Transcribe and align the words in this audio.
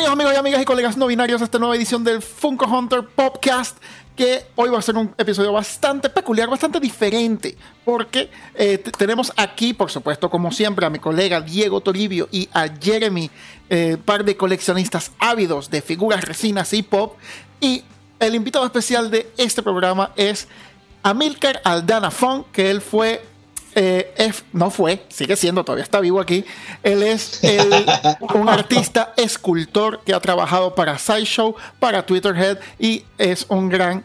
Bienvenidos 0.00 0.18
amigos 0.18 0.34
y 0.34 0.38
amigas 0.38 0.62
y 0.62 0.64
colegas 0.64 0.96
no 0.96 1.06
binarios 1.08 1.42
a 1.42 1.44
esta 1.44 1.58
nueva 1.58 1.76
edición 1.76 2.02
del 2.02 2.22
Funko 2.22 2.64
Hunter 2.64 3.04
Podcast 3.04 3.76
que 4.16 4.46
hoy 4.56 4.70
va 4.70 4.78
a 4.78 4.82
ser 4.82 4.96
un 4.96 5.14
episodio 5.18 5.52
bastante 5.52 6.08
peculiar, 6.08 6.48
bastante 6.48 6.80
diferente, 6.80 7.54
porque 7.84 8.30
eh, 8.54 8.78
tenemos 8.78 9.30
aquí, 9.36 9.74
por 9.74 9.90
supuesto, 9.90 10.30
como 10.30 10.52
siempre, 10.52 10.86
a 10.86 10.90
mi 10.90 10.98
colega 10.98 11.42
Diego 11.42 11.82
Toribio 11.82 12.30
y 12.32 12.48
a 12.54 12.68
Jeremy, 12.80 13.30
eh, 13.68 13.98
par 14.02 14.24
de 14.24 14.38
coleccionistas 14.38 15.12
ávidos 15.18 15.68
de 15.68 15.82
figuras, 15.82 16.24
resinas 16.24 16.72
y 16.72 16.82
pop, 16.82 17.18
y 17.60 17.84
el 18.20 18.34
invitado 18.34 18.64
especial 18.64 19.10
de 19.10 19.30
este 19.36 19.62
programa 19.62 20.12
es 20.16 20.48
Amilcar 21.02 21.60
Aldana 21.62 22.10
Fon, 22.10 22.46
que 22.52 22.70
él 22.70 22.80
fue 22.80 23.22
eh, 23.74 24.32
no 24.52 24.70
fue, 24.70 25.04
sigue 25.08 25.36
siendo, 25.36 25.64
todavía 25.64 25.84
está 25.84 26.00
vivo 26.00 26.20
aquí. 26.20 26.44
Él 26.82 27.02
es 27.02 27.40
un 28.34 28.48
artista 28.48 29.12
escultor 29.16 30.02
que 30.04 30.14
ha 30.14 30.20
trabajado 30.20 30.74
para 30.74 30.98
SciShow, 30.98 31.54
para 31.78 32.04
Twitterhead 32.04 32.58
y 32.78 33.04
es 33.18 33.46
un 33.48 33.68
gran. 33.68 34.04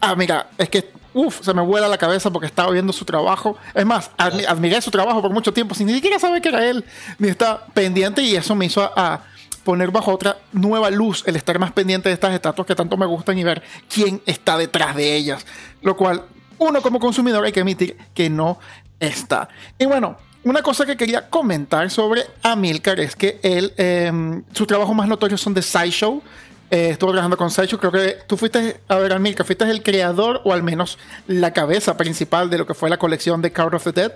Ah, 0.00 0.14
mira, 0.14 0.48
es 0.58 0.68
que 0.68 0.90
uf, 1.14 1.42
se 1.42 1.52
me 1.52 1.62
vuela 1.62 1.88
la 1.88 1.98
cabeza 1.98 2.30
porque 2.30 2.46
estaba 2.46 2.70
viendo 2.70 2.92
su 2.92 3.04
trabajo. 3.04 3.56
Es 3.74 3.84
más, 3.84 4.10
admiré 4.16 4.80
su 4.80 4.90
trabajo 4.90 5.20
por 5.20 5.32
mucho 5.32 5.52
tiempo 5.52 5.74
sin 5.74 5.86
ni 5.86 5.94
siquiera 5.94 6.18
saber 6.18 6.40
que 6.40 6.48
era 6.48 6.64
él, 6.64 6.84
ni 7.18 7.28
está 7.28 7.66
pendiente 7.74 8.22
y 8.22 8.36
eso 8.36 8.54
me 8.54 8.66
hizo 8.66 8.82
a, 8.82 9.22
poner 9.64 9.90
bajo 9.90 10.12
otra 10.12 10.38
nueva 10.52 10.90
luz 10.90 11.22
el 11.26 11.36
estar 11.36 11.58
más 11.58 11.72
pendiente 11.72 12.08
de 12.08 12.14
estas 12.14 12.34
estatuas 12.34 12.66
que 12.66 12.74
tanto 12.74 12.96
me 12.96 13.06
gustan 13.06 13.38
y 13.38 13.44
ver 13.44 13.62
quién 13.88 14.20
está 14.26 14.58
detrás 14.58 14.96
de 14.96 15.16
ellas. 15.16 15.46
Lo 15.82 15.96
cual 15.96 16.24
uno 16.62 16.82
como 16.82 16.98
consumidor 16.98 17.44
hay 17.44 17.52
que 17.52 17.60
admitir 17.60 17.96
que 18.14 18.30
no 18.30 18.58
está. 18.98 19.48
Y 19.78 19.86
bueno, 19.86 20.16
una 20.44 20.62
cosa 20.62 20.84
que 20.84 20.96
quería 20.96 21.28
comentar 21.28 21.90
sobre 21.90 22.24
Amilcar 22.42 22.98
es 23.00 23.14
que 23.14 23.38
él, 23.42 23.72
eh, 23.76 24.10
sus 24.52 24.66
trabajos 24.66 24.94
más 24.94 25.08
notorios 25.08 25.40
son 25.40 25.54
de 25.54 25.62
SciShow. 25.62 26.22
Eh, 26.70 26.90
estuvo 26.90 27.10
trabajando 27.10 27.36
con 27.36 27.50
SciShow. 27.50 27.78
Creo 27.78 27.92
que 27.92 28.18
tú 28.26 28.36
fuiste, 28.36 28.80
a 28.88 28.96
ver, 28.96 29.12
Amilcar, 29.12 29.46
fuiste 29.46 29.64
el 29.70 29.82
creador 29.82 30.40
o 30.44 30.52
al 30.52 30.62
menos 30.62 30.98
la 31.26 31.52
cabeza 31.52 31.96
principal 31.96 32.50
de 32.50 32.58
lo 32.58 32.66
que 32.66 32.74
fue 32.74 32.90
la 32.90 32.98
colección 32.98 33.40
de 33.42 33.52
Card 33.52 33.74
of 33.74 33.84
the 33.84 33.92
Dead. 33.92 34.12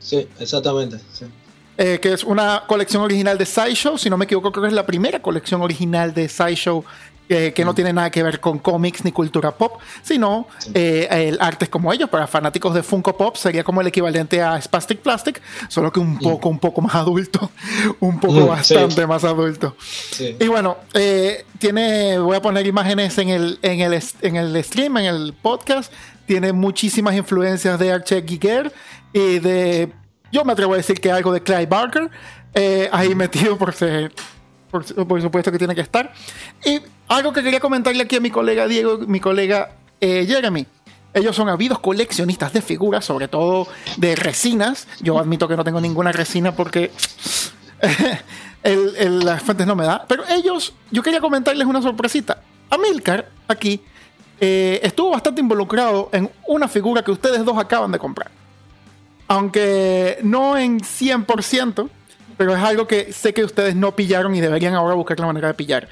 Sí, 0.00 0.28
exactamente. 0.38 0.98
Eh, 1.76 2.00
que 2.00 2.12
es 2.12 2.24
una 2.24 2.64
colección 2.66 3.02
original 3.02 3.38
de 3.38 3.46
SciShow. 3.46 3.96
Si 3.98 4.10
no 4.10 4.16
me 4.16 4.24
equivoco, 4.24 4.50
creo 4.50 4.62
que 4.62 4.68
es 4.68 4.74
la 4.74 4.86
primera 4.86 5.22
colección 5.22 5.62
original 5.62 6.12
de 6.12 6.28
Que 7.28 7.62
no 7.62 7.74
tiene 7.74 7.92
nada 7.92 8.10
que 8.10 8.22
ver 8.22 8.40
con 8.40 8.58
cómics 8.58 9.04
ni 9.04 9.12
cultura 9.12 9.52
pop, 9.52 9.80
sino 10.02 10.46
eh, 10.72 11.06
el 11.10 11.38
arte 11.40 11.68
como 11.68 11.92
ellos. 11.92 12.08
Para 12.08 12.26
fanáticos 12.26 12.74
de 12.74 12.82
Funko 12.82 13.16
Pop 13.16 13.36
sería 13.36 13.62
como 13.62 13.82
el 13.82 13.86
equivalente 13.86 14.40
a 14.40 14.60
Spastic 14.60 15.00
Plastic, 15.00 15.42
solo 15.68 15.92
que 15.92 16.00
un 16.00 16.14
mm. 16.14 16.20
poco, 16.20 16.48
un 16.48 16.58
poco 16.58 16.80
más 16.80 16.94
adulto, 16.94 17.50
un 18.00 18.18
poco 18.18 18.40
mm, 18.40 18.48
bastante 18.48 19.06
más 19.06 19.24
adulto. 19.24 19.76
Y 20.18 20.46
bueno, 20.48 20.78
eh, 20.94 21.44
tiene, 21.58 22.18
voy 22.18 22.36
a 22.36 22.40
poner 22.40 22.66
imágenes 22.66 23.18
en 23.18 23.28
el, 23.28 23.58
en, 23.62 23.80
el, 23.80 24.02
en 24.22 24.36
el 24.36 24.64
stream, 24.64 24.96
en 24.96 25.04
el 25.04 25.34
podcast. 25.34 25.92
Tiene 26.26 26.52
muchísimas 26.52 27.14
influencias 27.14 27.78
de 27.78 27.92
Archie 27.92 28.24
Giger 28.26 28.72
y 29.12 29.38
de, 29.38 29.92
yo 30.32 30.44
me 30.44 30.52
atrevo 30.52 30.74
a 30.74 30.76
decir 30.76 31.00
que 31.00 31.10
algo 31.10 31.32
de 31.32 31.42
Clive 31.42 31.66
Barker. 31.66 32.10
Eh, 32.54 32.88
ahí 32.92 33.14
metido 33.14 33.56
por 33.58 33.74
ser 33.74 34.12
por, 34.70 34.84
supuesto 34.84 35.50
que 35.50 35.58
tiene 35.58 35.74
que 35.74 35.80
estar. 35.80 36.12
Y 36.64 36.80
algo 37.08 37.32
que 37.32 37.42
quería 37.42 37.60
comentarle 37.60 38.02
aquí 38.02 38.16
a 38.16 38.20
mi 38.20 38.30
colega 38.30 38.66
Diego, 38.66 38.98
mi 38.98 39.20
colega 39.20 39.72
eh, 40.00 40.24
Jeremy. 40.26 40.66
Ellos 41.14 41.34
son 41.34 41.48
habidos 41.48 41.78
coleccionistas 41.78 42.52
de 42.52 42.60
figuras, 42.60 43.04
sobre 43.04 43.28
todo 43.28 43.66
de 43.96 44.14
resinas. 44.14 44.86
Yo 45.00 45.18
admito 45.18 45.48
que 45.48 45.56
no 45.56 45.64
tengo 45.64 45.80
ninguna 45.80 46.12
resina 46.12 46.54
porque 46.54 46.92
las 48.62 49.42
fuentes 49.42 49.66
no 49.66 49.74
me 49.74 49.84
da. 49.84 50.04
Pero 50.06 50.24
ellos, 50.28 50.74
yo 50.90 51.02
quería 51.02 51.20
comentarles 51.20 51.66
una 51.66 51.80
sorpresita. 51.80 52.42
Amilcar, 52.70 53.30
aquí, 53.48 53.80
eh, 54.40 54.80
estuvo 54.82 55.10
bastante 55.10 55.40
involucrado 55.40 56.10
en 56.12 56.30
una 56.46 56.68
figura 56.68 57.02
que 57.02 57.10
ustedes 57.10 57.44
dos 57.44 57.56
acaban 57.58 57.90
de 57.90 57.98
comprar. 57.98 58.30
Aunque 59.26 60.18
no 60.22 60.56
en 60.56 60.80
100%, 60.80 61.88
pero 62.36 62.54
es 62.54 62.62
algo 62.62 62.86
que 62.86 63.12
sé 63.12 63.34
que 63.34 63.44
ustedes 63.44 63.74
no 63.74 63.96
pillaron 63.96 64.34
y 64.34 64.40
deberían 64.40 64.74
ahora 64.74 64.94
buscar 64.94 65.18
la 65.18 65.26
manera 65.26 65.48
de 65.48 65.54
pillar. 65.54 65.88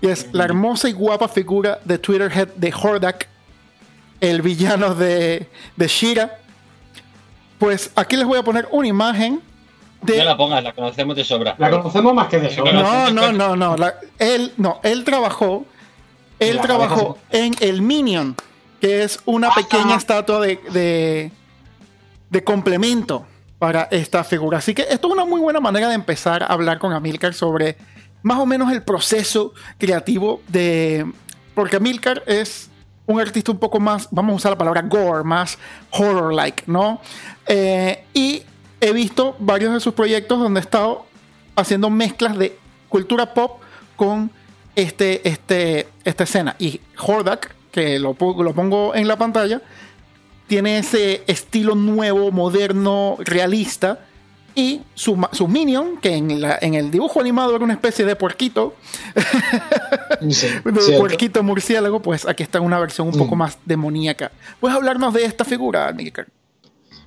Y 0.00 0.08
es 0.08 0.28
la 0.32 0.44
hermosa 0.44 0.88
y 0.88 0.92
guapa 0.92 1.28
figura 1.28 1.78
de 1.84 1.98
Twitterhead 1.98 2.48
de 2.54 2.72
Hordak, 2.72 3.28
el 4.20 4.40
villano 4.42 4.94
de, 4.94 5.48
de 5.76 5.88
Shira. 5.88 6.38
Pues 7.58 7.90
aquí 7.94 8.16
les 8.16 8.26
voy 8.26 8.38
a 8.38 8.42
poner 8.42 8.66
una 8.70 8.88
imagen 8.88 9.42
de... 10.00 10.18
No 10.18 10.24
la 10.24 10.36
pongas, 10.36 10.64
la 10.64 10.72
conocemos 10.72 11.14
de 11.16 11.24
sobra. 11.24 11.54
La 11.58 11.70
conocemos 11.70 12.14
más 12.14 12.28
que 12.28 12.38
de 12.38 12.54
sobra. 12.54 12.72
No, 12.72 13.10
no, 13.10 13.32
no, 13.32 13.56
no. 13.56 13.76
él, 14.18 14.52
no, 14.56 14.80
él 14.82 15.04
trabajó, 15.04 15.66
él 16.38 16.58
trabajó 16.60 17.18
en 17.30 17.54
el 17.60 17.82
Minion, 17.82 18.34
que 18.80 19.02
es 19.02 19.20
una 19.26 19.48
ah. 19.48 19.54
pequeña 19.54 19.96
estatua 19.96 20.40
de, 20.40 20.58
de, 20.72 21.32
de 22.30 22.44
complemento 22.44 23.26
para 23.58 23.88
esta 23.90 24.24
figura. 24.24 24.56
Así 24.56 24.72
que 24.72 24.86
esto 24.88 25.08
es 25.08 25.12
una 25.12 25.26
muy 25.26 25.40
buena 25.42 25.60
manera 25.60 25.88
de 25.88 25.94
empezar 25.94 26.42
a 26.42 26.46
hablar 26.46 26.78
con 26.78 26.94
Amilcar 26.94 27.34
sobre 27.34 27.76
más 28.22 28.38
o 28.38 28.46
menos 28.46 28.72
el 28.72 28.82
proceso 28.82 29.52
creativo 29.78 30.42
de... 30.48 31.06
Porque 31.54 31.76
Amilcar 31.76 32.22
es 32.26 32.70
un 33.06 33.20
artista 33.20 33.50
un 33.50 33.58
poco 33.58 33.80
más, 33.80 34.08
vamos 34.10 34.32
a 34.32 34.36
usar 34.36 34.52
la 34.52 34.58
palabra 34.58 34.82
gore, 34.82 35.24
más 35.24 35.58
horror-like, 35.90 36.64
¿no? 36.66 37.00
Eh, 37.46 38.04
y 38.14 38.42
he 38.80 38.92
visto 38.92 39.36
varios 39.38 39.72
de 39.74 39.80
sus 39.80 39.94
proyectos 39.94 40.38
donde 40.38 40.60
ha 40.60 40.62
estado 40.62 41.06
haciendo 41.56 41.90
mezclas 41.90 42.38
de 42.38 42.56
cultura 42.88 43.34
pop 43.34 43.60
con 43.96 44.30
este, 44.76 45.28
este, 45.28 45.88
esta 46.04 46.24
escena. 46.24 46.56
Y 46.58 46.80
Hordak, 46.98 47.54
que 47.72 47.98
lo, 47.98 48.16
lo 48.18 48.54
pongo 48.54 48.94
en 48.94 49.08
la 49.08 49.16
pantalla, 49.16 49.60
tiene 50.46 50.78
ese 50.78 51.22
estilo 51.26 51.74
nuevo, 51.74 52.32
moderno, 52.32 53.16
realista. 53.20 54.00
Y 54.54 54.82
su, 54.94 55.18
su 55.32 55.48
minion, 55.48 55.98
que 55.98 56.14
en, 56.16 56.40
la, 56.40 56.58
en, 56.60 56.74
el 56.74 56.90
dibujo 56.90 57.20
animado 57.20 57.54
era 57.54 57.64
una 57.64 57.74
especie 57.74 58.04
de 58.04 58.16
puerquito, 58.16 58.74
de 60.20 60.94
puerquito 60.98 61.42
murciélago, 61.42 62.00
pues 62.00 62.26
aquí 62.26 62.42
está 62.42 62.60
una 62.60 62.78
versión 62.78 63.08
un 63.08 63.18
poco 63.18 63.36
mm. 63.36 63.38
más 63.38 63.58
demoníaca. 63.64 64.32
¿Puedes 64.60 64.76
hablarnos 64.76 65.14
de 65.14 65.24
esta 65.24 65.44
figura, 65.44 65.90
Nicker? 65.92 66.28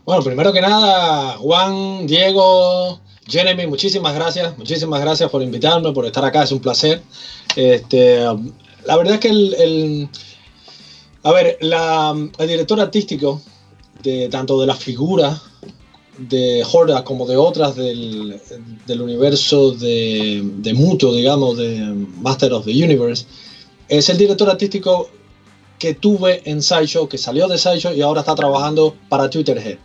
Bueno, 0.05 0.23
primero 0.23 0.51
que 0.51 0.61
nada, 0.61 1.37
Juan, 1.37 2.07
Diego, 2.07 2.99
Jeremy, 3.27 3.67
muchísimas 3.67 4.13
gracias, 4.15 4.57
muchísimas 4.57 5.01
gracias 5.01 5.29
por 5.29 5.41
invitarme, 5.41 5.91
por 5.91 6.05
estar 6.05 6.25
acá, 6.25 6.43
es 6.43 6.51
un 6.51 6.59
placer. 6.59 7.01
Este, 7.55 8.19
la 8.85 8.97
verdad 8.97 9.13
es 9.13 9.19
que 9.19 9.29
el 9.29 10.09
a 11.23 11.31
ver, 11.31 11.57
el 11.61 12.47
director 12.47 12.79
artístico 12.81 13.41
de 14.03 14.27
tanto 14.27 14.59
de 14.59 14.67
la 14.67 14.75
figura 14.75 15.41
de 16.17 16.63
Horda 16.71 17.03
como 17.03 17.25
de 17.25 17.37
otras 17.37 17.75
del, 17.75 18.39
universo 19.01 19.71
de, 19.71 20.41
de 20.57 20.73
Muto, 20.73 21.13
digamos, 21.13 21.57
de 21.57 21.93
Master 22.21 22.53
of 22.53 22.65
the 22.65 22.71
Universe, 22.71 23.25
es 23.87 24.09
el 24.09 24.17
director 24.17 24.49
artístico 24.49 25.09
que 25.79 25.93
tuve 25.93 26.41
en 26.45 26.61
Sideshow, 26.61 27.09
que 27.09 27.17
salió 27.17 27.47
de 27.47 27.57
Sideshow 27.57 27.93
y 27.93 28.01
ahora 28.01 28.21
está 28.21 28.35
trabajando 28.35 28.95
para 29.09 29.29
Twitterhead. 29.29 29.77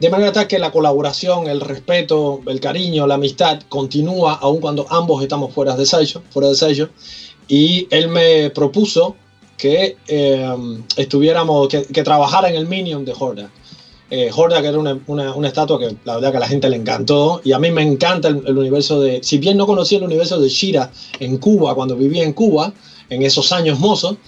De 0.00 0.10
manera 0.10 0.32
tal 0.32 0.48
que 0.48 0.58
la 0.58 0.72
colaboración, 0.72 1.46
el 1.46 1.60
respeto, 1.60 2.40
el 2.46 2.58
cariño, 2.58 3.06
la 3.06 3.14
amistad 3.14 3.60
continúa 3.68 4.34
aun 4.34 4.60
cuando 4.60 4.84
ambos 4.90 5.22
estamos 5.22 5.52
fuera 5.52 5.76
de 5.76 5.86
Sideshow, 5.86 6.22
fuera 6.30 6.48
de 6.48 6.56
Sideshow. 6.56 6.88
Y 7.46 7.86
él 7.90 8.08
me 8.08 8.50
propuso 8.50 9.14
que 9.56 9.96
eh, 10.08 10.56
estuviéramos, 10.96 11.68
que, 11.68 12.02
trabajara 12.02 12.48
en 12.48 12.56
el 12.56 12.66
Minion 12.66 13.04
de 13.04 13.14
Horda. 13.16 13.50
Eh, 14.14 14.30
Horda, 14.30 14.60
que 14.60 14.68
era 14.68 14.78
una, 14.78 15.00
una, 15.06 15.48
estatua 15.48 15.78
que 15.78 15.96
la 16.04 16.16
verdad 16.16 16.32
que 16.32 16.36
a 16.36 16.40
la 16.40 16.46
gente 16.46 16.68
le 16.68 16.76
encantó, 16.76 17.40
y 17.44 17.52
a 17.52 17.58
mí 17.58 17.70
me 17.70 17.80
encanta 17.80 18.28
el, 18.28 18.42
el, 18.46 18.58
universo 18.58 19.00
de, 19.00 19.22
si 19.22 19.38
bien 19.38 19.56
no 19.56 19.66
conocía 19.66 19.96
el 19.96 20.04
universo 20.04 20.38
de 20.38 20.50
Shira 20.50 20.92
en 21.18 21.38
Cuba, 21.38 21.74
cuando 21.74 21.96
vivía 21.96 22.22
en 22.22 22.34
Cuba, 22.34 22.74
en 23.08 23.22
esos 23.22 23.52
años 23.52 23.78
mozos, 23.78 24.18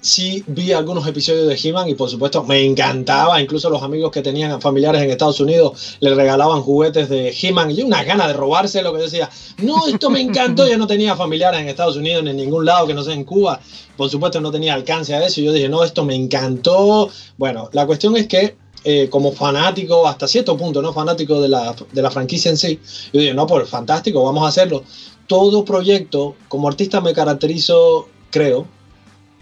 sí 0.00 0.44
vi 0.46 0.72
algunos 0.72 1.06
episodios 1.06 1.46
de 1.48 1.58
He-Man 1.60 1.88
y 1.88 1.94
por 1.94 2.08
supuesto 2.08 2.44
me 2.44 2.64
encantaba. 2.64 3.40
Incluso 3.40 3.68
los 3.68 3.82
amigos 3.82 4.10
que 4.10 4.22
tenían 4.22 4.60
familiares 4.60 5.02
en 5.02 5.10
Estados 5.10 5.40
Unidos 5.40 5.96
le 6.00 6.14
regalaban 6.14 6.62
juguetes 6.62 7.08
de 7.08 7.34
He-Man 7.40 7.70
y 7.70 7.82
una 7.82 8.02
gana 8.04 8.26
de 8.26 8.34
robarse 8.34 8.82
lo 8.82 8.92
que 8.94 9.02
decía, 9.02 9.28
no, 9.58 9.86
esto 9.86 10.10
me 10.10 10.20
encantó. 10.20 10.68
Yo 10.68 10.78
no 10.78 10.86
tenía 10.86 11.16
familiares 11.16 11.60
en 11.60 11.68
Estados 11.68 11.96
Unidos 11.96 12.24
ni 12.24 12.30
en 12.30 12.36
ningún 12.36 12.64
lado 12.64 12.86
que 12.86 12.94
no 12.94 13.02
sea 13.02 13.14
en 13.14 13.24
Cuba. 13.24 13.60
Por 13.96 14.08
supuesto 14.08 14.40
no 14.40 14.50
tenía 14.50 14.74
alcance 14.74 15.14
a 15.14 15.24
eso. 15.24 15.40
Y 15.40 15.44
yo 15.44 15.52
dije, 15.52 15.68
no, 15.68 15.84
esto 15.84 16.04
me 16.04 16.14
encantó. 16.14 17.10
Bueno, 17.36 17.68
la 17.72 17.86
cuestión 17.86 18.16
es 18.16 18.26
que 18.26 18.56
eh, 18.84 19.08
como 19.10 19.32
fanático, 19.32 20.06
hasta 20.06 20.26
cierto 20.26 20.56
punto, 20.56 20.80
¿no? 20.80 20.92
Fanático 20.92 21.40
de 21.40 21.48
la, 21.48 21.74
de 21.92 22.02
la 22.02 22.10
franquicia 22.10 22.50
en 22.50 22.56
sí, 22.56 22.78
yo 23.12 23.20
dije, 23.20 23.34
no, 23.34 23.46
pues 23.46 23.68
fantástico, 23.68 24.22
vamos 24.22 24.44
a 24.44 24.48
hacerlo. 24.48 24.84
Todo 25.26 25.64
proyecto, 25.64 26.34
como 26.48 26.68
artista 26.68 27.00
me 27.00 27.12
caracterizo, 27.12 28.08
creo, 28.30 28.66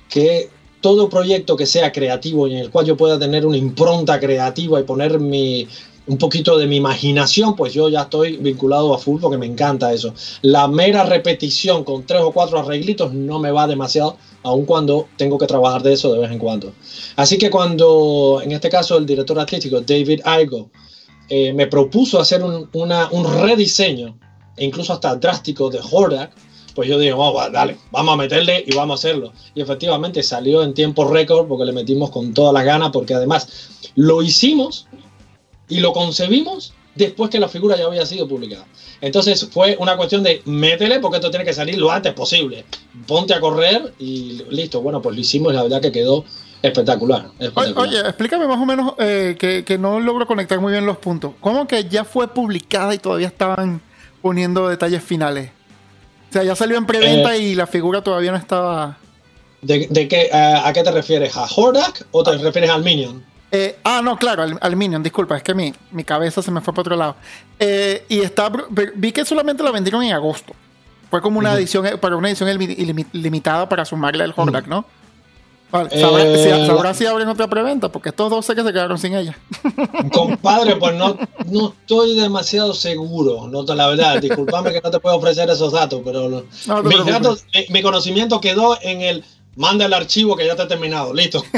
que 0.08 0.50
todo 0.80 1.08
proyecto 1.08 1.56
que 1.56 1.66
sea 1.66 1.92
creativo 1.92 2.46
y 2.46 2.52
en 2.54 2.58
el 2.58 2.70
cual 2.70 2.86
yo 2.86 2.96
pueda 2.96 3.18
tener 3.18 3.46
una 3.46 3.56
impronta 3.56 4.20
creativa 4.20 4.80
y 4.80 4.84
poner 4.84 5.18
mi, 5.18 5.66
un 6.08 6.16
poquito 6.18 6.56
de 6.56 6.66
mi 6.66 6.76
imaginación, 6.76 7.54
pues 7.54 7.72
yo 7.74 7.88
ya 7.88 8.02
estoy 8.02 8.38
vinculado 8.38 8.94
a 8.94 8.98
full 8.98 9.20
porque 9.20 9.36
me 9.36 9.46
encanta 9.46 9.92
eso. 9.92 10.14
La 10.42 10.66
mera 10.66 11.04
repetición 11.04 11.84
con 11.84 12.04
tres 12.04 12.22
o 12.22 12.32
cuatro 12.32 12.58
arreglitos 12.58 13.12
no 13.12 13.38
me 13.38 13.50
va 13.50 13.66
demasiado, 13.66 14.16
aun 14.42 14.64
cuando 14.64 15.08
tengo 15.16 15.38
que 15.38 15.46
trabajar 15.46 15.82
de 15.82 15.92
eso 15.92 16.12
de 16.12 16.20
vez 16.20 16.30
en 16.30 16.38
cuando. 16.38 16.72
Así 17.16 17.38
que 17.38 17.50
cuando, 17.50 18.40
en 18.42 18.52
este 18.52 18.68
caso, 18.68 18.96
el 18.96 19.06
director 19.06 19.38
artístico 19.38 19.80
David 19.80 20.20
Igo 20.40 20.70
eh, 21.28 21.52
me 21.52 21.66
propuso 21.66 22.18
hacer 22.20 22.42
un, 22.42 22.68
un 22.72 23.42
rediseño, 23.42 24.18
e 24.56 24.64
incluso 24.64 24.92
hasta 24.92 25.14
drástico, 25.16 25.68
de 25.70 25.80
Hordak, 25.90 26.32
pues 26.74 26.88
yo 26.88 26.98
dije, 26.98 27.12
vamos, 27.12 27.50
dale, 27.52 27.76
vamos 27.90 28.14
a 28.14 28.16
meterle 28.16 28.64
y 28.64 28.74
vamos 28.74 28.94
a 28.94 29.08
hacerlo. 29.08 29.32
Y 29.54 29.60
efectivamente 29.60 30.22
salió 30.22 30.62
en 30.62 30.74
tiempo 30.74 31.04
récord 31.04 31.48
porque 31.48 31.64
le 31.64 31.72
metimos 31.72 32.10
con 32.10 32.32
todas 32.32 32.54
las 32.54 32.64
ganas, 32.64 32.90
porque 32.92 33.14
además 33.14 33.48
lo 33.96 34.22
hicimos 34.22 34.86
y 35.68 35.80
lo 35.80 35.92
concebimos 35.92 36.72
después 36.98 37.30
que 37.30 37.38
la 37.38 37.48
figura 37.48 37.76
ya 37.76 37.86
había 37.86 38.04
sido 38.04 38.28
publicada. 38.28 38.66
Entonces 39.00 39.48
fue 39.50 39.76
una 39.78 39.96
cuestión 39.96 40.22
de 40.22 40.42
métele 40.44 40.98
porque 40.98 41.16
esto 41.18 41.30
tiene 41.30 41.44
que 41.44 41.52
salir 41.52 41.78
lo 41.78 41.90
antes 41.90 42.12
posible. 42.12 42.64
Ponte 43.06 43.32
a 43.32 43.40
correr 43.40 43.94
y 43.98 44.42
listo. 44.50 44.82
Bueno, 44.82 45.00
pues 45.00 45.14
lo 45.14 45.20
hicimos 45.20 45.52
y 45.52 45.56
la 45.56 45.62
verdad 45.62 45.80
que 45.80 45.92
quedó 45.92 46.24
espectacular. 46.60 47.30
Oye, 47.76 48.00
explícame 48.00 48.46
más 48.46 48.58
o 48.58 48.66
menos 48.66 48.94
eh, 48.98 49.36
que, 49.38 49.64
que, 49.64 49.78
no 49.78 50.00
logro 50.00 50.26
conectar 50.26 50.60
muy 50.60 50.72
bien 50.72 50.84
los 50.84 50.98
puntos. 50.98 51.32
¿Cómo 51.40 51.66
que 51.68 51.84
ya 51.84 52.04
fue 52.04 52.28
publicada 52.28 52.94
y 52.94 52.98
todavía 52.98 53.28
estaban 53.28 53.80
poniendo 54.20 54.68
detalles 54.68 55.02
finales? 55.02 55.50
O 56.30 56.32
sea, 56.32 56.42
ya 56.42 56.54
salió 56.54 56.76
en 56.76 56.86
preventa 56.86 57.34
eh, 57.36 57.38
y 57.38 57.54
la 57.54 57.66
figura 57.66 58.02
todavía 58.02 58.32
no 58.32 58.36
estaba. 58.36 58.98
¿De, 59.62 60.08
qué, 60.08 60.30
a, 60.32 60.70
qué 60.72 60.82
te 60.82 60.90
refieres? 60.90 61.36
¿A 61.36 61.46
Hordak 61.56 62.06
o 62.10 62.22
te 62.22 62.36
refieres 62.36 62.70
al 62.70 62.82
Minion? 62.84 63.24
Eh, 63.50 63.78
ah, 63.84 64.02
no, 64.02 64.16
claro, 64.18 64.44
al, 64.60 64.76
Minion, 64.76 65.02
disculpa, 65.02 65.36
es 65.36 65.42
que 65.42 65.54
mi, 65.54 65.72
mi 65.90 66.04
cabeza 66.04 66.42
se 66.42 66.50
me 66.50 66.60
fue 66.60 66.74
para 66.74 66.82
otro 66.82 66.96
lado. 66.96 67.16
Eh, 67.58 68.04
y 68.08 68.20
está, 68.20 68.52
vi 68.94 69.12
que 69.12 69.24
solamente 69.24 69.62
la 69.62 69.70
vendieron 69.70 70.02
en 70.02 70.12
agosto. 70.12 70.54
Fue 71.10 71.22
como 71.22 71.38
una 71.38 71.54
edición, 71.54 71.86
para 72.00 72.16
una 72.16 72.28
edición 72.28 72.48
limitada 73.12 73.68
para 73.68 73.84
sumarle 73.86 74.24
al 74.24 74.34
Hordak, 74.36 74.66
¿no? 74.66 74.84
Vale, 75.70 75.90
eh, 75.92 76.66
¿sabrá, 76.66 76.94
si, 76.94 77.04
abren 77.04 77.28
otra 77.28 77.46
preventa? 77.46 77.90
Porque 77.90 78.08
estos 78.08 78.30
dos 78.30 78.44
sé 78.44 78.54
que 78.54 78.62
se 78.62 78.72
quedaron 78.72 78.98
sin 78.98 79.14
ella. 79.14 79.38
Compadre, 80.12 80.76
pues 80.76 80.94
no, 80.96 81.18
no 81.46 81.74
estoy 81.78 82.16
demasiado 82.16 82.72
seguro. 82.72 83.48
No, 83.48 83.62
la 83.74 83.88
verdad, 83.88 84.18
discúlpame 84.20 84.72
que 84.72 84.80
no 84.80 84.90
te 84.90 84.98
puedo 84.98 85.16
ofrecer 85.16 85.48
esos 85.50 85.72
datos, 85.72 86.00
pero 86.04 86.44
mis 86.84 87.06
datos, 87.06 87.44
mi, 87.68 87.82
conocimiento 87.82 88.40
quedó 88.40 88.78
en 88.80 89.02
el 89.02 89.24
manda 89.56 89.84
el 89.84 89.92
archivo 89.92 90.36
que 90.36 90.46
ya 90.46 90.52
está 90.52 90.68
terminado. 90.68 91.12
Listo. 91.12 91.42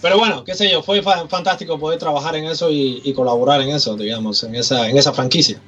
pero 0.00 0.18
bueno, 0.18 0.44
qué 0.44 0.54
sé 0.54 0.70
yo, 0.70 0.82
fue 0.82 1.02
fantástico 1.02 1.78
poder 1.78 1.98
trabajar 1.98 2.36
en 2.36 2.46
eso 2.46 2.70
y, 2.70 3.00
y 3.04 3.12
colaborar 3.12 3.60
en 3.60 3.70
eso, 3.70 3.96
digamos, 3.96 4.42
en 4.42 4.54
esa, 4.54 4.88
en 4.88 4.96
esa 4.96 5.12
franquicia. 5.12 5.60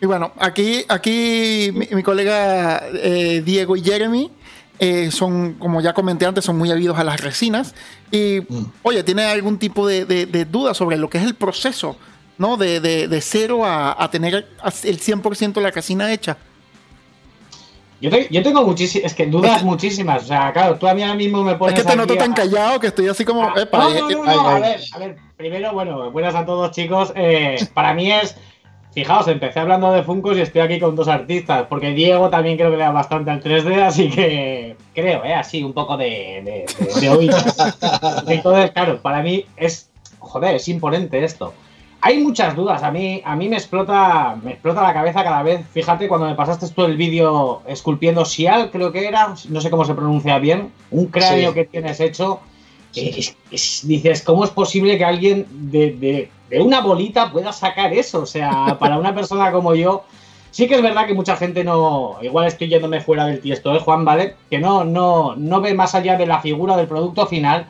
Y 0.00 0.06
bueno, 0.06 0.32
aquí, 0.38 0.84
aquí 0.88 1.70
mi, 1.72 2.02
colega 2.02 2.82
eh, 2.92 3.42
Diego 3.44 3.76
y 3.76 3.82
Jeremy 3.82 4.30
eh, 4.78 5.10
son, 5.10 5.54
como 5.54 5.80
ya 5.80 5.94
comenté 5.94 6.26
antes, 6.26 6.44
son 6.44 6.58
muy 6.58 6.70
habidos 6.70 6.98
a 6.98 7.04
las 7.04 7.20
resinas. 7.20 7.74
Y, 8.10 8.40
mm. 8.46 8.64
oye, 8.82 9.02
¿tiene 9.04 9.24
algún 9.24 9.58
tipo 9.58 9.86
de, 9.86 10.04
de, 10.04 10.44
duda 10.44 10.74
sobre 10.74 10.98
lo 10.98 11.08
que 11.08 11.18
es 11.18 11.24
el 11.24 11.34
proceso, 11.34 11.96
¿no? 12.36 12.58
De, 12.58 12.80
de 12.80 13.20
cero 13.22 13.62
a, 13.64 14.08
tener 14.10 14.34
el 14.34 15.00
100% 15.00 15.54
de 15.54 15.60
la 15.62 15.70
resina 15.70 16.12
hecha. 16.12 16.36
Yo, 18.00 18.10
yo, 18.30 18.42
tengo 18.42 18.62
muchísimas, 18.62 19.06
es 19.06 19.16
que 19.16 19.26
dudas 19.26 19.62
muchísimas. 19.62 20.24
O 20.24 20.26
sea, 20.26 20.52
claro, 20.52 20.76
tú 20.76 20.86
a 20.86 20.94
mí 20.94 21.02
ahora 21.02 21.14
mismo 21.14 21.42
me 21.42 21.54
pones. 21.54 21.78
Es 21.78 21.84
que 21.84 21.90
te 21.90 21.96
noto 21.96 22.16
tan 22.16 22.34
callado 22.34 22.78
que 22.78 22.88
estoy 22.88 23.08
así 23.08 23.24
como. 23.24 23.42
Ah, 23.42 23.54
no, 23.72 24.08
no, 24.10 24.24
no, 24.24 24.48
a 24.48 24.58
ver, 24.58 24.80
a 24.92 24.98
ver. 24.98 25.16
Primero, 25.36 25.72
bueno, 25.72 26.10
buenas 26.10 26.34
a 26.34 26.44
todos, 26.44 26.70
chicos. 26.72 27.12
Eh, 27.14 27.56
para 27.72 27.94
mí 27.94 28.12
es 28.12 28.36
Fijaos, 28.96 29.28
empecé 29.28 29.60
hablando 29.60 29.92
de 29.92 30.02
Funkos 30.02 30.38
y 30.38 30.40
estoy 30.40 30.62
aquí 30.62 30.80
con 30.80 30.96
dos 30.96 31.06
artistas, 31.06 31.66
porque 31.68 31.90
Diego 31.90 32.30
también 32.30 32.56
creo 32.56 32.70
que 32.70 32.78
le 32.78 32.82
da 32.82 32.92
bastante 32.92 33.30
al 33.30 33.42
3D, 33.42 33.82
así 33.82 34.08
que 34.08 34.74
creo, 34.94 35.22
¿eh? 35.22 35.34
Así, 35.34 35.62
un 35.62 35.74
poco 35.74 35.98
de, 35.98 36.64
de, 36.98 37.08
oído. 37.10 37.36
Entonces, 38.26 38.70
claro, 38.70 39.02
para 39.02 39.22
mí 39.22 39.44
es, 39.58 39.90
joder, 40.18 40.54
es 40.54 40.66
imponente 40.68 41.22
esto. 41.22 41.52
Hay 42.06 42.22
muchas 42.22 42.54
dudas, 42.54 42.84
a 42.84 42.92
mí, 42.92 43.20
a 43.24 43.34
mí 43.34 43.48
me 43.48 43.56
explota, 43.56 44.38
me 44.40 44.52
explota 44.52 44.80
la 44.80 44.94
cabeza 44.94 45.24
cada 45.24 45.42
vez. 45.42 45.66
Fíjate, 45.72 46.06
cuando 46.06 46.28
me 46.28 46.36
pasaste 46.36 46.68
tú 46.68 46.84
el 46.84 46.96
vídeo 46.96 47.62
esculpiendo 47.66 48.24
Sial, 48.24 48.70
creo 48.70 48.92
que 48.92 49.08
era, 49.08 49.34
no 49.48 49.60
sé 49.60 49.70
cómo 49.70 49.84
se 49.84 49.94
pronuncia 49.94 50.38
bien, 50.38 50.70
un 50.92 51.06
cráneo 51.06 51.52
que 51.52 51.64
tienes 51.64 51.98
hecho. 51.98 52.38
dices, 52.92 54.22
¿cómo 54.22 54.44
es 54.44 54.50
posible 54.50 54.96
que 54.96 55.04
alguien 55.04 55.46
de, 55.50 56.30
de 56.48 56.60
una 56.60 56.80
bolita 56.80 57.32
pueda 57.32 57.52
sacar 57.52 57.92
eso. 57.92 58.22
O 58.22 58.26
sea, 58.26 58.76
para 58.78 58.98
una 58.98 59.12
persona 59.12 59.50
como 59.50 59.74
yo, 59.74 60.04
sí 60.52 60.68
que 60.68 60.76
es 60.76 60.82
verdad 60.82 61.06
que 61.06 61.14
mucha 61.14 61.36
gente 61.36 61.64
no. 61.64 62.18
Igual 62.22 62.46
estoy 62.46 62.68
yéndome 62.68 63.00
fuera 63.00 63.26
del 63.26 63.40
tiesto, 63.40 63.74
¿eh, 63.74 63.80
Juan? 63.80 64.04
¿Vale? 64.04 64.36
Que 64.48 64.58
no, 64.58 64.84
no, 64.84 65.34
no 65.36 65.60
ve 65.60 65.74
más 65.74 65.96
allá 65.96 66.16
de 66.16 66.26
la 66.26 66.40
figura 66.40 66.76
del 66.76 66.86
producto 66.86 67.26
final. 67.26 67.66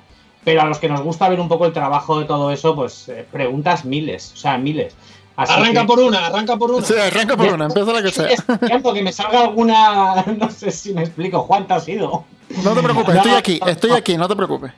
Pero 0.46 0.62
a 0.62 0.66
los 0.66 0.78
que 0.78 0.88
nos 0.88 1.00
gusta 1.00 1.28
ver 1.28 1.40
un 1.40 1.48
poco 1.48 1.66
el 1.66 1.72
trabajo 1.72 2.20
de 2.20 2.25
todo 2.25 2.52
eso, 2.52 2.76
pues 2.76 3.08
eh, 3.08 3.26
preguntas 3.32 3.84
miles, 3.84 4.31
o 4.32 4.37
sea, 4.37 4.56
miles. 4.56 4.94
arranca 5.34 5.84
por 5.84 5.98
una, 5.98 6.26
arranca 6.26 6.56
por 6.56 6.70
una. 6.70 6.87
Sí, 6.87 6.94
arranca 6.94 7.37
por 7.37 7.52
una, 7.52 7.64
empieza 7.64 7.93
la 7.93 8.00
que 8.00 8.12
sea. 8.12 8.28
Es 8.28 8.44
que 8.44 9.02
me 9.02 9.12
salga 9.12 9.40
alguna. 9.40 10.25
No 10.38 10.48
sé 10.48 10.70
si 10.70 10.94
me 10.94 11.02
explico. 11.02 11.40
Juan, 11.40 11.66
te 11.66 11.75
has 11.75 11.88
ido. 11.88 12.25
No 12.62 12.75
te 12.75 12.81
preocupes, 12.81 13.16
estoy 13.16 13.32
aquí, 13.32 13.60
estoy 13.66 13.90
aquí, 13.90 14.16
no 14.16 14.28
te 14.28 14.37
preocupes. 14.37 14.70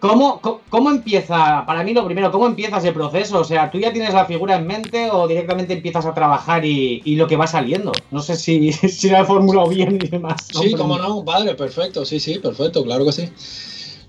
¿Cómo, 0.00 0.40
¿Cómo, 0.70 0.90
empieza, 0.90 1.64
para 1.66 1.82
mí 1.82 1.92
lo 1.92 2.06
primero, 2.06 2.32
cómo 2.32 2.46
empieza 2.46 2.78
ese 2.78 2.92
proceso? 2.92 3.40
O 3.40 3.44
sea, 3.44 3.70
¿tú 3.70 3.78
ya 3.78 3.92
tienes 3.92 4.14
la 4.14 4.24
figura 4.24 4.56
en 4.56 4.66
mente 4.66 5.10
o 5.10 5.28
directamente 5.28 5.74
empiezas 5.74 6.06
a 6.06 6.14
trabajar 6.14 6.64
y, 6.64 7.02
lo 7.16 7.26
que 7.26 7.36
va 7.36 7.46
saliendo? 7.46 7.92
No 8.10 8.22
sé 8.22 8.36
si, 8.36 8.72
si 8.72 9.10
la 9.10 9.20
he 9.20 9.24
formulado 9.26 9.68
bien 9.68 9.98
y 10.02 10.08
demás. 10.08 10.48
Sí, 10.50 10.72
cómo 10.72 10.96
no, 10.96 11.22
padre, 11.22 11.54
perfecto, 11.54 12.06
sí, 12.06 12.20
sí, 12.20 12.38
perfecto, 12.38 12.82
claro 12.84 13.04
que 13.04 13.12
sí. 13.12 13.30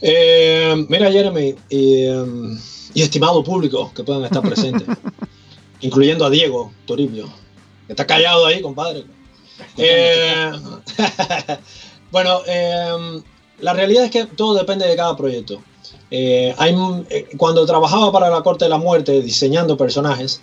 Eh, 0.07 0.85
mira, 0.87 1.11
Jeremy, 1.11 1.55
y, 1.67 2.05
estimado 2.93 3.43
público 3.43 3.91
que 3.95 4.03
puedan 4.03 4.23
estar 4.23 4.43
presentes, 4.43 4.87
incluyendo 5.81 6.25
a 6.25 6.29
Diego 6.29 6.71
Toribio, 6.85 7.27
que 7.87 7.93
está 7.93 8.05
callado 8.05 8.45
ahí, 8.45 8.61
compadre. 8.61 9.03
Eh, 9.77 10.51
bueno, 12.11 12.39
eh, 12.45 13.23
la 13.61 13.73
realidad 13.73 14.05
es 14.05 14.11
que 14.11 14.25
todo 14.25 14.53
depende 14.53 14.87
de 14.87 14.95
cada 14.95 15.17
proyecto. 15.17 15.63
Eh, 16.11 16.53
hay, 16.59 16.75
cuando 17.37 17.65
trabajaba 17.65 18.11
para 18.11 18.29
la 18.29 18.43
Corte 18.43 18.65
de 18.65 18.69
la 18.69 18.77
Muerte 18.77 19.23
diseñando 19.23 19.75
personajes 19.75 20.39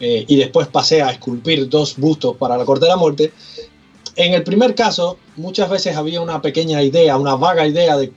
y 0.00 0.36
después 0.36 0.68
pasé 0.68 1.02
a 1.02 1.10
esculpir 1.10 1.68
dos 1.68 1.96
bustos 1.96 2.36
para 2.36 2.56
la 2.58 2.64
Corte 2.66 2.84
de 2.84 2.90
la 2.90 2.96
Muerte, 2.96 3.32
en 4.14 4.34
el 4.34 4.44
primer 4.44 4.74
caso 4.74 5.16
muchas 5.36 5.70
veces 5.70 5.96
había 5.96 6.20
una 6.20 6.42
pequeña 6.42 6.82
idea, 6.82 7.16
una 7.16 7.36
vaga 7.36 7.66
idea 7.66 7.96
de 7.96 8.12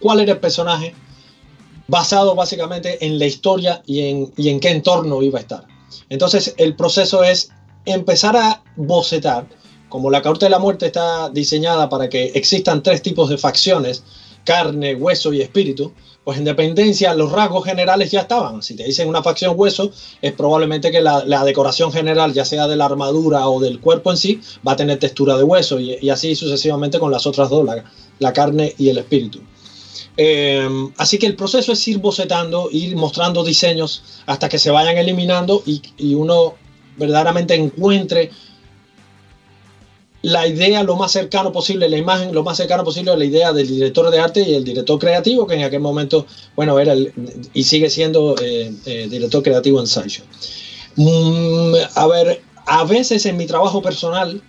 cuál 0.00 0.20
era 0.20 0.32
el 0.32 0.38
personaje 0.38 0.94
basado 1.88 2.34
básicamente 2.34 3.04
en 3.04 3.18
la 3.18 3.26
historia 3.26 3.82
y 3.86 4.00
en, 4.00 4.32
y 4.36 4.48
en 4.48 4.60
qué 4.60 4.70
entorno 4.70 5.22
iba 5.22 5.38
a 5.38 5.42
estar. 5.42 5.66
Entonces 6.08 6.54
el 6.56 6.74
proceso 6.74 7.22
es 7.22 7.50
empezar 7.84 8.36
a 8.36 8.62
bocetar, 8.76 9.46
como 9.88 10.10
la 10.10 10.22
Corte 10.22 10.46
de 10.46 10.50
la 10.50 10.58
Muerte 10.58 10.86
está 10.86 11.30
diseñada 11.30 11.88
para 11.88 12.08
que 12.08 12.32
existan 12.34 12.82
tres 12.82 13.02
tipos 13.02 13.28
de 13.28 13.38
facciones, 13.38 14.02
carne, 14.44 14.94
hueso 14.94 15.32
y 15.32 15.40
espíritu, 15.40 15.92
pues 16.24 16.38
en 16.38 16.44
dependencia 16.44 17.14
los 17.14 17.30
rasgos 17.30 17.64
generales 17.64 18.10
ya 18.10 18.22
estaban. 18.22 18.62
Si 18.62 18.74
te 18.74 18.84
dicen 18.84 19.08
una 19.08 19.22
facción 19.22 19.54
hueso, 19.56 19.92
es 20.20 20.32
probablemente 20.32 20.90
que 20.90 21.00
la, 21.00 21.44
decoración 21.44 21.92
general, 21.92 22.32
ya 22.32 22.44
sea 22.44 22.66
de 22.66 22.74
la 22.74 22.86
armadura 22.86 23.48
o 23.48 23.60
del 23.60 23.80
cuerpo 23.80 24.10
en 24.10 24.16
sí, 24.16 24.40
va 24.66 24.72
a 24.72 24.76
tener 24.76 24.98
textura 24.98 25.36
de 25.36 25.44
hueso 25.44 25.78
y, 25.78 26.10
así 26.10 26.34
sucesivamente 26.34 26.98
con 26.98 27.12
las 27.12 27.26
otras 27.26 27.48
dos, 27.48 27.64
la, 28.18 28.32
carne 28.32 28.74
y 28.76 28.88
el 28.88 28.98
espíritu. 28.98 29.40
Eh, 30.16 30.68
así 30.96 31.18
que 31.18 31.26
el 31.26 31.36
proceso 31.36 31.72
es 31.72 31.88
ir 31.88 31.98
bocetando, 31.98 32.68
ir 32.70 32.96
mostrando 32.96 33.42
diseños 33.42 34.02
hasta 34.26 34.48
que 34.48 34.58
se 34.58 34.70
vayan 34.70 34.96
eliminando 34.96 35.62
y, 35.66 36.14
uno 36.14 36.54
verdaderamente 36.96 37.54
encuentre 37.54 38.30
la 40.22 40.46
idea 40.46 40.82
lo 40.82 40.96
más 40.96 41.12
cercano 41.12 41.52
posible, 41.52 41.88
la 41.88 41.98
imagen 41.98 42.32
lo 42.32 42.42
más 42.42 42.56
cercano 42.56 42.82
posible 42.82 43.12
a 43.12 43.16
la 43.16 43.24
idea 43.24 43.52
del 43.52 43.68
director 43.68 44.10
de 44.10 44.18
arte 44.18 44.42
y 44.42 44.54
el 44.54 44.64
director 44.64 44.98
creativo, 44.98 45.46
que 45.46 45.54
en 45.54 45.62
aquel 45.62 45.80
momento, 45.80 46.26
bueno, 46.56 46.78
era 46.78 46.94
y 47.52 47.62
sigue 47.62 47.90
siendo 47.90 48.34
eh, 48.40 48.72
eh, 48.86 49.06
director 49.08 49.42
creativo 49.42 49.78
en 49.78 49.86
Sideshow. 49.86 50.24
Mm, 50.96 51.74
a 51.94 52.06
ver, 52.06 52.42
a 52.66 52.84
veces 52.84 53.26
en 53.26 53.36
mi 53.36 53.46
trabajo 53.46 53.82
personal, 53.82 54.42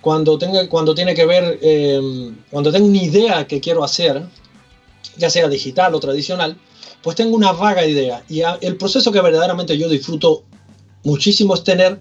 cuando, 0.00 0.38
tenga, 0.38 0.68
cuando 0.68 0.94
tiene 0.94 1.14
que 1.14 1.24
ver, 1.24 1.58
eh, 1.62 2.32
cuando 2.50 2.70
tengo 2.70 2.86
una 2.86 3.02
idea 3.02 3.46
que 3.46 3.60
quiero 3.60 3.82
hacer, 3.82 4.22
ya 5.18 5.30
sea 5.30 5.48
digital 5.48 5.94
o 5.94 6.00
tradicional, 6.00 6.56
pues 7.02 7.16
tengo 7.16 7.36
una 7.36 7.52
vaga 7.52 7.86
idea. 7.86 8.24
Y 8.28 8.42
el 8.60 8.76
proceso 8.76 9.12
que 9.12 9.20
verdaderamente 9.20 9.78
yo 9.78 9.88
disfruto 9.88 10.44
muchísimo 11.04 11.54
es 11.54 11.64
tener 11.64 12.00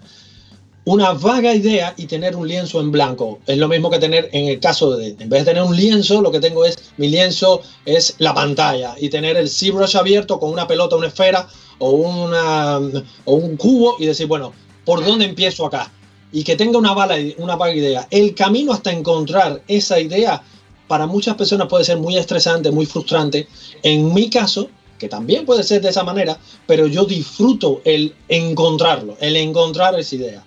una 0.86 1.13
vaga 1.13 1.53
idea 1.53 1.93
y 1.98 2.05
tener 2.05 2.36
un 2.36 2.48
lienzo 2.48 2.79
en 2.79 2.91
blanco. 2.91 3.39
Es 3.48 3.57
lo 3.57 3.67
mismo 3.67 3.89
que 3.89 3.98
tener, 3.98 4.29
en 4.34 4.48
el 4.48 4.60
caso 4.60 4.95
de, 4.95 5.15
en 5.19 5.29
vez 5.29 5.41
de 5.41 5.51
tener 5.51 5.63
un 5.63 5.75
lienzo, 5.75 6.22
lo 6.22 6.31
que 6.31 6.39
tengo 6.39 6.63
es, 6.63 6.77
mi 6.98 7.07
lienzo 7.07 7.62
es 7.86 8.15
la 8.19 8.34
pantalla 8.34 8.95
y 9.00 9.10
tener 9.10 9.36
el 9.36 9.50
ZBrush 9.50 9.98
abierto 9.98 10.39
con 10.39 10.51
una 10.51 10.67
pelota, 10.67 10.95
una 10.95 11.07
esfera 11.07 11.48
o, 11.79 11.89
una, 11.89 12.77
o 13.25 13.34
un 13.34 13.57
cubo 13.57 13.95
y 14.00 14.05
decir, 14.05 14.27
bueno, 14.27 14.53
¿por 14.86 15.03
dónde 15.03 15.25
empiezo 15.25 15.65
acá? 15.65 15.91
Y 16.31 16.43
que 16.43 16.55
tenga 16.55 16.77
una, 16.77 16.93
bala, 16.93 17.15
una 17.38 17.55
vaga 17.55 17.74
idea. 17.74 18.07
El 18.12 18.36
camino 18.36 18.72
hasta 18.72 18.91
encontrar 18.91 19.63
esa 19.67 20.00
idea 20.00 20.43
para 20.87 21.07
muchas 21.07 21.35
personas 21.35 21.67
puede 21.67 21.83
ser 21.83 21.97
muy 21.97 22.17
estresante, 22.17 22.71
muy 22.71 22.85
frustrante. 22.85 23.47
En 23.83 24.13
mi 24.13 24.29
caso, 24.29 24.69
que 24.97 25.09
también 25.09 25.45
puede 25.45 25.63
ser 25.63 25.81
de 25.81 25.89
esa 25.89 26.03
manera, 26.03 26.37
pero 26.67 26.87
yo 26.87 27.05
disfruto 27.05 27.81
el 27.83 28.13
encontrarlo, 28.27 29.17
el 29.19 29.35
encontrar 29.35 29.99
esa 29.99 30.15
idea. 30.15 30.43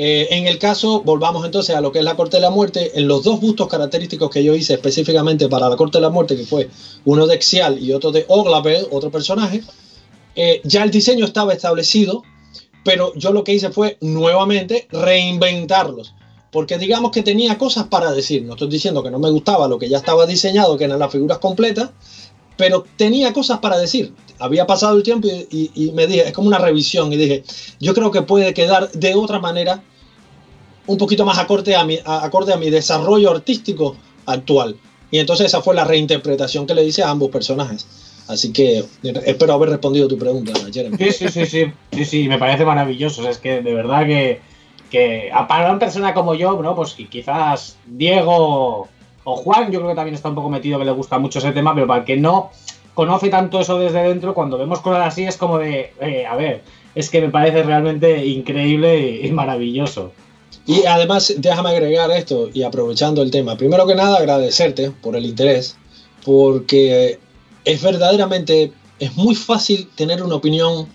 Eh, 0.00 0.28
en 0.30 0.46
el 0.46 0.58
caso, 0.58 1.02
volvamos 1.02 1.44
entonces 1.44 1.74
a 1.74 1.80
lo 1.80 1.90
que 1.90 1.98
es 1.98 2.04
la 2.04 2.14
Corte 2.14 2.36
de 2.36 2.42
la 2.42 2.50
Muerte, 2.50 2.92
en 2.94 3.08
los 3.08 3.24
dos 3.24 3.40
bustos 3.40 3.66
característicos 3.66 4.30
que 4.30 4.44
yo 4.44 4.54
hice 4.54 4.74
específicamente 4.74 5.48
para 5.48 5.68
la 5.68 5.76
Corte 5.76 5.98
de 5.98 6.02
la 6.02 6.10
Muerte, 6.10 6.36
que 6.36 6.44
fue 6.44 6.70
uno 7.04 7.26
de 7.26 7.34
Exial 7.34 7.82
y 7.82 7.92
otro 7.92 8.12
de 8.12 8.24
Oglabel, 8.28 8.86
otro 8.92 9.10
personaje, 9.10 9.62
eh, 10.36 10.60
ya 10.62 10.84
el 10.84 10.92
diseño 10.92 11.24
estaba 11.24 11.52
establecido, 11.52 12.22
pero 12.84 13.12
yo 13.16 13.32
lo 13.32 13.42
que 13.42 13.54
hice 13.54 13.70
fue 13.70 13.98
nuevamente 14.00 14.86
reinventarlos. 14.92 16.14
Porque 16.50 16.78
digamos 16.78 17.10
que 17.10 17.22
tenía 17.22 17.58
cosas 17.58 17.86
para 17.88 18.12
decir. 18.12 18.42
No 18.44 18.54
estoy 18.54 18.68
diciendo 18.68 19.02
que 19.02 19.10
no 19.10 19.18
me 19.18 19.30
gustaba 19.30 19.68
lo 19.68 19.78
que 19.78 19.88
ya 19.88 19.98
estaba 19.98 20.26
diseñado, 20.26 20.76
que 20.76 20.84
eran 20.84 20.98
las 20.98 21.12
figuras 21.12 21.38
completas, 21.38 21.90
pero 22.56 22.84
tenía 22.96 23.32
cosas 23.32 23.58
para 23.58 23.78
decir. 23.78 24.12
Había 24.38 24.66
pasado 24.66 24.96
el 24.96 25.02
tiempo 25.02 25.28
y, 25.28 25.92
me 25.94 26.06
dije, 26.06 26.28
es 26.28 26.32
como 26.32 26.48
una 26.48 26.58
revisión, 26.58 27.12
y 27.12 27.16
dije, 27.16 27.42
yo 27.80 27.92
creo 27.92 28.10
que 28.10 28.22
puede 28.22 28.54
quedar 28.54 28.90
de 28.92 29.14
otra 29.14 29.40
manera 29.40 29.82
un 30.86 30.96
poquito 30.96 31.24
más 31.24 31.38
acorde 31.38 31.76
a 31.76 31.84
mi, 31.84 31.98
acorde 32.04 32.52
a 32.52 32.56
mi 32.56 32.70
desarrollo 32.70 33.30
artístico 33.30 33.96
actual. 34.26 34.76
Y 35.10 35.18
entonces 35.18 35.46
esa 35.46 35.60
fue 35.60 35.74
la 35.74 35.84
reinterpretación 35.84 36.66
que 36.66 36.74
le 36.74 36.84
hice 36.84 37.02
a 37.02 37.10
ambos 37.10 37.30
personajes. 37.30 37.86
Así 38.28 38.52
que 38.52 38.84
espero 39.24 39.54
haber 39.54 39.70
respondido 39.70 40.06
tu 40.06 40.18
pregunta, 40.18 40.52
Jeremy. 40.72 40.96
Sí, 40.98 41.12
sí, 41.12 41.28
sí, 41.28 41.46
sí, 41.46 41.72
sí, 41.92 42.04
sí, 42.04 42.28
me 42.28 42.38
parece 42.38 42.64
maravilloso. 42.64 43.26
es 43.28 43.38
que 43.38 43.62
de 43.62 43.74
verdad 43.74 44.06
que, 44.06 44.40
que 44.90 45.30
para 45.48 45.70
una 45.70 45.78
persona 45.78 46.14
como 46.14 46.34
yo, 46.34 46.60
¿no? 46.62 46.74
Pues 46.74 46.94
quizás 46.94 47.76
Diego 47.86 48.88
o 49.24 49.36
Juan, 49.36 49.70
yo 49.70 49.80
creo 49.80 49.90
que 49.90 49.96
también 49.96 50.14
está 50.14 50.28
un 50.28 50.34
poco 50.34 50.48
metido 50.48 50.78
que 50.78 50.84
le 50.84 50.92
gusta 50.92 51.18
mucho 51.18 51.38
ese 51.38 51.52
tema, 51.52 51.74
pero 51.74 51.86
para 51.86 52.00
el 52.00 52.06
que 52.06 52.16
no 52.16 52.50
conoce 52.94 53.28
tanto 53.28 53.60
eso 53.60 53.78
desde 53.78 54.02
dentro, 54.02 54.34
cuando 54.34 54.58
vemos 54.58 54.80
cosas 54.80 55.06
así 55.06 55.24
es 55.24 55.36
como 55.36 55.58
de, 55.58 55.92
eh, 56.00 56.26
a 56.26 56.34
ver, 56.34 56.62
es 56.94 57.10
que 57.10 57.20
me 57.20 57.28
parece 57.28 57.62
realmente 57.62 58.26
increíble 58.26 59.20
y, 59.22 59.30
maravilloso. 59.30 60.12
Y 60.66 60.84
además, 60.84 61.32
déjame 61.38 61.70
agregar 61.70 62.10
esto 62.10 62.50
y 62.52 62.64
aprovechando 62.64 63.22
el 63.22 63.30
tema. 63.30 63.56
Primero 63.56 63.86
que 63.86 63.94
nada, 63.94 64.16
agradecerte 64.18 64.90
por 64.90 65.14
el 65.14 65.26
interés, 65.26 65.76
porque 66.24 67.20
es 67.64 67.82
verdaderamente, 67.82 68.72
es 68.98 69.16
muy 69.16 69.34
fácil 69.34 69.88
tener 69.94 70.22
una 70.22 70.34
opinión 70.34 70.88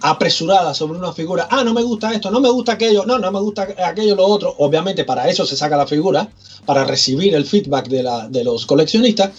apresurada 0.00 0.74
sobre 0.74 0.98
una 0.98 1.12
figura. 1.12 1.48
Ah, 1.50 1.64
no 1.64 1.74
me 1.74 1.82
gusta 1.82 2.12
esto, 2.12 2.30
no 2.30 2.40
me 2.40 2.50
gusta 2.50 2.72
aquello, 2.72 3.04
no, 3.06 3.18
no 3.18 3.30
me 3.30 3.40
gusta 3.40 3.68
aquello, 3.84 4.14
lo 4.14 4.26
otro. 4.26 4.54
Obviamente 4.58 5.04
para 5.04 5.28
eso 5.28 5.46
se 5.46 5.56
saca 5.56 5.76
la 5.76 5.86
figura, 5.86 6.28
para 6.64 6.84
recibir 6.84 7.34
el 7.34 7.44
feedback 7.44 7.88
de, 7.88 8.02
la, 8.02 8.28
de 8.28 8.44
los 8.44 8.66
coleccionistas. 8.66 9.30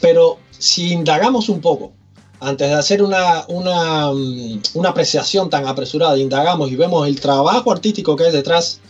Pero 0.00 0.38
si 0.58 0.92
indagamos 0.92 1.48
un 1.48 1.60
poco, 1.60 1.92
antes 2.40 2.68
de 2.68 2.74
hacer 2.74 3.02
una, 3.02 3.44
una, 3.48 4.12
mm, 4.12 4.62
una 4.74 4.90
apreciación 4.90 5.50
tan 5.50 5.66
apresurada, 5.66 6.18
indagamos 6.18 6.70
y 6.70 6.76
vemos 6.76 7.06
el 7.06 7.20
trabajo 7.20 7.72
artístico 7.72 8.16
que 8.16 8.24
hay 8.24 8.32
detrás 8.32 8.80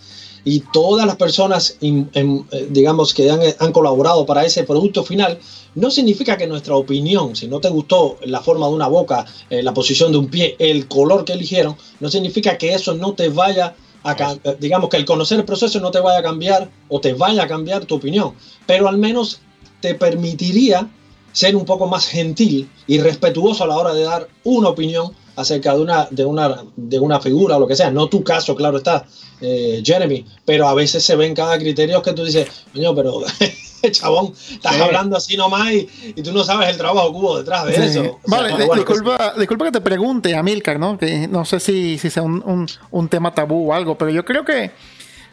y 0.45 0.61
todas 0.73 1.07
las 1.07 1.16
personas, 1.16 1.76
eh, 1.80 2.66
digamos, 2.71 3.14
que 3.14 3.30
han, 3.30 3.40
han, 3.59 3.73
colaborado 3.73 4.25
para 4.26 4.45
ese 4.45 4.64
producto 4.64 5.04
final, 5.04 5.38
no 5.75 5.90
significa 5.90 6.37
que 6.37 6.47
nuestra 6.47 6.75
opinión, 6.75 7.37
si 7.37 7.47
no 7.47 7.61
te 7.61 7.68
gustó 7.68 8.18
la 8.25 8.40
forma 8.40 8.66
de 8.66 8.75
una 8.75 8.88
boca, 8.88 9.26
eh, 9.50 9.62
la 9.62 9.75
posición 9.75 10.12
de 10.12 10.18
un 10.18 10.28
pie, 10.28 10.57
el 10.59 10.88
color 10.88 11.25
que 11.25 11.35
eligieron, 11.35 11.76
no 12.00 12.09
significa 12.09 12.59
que 12.59 12.75
eso 12.75 12.95
no 12.95 13.12
te 13.14 13.28
vaya 13.28 13.75
a, 14.04 14.33
eh, 14.45 14.57
digamos, 14.59 14.88
que 14.90 14.97
el 14.97 15.04
conocer 15.04 15.38
el 15.38 15.45
proceso 15.45 15.80
no 15.80 15.90
te 15.90 16.00
vaya 16.00 16.18
a 16.18 16.23
cambiar 16.23 16.71
o 16.88 17.00
te 17.00 17.12
vaya 17.12 17.45
a 17.45 17.49
cambiar 17.49 17.85
tu 17.85 17.97
opinión, 17.97 18.35
pero 18.66 18.88
al 18.88 18.99
menos 18.99 19.40
te 19.80 19.95
permitiría 19.95 20.88
ser 21.33 21.54
un 21.54 21.64
poco 21.64 21.87
más 21.87 22.07
gentil 22.07 22.68
y 22.87 22.99
respetuoso 22.99 23.64
a 23.64 23.66
la 23.66 23.76
hora 23.76 23.95
de 23.95 24.02
dar 24.02 24.28
una 24.45 24.71
opinión 24.71 25.12
acerca 25.38 25.75
de 25.75 25.80
una, 25.80 26.09
de 26.11 26.25
una, 26.25 26.64
de 26.76 26.99
una 26.99 27.21
figura 27.21 27.57
o 27.57 27.61
lo 27.61 27.66
que 27.68 27.76
sea. 27.76 27.90
No 27.90 28.09
tu 28.09 28.25
caso, 28.25 28.57
claro 28.57 28.78
está, 28.78 29.07
eh, 29.40 29.80
Jeremy, 29.85 30.26
pero 30.45 30.68
a 30.68 30.75
veces 30.75 31.04
se 31.04 31.14
ven 31.14 31.35
cada 31.35 31.57
criterio 31.59 32.02
que 32.02 32.12
tú 32.12 32.25
dices, 32.25 32.49
coño, 32.75 32.95
pero 32.95 33.23
chabón, 33.92 34.33
estás 34.50 34.80
hablando 34.80 35.16
así 35.16 35.37
nomás 35.37 35.73
y, 35.73 36.23
tú 36.23 36.33
no 36.33 36.42
sabes 36.42 36.71
el 36.71 36.76
trabajo 36.76 37.12
que 37.12 37.18
hubo 37.18 37.38
detrás 37.38 37.66
de 37.66 37.87
eso. 37.87 38.18
vale, 38.26 38.52
disculpa, 38.75 39.35
disculpa 39.38 39.66
que 39.66 39.73
te 39.73 39.80
pregunte, 39.80 40.35
Amilcar, 40.35 40.80
¿no? 40.80 40.99
Que 40.99 41.28
no 41.28 41.45
sé 41.45 41.61
si, 41.61 41.99
si 41.99 42.11
sea 42.11 42.25
un, 42.25 42.66
un, 42.90 43.09
tema 43.09 43.33
tabú 43.33 43.71
o 43.71 43.75
algo, 43.75 43.97
pero 43.97 44.11
yo 44.11 44.25
creo 44.25 44.45
que 44.45 44.73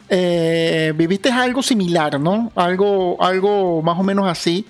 eh, 0.09 0.93
viviste 0.95 1.31
algo 1.31 1.63
similar, 1.63 2.19
¿no? 2.19 2.51
Algo, 2.55 3.17
algo 3.19 3.81
más 3.81 3.99
o 3.99 4.03
menos 4.03 4.27
así 4.27 4.65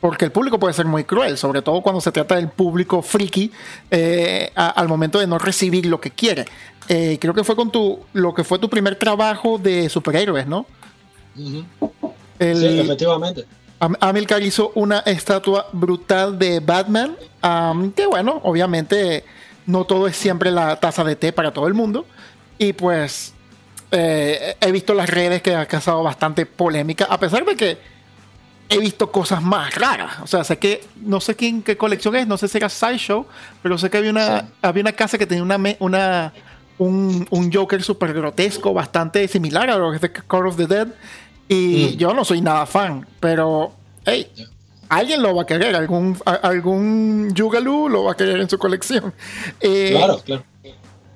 porque 0.00 0.24
el 0.24 0.32
público 0.32 0.58
puede 0.58 0.74
ser 0.74 0.86
muy 0.86 1.04
cruel, 1.04 1.36
sobre 1.36 1.62
todo 1.62 1.82
cuando 1.82 2.00
se 2.00 2.10
trata 2.10 2.36
del 2.36 2.48
público 2.48 3.02
friki 3.02 3.52
eh, 3.90 4.50
al 4.54 4.88
momento 4.88 5.18
de 5.18 5.26
no 5.26 5.38
recibir 5.38 5.86
lo 5.86 6.00
que 6.00 6.10
quiere. 6.10 6.46
Eh, 6.88 7.18
creo 7.20 7.34
que 7.34 7.44
fue 7.44 7.54
con 7.54 7.70
tu 7.70 8.00
lo 8.14 8.34
que 8.34 8.42
fue 8.42 8.58
tu 8.58 8.68
primer 8.68 8.96
trabajo 8.96 9.58
de 9.58 9.88
superhéroes, 9.88 10.46
¿no? 10.46 10.66
sí, 11.36 11.64
efectivamente. 12.38 13.44
Amilcar 13.78 14.42
hizo 14.42 14.72
una 14.74 14.98
estatua 15.00 15.68
brutal 15.72 16.38
de 16.38 16.60
Batman, 16.60 17.16
que 17.94 18.06
bueno, 18.06 18.40
obviamente 18.42 19.24
no 19.66 19.84
todo 19.84 20.06
es 20.06 20.16
siempre 20.16 20.50
la 20.50 20.76
taza 20.76 21.02
de 21.04 21.16
té 21.16 21.32
para 21.32 21.52
todo 21.52 21.66
el 21.66 21.74
mundo. 21.74 22.04
Y 22.58 22.74
pues 22.74 23.32
eh, 23.90 24.56
he 24.60 24.70
visto 24.70 24.92
las 24.92 25.08
redes 25.08 25.40
que 25.40 25.54
ha 25.54 25.66
causado 25.66 26.02
bastante 26.02 26.44
polémica, 26.44 27.06
a 27.06 27.18
pesar 27.18 27.44
de 27.44 27.56
que 27.56 27.78
he 28.70 28.78
visto 28.78 29.10
cosas 29.10 29.42
más 29.42 29.74
raras. 29.74 30.20
O 30.22 30.26
sea, 30.26 30.44
sé 30.44 30.58
que, 30.58 30.84
no 31.02 31.20
sé 31.20 31.34
quién, 31.34 31.62
qué 31.62 31.76
colección 31.76 32.14
es, 32.16 32.26
no 32.26 32.38
sé 32.38 32.48
si 32.48 32.56
era 32.56 32.68
Sideshow, 32.68 33.26
pero 33.62 33.76
sé 33.76 33.90
que 33.90 33.98
había 33.98 34.10
una, 34.10 34.48
había 34.62 34.82
una 34.82 34.92
casa 34.92 35.18
que 35.18 35.26
tenía 35.26 35.42
una, 35.42 35.58
una 35.80 36.32
un, 36.78 37.26
un 37.30 37.52
Joker 37.52 37.82
súper 37.82 38.14
grotesco, 38.14 38.72
bastante 38.72 39.26
similar 39.28 39.68
a 39.68 39.76
lo 39.76 39.90
que 39.90 39.96
es 39.96 40.02
de 40.02 40.12
Call 40.12 40.46
of 40.46 40.56
the 40.56 40.66
Dead. 40.66 40.88
Y 41.48 41.92
mm. 41.94 41.98
yo 41.98 42.14
no 42.14 42.24
soy 42.24 42.40
nada 42.40 42.64
fan, 42.64 43.04
pero, 43.18 43.72
hey, 44.04 44.28
alguien 44.88 45.20
lo 45.20 45.34
va 45.34 45.42
a 45.42 45.46
querer, 45.46 45.74
algún, 45.74 46.16
algún 46.24 47.34
Yugalu 47.34 47.88
lo 47.88 48.04
va 48.04 48.12
a 48.12 48.16
querer 48.16 48.40
en 48.40 48.48
su 48.48 48.58
colección. 48.58 49.12
Eh, 49.60 49.94
claro, 49.96 50.22
claro. 50.24 50.44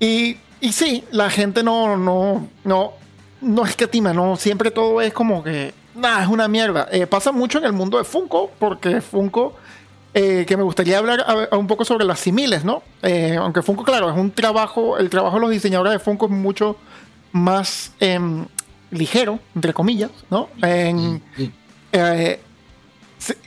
Y, 0.00 0.36
y 0.60 0.72
sí, 0.72 1.04
la 1.12 1.30
gente 1.30 1.62
no, 1.62 1.96
no, 1.96 2.48
no, 2.64 2.94
no 3.40 3.64
escatima, 3.64 4.12
no, 4.12 4.36
siempre 4.36 4.72
todo 4.72 5.00
es 5.00 5.12
como 5.12 5.44
que 5.44 5.72
Nah, 5.94 6.22
es 6.22 6.28
una 6.28 6.48
mierda. 6.48 6.88
Eh, 6.90 7.06
pasa 7.06 7.32
mucho 7.32 7.58
en 7.58 7.64
el 7.64 7.72
mundo 7.72 7.98
de 7.98 8.04
Funko, 8.04 8.50
porque 8.58 9.00
Funko, 9.00 9.54
eh, 10.12 10.44
que 10.46 10.56
me 10.56 10.62
gustaría 10.62 10.98
hablar 10.98 11.48
un 11.52 11.66
poco 11.66 11.84
sobre 11.84 12.04
las 12.04 12.18
similes, 12.20 12.64
¿no? 12.64 12.82
Eh, 13.02 13.36
aunque 13.38 13.62
Funko, 13.62 13.84
claro, 13.84 14.10
es 14.10 14.16
un 14.16 14.30
trabajo, 14.30 14.98
el 14.98 15.08
trabajo 15.10 15.36
de 15.36 15.40
los 15.42 15.50
diseñadores 15.50 15.92
de 15.92 15.98
Funko 15.98 16.26
es 16.26 16.32
mucho 16.32 16.76
más 17.32 17.92
em, 18.00 18.46
ligero, 18.90 19.38
entre 19.54 19.72
comillas, 19.72 20.10
¿no? 20.30 20.48
En, 20.62 21.22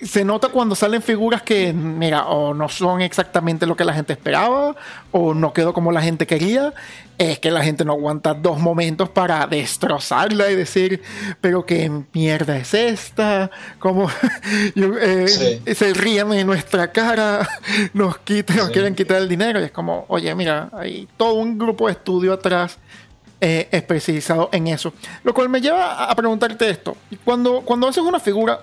se, 0.02 0.26
nota 0.26 0.50
cuando 0.50 0.76
salen 0.76 1.02
figuras 1.02 1.42
que, 1.42 1.74
mira, 1.74 2.28
o 2.28 2.54
no 2.54 2.70
son 2.70 3.02
exactamente 3.02 3.66
lo 3.66 3.76
que 3.76 3.86
la 3.86 3.94
gente 3.94 4.14
esperaba, 4.14 4.76
o 5.12 5.34
no 5.34 5.54
quedó 5.54 5.74
como 5.74 5.92
la 5.92 6.02
gente 6.02 6.26
quería. 6.26 6.74
Es 7.18 7.40
que 7.40 7.50
la 7.50 7.64
gente 7.64 7.84
no 7.84 7.94
aguanta 7.94 8.36
dos 8.36 8.60
momentos 8.60 9.10
para 9.10 9.48
destrozarla 9.48 10.52
y 10.52 10.56
decir, 10.56 11.02
pero 11.42 11.66
qué 11.66 11.92
mierda 12.14 12.58
es 12.58 12.74
esta, 12.76 13.50
como 13.80 14.10
eh, 14.76 15.62
se 15.76 15.94
ríen 15.94 16.32
en 16.34 16.46
nuestra 16.46 16.92
cara, 16.92 17.48
nos 17.94 18.20
quitan, 18.20 18.58
nos 18.58 18.70
quieren 18.70 18.94
quitar 18.94 19.18
el 19.18 19.28
dinero. 19.28 19.60
Y 19.60 19.64
es 19.64 19.72
como, 19.72 20.06
oye, 20.10 20.34
mira, 20.36 20.70
hay 20.74 21.08
todo 21.18 21.34
un 21.34 21.58
grupo 21.58 21.88
de 21.88 21.94
estudio 21.94 22.34
atrás 22.34 22.78
eh, 23.42 23.68
especializado 23.72 24.50
en 24.52 24.68
eso. 24.68 24.94
Lo 25.24 25.34
cual 25.34 25.50
me 25.50 25.62
lleva 25.62 26.06
a 26.06 26.16
preguntarte 26.16 26.70
esto. 26.70 26.98
Cuando, 27.24 27.62
cuando 27.62 27.88
haces 27.88 28.04
una 28.04 28.20
figura, 28.20 28.62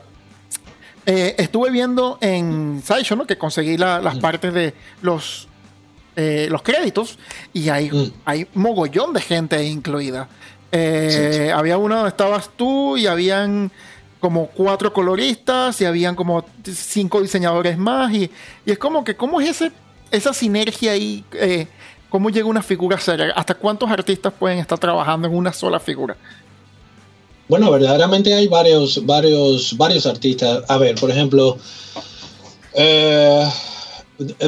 eh, 1.07 1.35
estuve 1.39 1.71
viendo 1.71 2.19
en 2.21 2.83
Sideshow, 2.85 3.17
¿no? 3.17 3.27
Que 3.27 3.37
conseguí 3.37 3.77
las 3.77 4.17
mm. 4.17 4.21
partes 4.21 4.55
de 4.55 4.75
los, 5.03 5.49
eh, 6.17 6.49
los 6.51 6.63
créditos 6.63 7.19
y 7.53 7.69
hay, 7.69 7.91
mm. 7.91 8.13
hay 8.25 8.47
mogollón 8.55 9.13
de 9.13 9.21
gente 9.21 9.63
incluida. 9.65 10.29
Eh, 10.73 11.53
había 11.55 11.79
uno 11.79 11.95
donde 11.97 12.09
estabas 12.09 12.51
tú 12.57 12.97
y 12.97 13.07
habían 13.07 13.71
como 14.19 14.47
cuatro 14.49 14.93
coloristas 14.93 15.81
y 15.81 15.85
habían 15.85 16.17
como 16.17 16.45
cinco 16.65 17.21
diseñadores 17.21 17.77
más 17.77 18.13
y, 18.13 18.31
es 18.65 18.79
como 18.79 19.05
que, 19.05 19.15
¿cómo 19.15 19.41
es 19.41 19.51
ese, 19.51 19.73
esa 20.11 20.33
sinergia 20.33 20.93
ahí 20.93 21.25
¿Cómo 22.15 22.31
llega 22.31 22.47
una 22.47 22.63
figura 22.63 22.97
seria? 22.97 23.33
¿Hasta 23.35 23.55
cuántos 23.55 23.91
artistas 23.91 24.33
pueden 24.33 24.61
estar 24.61 24.79
trabajando 24.79 25.27
en 25.27 25.35
una 25.35 25.53
sola 25.53 25.81
figura? 25.81 26.17
Bueno, 27.49 27.71
verdaderamente 27.71 28.33
hay 28.33 28.49
varios, 28.49 29.05
varios, 29.05 29.77
varios 29.77 30.07
artistas. 30.07 30.65
A 30.69 30.79
ver, 30.79 30.95
por 30.95 31.11
ejemplo, 31.11 31.59
eh, 32.73 33.47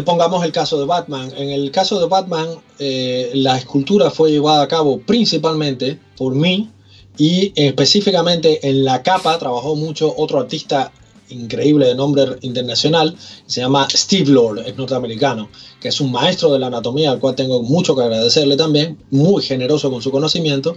pongamos 0.05 0.45
el 0.45 0.53
caso 0.53 0.79
de 0.79 0.87
Batman. 0.87 1.31
En 1.37 1.51
el 1.51 1.71
caso 1.71 2.01
de 2.01 2.07
Batman, 2.07 2.49
eh, 2.79 3.33
la 3.35 3.59
escultura 3.59 4.11
fue 4.11 4.31
llevada 4.31 4.63
a 4.63 4.69
cabo 4.69 4.99
principalmente 5.01 5.99
por 6.17 6.35
mí 6.35 6.71
y 7.19 7.53
específicamente 7.55 8.67
en 8.69 8.85
la 8.85 9.03
capa 9.03 9.39
trabajó 9.39 9.77
mucho 9.77 10.15
otro 10.17 10.41
artista 10.41 10.93
increíble 11.29 11.87
de 11.87 11.95
nombre 11.95 12.37
internacional, 12.43 13.17
se 13.47 13.61
llama 13.61 13.89
Steve 13.91 14.31
Lord, 14.31 14.61
es 14.67 14.77
norteamericano, 14.77 15.49
que 15.81 15.89
es 15.89 16.01
un 16.01 16.13
maestro 16.13 16.53
de 16.53 16.59
la 16.59 16.69
anatomía, 16.69 17.11
al 17.11 17.19
cual 17.19 17.35
tengo 17.35 17.63
mucho 17.63 17.97
que 17.97 18.03
agradecerle 18.03 18.57
también, 18.57 18.99
muy 19.11 19.43
generoso 19.43 19.91
con 19.91 20.03
su 20.03 20.11
conocimiento, 20.11 20.77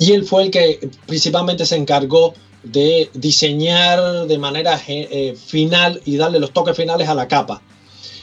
y 0.00 0.12
él 0.12 0.24
fue 0.24 0.44
el 0.44 0.50
que 0.50 0.90
principalmente 1.06 1.64
se 1.66 1.76
encargó 1.76 2.32
de 2.64 3.10
diseñar 3.14 4.26
de 4.26 4.38
manera 4.38 4.80
eh, 4.88 5.36
final 5.36 6.00
y 6.06 6.16
darle 6.16 6.40
los 6.40 6.52
toques 6.52 6.74
finales 6.74 7.06
a 7.08 7.14
la 7.14 7.28
capa. 7.28 7.62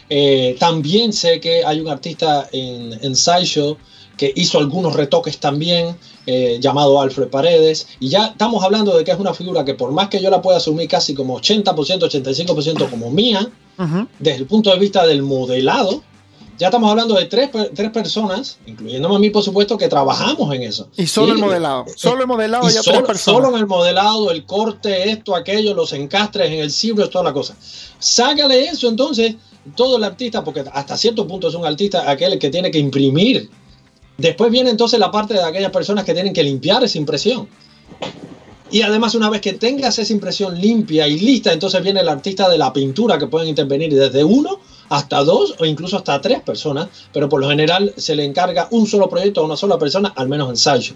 Eh, 0.09 0.55
también 0.59 1.13
sé 1.13 1.39
que 1.39 1.63
hay 1.63 1.79
un 1.79 1.87
artista 1.87 2.49
en, 2.51 2.97
en 3.01 3.15
Sideshow 3.15 3.77
que 4.17 4.33
hizo 4.35 4.57
algunos 4.57 4.95
retoques 4.95 5.37
también, 5.37 5.95
eh, 6.25 6.57
llamado 6.59 6.99
Alfred 6.99 7.27
Paredes, 7.27 7.87
y 7.99 8.09
ya 8.09 8.27
estamos 8.27 8.63
hablando 8.63 8.97
de 8.97 9.03
que 9.03 9.11
es 9.11 9.19
una 9.19 9.35
figura 9.35 9.63
que 9.63 9.75
por 9.75 9.91
más 9.91 10.09
que 10.09 10.19
yo 10.19 10.31
la 10.31 10.41
pueda 10.41 10.57
asumir 10.57 10.87
casi 10.87 11.13
como 11.13 11.39
80%, 11.39 11.75
85% 11.75 12.89
como 12.89 13.11
mía, 13.11 13.47
desde 14.17 14.39
el 14.39 14.47
punto 14.47 14.71
de 14.71 14.79
vista 14.79 15.05
del 15.05 15.21
modelado, 15.21 16.01
ya 16.57 16.67
estamos 16.67 16.89
hablando 16.89 17.15
de 17.15 17.25
tres, 17.25 17.49
tres, 17.73 17.91
personas, 17.91 18.57
incluyéndome 18.65 19.15
a 19.15 19.19
mí, 19.19 19.29
por 19.29 19.43
supuesto, 19.43 19.77
que 19.77 19.87
trabajamos 19.87 20.53
en 20.53 20.63
eso. 20.63 20.89
Y 20.97 21.07
solo 21.07 21.33
el 21.33 21.39
modelado. 21.39 21.85
Solo 21.95 22.21
el 22.21 22.27
modelado 22.27 22.69
ya 22.69 22.81
solo, 22.81 23.03
tres 23.03 23.21
Solo 23.21 23.49
en 23.49 23.55
el 23.55 23.67
modelado, 23.67 24.31
el 24.31 24.45
corte, 24.45 25.09
esto, 25.09 25.35
aquello, 25.35 25.73
los 25.73 25.93
encastres 25.93 26.47
en 26.51 26.59
el 26.59 26.67
es 26.67 27.09
toda 27.09 27.23
la 27.23 27.33
cosa. 27.33 27.55
Sácale 27.99 28.65
eso, 28.65 28.87
entonces, 28.87 29.35
todo 29.75 29.97
el 29.97 30.03
artista, 30.03 30.43
porque 30.43 30.63
hasta 30.71 30.97
cierto 30.97 31.27
punto 31.27 31.47
es 31.47 31.55
un 31.55 31.65
artista 31.65 32.09
aquel 32.09 32.39
que 32.39 32.49
tiene 32.49 32.71
que 32.71 32.79
imprimir 32.79 33.49
Después 34.17 34.51
viene 34.51 34.71
entonces 34.71 34.99
la 34.99 35.11
parte 35.11 35.35
de 35.35 35.43
aquellas 35.43 35.71
personas 35.71 36.03
que 36.03 36.13
tienen 36.13 36.33
que 36.33 36.43
limpiar 36.43 36.83
esa 36.83 36.97
impresión. 36.97 37.47
Y 38.71 38.81
además 38.81 39.15
una 39.15 39.29
vez 39.29 39.41
que 39.41 39.53
tengas 39.53 39.97
esa 39.99 40.11
impresión 40.11 40.59
limpia 40.59 41.07
y 41.07 41.19
lista, 41.19 41.53
entonces 41.53 41.81
viene 41.83 42.01
el 42.01 42.09
artista 42.09 42.49
de 42.49 42.57
la 42.57 42.73
pintura 42.73 43.17
que 43.17 43.27
pueden 43.27 43.47
intervenir 43.47 43.93
desde 43.93 44.23
uno 44.23 44.59
hasta 44.89 45.23
dos 45.23 45.55
o 45.59 45.65
incluso 45.65 45.97
hasta 45.97 46.21
tres 46.21 46.41
personas, 46.41 46.87
pero 47.13 47.29
por 47.29 47.41
lo 47.41 47.49
general 47.49 47.93
se 47.97 48.15
le 48.15 48.23
encarga 48.23 48.67
un 48.71 48.87
solo 48.87 49.09
proyecto 49.09 49.41
a 49.41 49.45
una 49.45 49.57
sola 49.57 49.77
persona, 49.77 50.13
al 50.15 50.27
menos 50.27 50.49
ensayo. 50.49 50.95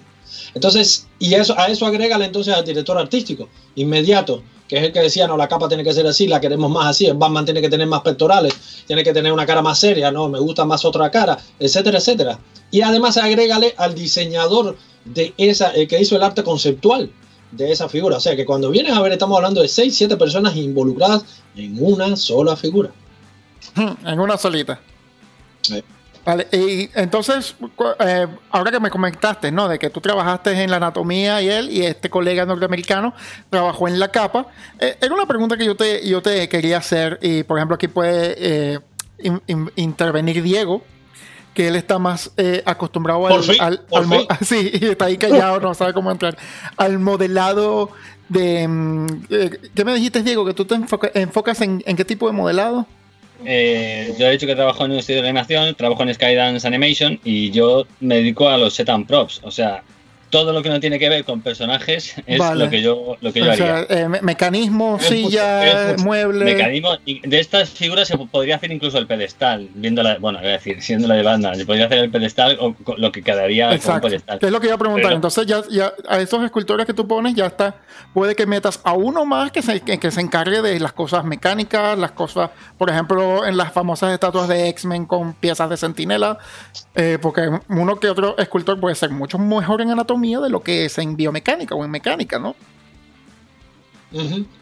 Entonces, 0.53 1.07
y 1.19 1.33
eso, 1.33 1.57
a 1.57 1.67
eso 1.67 1.85
agrégale 1.85 2.25
entonces 2.25 2.53
al 2.53 2.65
director 2.65 2.97
artístico, 2.97 3.49
inmediato, 3.75 4.43
que 4.67 4.77
es 4.77 4.83
el 4.83 4.93
que 4.93 5.01
decía, 5.01 5.27
no, 5.27 5.35
la 5.35 5.47
capa 5.47 5.67
tiene 5.67 5.83
que 5.83 5.93
ser 5.93 6.07
así, 6.07 6.27
la 6.27 6.39
queremos 6.39 6.71
más 6.71 6.87
así, 6.87 7.05
el 7.05 7.15
Batman 7.15 7.45
tiene 7.45 7.61
que 7.61 7.69
tener 7.69 7.87
más 7.87 8.01
pectorales, 8.01 8.53
tiene 8.87 9.03
que 9.03 9.13
tener 9.13 9.33
una 9.33 9.45
cara 9.45 9.61
más 9.61 9.79
seria, 9.79 10.11
no, 10.11 10.29
me 10.29 10.39
gusta 10.39 10.63
más 10.65 10.85
otra 10.85 11.11
cara, 11.11 11.37
etcétera, 11.59 11.97
etcétera. 11.97 12.39
Y 12.71 12.81
además 12.81 13.17
agrégale 13.17 13.73
al 13.77 13.95
diseñador 13.95 14.77
de 15.03 15.33
esa, 15.37 15.71
el 15.71 15.87
que 15.87 15.99
hizo 15.99 16.15
el 16.15 16.23
arte 16.23 16.43
conceptual 16.43 17.11
de 17.51 17.71
esa 17.71 17.89
figura. 17.89 18.17
O 18.17 18.19
sea 18.19 18.35
que 18.35 18.45
cuando 18.45 18.69
vienes 18.69 18.93
a 18.93 19.01
ver, 19.01 19.11
estamos 19.11 19.35
hablando 19.35 19.61
de 19.61 19.67
6, 19.67 19.95
7 19.95 20.17
personas 20.17 20.55
involucradas 20.55 21.25
en 21.55 21.75
una 21.83 22.15
sola 22.15 22.55
figura. 22.55 22.91
En 24.05 24.19
una 24.19 24.37
solita. 24.37 24.79
Vale, 26.23 26.47
y 26.51 26.89
entonces, 26.93 27.55
eh, 27.99 28.27
ahora 28.51 28.71
que 28.71 28.79
me 28.79 28.91
comentaste, 28.91 29.51
¿no? 29.51 29.67
De 29.67 29.79
que 29.79 29.89
tú 29.89 30.01
trabajaste 30.01 30.51
en 30.51 30.69
la 30.69 30.77
anatomía 30.77 31.41
y 31.41 31.49
él 31.49 31.69
y 31.71 31.83
este 31.83 32.11
colega 32.11 32.45
norteamericano 32.45 33.13
trabajó 33.49 33.87
en 33.87 33.99
la 33.99 34.09
capa. 34.09 34.45
Eh, 34.79 34.97
era 35.01 35.13
una 35.15 35.25
pregunta 35.25 35.57
que 35.57 35.65
yo 35.65 35.75
te, 35.75 36.07
yo 36.07 36.21
te 36.21 36.47
quería 36.47 36.77
hacer 36.77 37.17
y, 37.23 37.41
por 37.43 37.57
ejemplo, 37.57 37.75
aquí 37.75 37.87
puede 37.87 38.35
eh, 38.37 38.79
intervenir 39.75 40.43
Diego, 40.43 40.83
que 41.55 41.67
él 41.67 41.75
está 41.75 41.97
más 41.97 42.31
eh, 42.37 42.61
acostumbrado 42.67 43.25
al, 43.25 43.43
sí, 44.45 44.71
está 44.73 45.05
ahí 45.05 45.17
callado, 45.17 45.59
no 45.59 45.73
sabe 45.73 45.93
cómo 45.93 46.11
entrar, 46.11 46.37
al 46.77 46.99
modelado 46.99 47.89
de... 48.29 48.67
Mm, 48.67 49.07
¿Qué 49.73 49.85
me 49.85 49.95
dijiste, 49.95 50.21
Diego? 50.21 50.45
Que 50.45 50.53
tú 50.53 50.65
te 50.65 50.75
enfocas 50.75 51.61
en, 51.61 51.81
en, 51.85 51.97
qué 51.97 52.05
tipo 52.05 52.27
de 52.27 52.33
modelado? 52.33 52.85
Eh, 53.45 54.13
yo 54.17 54.27
he 54.27 54.31
dicho 54.31 54.47
que 54.47 54.55
trabajo 54.55 54.85
en 54.85 54.91
un 54.91 54.97
estudio 54.99 55.21
de 55.21 55.29
animación, 55.29 55.75
trabajo 55.75 56.03
en 56.03 56.13
Skydance 56.13 56.67
Animation 56.67 57.19
y 57.23 57.51
yo 57.51 57.85
me 57.99 58.15
dedico 58.15 58.49
a 58.49 58.57
los 58.57 58.73
set 58.73 58.89
and 58.89 59.07
props, 59.07 59.41
o 59.43 59.51
sea, 59.51 59.83
todo 60.31 60.53
lo 60.53 60.63
que 60.63 60.69
no 60.69 60.79
tiene 60.79 60.97
que 60.97 61.09
ver 61.09 61.25
con 61.25 61.41
personajes 61.41 62.15
es 62.25 62.39
lo 62.55 62.69
que 62.69 62.81
yo, 62.81 63.17
lo 63.21 63.33
que 63.33 63.41
yo 63.41 63.51
haría. 63.51 63.85
Eh, 63.89 64.07
mecanismos, 64.21 65.03
sillas, 65.03 66.01
muebles. 66.01 66.45
Mecanismos. 66.45 66.99
De 67.05 67.39
estas 67.39 67.69
figuras 67.69 68.07
se 68.07 68.17
podría 68.17 68.55
hacer 68.55 68.71
incluso 68.71 68.97
el 68.97 69.07
pedestal, 69.07 69.69
viéndola, 69.75 70.17
bueno, 70.19 70.39
voy 70.39 70.47
a 70.47 70.53
decir, 70.53 70.81
siendo 70.81 71.07
la 71.07 71.15
de 71.15 71.23
banda, 71.23 71.53
se 71.53 71.65
podría 71.65 71.85
hacer 71.85 71.99
el 71.99 72.09
pedestal 72.09 72.57
o 72.59 72.75
lo 72.97 73.11
que 73.11 73.21
quedaría 73.21 73.73
Exacto. 73.73 73.91
como 73.91 74.09
pedestal. 74.09 74.39
es 74.41 74.51
lo 74.51 74.59
que 74.61 74.67
iba 74.67 74.75
a 74.75 74.79
preguntar. 74.79 75.11
Entonces, 75.11 75.45
ya, 75.45 75.61
ya 75.69 75.91
a 76.07 76.19
esos 76.19 76.43
escultores 76.43 76.85
que 76.85 76.93
tú 76.93 77.07
pones, 77.07 77.35
ya 77.35 77.47
está. 77.47 77.75
Puede 78.13 78.33
que 78.33 78.45
metas 78.45 78.79
a 78.85 78.93
uno 78.93 79.25
más 79.25 79.51
que 79.51 79.61
se, 79.61 79.81
que 79.81 80.11
se 80.11 80.21
encargue 80.21 80.61
de 80.61 80.79
las 80.79 80.93
cosas 80.93 81.25
mecánicas, 81.25 81.97
las 81.99 82.11
cosas, 82.11 82.51
por 82.77 82.89
ejemplo, 82.89 83.45
en 83.45 83.57
las 83.57 83.73
famosas 83.73 84.13
estatuas 84.13 84.47
de 84.47 84.69
X-Men 84.69 85.05
con 85.05 85.33
piezas 85.33 85.69
de 85.69 85.75
sentinela, 85.75 86.37
eh, 86.95 87.17
porque 87.21 87.49
uno 87.67 87.99
que 87.99 88.09
otro 88.09 88.37
escultor 88.37 88.79
puede 88.79 88.95
ser 88.95 89.09
mucho 89.09 89.37
mejor 89.37 89.81
en 89.81 89.91
anatomía 89.91 90.20
de 90.21 90.49
lo 90.49 90.61
que 90.61 90.85
es 90.85 90.97
en 90.97 91.15
biomecánica 91.15 91.75
o 91.75 91.83
en 91.83 91.91
mecánica, 91.91 92.39
¿no? 92.39 92.55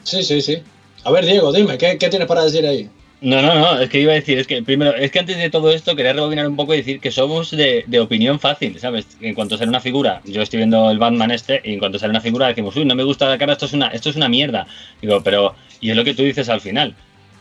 Sí, 0.03 0.23
sí, 0.23 0.41
sí. 0.41 0.63
A 1.03 1.11
ver, 1.11 1.25
Diego, 1.25 1.51
dime, 1.51 1.77
¿qué, 1.77 1.95
tienes 1.97 2.27
para 2.27 2.43
decir 2.43 2.65
ahí? 2.65 2.89
No, 3.21 3.41
no, 3.41 3.53
no, 3.53 3.79
es 3.81 3.89
que 3.89 3.99
iba 3.99 4.13
a 4.13 4.15
decir, 4.15 4.39
es 4.39 4.47
que 4.47 4.63
primero, 4.63 4.95
es 4.95 5.11
que 5.11 5.19
antes 5.19 5.37
de 5.37 5.49
todo 5.49 5.71
esto 5.71 5.95
quería 5.95 6.13
rebobinar 6.13 6.47
un 6.47 6.55
poco 6.55 6.73
y 6.73 6.77
decir 6.77 7.01
que 7.01 7.11
somos 7.11 7.51
de, 7.51 7.99
opinión 7.99 8.39
fácil, 8.39 8.79
¿sabes? 8.79 9.07
En 9.19 9.35
cuanto 9.35 9.57
sale 9.57 9.69
una 9.69 9.81
figura, 9.81 10.21
yo 10.23 10.41
estoy 10.41 10.57
viendo 10.57 10.89
el 10.89 10.99
Batman 10.99 11.31
este, 11.31 11.61
y 11.65 11.73
en 11.73 11.79
cuanto 11.79 11.99
sale 11.99 12.11
una 12.11 12.21
figura 12.21 12.47
decimos, 12.47 12.75
uy, 12.77 12.85
no 12.85 12.95
me 12.95 13.03
gusta 13.03 13.27
la 13.27 13.37
cara, 13.37 13.53
esto 13.53 13.65
es 13.65 13.73
una, 13.73 13.87
esto 13.87 14.09
es 14.09 14.15
una 14.15 14.29
mierda. 14.29 14.67
Digo, 15.01 15.21
pero, 15.21 15.55
y 15.81 15.89
es 15.89 15.97
lo 15.97 16.05
que 16.05 16.13
tú 16.13 16.23
dices 16.23 16.47
al 16.47 16.61
final, 16.61 16.95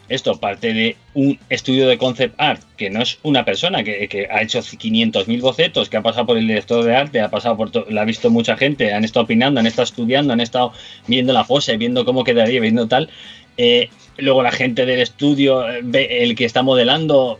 esto 0.09 0.39
parte 0.39 0.73
de 0.73 0.97
un 1.15 1.39
estudio 1.51 1.87
de 1.89 1.99
concept 1.99 2.35
art, 2.39 2.63
que 2.77 2.91
no 2.91 3.03
es 3.03 3.19
una 3.23 3.45
persona 3.45 3.85
que, 3.85 4.29
ha 4.31 4.43
hecho 4.43 4.61
500.000 4.61 5.41
bocetos, 5.41 5.89
que 5.89 5.97
ha 5.97 6.03
pasado 6.03 6.27
por 6.27 6.39
el 6.39 6.47
director 6.47 6.85
de 6.85 6.97
arte, 6.97 7.21
ha 7.21 7.31
pasado 7.31 7.57
por 7.57 7.91
la 7.91 8.03
ha 8.03 8.05
visto 8.05 8.31
mucha 8.31 8.57
gente, 8.57 8.93
han 8.93 9.05
estado 9.05 9.25
opinando, 9.25 9.61
han 9.61 9.67
estado 9.67 9.85
estudiando, 9.85 10.33
han 10.33 10.41
estado 10.41 10.73
viendo 11.07 11.33
la 11.33 11.45
fosa, 11.45 11.77
viendo 11.77 12.05
cómo 12.05 12.25
quedaría, 12.25 12.61
viendo 12.61 12.89
tal. 12.89 13.11
Eh, 13.57 13.91
luego 14.17 14.43
la 14.43 14.53
gente 14.53 14.87
del 14.87 15.01
estudio, 15.01 15.69
eh, 15.69 15.83
el 16.23 16.35
que 16.35 16.45
está 16.45 16.63
modelando, 16.63 17.39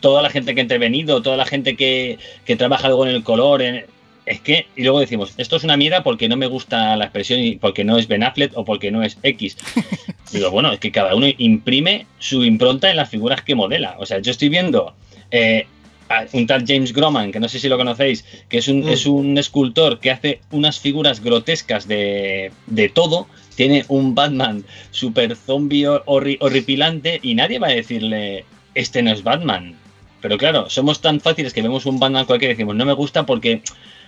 toda 0.00 0.22
la 0.22 0.30
gente 0.30 0.54
que 0.54 0.60
ha 0.60 0.64
intervenido, 0.64 1.22
toda 1.22 1.36
la 1.36 1.46
gente 1.46 1.76
que, 1.76 2.18
que 2.44 2.56
trabaja 2.56 2.88
luego 2.88 3.06
en 3.06 3.14
el 3.14 3.22
color, 3.22 3.62
en, 3.62 3.84
es 4.24 4.40
que, 4.40 4.66
y 4.76 4.82
luego 4.82 5.00
decimos, 5.00 5.34
esto 5.36 5.56
es 5.56 5.64
una 5.64 5.76
mierda 5.76 6.02
porque 6.02 6.28
no 6.28 6.36
me 6.36 6.46
gusta 6.46 6.96
la 6.96 7.04
expresión 7.04 7.40
y 7.40 7.56
porque 7.56 7.84
no 7.84 7.98
es 7.98 8.06
Ben 8.06 8.22
Affleck 8.22 8.52
o 8.56 8.64
porque 8.64 8.90
no 8.90 9.02
es 9.02 9.18
X. 9.22 9.56
Digo, 10.32 10.50
bueno, 10.50 10.72
es 10.72 10.78
que 10.78 10.92
cada 10.92 11.14
uno 11.14 11.26
imprime 11.38 12.06
su 12.18 12.44
impronta 12.44 12.90
en 12.90 12.96
las 12.96 13.10
figuras 13.10 13.42
que 13.42 13.54
modela. 13.54 13.96
O 13.98 14.06
sea, 14.06 14.20
yo 14.20 14.30
estoy 14.30 14.48
viendo 14.48 14.94
eh, 15.30 15.66
a 16.08 16.24
un 16.32 16.46
tal 16.46 16.64
James 16.66 16.92
Groman, 16.92 17.32
que 17.32 17.40
no 17.40 17.48
sé 17.48 17.58
si 17.58 17.68
lo 17.68 17.76
conocéis, 17.76 18.24
que 18.48 18.58
es 18.58 18.68
un, 18.68 18.84
mm. 18.84 18.88
es 18.88 19.06
un 19.06 19.38
escultor 19.38 19.98
que 19.98 20.12
hace 20.12 20.40
unas 20.52 20.78
figuras 20.78 21.20
grotescas 21.20 21.88
de, 21.88 22.52
de 22.66 22.88
todo. 22.88 23.26
Tiene 23.56 23.84
un 23.88 24.14
Batman 24.14 24.64
super 24.92 25.36
zombie 25.36 25.86
horripilante 25.86 27.18
y 27.22 27.34
nadie 27.34 27.58
va 27.58 27.68
a 27.68 27.72
decirle, 27.72 28.44
este 28.74 29.02
no 29.02 29.10
es 29.10 29.22
Batman. 29.24 29.74
Pero 30.20 30.38
claro, 30.38 30.70
somos 30.70 31.00
tan 31.00 31.20
fáciles 31.20 31.52
que 31.52 31.62
vemos 31.62 31.84
un 31.84 31.98
Batman 31.98 32.24
cualquiera 32.24 32.52
y 32.52 32.54
decimos, 32.54 32.76
no 32.76 32.84
me 32.84 32.92
gusta 32.92 33.26
porque 33.26 33.62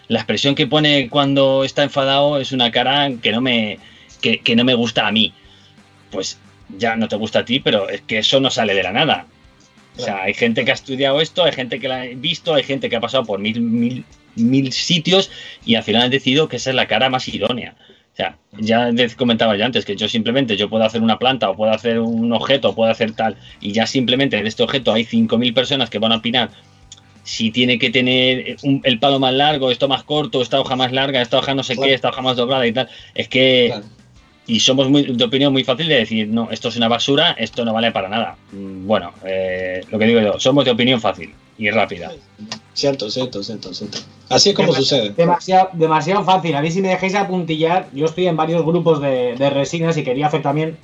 la 0.09 0.21
expresión 0.21 0.55
que 0.55 0.67
pone 0.67 1.09
cuando 1.09 1.64
está 1.64 1.83
enfadado 1.83 2.38
es 2.38 2.53
una 2.53 2.71
cara 2.71 3.11
que 3.23 3.33
no 3.33 3.40
me, 3.40 3.79
que, 4.21 4.57
no 4.57 4.64
me 4.64 4.75
gusta 4.75 5.07
a 5.07 5.12
mí. 5.12 5.33
Pues 6.11 6.38
ya 6.77 6.97
no 6.97 7.09
te 7.09 7.17
gusta 7.17 7.40
a 7.40 7.45
ti, 7.45 7.61
pero 7.61 7.88
es 7.88 8.03
que 8.03 8.19
eso 8.19 8.40
no 8.40 8.51
sale 8.51 8.75
de 8.75 8.83
la 8.83 8.93
nada. 8.93 9.27
O 9.97 10.01
sea, 10.01 10.23
hay 10.23 10.35
gente 10.35 10.64
que 10.64 10.73
ha 10.73 10.75
estudiado 10.75 11.21
esto, 11.21 11.45
hay 11.45 11.53
gente 11.53 11.79
que 11.79 11.88
la 11.88 12.03
ha 12.03 12.07
visto, 12.17 12.55
hay 12.55 12.64
gente 12.64 12.90
que 12.90 12.97
ha 12.97 13.01
pasado 13.01 13.25
por 13.25 13.38
mil, 13.38 13.61
mil, 13.61 14.05
mil 14.35 14.73
sitios 14.73 15.31
y 15.64 15.77
al 15.77 15.85
final 15.85 16.03
han 16.03 16.11
decidido 16.11 16.49
que 16.49 16.57
esa 16.57 16.71
es 16.71 16.77
la 16.77 16.88
cara 16.88 17.09
más 17.09 17.29
idónea. 17.29 17.77
O 18.12 18.17
sea, 18.17 18.38
ya 18.53 18.90
comentaba 19.17 19.57
ya 19.57 19.67
antes 19.67 19.85
que 19.85 19.97
yo 19.97 20.09
simplemente 20.09 20.57
yo 20.57 20.69
puedo 20.71 20.85
hacer 20.85 21.03
una 21.03 21.19
planta 21.19 21.51
o 21.51 21.57
puedo 21.57 21.73
hacer 21.73 21.99
un 21.99 22.33
objeto 22.33 22.71
o 22.71 22.75
puedo 22.75 22.90
hacer 22.90 23.12
tal 23.12 23.37
y 23.61 23.73
ya 23.73 23.87
simplemente 23.87 24.37
en 24.37 24.47
este 24.47 24.62
objeto 24.62 24.93
hay 24.93 25.05
5.000 25.05 25.53
personas 25.53 25.90
que 25.90 25.99
van 25.99 26.12
a 26.12 26.17
opinar 26.17 26.51
si 27.25 27.51
tiene 27.51 27.79
que 27.79 27.91
tener 27.91 28.57
el 28.63 28.99
palo 29.01 29.19
más 29.19 29.33
largo, 29.33 29.71
esto 29.71 29.89
más 29.89 30.05
corto, 30.05 30.43
esta 30.43 30.61
hoja 30.61 30.77
más 30.77 30.93
larga, 30.93 31.23
esta 31.23 31.39
hoja 31.39 31.55
no 31.55 31.63
sé 31.63 31.77
qué, 31.77 31.95
esta 31.95 32.11
hoja 32.11 32.23
más 32.23 32.37
doblada 32.37 32.67
y 32.67 32.73
tal. 32.73 32.89
Es 33.15 33.29
que. 33.29 33.75
Y 34.47 34.61
somos 34.61 34.91
muy, 34.91 35.05
de 35.05 35.25
opinión 35.25 35.55
muy 35.55 35.65
fácil 35.65 35.89
de 35.89 35.95
decir, 35.95 36.29
no, 36.29 36.51
esto 36.51 36.69
es 36.69 36.77
una 36.77 36.87
basura, 36.87 37.33
esto 37.39 37.65
no 37.65 37.73
vale 37.73 37.93
para 37.93 38.11
nada. 38.11 38.37
Mm, 38.53 38.87
bueno, 38.87 39.13
eh, 39.25 39.81
lo 39.91 39.99
que 39.99 40.05
digo 40.05 40.21
yo, 40.21 40.39
somos 40.39 40.67
de 40.67 40.71
opinión 40.71 41.01
fácil 41.01 41.33
y 41.57 41.71
rápida. 41.71 42.13
Cierto, 42.75 43.09
cierto, 43.09 43.43
cierto, 43.43 43.73
cierto. 43.73 44.01
Así 44.29 44.51
es 44.51 44.55
como 44.55 44.75
sucede. 44.75 45.15
Demasiado, 45.17 45.71
demasiado 45.73 46.25
fácil. 46.25 46.55
A 46.57 46.61
mí 46.61 46.71
si 46.71 46.83
me 46.83 46.89
dejáis 46.89 47.15
apuntillar, 47.15 47.89
yo 47.95 48.05
estoy 48.05 48.27
en 48.27 48.37
varios 48.37 48.63
grupos 48.67 49.01
de, 49.01 49.35
de 49.35 49.49
resinas 49.49 49.97
y 49.97 50.05
quería 50.05 50.27
hacer 50.27 50.43
también 50.43 50.77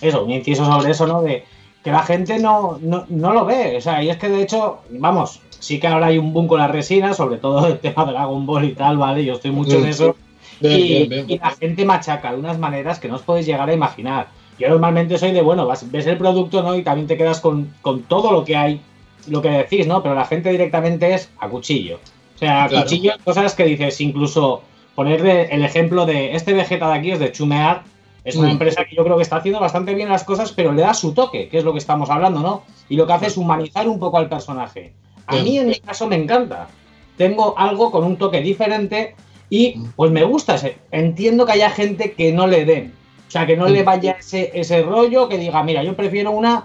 eso, 0.00 0.24
un 0.24 0.32
inciso 0.32 0.64
sobre 0.64 0.90
eso, 0.90 1.06
¿no? 1.06 1.22
De 1.22 1.44
que 1.84 1.92
la 1.92 2.02
gente 2.02 2.38
no, 2.38 2.78
no, 2.80 3.04
no, 3.10 3.32
lo 3.34 3.44
ve. 3.44 3.76
O 3.76 3.80
sea, 3.80 4.02
y 4.02 4.08
es 4.08 4.16
que 4.16 4.30
de 4.30 4.42
hecho, 4.42 4.80
vamos, 4.88 5.40
sí 5.60 5.78
que 5.80 5.86
ahora 5.86 6.06
hay 6.06 6.18
un 6.18 6.32
boom 6.32 6.46
con 6.46 6.58
las 6.58 6.70
resinas, 6.70 7.16
sobre 7.16 7.36
todo 7.38 7.66
el 7.66 7.78
tema 7.78 8.04
Dragon 8.04 8.46
Ball 8.46 8.64
y 8.64 8.72
tal, 8.74 8.96
¿vale? 8.98 9.24
Yo 9.24 9.34
estoy 9.34 9.50
mucho 9.50 9.78
en 9.78 9.86
eso. 9.86 10.16
Bien, 10.60 10.78
y, 10.80 10.82
bien, 10.88 11.08
bien. 11.08 11.24
y 11.28 11.38
la 11.38 11.50
gente 11.50 11.84
machaca 11.84 12.32
de 12.32 12.38
unas 12.38 12.58
maneras 12.58 12.98
que 13.00 13.08
no 13.08 13.16
os 13.16 13.22
podéis 13.22 13.46
llegar 13.46 13.68
a 13.68 13.74
imaginar. 13.74 14.28
Yo 14.58 14.68
normalmente 14.68 15.18
soy 15.18 15.32
de, 15.32 15.42
bueno, 15.42 15.66
vas, 15.66 15.90
ves 15.90 16.06
el 16.06 16.16
producto, 16.16 16.62
¿no? 16.62 16.76
Y 16.76 16.82
también 16.82 17.08
te 17.08 17.16
quedas 17.16 17.40
con, 17.40 17.74
con 17.82 18.02
todo 18.04 18.30
lo 18.30 18.44
que 18.44 18.56
hay, 18.56 18.80
lo 19.26 19.42
que 19.42 19.50
decís, 19.50 19.86
¿no? 19.86 20.02
Pero 20.02 20.14
la 20.14 20.24
gente 20.26 20.50
directamente 20.50 21.12
es 21.12 21.28
a 21.40 21.48
cuchillo. 21.48 21.98
O 22.36 22.38
sea, 22.38 22.64
a 22.64 22.68
Claro. 22.68 22.84
cuchillo, 22.84 23.12
cosas 23.24 23.54
que 23.54 23.64
dices, 23.64 24.00
incluso 24.00 24.62
ponerle 24.94 25.52
el 25.52 25.64
ejemplo 25.64 26.06
de 26.06 26.36
este 26.36 26.52
Vegeta 26.52 26.88
de 26.88 26.94
aquí 26.98 27.10
es 27.10 27.18
de 27.18 27.32
Chumear. 27.32 27.82
Es 28.22 28.36
una 28.36 28.48
Mm. 28.48 28.52
empresa 28.52 28.84
que 28.88 28.94
yo 28.96 29.04
creo 29.04 29.16
que 29.16 29.22
está 29.24 29.36
haciendo 29.36 29.60
bastante 29.60 29.92
bien 29.94 30.08
las 30.08 30.24
cosas, 30.24 30.52
pero 30.52 30.72
le 30.72 30.82
da 30.82 30.94
su 30.94 31.12
toque, 31.12 31.48
que 31.48 31.58
es 31.58 31.64
lo 31.64 31.72
que 31.72 31.78
estamos 31.78 32.08
hablando, 32.08 32.40
¿no? 32.40 32.62
Y 32.88 32.96
lo 32.96 33.06
que 33.06 33.12
hace 33.12 33.26
es 33.26 33.36
humanizar 33.36 33.86
un 33.88 33.98
poco 33.98 34.16
al 34.18 34.28
personaje. 34.28 34.94
A 35.26 35.36
mí, 35.44 35.58
en 35.58 35.68
mi 35.68 35.74
caso, 35.80 36.06
me 36.06 36.16
encanta. 36.16 36.68
Tengo 37.16 37.56
algo 37.58 37.90
con 37.90 38.04
un 38.04 38.16
toque 38.16 38.40
diferente 38.40 39.14
y 39.50 39.76
pues 39.96 40.10
me 40.10 40.24
gusta. 40.24 40.56
ese- 40.56 40.78
Entiendo 40.90 41.46
que 41.46 41.52
haya 41.52 41.70
gente 41.70 42.12
que 42.12 42.32
no 42.32 42.46
le 42.46 42.64
den. 42.64 42.92
O 43.28 43.30
sea, 43.30 43.46
que 43.46 43.56
no 43.56 43.66
le 43.68 43.82
vaya 43.82 44.12
ese, 44.20 44.50
ese 44.54 44.82
rollo, 44.82 45.28
que 45.28 45.38
diga, 45.38 45.62
mira, 45.62 45.82
yo 45.82 45.96
prefiero 45.96 46.30
una, 46.30 46.64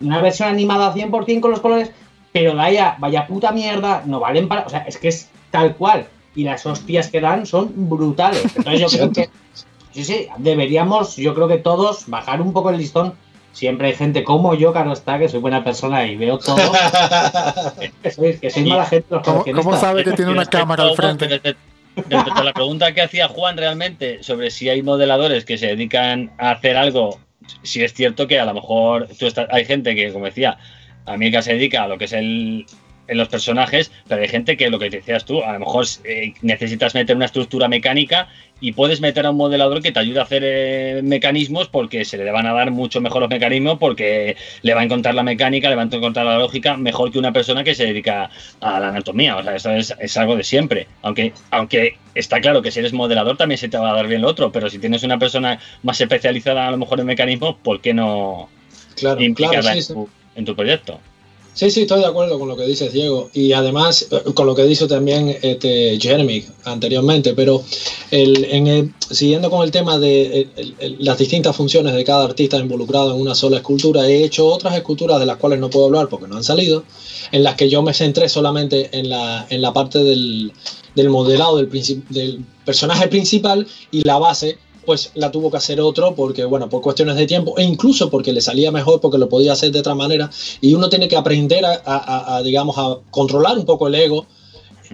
una 0.00 0.20
versión 0.22 0.48
animada 0.48 0.94
100% 0.94 1.40
con 1.40 1.50
los 1.50 1.60
colores, 1.60 1.90
pero 2.32 2.54
vaya, 2.54 2.96
vaya 2.98 3.26
puta 3.26 3.52
mierda, 3.52 4.02
no 4.06 4.20
valen 4.20 4.48
para... 4.48 4.66
O 4.66 4.68
sea, 4.68 4.80
es 4.80 4.96
que 4.98 5.08
es 5.08 5.28
tal 5.50 5.76
cual. 5.76 6.06
Y 6.34 6.44
las 6.44 6.64
hostias 6.66 7.08
que 7.10 7.20
dan 7.20 7.46
son 7.46 7.72
brutales. 7.88 8.44
Entonces 8.56 8.80
yo 8.80 8.86
creo 8.90 9.12
que... 9.12 9.30
Sí, 9.92 10.04
sí, 10.04 10.26
deberíamos, 10.38 11.16
yo 11.16 11.34
creo 11.34 11.48
que 11.48 11.56
todos, 11.56 12.06
bajar 12.08 12.42
un 12.42 12.52
poco 12.52 12.68
el 12.70 12.76
listón. 12.76 13.14
Siempre 13.56 13.86
hay 13.88 13.94
gente 13.94 14.22
como 14.22 14.54
yo, 14.54 14.70
claro 14.70 14.92
está, 14.92 15.18
que 15.18 15.30
soy 15.30 15.40
buena 15.40 15.64
persona 15.64 16.04
y 16.06 16.14
veo 16.14 16.38
todo. 16.38 16.58
que 18.02 18.10
soy, 18.10 18.36
que 18.38 18.50
soy 18.50 18.64
Y- 18.66 18.68
mala 18.68 18.84
gente 18.84 19.06
los 19.08 19.22
¿Cómo, 19.22 19.44
cómo 19.44 19.76
sabe 19.78 20.04
que 20.04 20.12
tiene 20.12 20.30
una 20.32 20.44
cámara 20.44 20.82
al 20.84 20.94
frente? 20.94 21.26
Respecto, 21.26 21.60
respecto 21.96 22.40
a 22.40 22.44
la 22.44 22.52
pregunta 22.52 22.92
que 22.92 23.00
hacía 23.00 23.28
Juan 23.28 23.56
realmente 23.56 24.22
sobre 24.22 24.50
si 24.50 24.68
hay 24.68 24.82
modeladores 24.82 25.46
que 25.46 25.56
se 25.56 25.68
dedican 25.68 26.32
a 26.36 26.50
hacer 26.50 26.76
algo, 26.76 27.18
si 27.62 27.82
es 27.82 27.94
cierto 27.94 28.26
que 28.26 28.38
a 28.38 28.44
lo 28.44 28.52
mejor 28.52 29.08
tú 29.18 29.26
estás- 29.26 29.48
hay 29.50 29.64
gente 29.64 29.94
que, 29.94 30.12
como 30.12 30.26
decía, 30.26 30.58
a 31.06 31.16
mí 31.16 31.30
que 31.30 31.40
se 31.40 31.54
dedica 31.54 31.84
a 31.84 31.88
lo 31.88 31.96
que 31.96 32.04
es 32.04 32.12
el 32.12 32.66
en 33.08 33.18
los 33.18 33.28
personajes, 33.28 33.92
pero 34.08 34.20
hay 34.20 34.26
gente 34.28 34.56
que 34.56 34.68
lo 34.68 34.80
que 34.80 34.90
te 34.90 34.96
decías 34.96 35.24
tú, 35.24 35.40
a 35.40 35.52
lo 35.52 35.60
mejor 35.60 35.86
eh, 36.02 36.34
necesitas 36.42 36.92
meter 36.96 37.14
una 37.14 37.26
estructura 37.26 37.68
mecánica 37.68 38.28
y 38.60 38.72
puedes 38.72 39.00
meter 39.00 39.26
a 39.26 39.30
un 39.30 39.36
modelador 39.36 39.82
que 39.82 39.92
te 39.92 40.00
ayude 40.00 40.18
a 40.18 40.22
hacer 40.22 40.42
eh, 40.44 41.00
mecanismos 41.02 41.68
porque 41.68 42.04
se 42.04 42.16
le 42.16 42.30
van 42.30 42.46
a 42.46 42.54
dar 42.54 42.70
mucho 42.70 43.00
mejor 43.00 43.20
los 43.20 43.30
mecanismos 43.30 43.78
porque 43.78 44.36
le 44.62 44.74
va 44.74 44.80
a 44.80 44.84
encontrar 44.84 45.14
la 45.14 45.22
mecánica, 45.22 45.68
le 45.68 45.76
va 45.76 45.82
a 45.82 45.84
encontrar 45.84 46.24
la 46.24 46.38
lógica 46.38 46.76
mejor 46.76 47.12
que 47.12 47.18
una 47.18 47.32
persona 47.32 47.64
que 47.64 47.74
se 47.74 47.84
dedica 47.84 48.30
a 48.60 48.80
la 48.80 48.88
anatomía. 48.88 49.36
O 49.36 49.42
sea, 49.42 49.56
eso 49.56 49.72
es, 49.72 49.94
es 50.00 50.16
algo 50.16 50.36
de 50.36 50.44
siempre. 50.44 50.86
Aunque, 51.02 51.34
aunque 51.50 51.98
está 52.14 52.40
claro 52.40 52.62
que 52.62 52.70
si 52.70 52.78
eres 52.78 52.94
modelador 52.94 53.36
también 53.36 53.58
se 53.58 53.68
te 53.68 53.76
va 53.76 53.90
a 53.90 53.94
dar 53.94 54.06
bien 54.08 54.22
lo 54.22 54.28
otro, 54.28 54.50
pero 54.50 54.70
si 54.70 54.78
tienes 54.78 55.02
una 55.02 55.18
persona 55.18 55.58
más 55.82 56.00
especializada 56.00 56.66
a 56.66 56.70
lo 56.70 56.78
mejor 56.78 57.00
en 57.00 57.06
mecanismos, 57.06 57.56
¿por 57.62 57.80
qué 57.80 57.92
no 57.92 58.48
Claro, 58.96 59.20
implicarla 59.20 59.60
claro, 59.60 59.74
sí, 59.74 59.78
en, 59.78 59.84
sí. 59.84 59.92
tu, 59.92 60.08
en 60.34 60.44
tu 60.46 60.56
proyecto? 60.56 61.00
Sí, 61.58 61.70
sí, 61.70 61.82
estoy 61.82 62.00
de 62.00 62.06
acuerdo 62.06 62.38
con 62.38 62.48
lo 62.48 62.56
que 62.56 62.66
dices, 62.66 62.92
Diego. 62.92 63.30
Y 63.32 63.54
además, 63.54 64.08
eh, 64.10 64.32
con 64.34 64.44
lo 64.46 64.54
que 64.54 64.64
dice 64.64 64.86
también 64.86 65.38
este, 65.40 65.98
Jeremy 65.98 66.44
anteriormente, 66.64 67.32
pero 67.32 67.64
el, 68.10 68.44
en 68.44 68.66
el- 68.66 68.92
siguiendo 69.10 69.48
con 69.48 69.62
el 69.62 69.70
tema 69.70 69.98
de 69.98 70.48
las 70.98 71.16
distintas 71.16 71.56
funciones 71.56 71.94
de 71.94 72.04
cada 72.04 72.24
artista 72.24 72.58
involucrado 72.58 73.14
en 73.14 73.22
una 73.22 73.34
sola 73.34 73.56
escultura, 73.56 74.06
he 74.06 74.22
hecho 74.22 74.46
otras 74.46 74.74
esculturas 74.76 75.18
de 75.18 75.24
las 75.24 75.38
cuales 75.38 75.58
no 75.58 75.70
puedo 75.70 75.86
hablar 75.86 76.10
porque 76.10 76.28
no 76.28 76.36
han 76.36 76.44
salido, 76.44 76.84
en 77.32 77.42
las 77.42 77.54
que 77.56 77.70
yo 77.70 77.80
me 77.80 77.94
centré 77.94 78.28
solamente 78.28 78.90
en 78.92 79.08
la, 79.08 79.46
en 79.48 79.62
la 79.62 79.72
parte 79.72 80.00
del, 80.04 80.52
del 80.94 81.08
modelado 81.08 81.56
del, 81.56 81.70
del 82.10 82.44
personaje 82.66 83.08
principal 83.08 83.66
y 83.90 84.02
la 84.02 84.18
base 84.18 84.58
pues 84.86 85.10
la 85.14 85.30
tuvo 85.30 85.50
que 85.50 85.58
hacer 85.58 85.80
otro 85.80 86.14
porque, 86.14 86.44
bueno, 86.44 86.68
por 86.70 86.80
cuestiones 86.80 87.16
de 87.16 87.26
tiempo 87.26 87.54
e 87.58 87.62
incluso 87.64 88.08
porque 88.08 88.32
le 88.32 88.40
salía 88.40 88.70
mejor 88.70 89.00
porque 89.00 89.18
lo 89.18 89.28
podía 89.28 89.52
hacer 89.52 89.70
de 89.72 89.80
otra 89.80 89.94
manera. 89.94 90.30
Y 90.62 90.72
uno 90.74 90.88
tiene 90.88 91.08
que 91.08 91.16
aprender 91.16 91.64
a, 91.66 91.82
a- 91.84 92.36
a- 92.36 92.42
digamos, 92.42 92.78
a 92.78 92.96
controlar 93.10 93.58
un 93.58 93.64
poco 93.66 93.88
el 93.88 93.94
ego 93.96 94.24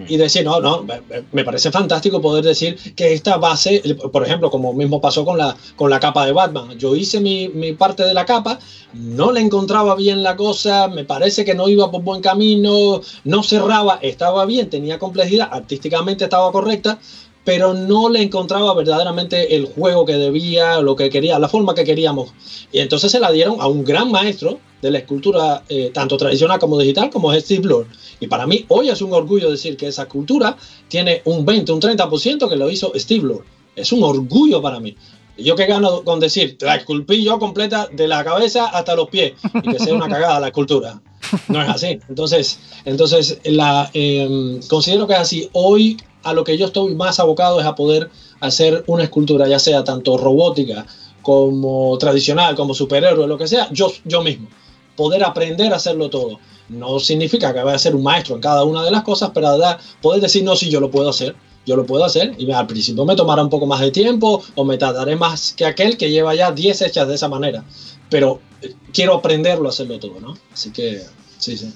y 0.07 0.17
decir, 0.17 0.43
no, 0.43 0.59
no, 0.59 0.81
me- 0.81 1.01
me 1.31 1.43
parece 1.43 1.69
fantástico 1.69 2.19
poder 2.19 2.43
decir 2.43 2.75
que 2.95 3.13
esta 3.13 3.37
base, 3.37 3.79
por 4.11 4.23
ejemplo, 4.25 4.49
como 4.49 4.73
mismo 4.73 4.99
pasó 4.99 5.23
con 5.23 5.37
la, 5.37 5.55
con 5.75 5.91
la 5.91 5.99
capa 5.99 6.25
de 6.25 6.31
Batman, 6.31 6.79
yo 6.79 6.95
hice 6.95 7.19
mi, 7.19 7.47
mi 7.49 7.73
parte 7.73 8.03
de 8.03 8.11
la 8.15 8.25
capa, 8.25 8.57
no 8.93 9.31
le 9.31 9.39
encontraba 9.39 9.93
bien 9.93 10.23
la 10.23 10.35
cosa, 10.35 10.87
me 10.87 11.03
parece 11.03 11.45
que 11.45 11.53
no 11.53 11.69
iba 11.69 11.91
por 11.91 12.01
buen 12.01 12.21
camino, 12.21 13.01
no 13.23 13.43
cerraba, 13.43 13.99
estaba 14.01 14.45
bien, 14.45 14.67
tenía 14.67 14.97
complejidad, 14.97 15.47
artísticamente 15.51 16.23
estaba 16.23 16.51
correcta, 16.51 16.97
pero 17.43 17.73
no 17.73 18.09
le 18.09 18.21
encontraba 18.21 18.73
verdaderamente 18.73 19.55
el 19.55 19.65
juego 19.65 20.05
que 20.05 20.13
debía, 20.13 20.79
lo 20.81 20.95
que 20.95 21.09
quería, 21.09 21.39
la 21.39 21.49
forma 21.49 21.75
que 21.75 21.83
queríamos. 21.83 22.33
Y 22.71 22.79
entonces 22.79 23.11
se 23.11 23.19
la 23.19 23.31
dieron 23.31 23.59
a 23.59 23.67
un 23.67 23.83
gran 23.83 24.11
maestro 24.11 24.59
de 24.81 24.91
la 24.91 24.99
escultura, 24.99 25.63
eh, 25.69 25.91
tanto 25.93 26.17
tradicional 26.17 26.59
como 26.59 26.77
digital, 26.77 27.09
como 27.09 27.31
es 27.33 27.43
Steve 27.43 27.67
Lord. 27.67 27.87
Y 28.19 28.27
para 28.27 28.47
mí 28.47 28.65
hoy 28.69 28.89
es 28.89 29.01
un 29.01 29.13
orgullo 29.13 29.51
decir 29.51 29.77
que 29.77 29.87
esa 29.87 30.03
escultura 30.03 30.57
tiene 30.87 31.21
un 31.25 31.45
20, 31.45 31.71
un 31.71 31.81
30% 31.81 32.49
que 32.49 32.55
lo 32.55 32.69
hizo 32.69 32.91
Steve 32.95 33.25
Lord. 33.25 33.45
Es 33.75 33.91
un 33.91 34.03
orgullo 34.03 34.61
para 34.61 34.79
mí. 34.79 34.95
Yo 35.37 35.55
que 35.55 35.65
gano 35.65 36.03
con 36.03 36.19
decir, 36.19 36.57
la 36.61 36.75
esculpí 36.75 37.23
yo 37.23 37.39
completa 37.39 37.87
de 37.91 38.07
la 38.07 38.23
cabeza 38.23 38.67
hasta 38.67 38.95
los 38.95 39.09
pies 39.09 39.33
y 39.55 39.71
que 39.71 39.79
sea 39.79 39.95
una 39.95 40.07
cagada 40.07 40.39
la 40.39 40.47
escultura. 40.47 41.01
No 41.47 41.61
es 41.61 41.69
así. 41.69 41.99
Entonces, 42.07 42.59
entonces 42.85 43.39
la, 43.45 43.89
eh, 43.93 44.59
considero 44.69 45.07
que 45.07 45.13
es 45.13 45.19
así. 45.19 45.49
Hoy 45.53 45.97
a 46.23 46.33
lo 46.33 46.43
que 46.43 46.57
yo 46.57 46.65
estoy 46.67 46.95
más 46.95 47.19
abocado 47.19 47.59
es 47.59 47.65
a 47.65 47.75
poder 47.75 48.09
hacer 48.39 48.83
una 48.87 49.03
escultura, 49.03 49.47
ya 49.47 49.59
sea 49.59 49.83
tanto 49.83 50.17
robótica 50.17 50.85
como 51.21 51.97
tradicional, 51.97 52.55
como 52.55 52.73
superhéroe, 52.73 53.27
lo 53.27 53.37
que 53.37 53.47
sea, 53.47 53.69
yo, 53.71 53.91
yo 54.03 54.21
mismo. 54.21 54.47
Poder 54.95 55.23
aprender 55.23 55.73
a 55.73 55.77
hacerlo 55.77 56.09
todo. 56.09 56.39
No 56.69 56.99
significa 56.99 57.53
que 57.53 57.61
vaya 57.63 57.75
a 57.75 57.79
ser 57.79 57.95
un 57.95 58.03
maestro 58.03 58.35
en 58.35 58.41
cada 58.41 58.63
una 58.63 58.83
de 58.83 58.91
las 58.91 59.03
cosas, 59.03 59.31
pero 59.33 59.57
poder 60.01 60.21
decir, 60.21 60.43
no, 60.43 60.55
si 60.55 60.69
yo 60.69 60.79
lo 60.79 60.91
puedo 60.91 61.09
hacer, 61.09 61.35
yo 61.65 61.75
lo 61.75 61.85
puedo 61.85 62.03
hacer. 62.03 62.35
Y 62.37 62.51
al 62.51 62.67
principio 62.67 63.05
me 63.05 63.15
tomará 63.15 63.41
un 63.41 63.49
poco 63.49 63.65
más 63.65 63.79
de 63.79 63.91
tiempo 63.91 64.43
o 64.55 64.63
me 64.65 64.77
tardaré 64.77 65.15
más 65.15 65.53
que 65.53 65.65
aquel 65.65 65.97
que 65.97 66.11
lleva 66.11 66.35
ya 66.35 66.51
10 66.51 66.81
hechas 66.83 67.07
de 67.07 67.15
esa 67.15 67.27
manera. 67.27 67.63
Pero 68.09 68.39
eh, 68.61 68.73
quiero 68.93 69.15
aprenderlo 69.15 69.67
a 69.67 69.69
hacerlo 69.71 69.99
todo, 69.99 70.19
¿no? 70.19 70.37
Así 70.53 70.71
que, 70.71 71.01
sí, 71.37 71.57
sí. 71.57 71.73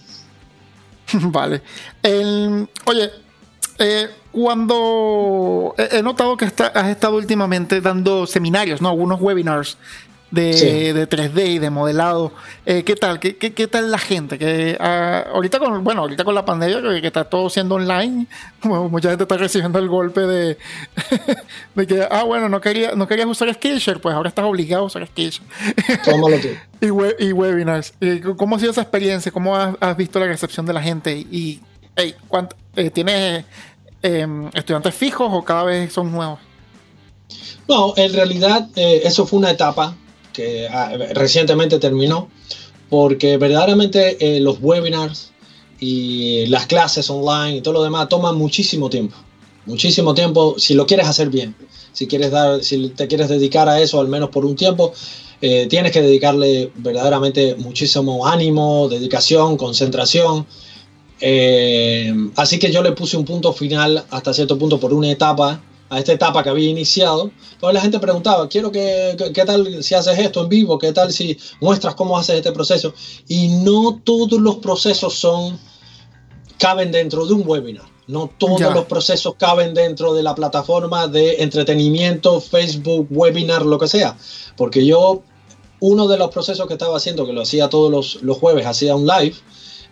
vale. 1.31 1.62
El- 2.03 2.67
oye, 2.86 3.10
eh, 3.80 4.08
cuando 4.32 5.74
he 5.78 5.98
he 6.00 6.04
notado 6.04 6.38
que 6.38 6.46
está- 6.46 6.68
has 6.68 6.88
estado 6.90 7.16
últimamente 7.16 7.82
dando 7.82 8.28
seminarios, 8.28 8.82
¿no? 8.82 8.90
Algunos 8.90 9.20
webinars 9.22 9.78
de, 10.30 10.54
Sí. 10.54 10.66
de 10.92 11.08
3D 11.08 11.48
y 11.54 11.60
de 11.60 11.70
modelado. 11.70 12.34
Eh, 12.66 12.84
¿Qué 12.84 12.96
tal? 12.98 13.18
¿Qué, 13.20 13.38
qué, 13.38 13.54
qué 13.54 13.66
tal 13.68 13.90
la 13.90 13.98
gente? 13.98 14.38
Que 14.38 14.76
ah, 14.80 15.24
ahorita 15.34 15.58
con, 15.60 15.84
bueno, 15.86 16.02
ahorita 16.02 16.26
con 16.26 16.36
la 16.36 16.44
pandemia 16.44 16.82
que, 16.82 17.00
que 17.02 17.08
está 17.08 17.24
todo 17.24 17.50
siendo 17.50 17.76
online, 17.76 18.28
como 18.62 18.90
mucha 18.90 19.10
gente 19.10 19.24
está 19.24 19.38
recibiendo 19.38 19.80
el 19.80 19.88
golpe 19.88 20.20
de, 20.22 20.58
de 21.76 21.88
que, 21.88 22.06
ah, 22.12 22.24
bueno, 22.24 22.50
no 22.50 22.60
quería, 22.60 22.92
no 22.94 23.08
querías 23.08 23.28
usar 23.28 23.54
Skillshare, 23.54 24.00
pues 24.00 24.13
ahora 24.13 24.28
estás 24.30 24.44
obligado 24.46 24.84
a 24.84 24.88
usar 24.88 25.08
Skillshare. 25.08 25.48
Tómalo 26.06 26.38
tú. 26.40 26.50
Y, 26.82 26.92
we- 26.92 27.16
y 27.20 27.32
webinars. 27.32 27.94
Eh, 28.02 28.22
¿Cómo 28.38 28.58
ha 28.58 28.60
sido 28.60 28.72
esa 28.72 28.82
experiencia? 28.82 29.32
¿Cómo 29.32 29.56
has, 29.56 29.76
has 29.80 29.96
visto 29.96 30.20
la 30.20 30.28
recepción 30.28 30.66
de 30.66 30.74
la 30.74 30.82
gente? 30.82 31.16
Y, 31.18 31.62
hey, 31.97 32.13
¿cuánto- 32.27 32.55
eh, 32.75 32.91
¿tienes 32.91 33.43
eh, 34.03 34.27
estudiantes 34.53 34.93
fijos 34.95 35.29
o 35.33 35.43
cada 35.43 35.63
vez 35.63 35.91
son 35.91 36.12
nuevos? 36.12 36.39
No, 37.67 37.93
en 37.97 38.13
realidad 38.13 38.69
eh, 38.75 39.01
eso 39.03 39.25
fue 39.25 39.39
una 39.39 39.51
etapa 39.51 39.97
que 40.31 40.67
ah, 40.69 40.91
recientemente 41.13 41.79
terminó, 41.79 42.29
porque 42.89 43.38
verdaderamente 43.38 44.17
eh, 44.19 44.39
los 44.39 44.60
webinars 44.62 45.31
y 45.79 46.45
las 46.45 46.67
clases 46.67 47.10
online 47.10 47.57
y 47.57 47.62
todo 47.62 47.73
lo 47.73 47.83
demás 47.83 48.07
toman 48.07 48.38
muchísimo 48.38 48.89
tiempo. 48.89 49.17
Muchísimo 49.65 50.13
tiempo 50.13 50.55
si 50.57 50.75
lo 50.75 50.86
quieres 50.86 51.07
hacer 51.07 51.29
bien. 51.29 51.55
Si 51.91 52.07
quieres 52.07 52.31
dar, 52.31 52.63
si 52.63 52.89
te 52.89 53.07
quieres 53.07 53.27
dedicar 53.27 53.67
a 53.67 53.81
eso 53.81 53.99
al 53.99 54.07
menos 54.07 54.29
por 54.29 54.45
un 54.45 54.55
tiempo, 54.55 54.93
tienes 55.41 55.91
que 55.91 56.01
dedicarle 56.01 56.71
verdaderamente 56.75 57.55
muchísimo 57.55 58.25
ánimo, 58.25 58.88
dedicación, 58.88 59.57
concentración. 59.57 60.45
Eh, 61.19 62.13
así 62.36 62.60
que 62.60 62.71
yo 62.71 62.82
le 62.84 62.91
puse 62.91 63.17
un 63.17 63.25
punto 63.25 63.53
final 63.53 64.03
hasta 64.10 64.34
cierto 64.34 64.58
punto 64.58 64.80
por 64.80 64.93
una 64.93 65.12
etapa, 65.12 65.62
a 65.89 65.99
esta 65.99 66.13
etapa 66.13 66.43
que 66.43 66.49
había 66.49 66.69
iniciado. 66.69 67.32
Pues 67.60 67.73
la 67.73 67.82
gente 67.82 67.99
preguntaba, 67.99 68.47
quiero 68.47 68.71
que, 68.71 69.15
qué 69.34 69.45
tal 69.45 69.84
si 69.84 69.95
haces 69.95 70.17
esto 70.19 70.43
en 70.43 70.49
vivo, 70.49 70.77
qué 70.77 70.91
tal 70.91 71.12
si 71.12 71.38
muestras 71.62 71.95
cómo 71.95 72.17
haces 72.17 72.38
este 72.38 72.51
proceso. 72.51 72.93
Y 73.27 73.49
no 73.49 73.99
todos 74.03 74.39
los 74.39 74.58
procesos 74.58 75.13
son 75.13 75.60
caben 76.58 76.91
dentro 76.91 77.25
de 77.25 77.34
un 77.34 77.43
webinar. 77.45 77.86
No 78.08 78.32
todos 78.38 78.73
los 78.73 78.86
procesos 78.86 79.36
caben 79.38 79.73
dentro 79.73 80.13
de 80.13 80.23
la 80.23 80.34
plataforma 80.34 81.08
de 81.08 81.43
entretenimiento, 81.43 82.39
Facebook, 82.39 83.08
webinar, 83.10 83.65
lo 83.65 83.77
que 83.77 83.89
sea. 83.89 84.17
Porque 84.56 84.86
yo, 84.86 85.23
uno 85.82 86.08
de 86.08 86.17
los 86.17 86.32
procesos 86.32 86.67
que 86.67 86.73
estaba 86.73 86.95
haciendo, 86.95 87.25
que 87.25 87.34
lo 87.34 87.41
hacía 87.41 87.67
todos 87.67 87.91
los, 87.91 88.23
los 88.23 88.38
jueves, 88.38 88.65
hacía 88.65 88.95
un 88.95 89.06
live, 89.06 89.36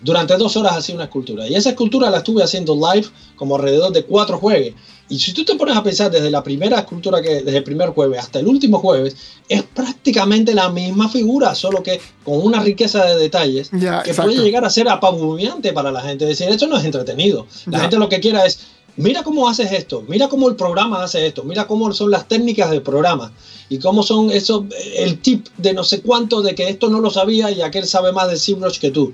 durante 0.06 0.38
dos 0.38 0.56
horas 0.56 0.78
hacía 0.78 0.94
una 0.94 1.06
escultura. 1.06 1.48
Y 1.50 1.56
esa 1.56 1.72
escultura 1.72 2.12
la 2.12 2.18
estuve 2.18 2.44
haciendo 2.44 2.76
live 2.76 3.08
como 3.36 3.56
alrededor 3.56 3.92
de 3.92 4.04
cuatro 4.04 4.38
jueves. 4.38 4.76
Y 5.10 5.18
si 5.18 5.34
tú 5.34 5.44
te 5.44 5.56
pones 5.56 5.76
a 5.76 5.82
pensar 5.82 6.12
desde 6.12 6.30
la 6.30 6.44
primera 6.44 6.78
escultura 6.78 7.24
que, 7.24 7.42
desde 7.42 7.58
el 7.58 7.64
primer 7.64 7.90
jueves 7.90 8.20
hasta 8.20 8.40
el 8.40 8.48
último 8.48 8.78
jueves, 8.78 9.16
es 9.50 9.64
prácticamente 9.64 10.54
la 10.54 10.70
misma 10.70 11.10
figura, 11.10 11.56
solo 11.56 11.82
que 11.82 12.00
con 12.24 12.40
una 12.40 12.62
riqueza 12.62 13.04
de 13.04 13.18
detalles 13.18 13.72
que 13.72 14.14
puede 14.14 14.44
llegar 14.44 14.64
a 14.64 14.70
ser 14.70 14.88
apabullante 14.90 15.74
para 15.74 15.92
la 15.92 16.02
gente. 16.02 16.26
Es 16.26 16.38
decir, 16.38 16.54
esto 16.54 16.68
no 16.68 16.78
es 16.78 16.86
entretenido. 16.86 17.48
La 17.66 17.80
gente 17.80 17.98
lo 17.98 18.08
que 18.08 18.20
quiera 18.20 18.46
es, 18.46 18.60
mira 18.98 19.24
cómo 19.24 19.50
haces 19.50 19.72
esto, 19.72 20.04
mira 20.08 20.28
cómo 20.28 20.50
el 20.50 20.56
programa 20.56 21.04
hace 21.04 21.26
esto, 21.26 21.44
mira 21.44 21.66
cómo 21.66 21.92
son 21.94 22.12
las 22.12 22.28
técnicas 22.28 22.70
del 22.70 22.84
programa 22.84 23.32
y 23.70 23.80
cómo 23.80 24.04
son 24.04 24.30
eso, 24.32 24.66
el 24.96 25.20
tip 25.20 25.48
de 25.58 25.74
no 25.74 25.84
sé 25.84 26.02
cuánto 26.02 26.42
de 26.42 26.54
que 26.54 26.70
esto 26.70 26.90
no 26.90 27.00
lo 27.00 27.10
sabía 27.10 27.50
y 27.52 27.62
aquel 27.62 27.88
sabe 27.88 28.12
más 28.12 28.30
de 28.30 28.38
ZBrush 28.38 28.80
que 28.80 28.92
tú. 28.92 29.14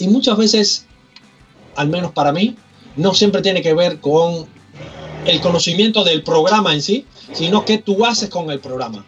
Y 0.00 0.08
muchas 0.08 0.36
veces, 0.36 0.86
al 1.76 1.88
menos 1.88 2.12
para 2.12 2.32
mí, 2.32 2.56
no 2.96 3.14
siempre 3.14 3.42
tiene 3.42 3.62
que 3.62 3.74
ver 3.74 4.00
con 4.00 4.46
el 5.26 5.40
conocimiento 5.40 6.02
del 6.04 6.22
programa 6.22 6.72
en 6.72 6.82
sí, 6.82 7.06
sino 7.32 7.64
qué 7.64 7.78
tú 7.78 8.04
haces 8.04 8.30
con 8.30 8.50
el 8.50 8.60
programa. 8.60 9.06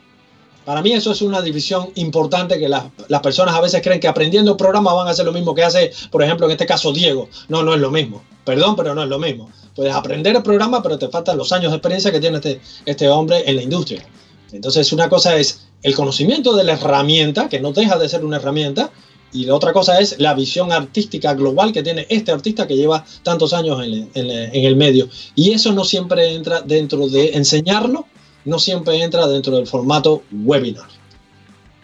Para 0.65 0.81
mí 0.83 0.93
eso 0.93 1.11
es 1.11 1.23
una 1.23 1.43
división 1.43 1.91
importante 1.97 2.59
que 2.59 2.69
las 2.69 3.21
personas 3.23 3.55
a 3.55 3.61
veces 3.61 3.83
creen 3.83 3.99
que 3.99 4.07
aprendiendo 4.07 4.53
el 4.53 4.57
programa 4.57 4.93
van 4.93 5.09
a 5.09 5.11
hacer 5.11 5.25
lo 5.25 5.33
mismo 5.33 5.55
que 5.55 5.65
hace, 5.65 5.91
por 6.11 6.23
ejemplo, 6.23 6.47
en 6.47 6.53
este 6.53 6.67
caso 6.67 6.93
Diego. 6.93 7.29
No, 7.49 7.65
no 7.65 7.75
es 7.75 7.81
lo 7.81 7.91
mismo. 7.91 8.23
Perdón, 8.45 8.77
pero 8.77 8.95
no 8.95 9.03
es 9.03 9.09
lo 9.09 9.19
mismo. 9.19 9.51
Puedes 9.75 9.95
aprender 9.95 10.37
el 10.37 10.43
programa, 10.43 10.83
pero 10.83 10.99
te 10.99 11.09
faltan 11.09 11.37
los 11.37 11.51
años 11.53 11.73
de 11.73 11.79
experiencia 11.79 12.13
que 12.13 12.21
tiene 12.21 12.37
este, 12.37 12.61
este 12.85 13.09
hombre 13.09 13.43
en 13.47 13.57
la 13.57 13.63
industria. 13.63 14.07
Entonces, 14.53 14.93
una 14.93 15.09
cosa 15.09 15.37
es 15.37 15.67
el 15.83 15.95
conocimiento 15.95 16.55
de 16.55 16.65
la 16.65 16.75
herramienta, 16.75 17.49
que 17.49 17.59
no 17.59 17.73
deja 17.73 17.99
de 17.99 18.09
ser 18.09 18.25
una 18.25 18.37
herramienta, 18.37 18.93
y 19.33 19.47
la 19.47 19.55
otra 19.55 19.73
cosa 19.73 19.99
es 19.99 20.19
la 20.19 20.35
visión 20.35 20.73
artística 20.73 21.35
global 21.35 21.73
que 21.73 21.83
tiene 21.83 22.07
este 22.11 22.33
artista 22.33 22.67
que 22.67 22.77
lleva 22.77 23.05
tantos 23.23 23.55
años 23.55 23.83
en, 23.83 24.11
el 24.15 24.77
medio. 24.77 25.09
Y 25.35 25.53
eso 25.53 25.73
no 25.73 25.85
siempre 25.85 26.35
entra 26.35 26.61
dentro 26.61 27.09
de 27.09 27.31
enseñarlo, 27.31 28.07
no 28.45 28.59
siempre 28.59 29.03
entra 29.03 29.27
dentro 29.27 29.57
del 29.57 29.67
formato 29.67 30.23
webinar. 30.31 30.87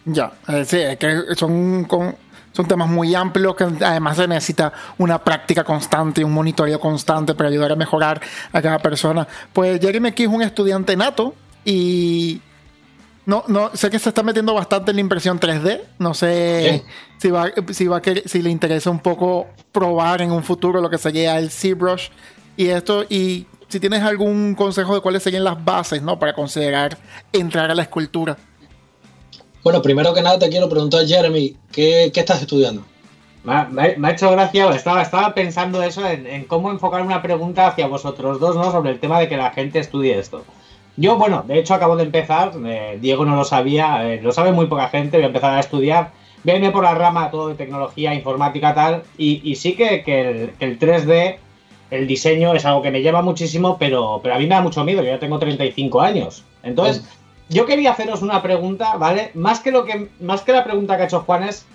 Ya, 0.05 0.31
eh, 0.47 0.63
sí, 0.65 0.77
es 0.77 0.97
que 0.97 1.35
son, 1.35 1.87
son 2.51 2.67
temas 2.67 2.89
muy 2.89 3.15
amplios 3.15 3.55
que 3.55 3.63
además 3.63 4.17
se 4.17 4.27
necesita 4.27 4.71
una 4.97 5.23
práctica 5.23 5.63
constante 5.63 6.21
y 6.21 6.23
un 6.23 6.33
monitoreo 6.33 6.79
constante 6.79 7.33
para 7.33 7.49
ayudar 7.49 7.71
a 7.71 7.75
mejorar 7.75 8.21
a 8.51 8.61
cada 8.61 8.79
persona. 8.79 9.27
Pues 9.51 9.79
Jeremy 9.79 10.09
aquí 10.09 10.23
es 10.23 10.29
un 10.29 10.41
estudiante 10.41 10.95
nato 10.95 11.33
y 11.65 12.41
no, 13.29 13.43
no, 13.47 13.69
sé 13.75 13.91
que 13.91 13.99
se 13.99 14.09
está 14.09 14.23
metiendo 14.23 14.55
bastante 14.55 14.89
en 14.89 14.97
la 14.97 15.01
impresión 15.01 15.39
3D. 15.39 15.81
No 15.99 16.15
sé 16.15 16.83
si 17.19 17.29
va, 17.29 17.51
si 17.71 17.85
va 17.85 17.97
a 17.97 18.01
si 18.25 18.41
le 18.41 18.49
interesa 18.49 18.89
un 18.89 19.01
poco 19.01 19.45
probar 19.71 20.23
en 20.23 20.31
un 20.31 20.43
futuro 20.43 20.81
lo 20.81 20.89
que 20.89 20.97
sería 20.97 21.37
el 21.37 21.51
ZBrush 21.51 22.09
y 22.57 22.69
esto. 22.69 23.05
Y 23.07 23.45
si 23.67 23.79
tienes 23.79 24.01
algún 24.01 24.55
consejo 24.55 24.95
de 24.95 25.01
cuáles 25.01 25.21
serían 25.21 25.43
las 25.43 25.63
bases, 25.63 26.01
¿no? 26.01 26.17
Para 26.17 26.33
considerar 26.33 26.97
entrar 27.31 27.69
a 27.69 27.75
la 27.75 27.83
escultura. 27.83 28.35
Bueno, 29.63 29.83
primero 29.83 30.11
que 30.11 30.23
nada 30.23 30.39
te 30.39 30.49
quiero 30.49 30.67
preguntar, 30.67 31.05
Jeremy, 31.05 31.55
¿qué, 31.71 32.05
estás 32.05 32.41
estudiando? 32.41 32.83
Me 33.43 34.07
ha, 34.07 34.11
hecho 34.11 34.31
gracia, 34.31 34.71
estaba, 34.71 35.03
estaba 35.03 35.35
pensando 35.35 35.83
eso 35.83 36.03
en, 36.07 36.25
en, 36.25 36.45
cómo 36.45 36.71
enfocar 36.71 37.03
una 37.03 37.21
pregunta 37.21 37.67
hacia 37.67 37.85
vosotros 37.85 38.39
dos, 38.39 38.55
¿no? 38.55 38.71
Sobre 38.71 38.89
el 38.89 38.99
tema 38.99 39.19
de 39.19 39.29
que 39.29 39.37
la 39.37 39.51
gente 39.51 39.77
estudie 39.77 40.17
esto. 40.17 40.43
Yo, 40.99 41.15
bueno, 41.15 41.45
de 41.47 41.57
hecho 41.57 41.73
acabo 41.73 41.95
de 41.95 42.03
empezar, 42.03 42.51
eh, 42.65 42.97
Diego 42.99 43.23
no 43.23 43.37
lo 43.37 43.45
sabía, 43.45 44.05
eh, 44.05 44.21
lo 44.21 44.33
sabe 44.33 44.51
muy 44.51 44.65
poca 44.65 44.89
gente, 44.89 45.15
voy 45.15 45.23
a 45.23 45.27
empezar 45.27 45.53
a 45.53 45.61
estudiar. 45.61 46.11
Viene 46.43 46.71
por 46.71 46.83
la 46.83 46.93
rama 46.93 47.31
todo 47.31 47.47
de 47.47 47.55
tecnología, 47.55 48.13
informática, 48.13 48.73
tal, 48.75 49.03
y, 49.17 49.55
sí 49.55 49.75
que, 49.75 50.51
el, 50.59 50.79
3D, 50.79 51.37
el 51.89 52.05
diseño 52.05 52.53
es 52.53 52.65
algo 52.65 52.81
que 52.81 52.91
me 52.91 53.01
lleva 53.01 53.21
muchísimo, 53.21 53.77
pero, 53.77 54.19
pero 54.21 54.35
a 54.35 54.39
mí 54.39 54.43
me 54.43 54.55
da 54.55 54.61
mucho 54.61 54.83
miedo, 54.83 55.01
yo 55.01 55.11
ya 55.11 55.19
tengo 55.19 55.39
35 55.39 56.01
años. 56.01 56.43
Entonces, 56.63 57.05
yo 57.47 57.65
quería 57.65 57.91
haceros 57.91 58.21
una 58.21 58.41
pregunta, 58.41 58.97
¿vale? 58.97 59.31
Más 59.35 59.61
que, 59.61 59.71
lo 59.71 59.85
que, 59.85 60.09
más 60.19 60.41
que 60.41 60.51
la 60.51 60.65
pregunta 60.65 60.97
que 60.97 61.03
ha 61.03 61.05
hecho 61.05 61.21
Juan 61.21 61.43
es, 61.43 61.65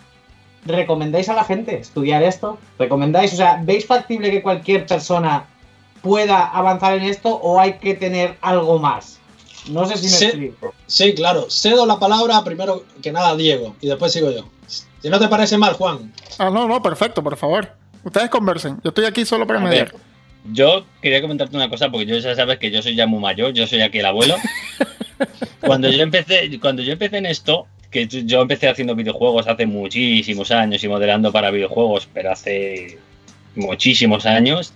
¿recomendáis 0.66 1.30
a 1.30 1.34
la 1.34 1.44
gente 1.44 1.78
estudiar 1.78 2.22
esto? 2.22 2.58
¿Recomendáis? 2.78 3.32
O 3.32 3.36
sea, 3.36 3.60
¿veis 3.62 3.86
factible 3.86 4.30
que 4.30 4.42
cualquier 4.42 4.84
persona 4.84 5.46
pueda 6.04 6.44
avanzar 6.44 6.98
en 6.98 7.04
esto 7.04 7.30
o 7.30 7.58
hay 7.58 7.78
que 7.78 7.94
tener 7.94 8.36
algo 8.42 8.78
más? 8.78 9.18
No 9.70 9.86
sé 9.86 9.96
si 9.96 10.06
me 10.06 10.28
explico. 10.28 10.74
Sí, 10.86 11.14
claro. 11.14 11.46
Cedo 11.48 11.86
la 11.86 11.98
palabra 11.98 12.44
primero 12.44 12.84
que 13.02 13.10
nada 13.10 13.30
a 13.30 13.36
Diego 13.36 13.74
y 13.80 13.88
después 13.88 14.12
sigo 14.12 14.30
yo. 14.30 14.46
Si 14.66 15.08
no 15.08 15.18
te 15.18 15.28
parece 15.28 15.56
mal, 15.56 15.72
Juan. 15.72 16.12
Ah, 16.38 16.50
no, 16.50 16.68
no, 16.68 16.82
perfecto, 16.82 17.22
por 17.22 17.36
favor. 17.36 17.72
Ustedes 18.04 18.28
conversen. 18.28 18.78
Yo 18.84 18.90
estoy 18.90 19.06
aquí 19.06 19.24
solo 19.24 19.46
para 19.46 19.60
mediar. 19.60 19.94
Yo 20.52 20.84
quería 21.00 21.22
comentarte 21.22 21.56
una 21.56 21.70
cosa 21.70 21.90
porque 21.90 22.04
yo 22.04 22.18
ya 22.18 22.34
sabes 22.34 22.58
que 22.58 22.70
yo 22.70 22.82
soy 22.82 22.94
ya 22.94 23.06
muy 23.06 23.20
mayor, 23.20 23.54
yo 23.54 23.66
soy 23.66 23.80
aquí 23.80 24.00
el 24.00 24.06
abuelo. 24.06 24.36
cuando 25.60 25.88
yo 25.90 26.02
empecé, 26.02 26.60
cuando 26.60 26.82
yo 26.82 26.92
empecé 26.92 27.16
en 27.16 27.26
esto, 27.26 27.66
que 27.90 28.06
yo 28.06 28.42
empecé 28.42 28.68
haciendo 28.68 28.94
videojuegos 28.94 29.48
hace 29.48 29.64
muchísimos 29.64 30.50
años 30.50 30.84
y 30.84 30.88
modelando 30.88 31.32
para 31.32 31.50
videojuegos, 31.50 32.06
pero 32.12 32.32
hace 32.32 32.98
muchísimos 33.54 34.26
años, 34.26 34.74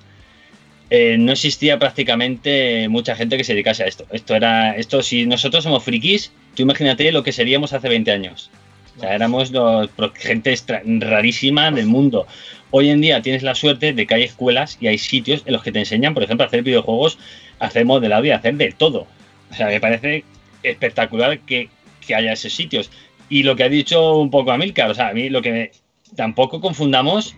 eh, 0.90 1.16
no 1.18 1.32
existía 1.32 1.78
prácticamente 1.78 2.88
mucha 2.88 3.14
gente 3.14 3.36
que 3.36 3.44
se 3.44 3.52
dedicase 3.52 3.84
a 3.84 3.86
esto. 3.86 4.06
Esto 4.10 4.34
era, 4.34 4.76
esto 4.76 5.02
si 5.02 5.26
nosotros 5.26 5.64
somos 5.64 5.84
frikis, 5.84 6.32
tú 6.54 6.62
imagínate 6.62 7.12
lo 7.12 7.22
que 7.22 7.32
seríamos 7.32 7.72
hace 7.72 7.88
20 7.88 8.10
años. 8.10 8.50
O 8.96 9.00
sea, 9.00 9.14
éramos 9.14 9.50
los, 9.50 9.90
gente 10.14 10.54
rarísima 10.98 11.70
del 11.70 11.86
mundo. 11.86 12.26
Hoy 12.70 12.88
en 12.88 13.00
día 13.00 13.22
tienes 13.22 13.42
la 13.42 13.54
suerte 13.54 13.92
de 13.92 14.06
que 14.06 14.14
hay 14.14 14.22
escuelas 14.24 14.78
y 14.80 14.88
hay 14.88 14.98
sitios 14.98 15.42
en 15.46 15.52
los 15.52 15.62
que 15.62 15.72
te 15.72 15.78
enseñan, 15.78 16.14
por 16.14 16.22
ejemplo, 16.22 16.44
a 16.44 16.48
hacer 16.48 16.62
videojuegos, 16.62 17.18
hacer 17.58 17.84
modelado 17.84 18.24
y 18.24 18.30
hacer 18.30 18.56
de 18.56 18.72
todo. 18.72 19.06
O 19.50 19.54
sea, 19.54 19.66
me 19.68 19.80
parece 19.80 20.24
espectacular 20.62 21.38
que, 21.40 21.68
que 22.06 22.14
haya 22.14 22.32
esos 22.32 22.52
sitios. 22.52 22.90
Y 23.28 23.42
lo 23.42 23.56
que 23.56 23.64
ha 23.64 23.68
dicho 23.68 24.16
un 24.16 24.30
poco 24.30 24.52
Amilcar, 24.52 24.90
o 24.90 24.94
sea, 24.94 25.08
a 25.08 25.14
mí 25.14 25.28
lo 25.28 25.42
que 25.42 25.70
tampoco 26.16 26.60
confundamos 26.60 27.36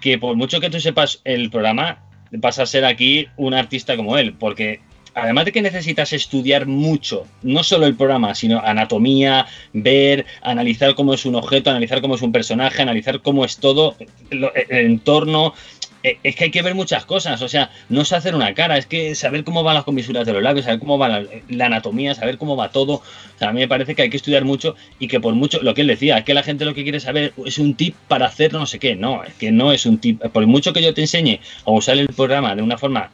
que 0.00 0.18
por 0.18 0.36
mucho 0.36 0.60
que 0.60 0.70
tú 0.70 0.80
sepas 0.80 1.20
el 1.24 1.50
programa, 1.50 2.07
vas 2.32 2.58
a 2.58 2.66
ser 2.66 2.84
aquí 2.84 3.26
un 3.36 3.54
artista 3.54 3.96
como 3.96 4.18
él, 4.18 4.34
porque 4.34 4.80
además 5.14 5.46
de 5.46 5.52
que 5.52 5.62
necesitas 5.62 6.12
estudiar 6.12 6.66
mucho, 6.66 7.26
no 7.42 7.62
solo 7.62 7.86
el 7.86 7.96
programa, 7.96 8.34
sino 8.34 8.60
anatomía, 8.60 9.46
ver, 9.72 10.26
analizar 10.42 10.94
cómo 10.94 11.14
es 11.14 11.26
un 11.26 11.34
objeto, 11.34 11.70
analizar 11.70 12.00
cómo 12.00 12.14
es 12.14 12.22
un 12.22 12.32
personaje, 12.32 12.82
analizar 12.82 13.20
cómo 13.20 13.44
es 13.44 13.58
todo, 13.58 13.96
el 14.30 14.50
entorno, 14.70 15.54
es 16.02 16.36
que 16.36 16.44
hay 16.44 16.50
que 16.50 16.62
ver 16.62 16.74
muchas 16.74 17.04
cosas, 17.04 17.42
o 17.42 17.48
sea, 17.48 17.70
no 17.88 18.02
es 18.02 18.12
hacer 18.12 18.34
una 18.34 18.54
cara, 18.54 18.78
es 18.78 18.86
que 18.86 19.14
saber 19.14 19.42
cómo 19.44 19.62
van 19.62 19.74
las 19.74 19.84
comisuras 19.84 20.24
de 20.26 20.32
los 20.32 20.42
labios, 20.42 20.64
saber 20.64 20.78
cómo 20.78 20.96
va 20.96 21.08
la, 21.08 21.64
anatomía, 21.66 22.14
saber 22.14 22.38
cómo 22.38 22.56
va 22.56 22.70
todo. 22.70 22.94
O 22.94 23.38
sea, 23.38 23.48
a 23.48 23.52
mí 23.52 23.60
me 23.60 23.68
parece 23.68 23.94
que 23.94 24.02
hay 24.02 24.10
que 24.10 24.16
estudiar 24.16 24.44
mucho 24.44 24.76
y 24.98 25.08
que 25.08 25.20
por 25.20 25.34
mucho, 25.34 25.60
lo 25.62 25.74
que 25.74 25.80
él 25.80 25.88
decía, 25.88 26.18
es 26.18 26.24
que 26.24 26.34
la 26.34 26.42
gente 26.42 26.64
lo 26.64 26.74
que 26.74 26.84
quiere 26.84 27.00
saber 27.00 27.32
es 27.44 27.58
un 27.58 27.74
tip 27.74 27.94
para 28.06 28.26
hacer 28.26 28.52
no 28.52 28.66
sé 28.66 28.78
qué. 28.78 28.94
No, 28.94 29.24
es 29.24 29.34
que 29.34 29.50
no 29.50 29.72
es 29.72 29.86
un 29.86 29.98
tip. 29.98 30.20
Por 30.20 30.46
mucho 30.46 30.72
que 30.72 30.82
yo 30.82 30.94
te 30.94 31.00
enseñe 31.00 31.40
a 31.64 31.70
usar 31.72 31.98
el 31.98 32.08
programa 32.08 32.54
de 32.54 32.62
una 32.62 32.78
forma 32.78 33.10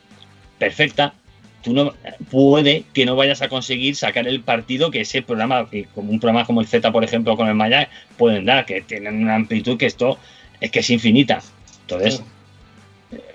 perfecta, 0.59 1.15
tú 1.63 1.73
no 1.73 1.95
puede 2.31 2.85
que 2.93 3.07
no 3.07 3.17
vayas 3.17 3.41
a 3.41 3.49
conseguir 3.49 3.97
sacar 3.97 4.29
el 4.29 4.43
partido 4.43 4.91
que 4.91 5.01
ese 5.01 5.23
programa, 5.23 5.69
como 5.95 6.11
un 6.11 6.21
programa 6.21 6.45
como 6.45 6.61
el 6.61 6.67
Z, 6.67 6.93
por 6.93 7.03
ejemplo, 7.03 7.37
con 7.37 7.49
el 7.49 7.55
Maya, 7.55 7.89
pueden 8.19 8.45
dar, 8.45 8.67
que 8.67 8.83
tienen 8.83 9.23
una 9.23 9.35
amplitud 9.37 9.79
que 9.79 9.87
esto 9.87 10.19
es 10.61 10.71
que 10.71 10.81
es 10.81 10.91
infinita. 10.91 11.41
Entonces, 11.83 12.23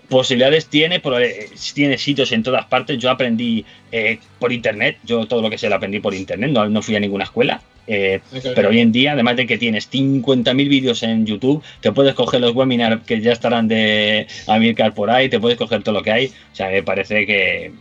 posibilidades 0.09 0.65
tiene, 0.65 1.01
eh, 1.21 1.49
tiene 1.73 1.97
sitios 1.97 2.31
en 2.31 2.43
todas 2.43 2.65
partes. 2.65 2.97
Yo 2.97 3.09
aprendí 3.09 3.63
eh, 3.91 4.19
por 4.39 4.51
internet, 4.51 4.97
yo 5.03 5.25
todo 5.27 5.41
lo 5.41 5.49
que 5.49 5.57
sé 5.57 5.69
lo 5.69 5.75
aprendí 5.75 5.99
por 5.99 6.13
internet, 6.13 6.51
no, 6.51 6.67
no 6.67 6.81
fui 6.81 6.95
a 6.95 6.99
ninguna 6.99 7.23
escuela. 7.23 7.61
Eh, 7.87 8.19
pero 8.53 8.69
hoy 8.69 8.79
en 8.79 8.91
día, 8.91 9.13
además 9.13 9.35
de 9.35 9.47
que 9.47 9.57
tienes 9.57 9.89
50.000 9.89 10.55
vídeos 10.69 11.01
en 11.01 11.25
YouTube, 11.25 11.63
te 11.81 11.91
puedes 11.91 12.13
coger 12.13 12.39
los 12.41 12.53
webinars 12.53 13.03
que 13.03 13.19
ya 13.19 13.31
estarán 13.31 13.67
de 13.67 14.27
Amilcar 14.45 14.93
por 14.93 15.09
ahí, 15.09 15.27
te 15.27 15.39
puedes 15.39 15.57
coger 15.57 15.81
todo 15.81 15.95
lo 15.95 16.03
que 16.03 16.11
hay. 16.11 16.27
O 16.27 16.55
sea, 16.55 16.69
me 16.69 16.83
parece 16.83 17.25
que, 17.25 17.71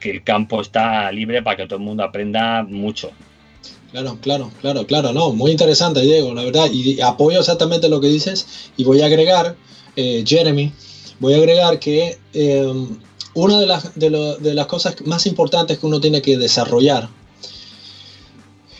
que 0.00 0.10
el 0.10 0.22
campo 0.22 0.62
está 0.62 1.12
libre 1.12 1.42
para 1.42 1.56
que 1.56 1.66
todo 1.66 1.78
el 1.78 1.84
mundo 1.84 2.02
aprenda 2.02 2.62
mucho. 2.62 3.10
Claro, 3.90 4.18
claro, 4.22 4.50
claro, 4.62 4.86
claro, 4.86 5.12
no, 5.12 5.34
muy 5.34 5.50
interesante, 5.50 6.00
Diego, 6.00 6.32
la 6.32 6.44
verdad, 6.44 6.70
y 6.72 6.98
apoyo 7.02 7.40
exactamente 7.40 7.90
lo 7.90 8.00
que 8.00 8.08
dices, 8.08 8.70
y 8.78 8.84
voy 8.84 9.02
a 9.02 9.06
agregar, 9.06 9.54
Jeremy, 9.94 10.72
voy 11.22 11.34
a 11.34 11.36
agregar 11.36 11.78
que 11.78 12.18
em, 12.34 12.98
una 13.34 13.60
de 13.60 13.66
las, 13.66 13.94
de, 13.94 14.54
las 14.54 14.66
cosas 14.66 14.96
más 15.06 15.24
importantes 15.26 15.78
que 15.78 15.86
uno 15.86 16.00
tiene 16.00 16.20
que 16.20 16.36
desarrollar 16.36 17.08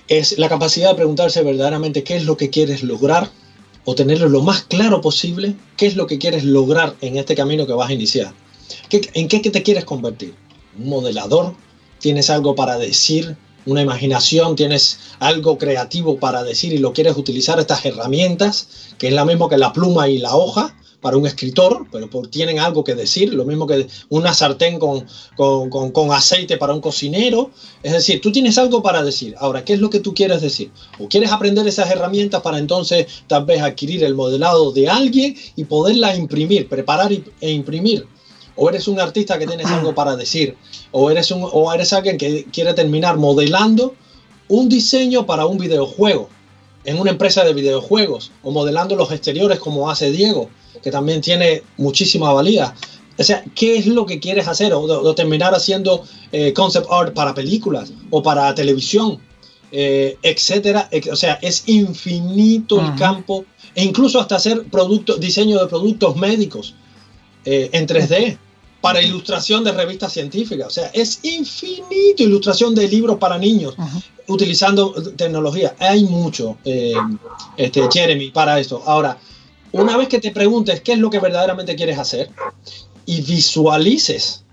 es 0.08 0.36
la 0.38 0.48
capacidad 0.48 0.90
de 0.90 0.96
preguntarse 0.96 1.40
verdaderamente 1.42 2.02
qué 2.02 2.16
es 2.16 2.24
lo 2.24 2.36
que 2.36 2.50
quieres 2.50 2.82
lograr 2.82 3.30
o 3.84 3.94
tenerlo 3.94 4.28
lo 4.28 4.42
más 4.42 4.62
claro 4.62 5.00
posible 5.00 5.54
qué 5.76 5.86
es 5.86 5.94
lo 5.94 6.08
que 6.08 6.18
quieres 6.18 6.42
lograr 6.42 6.96
en 7.00 7.16
este 7.16 7.36
camino 7.36 7.64
que 7.64 7.74
vas 7.74 7.90
a 7.90 7.92
iniciar. 7.92 8.34
¿En 8.90 9.28
qué 9.28 9.38
te 9.38 9.62
quieres 9.62 9.84
convertir? 9.84 10.34
¿Un 10.76 10.88
modelador? 10.88 11.54
¿Tienes 12.00 12.28
algo 12.28 12.56
para 12.56 12.76
decir? 12.76 13.36
¿Una 13.66 13.82
imaginación? 13.82 14.56
¿Tienes 14.56 14.98
algo 15.20 15.58
creativo 15.58 16.18
para 16.18 16.42
decir 16.42 16.72
y 16.72 16.78
lo 16.78 16.92
quieres 16.92 17.16
utilizar 17.16 17.60
estas 17.60 17.84
herramientas, 17.84 18.68
que 18.98 19.06
es 19.08 19.12
la 19.12 19.24
mismo 19.24 19.48
que 19.48 19.58
la 19.58 19.72
pluma 19.72 20.08
y 20.08 20.18
la 20.18 20.34
hoja? 20.34 20.74
Para 21.02 21.16
un 21.16 21.26
escritor, 21.26 21.84
pero 21.90 22.08
tienen 22.30 22.60
algo 22.60 22.84
que 22.84 22.94
decir, 22.94 23.34
lo 23.34 23.44
mismo 23.44 23.66
que 23.66 23.88
una 24.08 24.32
sartén 24.32 24.78
con, 24.78 25.04
con, 25.36 26.12
aceite 26.12 26.56
para 26.56 26.72
un 26.72 26.80
cocinero. 26.80 27.50
Es 27.82 27.92
decir, 27.92 28.20
tú 28.20 28.30
tienes 28.30 28.56
algo 28.56 28.82
para 28.82 29.02
decir. 29.02 29.34
Ahora, 29.38 29.64
¿qué 29.64 29.72
es 29.72 29.80
lo 29.80 29.90
que 29.90 29.98
tú 29.98 30.14
quieres 30.14 30.40
decir? 30.40 30.70
¿O 31.00 31.08
quieres 31.08 31.32
aprender 31.32 31.66
esas 31.66 31.90
herramientas 31.90 32.40
para 32.40 32.58
entonces 32.58 33.06
tal 33.26 33.44
vez 33.44 33.60
adquirir 33.60 34.04
el 34.04 34.14
modelado 34.14 34.70
de 34.70 34.88
alguien 34.88 35.36
y 35.56 35.64
poderla 35.64 36.14
imprimir, 36.14 36.68
preparar 36.68 37.12
e 37.12 37.50
imprimir? 37.50 38.06
o 38.54 38.68
eres 38.68 38.86
un 38.86 39.00
artista 39.00 39.38
que 39.38 39.46
tienes 39.46 39.66
algo 39.66 39.94
para 39.94 40.14
decir, 40.14 40.58
o 40.90 41.10
eres, 41.10 41.30
un, 41.30 41.48
o 41.50 41.72
eres 41.72 41.90
alguien 41.94 42.18
que 42.18 42.44
quiere 42.52 42.74
terminar 42.74 43.16
modelando 43.16 43.94
un 44.48 44.68
diseño 44.68 45.24
para 45.24 45.46
un 45.46 45.56
videojuego 45.56 46.28
en 46.84 47.00
una 47.00 47.10
empresa 47.10 47.44
de 47.44 47.54
videojuegos, 47.54 48.30
o 48.42 48.50
modelando 48.50 48.94
los 48.94 49.10
exteriores 49.10 49.58
como 49.58 49.90
hace 49.90 50.10
Diego, 50.10 50.50
que 50.82 50.90
también 50.90 51.20
tiene 51.20 51.62
muchísima 51.76 52.32
valía. 52.32 52.74
O 53.18 53.24
sea, 53.24 53.44
¿qué 53.54 53.76
es 53.76 53.86
lo 53.86 54.06
que 54.06 54.18
quieres 54.18 54.48
hacer? 54.48 54.72
O, 54.72 55.14
terminar 55.14 55.54
haciendo 55.54 56.04
eh, 56.32 56.52
concept 56.52 56.86
art 56.90 57.14
para 57.14 57.34
películas 57.34 57.92
o 58.10 58.22
para 58.22 58.54
televisión, 58.54 59.18
eh, 59.70 60.16
etcétera. 60.22 60.88
O 61.10 61.16
sea, 61.16 61.34
es 61.42 61.64
infinito 61.68 62.80
el 62.80 62.94
campo 62.96 63.44
e 63.74 63.84
incluso 63.84 64.20
hasta 64.20 64.36
hacer 64.36 64.64
productos, 64.64 65.20
diseño 65.20 65.58
de 65.60 65.66
productos 65.66 66.16
médicos 66.16 66.74
eh, 67.44 67.70
en 67.72 67.86
3D 67.86 68.38
para 68.80 69.00
ilustración 69.00 69.62
de 69.62 69.72
revistas 69.72 70.12
científicas. 70.12 70.66
O 70.66 70.70
sea, 70.70 70.90
es 70.92 71.20
infinito 71.22 72.22
ilustración 72.22 72.74
de 72.74 72.88
libros 72.88 73.18
para 73.18 73.38
niños 73.38 73.74
utilizando 74.26 74.92
tecnología. 75.16 75.76
Hay 75.78 76.04
mucho, 76.04 76.56
este, 77.56 77.82
Jeremy, 77.92 78.30
para 78.30 78.58
esto. 78.58 78.82
Ahora, 78.84 79.18
una 79.72 79.96
vez 79.96 80.08
que 80.08 80.20
te 80.20 80.30
preguntes 80.30 80.80
qué 80.82 80.92
es 80.92 80.98
lo 80.98 81.10
que 81.10 81.18
verdaderamente 81.18 81.74
quieres 81.74 81.98
hacer 81.98 82.30
y 83.06 83.22
visualices 83.22 84.44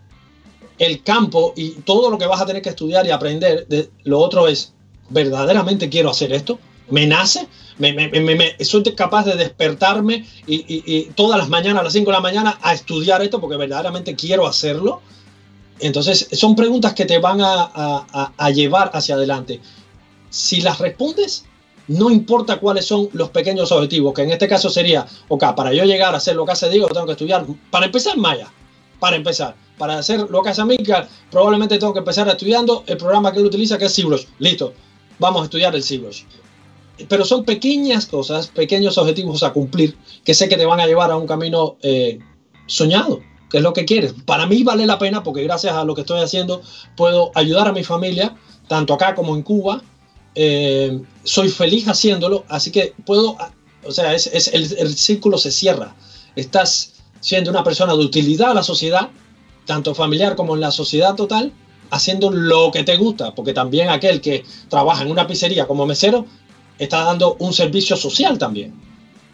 el 0.77 1.03
campo 1.03 1.53
y 1.55 1.71
todo 1.82 2.10
lo 2.10 2.17
que 2.17 2.25
vas 2.25 2.41
a 2.41 2.45
tener 2.45 2.62
que 2.62 2.69
estudiar 2.69 3.05
y 3.05 3.12
aprender, 3.12 3.67
de, 3.67 3.89
lo 4.03 4.19
otro 4.19 4.47
es, 4.47 4.73
¿verdaderamente 5.10 5.89
quiero 5.89 6.10
hacer 6.10 6.32
esto? 6.32 6.58
¿Me 6.89 7.05
nace? 7.05 7.47
¿Me, 7.77 8.55
soy 8.62 8.84
capaz 8.95 9.25
de 9.25 9.36
despertarme 9.36 10.25
y, 10.47 11.03
todas 11.15 11.38
las 11.38 11.49
mañanas, 11.49 11.82
a 11.82 11.84
las 11.84 11.93
5 11.93 12.10
de 12.10 12.17
la 12.17 12.21
mañana, 12.21 12.58
a 12.62 12.73
estudiar 12.73 13.21
esto 13.21 13.39
porque 13.39 13.58
verdaderamente 13.58 14.15
quiero 14.15 14.47
hacerlo? 14.47 15.01
Entonces, 15.82 16.27
son 16.32 16.55
preguntas 16.55 16.93
que 16.93 17.05
te 17.05 17.19
van 17.19 17.39
a 17.41 18.49
llevar 18.53 18.89
hacia 18.93 19.15
adelante. 19.15 19.60
Si 20.29 20.62
las 20.62 20.79
respondes, 20.79 21.45
no 21.89 22.12
importa 22.12 22.60
cuáles 22.60 22.86
son 22.86 23.10
los 23.13 23.30
pequeños 23.30 23.71
objetivos, 23.71 24.13
que 24.13 24.21
en 24.21 24.30
este 24.30 24.47
caso 24.47 24.69
sería, 24.69 25.08
ok, 25.28 25.56
para 25.56 25.73
yo 25.73 25.84
llegar 25.86 26.13
a 26.13 26.17
hacer 26.17 26.36
lo 26.36 26.45
que 26.45 26.52
hace 26.52 26.69
Diego, 26.69 26.88
tengo 26.88 27.08
que 27.08 27.13
estudiar, 27.13 27.45
para 27.71 27.88
empezar 27.88 28.15
Maya, 28.15 28.52
para 28.99 29.15
empezar, 29.15 29.56
para 29.78 29.97
hacer 29.97 30.30
lo 30.30 30.43
que 30.43 30.49
hace 30.49 30.62
Amílcar, 30.62 31.10
probablemente 31.32 31.80
tengo 31.80 31.93
que 31.93 31.99
empezar 31.99 32.28
estudiando 32.28 32.84
el 32.86 32.97
programa 32.97 33.32
que 33.32 33.39
él 33.39 33.45
utiliza, 33.47 33.80
que 33.80 33.86
es 33.86 33.95
ZBrush. 33.95 34.25
Listo, 34.38 34.73
vamos 35.17 35.41
a 35.41 35.43
estudiar 35.45 35.75
el 35.75 35.84
ZBrush. 35.84 36.25
Pero 37.08 37.25
son 37.25 37.43
pequeñas 37.43 38.06
cosas, 38.06 38.47
pequeños 38.47 38.97
objetivos 38.99 39.41
a 39.41 39.52
cumplir, 39.52 39.97
que 40.23 40.36
sé 40.36 40.47
que 40.47 40.58
te 40.58 40.65
van 40.65 40.80
a 40.80 40.86
llevar 40.86 41.10
a 41.10 41.17
un 41.17 41.25
camino 41.25 41.78
eh, 41.82 42.19
soñado, 42.67 43.21
que 43.49 43.58
es 43.58 43.63
lo 43.63 43.73
que 43.73 43.86
quieres. 43.86 44.13
Para 44.25 44.45
mí 44.45 44.62
vale 44.62 44.86
la 44.86 44.99
pena 44.99 45.23
porque 45.23 45.41
gracias 45.43 45.73
a 45.73 45.86
lo 45.86 45.95
que 45.95 46.02
estoy 46.02 46.21
haciendo 46.21 46.62
puedo 46.95 47.32
ayudar 47.34 47.67
a 47.67 47.71
mi 47.71 47.84
familia, 47.84 48.36
tanto 48.67 48.93
acá 48.93 49.15
como 49.15 49.36
en 49.36 49.41
Cuba, 49.41 49.82
eh, 50.41 51.02
soy 51.25 51.49
feliz 51.49 51.86
haciéndolo, 51.89 52.45
así 52.47 52.71
que 52.71 52.93
puedo, 53.06 53.36
o 53.84 53.91
sea, 53.91 54.15
es, 54.15 54.47
el, 54.54 54.95
círculo 54.95 55.38
se 55.38 55.52
cierra. 55.52 55.93
Estás 56.34 56.93
siendo 57.19 57.52
una 57.52 57.62
persona 57.62 57.91
de 57.93 58.06
utilidad 58.06 58.52
a 58.52 58.54
la 58.54 58.63
sociedad, 58.63 59.10
tanto 59.65 59.93
familiar 59.93 60.38
como 60.38 60.56
en 60.56 60.62
la 60.62 60.71
sociedad 60.71 61.15
total, 61.15 61.52
haciendo 61.89 62.32
lo 62.32 62.71
que 62.71 62.86
te 62.86 62.95
gusta, 62.95 63.36
porque 63.36 63.52
también 63.52 63.89
aquel 63.89 64.21
que 64.21 64.45
trabaja 64.69 65.04
en 65.04 65.12
una 65.12 65.28
pizzería 65.28 65.67
como 65.67 65.86
mesero 65.86 66.25
está 66.78 67.04
dando 67.04 67.36
un 67.39 67.52
servicio 67.52 67.97
social 67.97 68.38
también. 68.38 68.73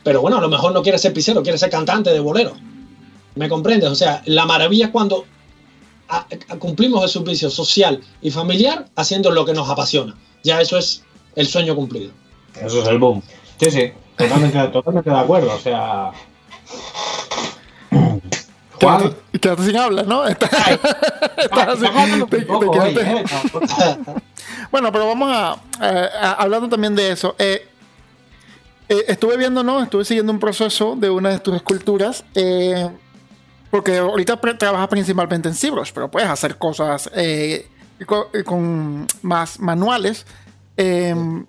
Pero 0.04 0.22
bueno, 0.22 0.38
a 0.38 0.42
lo 0.42 0.50
mejor 0.50 0.74
no 0.74 0.82
quiere 0.82 0.98
ser 0.98 1.14
pizzero, 1.14 1.44
quiere 1.44 1.60
ser 1.60 1.70
cantante 1.70 2.10
de 2.10 2.20
bolero. 2.20 2.58
¿Me 3.36 3.48
comprendes? 3.48 3.92
O 3.92 3.96
sea, 3.96 4.24
la 4.26 4.48
maravilla 4.48 4.86
es 4.86 4.92
cuando 4.92 5.26
cumplimos 6.58 7.04
el 7.04 7.10
servicio 7.10 7.52
social 7.52 8.02
y 8.24 8.32
familiar 8.32 8.90
haciendo 8.96 9.30
lo 9.30 9.46
que 9.46 9.54
nos 9.54 9.70
apasiona 9.70 10.16
ya 10.46 10.62
eso 10.62 10.78
es 10.78 11.04
el 11.36 11.48
sueño 11.48 11.76
cumplido. 11.76 12.14
Eso 12.62 12.82
es 12.82 12.88
el 12.88 13.00
boom. 13.00 13.22
Sí, 13.60 13.70
sí, 13.72 13.92
totalmente, 14.16 14.66
totalmente 14.72 15.10
de 15.10 15.18
acuerdo. 15.18 15.54
O 15.54 15.60
sea. 15.60 16.12
Quédate, 19.42 19.64
sin 19.64 19.78
habla, 19.78 20.04
¿no? 20.04 20.28
Estás, 20.28 20.52
así, 21.52 21.86
bueno, 24.72 24.92
pero 24.92 25.08
vamos 25.08 25.32
a, 25.32 25.58
hablando 26.38 26.70
también 26.70 26.96
de 26.96 27.12
eso. 27.12 27.36
Eh, 27.40 27.68
eh, 28.88 29.06
estuve 29.08 29.38
viendo, 29.38 29.64
¿no? 29.64 29.82
Estuve 29.82 30.06
siguiendo 30.06 30.32
un 30.32 30.40
proceso 30.40 30.96
de 30.96 31.10
una 31.10 31.30
de 31.30 31.40
tus 31.40 31.56
esculturas. 31.56 32.24
Eh, 32.36 32.88
porque 33.72 33.98
ahorita 33.98 34.40
trabajas 34.58 34.90
principalmente 34.90 35.50
en 35.50 35.56
Cibros, 35.56 35.92
pero 35.92 36.12
puedes 36.12 36.30
hacer 36.30 36.58
cosas 36.58 37.10
con, 38.06 39.08
más 39.22 39.60
manuales. 39.60 40.26
Em, 40.78 41.46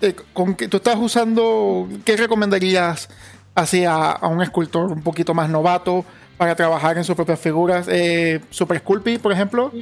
eh, 0.00 0.14
con 0.32 0.54
que 0.54 0.68
tú 0.68 0.76
estás 0.76 0.96
usando, 1.00 1.88
¿qué 2.04 2.16
recomendarías 2.16 3.08
hacia 3.54 4.12
a 4.12 4.28
un 4.28 4.42
escultor 4.42 4.92
un 4.92 5.02
poquito 5.02 5.34
más 5.34 5.48
novato 5.48 6.04
para 6.36 6.54
trabajar 6.54 6.98
en 6.98 7.04
sus 7.04 7.16
propias 7.16 7.40
figuras? 7.40 7.86
Eh, 7.88 8.40
Super 8.50 8.78
Sculpey, 8.78 9.18
por 9.18 9.32
ejemplo. 9.32 9.72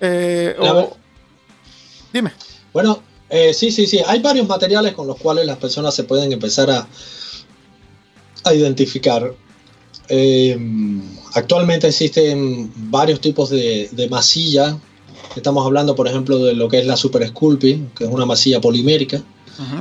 Eh, 0.00 0.56
dime. 2.12 2.32
Bueno, 2.72 3.02
sí, 3.52 3.70
sí, 3.70 3.86
sí. 3.86 4.00
Hay 4.06 4.20
varios 4.20 4.48
materiales 4.48 4.94
con 4.94 5.06
los 5.06 5.16
cuales 5.18 5.46
las 5.46 5.58
personas 5.58 5.94
se 5.94 6.04
pueden 6.04 6.32
empezar 6.32 6.70
a, 6.70 6.86
a 8.44 8.54
identificar. 8.54 9.32
Em, 10.08 11.02
actualmente 11.34 11.88
existen 11.88 12.70
varios 12.90 13.20
tipos 13.20 13.50
de, 13.50 13.88
de 13.92 14.08
masilla 14.08 14.78
Estamos 15.36 15.66
hablando, 15.66 15.94
por 15.94 16.08
ejemplo, 16.08 16.38
de 16.38 16.54
lo 16.54 16.68
que 16.68 16.78
es 16.78 16.86
la 16.86 16.96
Super 16.96 17.26
Sculpey, 17.28 17.90
que 17.96 18.04
es 18.04 18.10
una 18.10 18.24
masilla 18.24 18.60
polimérica, 18.60 19.22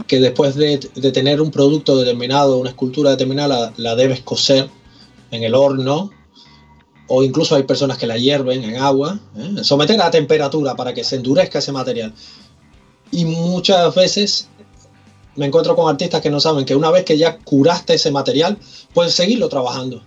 que 0.08 0.20
después 0.20 0.56
de, 0.56 0.78
tener 0.78 1.42
un 1.42 1.52
producto 1.52 1.98
determinado, 1.98 2.58
una 2.58 2.70
escultura 2.70 3.12
determinada, 3.12 3.74
la, 3.78 3.96
debes 3.96 4.22
coser 4.22 4.70
en 5.32 5.44
el 5.44 5.56
horno, 5.56 6.12
o 7.08 7.24
incluso 7.24 7.56
hay 7.56 7.64
personas 7.64 7.98
que 7.98 8.08
la 8.08 8.18
hierven 8.18 8.64
en 8.64 8.78
agua, 8.78 9.20
¿eh? 9.38 9.64
someter 9.64 10.02
a 10.02 10.10
temperatura 10.12 10.76
para 10.76 10.94
que 10.94 11.04
se 11.04 11.18
endurezca 11.18 11.60
ese 11.60 11.72
material. 11.72 12.14
Y 13.12 13.26
muchas 13.26 13.94
veces 13.94 14.50
me 15.36 15.46
encuentro 15.46 15.76
con 15.76 15.90
artistas 15.90 16.22
que 16.22 16.30
no 16.30 16.40
saben 16.40 16.66
que 16.66 16.76
una 16.76 16.92
vez 16.92 17.06
que 17.06 17.18
ya 17.18 17.38
curaste 17.38 17.94
ese 17.94 18.12
material, 18.12 18.58
puedes 18.94 19.14
seguirlo 19.14 19.50
trabajando. 19.50 20.02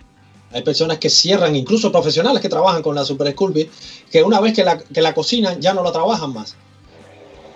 Hay 0.51 0.63
personas 0.63 0.97
que 0.97 1.09
cierran, 1.09 1.55
incluso 1.55 1.91
profesionales 1.91 2.41
que 2.41 2.49
trabajan 2.49 2.81
con 2.81 2.95
la 2.95 3.05
Super 3.05 3.31
Sculpey, 3.31 3.69
que 4.11 4.23
una 4.23 4.39
vez 4.39 4.53
que 4.53 4.63
la, 4.63 4.77
que 4.77 5.01
la 5.01 5.13
cocinan 5.13 5.61
ya 5.61 5.73
no 5.73 5.83
la 5.83 5.91
trabajan 5.91 6.33
más. 6.33 6.55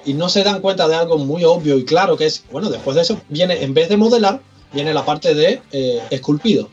Y 0.06 0.14
no 0.14 0.30
se 0.30 0.44
dan 0.44 0.62
cuenta 0.62 0.88
de 0.88 0.96
algo 0.96 1.18
muy 1.18 1.44
obvio 1.44 1.78
y 1.78 1.86
claro, 1.86 2.18
que 2.18 2.26
es, 2.26 2.44
bueno, 2.52 2.70
después 2.70 2.96
de 2.96 3.02
eso 3.04 3.20
viene, 3.30 3.64
en 3.64 3.74
vez 3.74 3.90
de 3.90 3.98
modelar, 3.98 4.42
viene 4.74 4.94
la 4.94 5.06
parte 5.06 5.34
de 5.34 5.62
eh, 5.72 6.02
esculpido. 6.10 6.70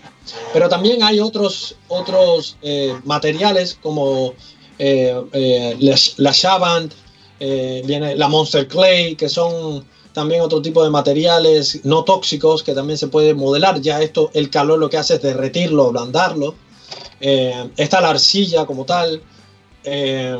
Pero 0.52 0.68
también 0.68 1.02
hay 1.02 1.20
otros, 1.20 1.76
otros 1.88 2.56
eh, 2.62 2.94
materiales 3.04 3.78
como 3.80 4.34
eh, 4.78 5.76
la, 5.78 5.96
la 6.16 6.32
Shavant, 6.32 6.92
viene 7.38 8.16
la 8.16 8.28
Monster 8.28 8.68
Clay, 8.68 9.14
que 9.16 9.28
son 9.28 9.84
también 10.12 10.40
otro 10.40 10.60
tipo 10.60 10.82
de 10.82 10.90
materiales 10.90 11.80
no 11.84 12.04
tóxicos 12.04 12.62
que 12.62 12.74
también 12.74 12.98
se 12.98 13.08
puede 13.08 13.34
modelar. 13.34 13.80
Ya 13.80 14.02
esto, 14.02 14.30
el 14.34 14.50
calor 14.50 14.78
lo 14.78 14.90
que 14.90 14.98
hace 14.98 15.14
es 15.14 15.22
derretirlo, 15.22 15.86
ablandarlo. 15.86 16.54
Eh, 17.20 17.70
está 17.76 18.00
la 18.00 18.10
arcilla 18.10 18.66
como 18.66 18.84
tal. 18.84 19.22
Eh, 19.84 20.36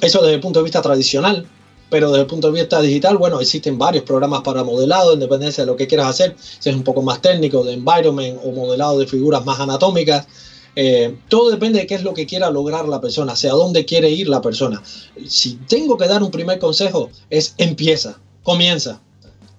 eso 0.00 0.20
desde 0.20 0.34
el 0.34 0.40
punto 0.40 0.60
de 0.60 0.64
vista 0.64 0.82
tradicional. 0.82 1.46
Pero 1.90 2.08
desde 2.10 2.22
el 2.22 2.26
punto 2.26 2.50
de 2.50 2.58
vista 2.58 2.80
digital, 2.80 3.18
bueno, 3.18 3.38
existen 3.38 3.76
varios 3.76 4.04
programas 4.04 4.40
para 4.40 4.64
modelado, 4.64 5.12
en 5.12 5.20
dependencia 5.20 5.62
de 5.62 5.70
lo 5.70 5.76
que 5.76 5.86
quieras 5.86 6.08
hacer. 6.08 6.34
Si 6.38 6.70
es 6.70 6.74
un 6.74 6.84
poco 6.84 7.02
más 7.02 7.20
técnico, 7.20 7.62
de 7.62 7.74
environment 7.74 8.40
o 8.42 8.50
modelado 8.50 8.98
de 8.98 9.06
figuras 9.06 9.44
más 9.44 9.60
anatómicas. 9.60 10.26
Eh, 10.74 11.18
todo 11.28 11.50
depende 11.50 11.80
de 11.80 11.86
qué 11.86 11.94
es 11.94 12.02
lo 12.02 12.14
que 12.14 12.24
quiera 12.24 12.50
lograr 12.50 12.88
la 12.88 12.98
persona, 12.98 13.32
hacia 13.32 13.52
dónde 13.52 13.84
quiere 13.84 14.08
ir 14.08 14.26
la 14.28 14.40
persona. 14.40 14.82
Si 15.28 15.56
tengo 15.68 15.98
que 15.98 16.08
dar 16.08 16.22
un 16.22 16.30
primer 16.30 16.58
consejo, 16.58 17.10
es 17.28 17.54
empieza 17.58 18.18
comienza. 18.42 19.00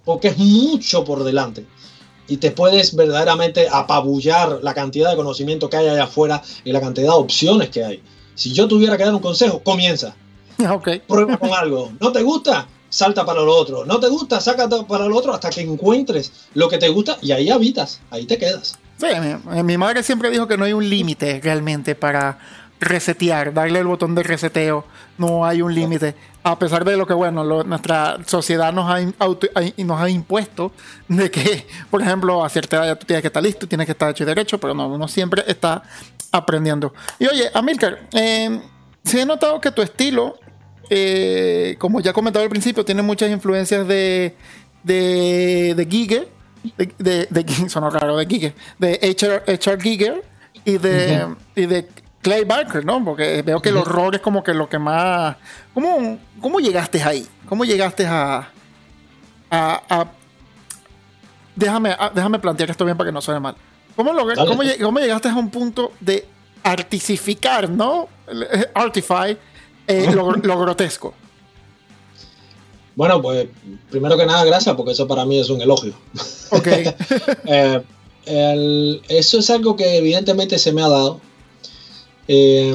porque 0.06 0.28
es 0.30 0.38
mucho 0.38 1.04
por 1.06 1.24
delante. 1.24 1.66
Y 2.28 2.38
te 2.38 2.52
puedes 2.52 2.96
verdaderamente 2.96 3.68
apabullar 3.72 4.60
la 4.62 4.74
cantidad 4.74 5.10
de 5.10 5.16
conocimiento 5.16 5.70
que 5.70 5.78
hay 5.78 5.88
allá 5.88 6.04
afuera 6.04 6.42
y 6.66 6.72
la 6.72 6.82
cantidad 6.82 7.08
de 7.08 7.18
opciones 7.20 7.70
que 7.70 7.84
hay. 7.84 8.04
Si 8.36 8.52
yo 8.52 8.68
tuviera 8.68 8.98
que 8.98 9.04
dar 9.06 9.14
un 9.14 9.22
consejo, 9.22 9.62
comienza. 9.64 10.16
Okay. 10.70 11.00
Prueba 11.00 11.38
con 11.38 11.52
algo. 11.52 11.92
¿No 12.00 12.12
te 12.12 12.22
gusta? 12.22 12.68
Salta 12.90 13.26
para 13.26 13.42
lo 13.42 13.56
otro. 13.56 13.86
¿No 13.86 14.00
te 14.00 14.08
gusta? 14.08 14.40
Sácate 14.40 14.84
para 14.88 15.08
lo 15.08 15.18
otro 15.18 15.34
hasta 15.34 15.50
que 15.50 15.62
encuentres 15.62 16.32
lo 16.54 16.70
que 16.70 16.78
te 16.78 16.90
gusta 16.90 17.18
y 17.22 17.32
ahí 17.32 17.50
habitas, 17.50 18.02
ahí 18.12 18.26
te 18.26 18.38
quedas. 18.38 18.78
Sí, 18.98 19.08
mi, 19.20 19.64
mi 19.64 19.78
madre 19.78 20.04
siempre 20.04 20.30
dijo 20.30 20.48
que 20.48 20.56
no 20.58 20.66
hay 20.66 20.74
un 20.74 20.88
límite 20.88 21.42
realmente 21.44 21.96
para 21.96 22.38
resetear, 22.84 23.54
darle 23.54 23.80
el 23.80 23.88
botón 23.88 24.16
de 24.16 24.24
reseteo. 24.24 24.86
No 25.18 25.46
hay 25.46 25.62
un 25.62 25.74
límite. 25.74 26.16
A 26.44 26.58
pesar 26.60 26.84
de 26.84 26.98
lo 26.98 27.08
que, 27.08 27.14
bueno, 27.14 27.44
lo, 27.44 27.64
nuestra 27.64 28.18
sociedad 28.26 28.74
nos 28.74 28.90
ha, 28.90 29.00
auto, 29.20 29.48
nos 29.78 30.02
ha 30.02 30.10
impuesto 30.10 30.72
de 31.08 31.32
que, 31.32 31.68
por 31.90 32.02
ejemplo, 32.02 32.44
a 32.44 32.50
cierta 32.50 32.78
edad 32.78 32.86
ya 32.88 32.96
tú 32.96 33.06
tienes 33.06 33.22
que 33.22 33.28
estar 33.28 33.44
listo, 33.44 33.68
tienes 33.68 33.86
que 33.86 33.92
estar 33.94 34.10
hecho 34.10 34.24
y 34.24 34.28
derecho, 34.28 34.60
pero 34.60 34.74
no, 34.74 34.88
uno 34.88 35.08
siempre 35.08 35.44
está 35.48 35.84
aprendiendo. 36.32 36.94
Y 37.20 37.28
oye, 37.28 37.50
Amilcar, 37.54 38.08
eh, 38.14 38.60
sí 39.04 39.20
he 39.20 39.26
notado 39.26 39.62
que 39.62 39.72
tu 39.72 39.82
estilo, 39.82 40.38
eh, 40.90 41.76
como 41.80 42.02
ya 42.02 42.12
comentado 42.12 42.44
al 42.44 42.50
principio, 42.50 42.84
tiene 42.84 43.02
muchas 43.02 43.30
influencias 43.30 43.88
de, 43.88 44.36
de, 44.84 45.74
de 45.76 45.86
Giger, 45.86 46.28
de, 46.78 46.94
de, 46.98 47.28
de, 47.30 47.70
sonó 47.70 47.90
raro, 47.90 48.18
de 48.18 48.26
Giger, 48.26 48.54
de 48.80 49.00
HR, 49.02 49.44
HR 49.48 49.82
Giger 49.82 50.24
y 50.66 50.78
de, 50.78 51.26
uh 51.26 51.30
-huh. 51.30 51.38
y 51.56 51.66
de 51.66 51.88
Clay 52.24 52.46
Barker, 52.46 52.84
¿no? 52.84 53.04
Porque 53.06 53.44
veo 53.44 53.62
que 53.62 53.70
el 53.70 53.78
horror 53.78 54.16
es 54.16 54.22
como 54.22 54.44
que 54.44 54.54
lo 54.54 54.68
que 54.68 54.80
más... 54.80 55.36
¿Cómo, 55.74 56.18
cómo 56.42 56.60
llegaste 56.60 57.04
ahí? 57.04 57.28
¿Cómo 57.48 57.66
llegaste 57.66 58.08
a... 58.08 58.50
a, 59.52 59.84
a... 59.90 60.12
Déjame, 61.56 61.92
a, 61.92 62.12
déjame 62.16 62.40
plantear 62.40 62.72
esto 62.72 62.86
bien 62.86 62.98
para 62.98 63.10
que 63.10 63.14
no 63.14 63.22
suene 63.22 63.40
mal. 63.40 63.56
¿Cómo, 63.96 64.12
cómo, 64.12 64.64
cómo, 64.82 65.00
llegaste 65.00 65.30
a 65.30 65.36
un 65.36 65.52
punto 65.52 65.92
de 66.00 66.26
articificar, 66.64 67.70
¿no? 67.70 68.08
Artify 68.74 69.38
eh, 69.86 70.12
lo, 70.12 70.32
lo, 70.44 70.60
grotesco. 70.60 71.14
Bueno, 72.96 73.22
pues 73.22 73.48
primero 73.90 74.18
que 74.18 74.26
nada, 74.26 74.46
gracias, 74.46 74.76
porque 74.76 74.94
eso 74.94 75.08
para 75.08 75.26
mí 75.26 75.40
es 75.40 75.50
un 75.50 75.62
elogio. 75.62 75.94
Ok. 76.52 76.68
eh, 77.46 77.84
el, 78.26 79.02
eso 79.10 79.40
es 79.40 79.50
algo 79.50 79.76
que 79.76 79.98
evidentemente 79.98 80.58
se 80.58 80.72
me 80.72 80.82
ha 80.82 80.88
dado. 80.88 81.20
Eh, 82.28 82.72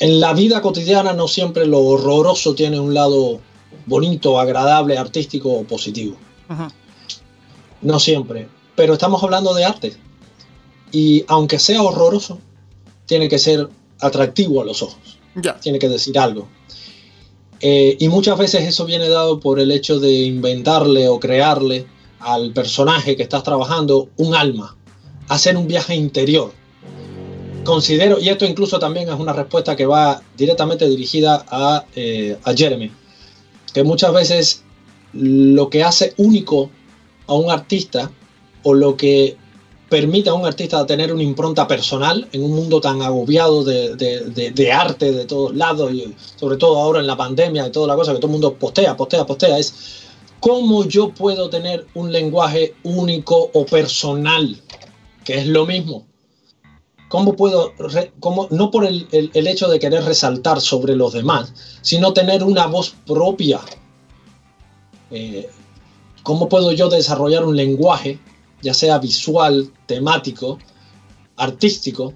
en 0.00 0.20
la 0.20 0.32
vida 0.32 0.62
cotidiana 0.62 1.12
no 1.12 1.26
siempre 1.26 1.66
lo 1.66 1.80
horroroso 1.80 2.54
tiene 2.54 2.78
un 2.78 2.94
lado 2.94 3.40
bonito, 3.86 4.38
agradable, 4.38 4.96
artístico 4.96 5.50
o 5.50 5.64
positivo. 5.64 6.16
No 7.82 7.98
siempre. 7.98 8.48
Pero 8.76 8.92
estamos 8.92 9.22
hablando 9.22 9.54
de 9.54 9.64
arte. 9.64 9.96
Y 10.92 11.24
aunque 11.28 11.58
sea 11.58 11.82
horroroso, 11.82 12.38
tiene 13.06 13.28
que 13.28 13.38
ser 13.38 13.68
atractivo 14.00 14.62
a 14.62 14.64
los 14.64 14.82
ojos. 14.82 15.18
Yeah. 15.42 15.58
Tiene 15.60 15.78
que 15.78 15.88
decir 15.88 16.18
algo. 16.18 16.48
Eh, 17.60 17.96
y 17.98 18.08
muchas 18.08 18.38
veces 18.38 18.62
eso 18.68 18.84
viene 18.84 19.08
dado 19.08 19.40
por 19.40 19.58
el 19.58 19.72
hecho 19.72 19.98
de 19.98 20.12
inventarle 20.12 21.08
o 21.08 21.18
crearle 21.18 21.86
al 22.20 22.52
personaje 22.52 23.16
que 23.16 23.24
estás 23.24 23.42
trabajando 23.42 24.10
un 24.16 24.34
alma, 24.34 24.76
hacer 25.28 25.56
un 25.56 25.66
viaje 25.66 25.94
interior. 25.94 26.52
Considero, 27.64 28.18
y 28.18 28.28
esto 28.28 28.46
incluso 28.46 28.78
también 28.78 29.08
es 29.08 29.14
una 29.14 29.32
respuesta 29.32 29.76
que 29.76 29.86
va 29.86 30.22
directamente 30.36 30.88
dirigida 30.88 31.44
a, 31.48 31.84
eh, 31.94 32.38
a 32.44 32.54
Jeremy, 32.54 32.90
que 33.72 33.82
muchas 33.82 34.12
veces 34.12 34.62
lo 35.12 35.68
que 35.68 35.82
hace 35.82 36.14
único 36.16 36.70
a 37.26 37.34
un 37.34 37.50
artista 37.50 38.10
o 38.62 38.74
lo 38.74 38.96
que 38.96 39.36
permite 39.88 40.30
a 40.30 40.34
un 40.34 40.44
artista 40.44 40.84
tener 40.86 41.12
una 41.12 41.22
impronta 41.22 41.66
personal 41.66 42.28
en 42.32 42.44
un 42.44 42.54
mundo 42.54 42.80
tan 42.80 43.00
agobiado 43.00 43.64
de, 43.64 43.96
de, 43.96 44.72
arte 44.72 45.12
de 45.12 45.24
todos 45.24 45.54
lados 45.54 45.92
y 45.92 46.14
sobre 46.36 46.58
todo 46.58 46.78
ahora 46.78 47.00
en 47.00 47.06
la 47.06 47.16
pandemia 47.16 47.66
y 47.66 47.70
toda 47.70 47.86
la 47.86 47.96
cosa 47.96 48.12
que 48.12 48.18
todo 48.18 48.26
el 48.26 48.32
mundo 48.32 48.54
postea, 48.54 48.96
postea, 48.96 49.24
postea, 49.24 49.58
es 49.58 50.04
cómo 50.40 50.84
yo 50.84 51.10
puedo 51.10 51.48
tener 51.48 51.86
un 51.94 52.12
lenguaje 52.12 52.74
único 52.82 53.50
o 53.54 53.64
personal, 53.64 54.60
que 55.28 55.36
es 55.36 55.46
lo 55.46 55.66
mismo. 55.66 56.06
¿Cómo 57.10 57.36
puedo, 57.36 57.74
no 58.48 58.70
por 58.70 58.86
el, 58.86 59.06
el, 59.12 59.30
el 59.34 59.46
hecho 59.46 59.68
de 59.68 59.78
querer 59.78 60.04
resaltar 60.04 60.58
sobre 60.58 60.96
los 60.96 61.12
demás, 61.12 61.52
sino 61.82 62.14
tener 62.14 62.42
una 62.42 62.66
voz 62.66 62.94
propia? 63.06 63.60
Eh, 65.10 65.46
¿Cómo 66.22 66.48
puedo 66.48 66.72
yo 66.72 66.88
desarrollar 66.88 67.44
un 67.44 67.56
lenguaje 67.56 68.18
ya 68.62 68.72
sea 68.72 68.96
visual, 68.96 69.70
temático, 69.84 70.60
artístico, 71.36 72.14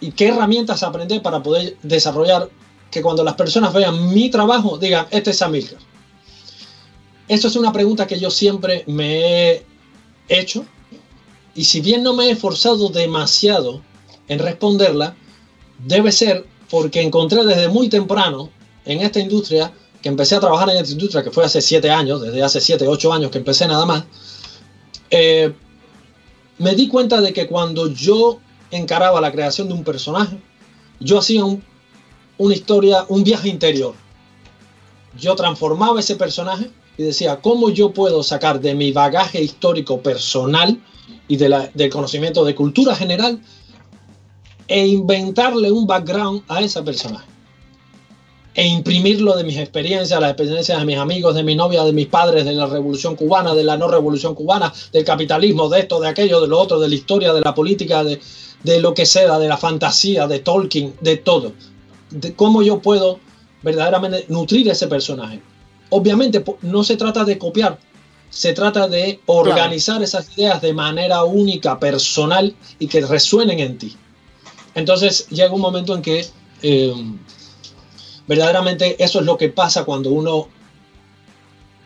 y 0.00 0.12
qué 0.12 0.28
herramientas 0.28 0.82
aprender 0.82 1.20
para 1.20 1.42
poder 1.42 1.76
desarrollar 1.82 2.48
que 2.90 3.02
cuando 3.02 3.22
las 3.22 3.34
personas 3.34 3.74
vean 3.74 4.14
mi 4.14 4.30
trabajo 4.30 4.78
digan, 4.78 5.06
este 5.10 5.32
es 5.32 5.42
Amilcar. 5.42 5.78
Esto 7.28 7.48
es 7.48 7.56
una 7.56 7.70
pregunta 7.70 8.06
que 8.06 8.18
yo 8.18 8.30
siempre 8.30 8.82
me 8.86 9.20
he 9.20 9.66
hecho 10.28 10.64
y 11.56 11.64
si 11.64 11.80
bien 11.80 12.02
no 12.02 12.14
me 12.14 12.26
he 12.26 12.30
esforzado 12.32 12.90
demasiado 12.90 13.80
en 14.28 14.38
responderla, 14.38 15.16
debe 15.78 16.12
ser 16.12 16.46
porque 16.70 17.00
encontré 17.00 17.44
desde 17.44 17.68
muy 17.68 17.88
temprano 17.88 18.50
en 18.84 19.00
esta 19.00 19.20
industria 19.20 19.72
que 20.02 20.10
empecé 20.10 20.36
a 20.36 20.40
trabajar 20.40 20.68
en 20.68 20.76
esta 20.76 20.92
industria, 20.92 21.24
que 21.24 21.30
fue 21.30 21.44
hace 21.44 21.62
7 21.62 21.90
años, 21.90 22.20
desde 22.20 22.42
hace 22.42 22.60
7, 22.60 22.86
8 22.86 23.12
años 23.12 23.30
que 23.30 23.38
empecé 23.38 23.66
nada 23.66 23.86
más, 23.86 24.04
eh, 25.10 25.52
me 26.58 26.74
di 26.74 26.88
cuenta 26.88 27.20
de 27.22 27.32
que 27.32 27.46
cuando 27.46 27.90
yo 27.90 28.38
encaraba 28.70 29.20
la 29.20 29.32
creación 29.32 29.68
de 29.68 29.74
un 29.74 29.82
personaje, 29.84 30.38
yo 31.00 31.18
hacía 31.18 31.44
un, 31.44 31.64
una 32.36 32.54
historia, 32.54 33.06
un 33.08 33.24
viaje 33.24 33.48
interior. 33.48 33.94
Yo 35.18 35.34
transformaba 35.34 36.00
ese 36.00 36.16
personaje 36.16 36.70
y 36.98 37.02
decía, 37.02 37.40
¿cómo 37.40 37.70
yo 37.70 37.92
puedo 37.92 38.22
sacar 38.22 38.60
de 38.60 38.74
mi 38.74 38.92
bagaje 38.92 39.42
histórico 39.42 40.00
personal 40.00 40.78
y 41.28 41.36
de 41.36 41.48
la, 41.48 41.70
del 41.74 41.90
conocimiento 41.90 42.44
de 42.44 42.54
cultura 42.54 42.94
general 42.94 43.40
e 44.68 44.86
inventarle 44.86 45.70
un 45.70 45.86
background 45.86 46.42
a 46.48 46.60
ese 46.60 46.82
personaje? 46.82 47.36
e 48.56 48.66
imprimirlo 48.66 49.36
de 49.36 49.44
mis 49.44 49.58
experiencias, 49.58 50.18
las 50.18 50.30
experiencias 50.30 50.78
de 50.78 50.86
mis 50.86 50.96
amigos, 50.96 51.34
de 51.34 51.42
mi 51.42 51.54
novia, 51.54 51.84
de 51.84 51.92
mis 51.92 52.06
padres, 52.06 52.46
de 52.46 52.54
la 52.54 52.64
revolución 52.64 53.14
cubana, 53.14 53.54
de 53.54 53.62
la 53.62 53.76
no 53.76 53.86
revolución 53.86 54.34
cubana, 54.34 54.72
del 54.92 55.04
capitalismo, 55.04 55.68
de 55.68 55.80
esto, 55.80 56.00
de 56.00 56.08
aquello, 56.08 56.40
de 56.40 56.48
lo 56.48 56.58
otro, 56.58 56.80
de 56.80 56.88
la 56.88 56.94
historia, 56.94 57.34
de 57.34 57.42
la 57.42 57.54
política, 57.54 58.02
de, 58.02 58.18
de 58.62 58.80
lo 58.80 58.94
que 58.94 59.04
sea, 59.04 59.38
de 59.38 59.46
la 59.46 59.58
fantasía, 59.58 60.26
de 60.26 60.38
Tolkien, 60.38 60.94
de 61.02 61.18
todo. 61.18 61.52
De 62.08 62.34
cómo 62.34 62.62
yo 62.62 62.80
puedo 62.80 63.20
verdaderamente 63.62 64.24
nutrir 64.28 64.66
ese 64.70 64.88
personaje. 64.88 65.42
Obviamente 65.90 66.42
no 66.62 66.82
se 66.82 66.96
trata 66.96 67.24
de 67.24 67.36
copiar, 67.36 67.78
se 68.36 68.52
trata 68.52 68.86
de 68.86 69.18
organizar 69.24 69.94
claro. 69.94 70.04
esas 70.04 70.36
ideas 70.36 70.60
de 70.60 70.74
manera 70.74 71.24
única, 71.24 71.78
personal 71.78 72.54
y 72.78 72.86
que 72.86 73.00
resuenen 73.00 73.60
en 73.60 73.78
ti. 73.78 73.96
Entonces 74.74 75.26
llega 75.28 75.54
un 75.54 75.62
momento 75.62 75.94
en 75.94 76.02
que... 76.02 76.26
Eh, 76.62 76.94
verdaderamente 78.26 79.02
eso 79.02 79.20
es 79.20 79.24
lo 79.24 79.38
que 79.38 79.48
pasa 79.48 79.84
cuando 79.84 80.10
uno, 80.10 80.48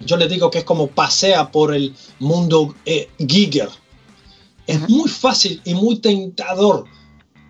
yo 0.01 0.17
le 0.17 0.27
digo 0.27 0.51
que 0.51 0.59
es 0.59 0.65
como 0.65 0.89
pasea 0.89 1.53
por 1.53 1.73
el 1.75 1.95
mundo 2.19 2.75
eh, 2.85 3.11
Giger. 3.19 3.69
Es 4.67 4.79
uh 4.79 4.81
-huh. 4.81 4.89
muy 4.89 5.09
fácil 5.09 5.61
y 5.65 5.75
muy 5.75 5.99
tentador 5.99 6.85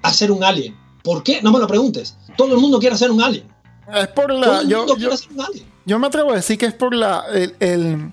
hacer 0.03 0.31
un 0.31 0.45
alien. 0.45 0.77
¿Por 1.03 1.23
qué? 1.23 1.41
No 1.41 1.53
me 1.53 1.59
lo 1.59 1.67
preguntes. 1.67 2.17
Todo 2.37 2.55
el 2.55 2.61
mundo 2.61 2.79
quiere 2.79 2.95
hacer 2.95 3.11
un 3.11 3.23
alien. 3.23 3.47
Es 3.95 4.09
por 4.09 4.31
la. 4.31 4.47
Todo 4.47 4.61
el 4.61 4.67
mundo 4.67 4.87
yo, 4.87 4.95
quiere 4.97 5.11
yo, 5.11 5.15
hacer 5.15 5.33
un 5.33 5.41
alien. 5.41 5.67
yo 5.87 5.99
me 5.99 6.07
atrevo 6.07 6.33
a 6.33 6.35
decir 6.35 6.59
que 6.59 6.67
es 6.67 6.75
por 6.75 6.95
la. 6.95 7.25
el, 7.33 7.55
el 7.61 8.11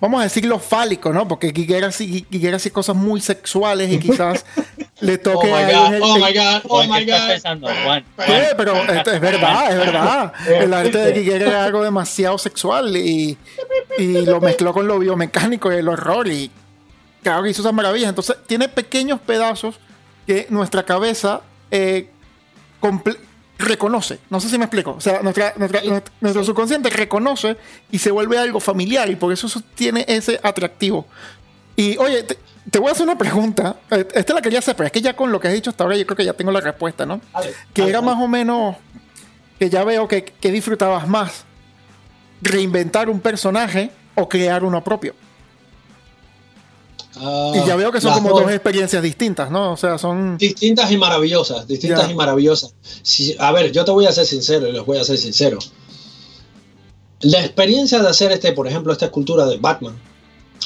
vamos 0.00 0.20
a 0.20 0.24
decir 0.24 0.44
lo 0.44 0.58
fálico, 0.58 1.12
¿no? 1.12 1.26
Porque 1.26 1.52
Giger 1.54 1.84
hace 2.54 2.70
cosas 2.70 2.96
muy 2.96 3.20
sexuales 3.20 3.92
y 3.92 3.98
quizás 3.98 4.44
le 5.00 5.18
toque 5.18 5.52
oh 5.52 5.56
my 5.56 5.62
a 5.62 5.78
God, 5.78 5.94
el, 5.94 6.02
oh 6.02 6.14
my 6.16 6.32
God, 6.32 6.60
oh 6.68 6.84
my 6.84 7.04
¿Qué 7.04 7.10
estás 7.10 7.20
God. 7.20 7.28
pensando, 7.28 7.68
Juan? 7.84 8.04
Sí, 8.26 8.32
pero 8.56 8.76
es, 8.76 9.06
es, 9.06 9.20
verdad, 9.20 9.70
es 9.70 9.78
verdad. 9.78 10.32
El 10.48 10.74
arte 10.74 10.98
de 10.98 11.14
Giger 11.14 11.42
era 11.42 11.64
algo 11.64 11.82
demasiado 11.82 12.38
sexual 12.38 12.96
y, 12.96 13.36
y 13.98 14.12
lo 14.22 14.40
mezcló 14.40 14.72
con 14.72 14.86
lo 14.86 14.98
biomecánico 14.98 15.72
y 15.72 15.76
el 15.76 15.88
horror 15.88 16.28
y 16.28 16.50
claro 17.22 17.42
que 17.42 17.50
hizo 17.50 17.62
esas 17.62 17.74
maravillas. 17.74 18.08
Entonces 18.08 18.36
tiene 18.46 18.68
pequeños 18.68 19.20
pedazos 19.20 19.80
que 20.26 20.46
nuestra 20.50 20.84
cabeza 20.84 21.42
eh, 21.70 22.10
reconoce. 23.58 24.18
No 24.30 24.40
sé 24.40 24.48
si 24.48 24.58
me 24.58 24.64
explico. 24.64 24.92
O 24.92 25.00
sea, 25.00 25.22
nuestra, 25.22 25.54
nuestra, 25.56 25.80
nuestro 26.20 26.44
subconsciente 26.44 26.90
reconoce 26.90 27.56
y 27.90 27.98
se 27.98 28.10
vuelve 28.10 28.38
algo 28.38 28.60
familiar 28.60 29.08
y 29.10 29.16
por 29.16 29.32
eso, 29.32 29.46
eso 29.46 29.62
tiene 29.74 30.04
ese 30.08 30.40
atractivo. 30.42 31.06
Y 31.76 31.96
oye, 31.98 32.22
te, 32.22 32.38
te, 32.70 32.78
voy 32.78 32.88
a 32.88 32.92
hacer 32.92 33.04
una 33.04 33.18
pregunta. 33.18 33.76
Eh, 33.90 34.06
esta 34.14 34.34
la 34.34 34.42
quería 34.42 34.58
hacer, 34.58 34.76
pero 34.76 34.86
es 34.86 34.92
que 34.92 35.00
ya 35.00 35.14
con 35.14 35.30
lo 35.30 35.40
que 35.40 35.48
has 35.48 35.54
dicho 35.54 35.70
hasta 35.70 35.84
ahora 35.84 35.96
yo 35.96 36.06
creo 36.06 36.16
que 36.16 36.24
ya 36.24 36.32
tengo 36.32 36.50
la 36.50 36.60
respuesta, 36.60 37.04
¿no? 37.04 37.20
Vale, 37.32 37.54
que 37.72 37.88
era 37.88 38.00
más 38.00 38.18
o 38.20 38.28
menos... 38.28 38.76
que 39.58 39.70
ya 39.70 39.84
veo 39.84 40.08
que, 40.08 40.24
que 40.24 40.50
disfrutabas 40.50 41.06
más 41.08 41.44
reinventar 42.42 43.08
un 43.08 43.20
personaje 43.20 43.90
o 44.14 44.28
crear 44.28 44.64
uno 44.64 44.82
propio. 44.82 45.14
Ah, 47.18 47.52
y 47.54 47.66
ya 47.66 47.76
veo 47.76 47.90
que 47.90 48.00
son 48.00 48.12
como 48.12 48.30
dos. 48.30 48.42
dos 48.42 48.52
experiencias 48.52 49.02
distintas, 49.02 49.50
¿no? 49.50 49.72
O 49.72 49.76
sea, 49.76 49.96
son... 49.98 50.36
distintas 50.38 50.90
y 50.92 50.98
maravillosas, 50.98 51.66
distintas 51.66 52.10
y 52.10 52.14
maravillosas. 52.14 52.74
Si- 53.02 53.34
a 53.38 53.52
ver, 53.52 53.72
yo 53.72 53.84
te 53.84 53.90
voy 53.90 54.06
a 54.06 54.12
ser 54.12 54.26
sincero 54.26 54.68
y 54.68 54.72
les 54.72 54.84
voy 54.84 54.98
a 54.98 55.04
ser 55.04 55.16
sincero. 55.16 55.58
La 57.20 57.40
experiencia 57.44 57.98
de 58.00 58.08
hacer 58.08 58.32
este, 58.32 58.52
por 58.52 58.66
ejemplo, 58.68 58.92
esta 58.92 59.06
escultura 59.06 59.46
de 59.46 59.56
Batman 59.56 59.96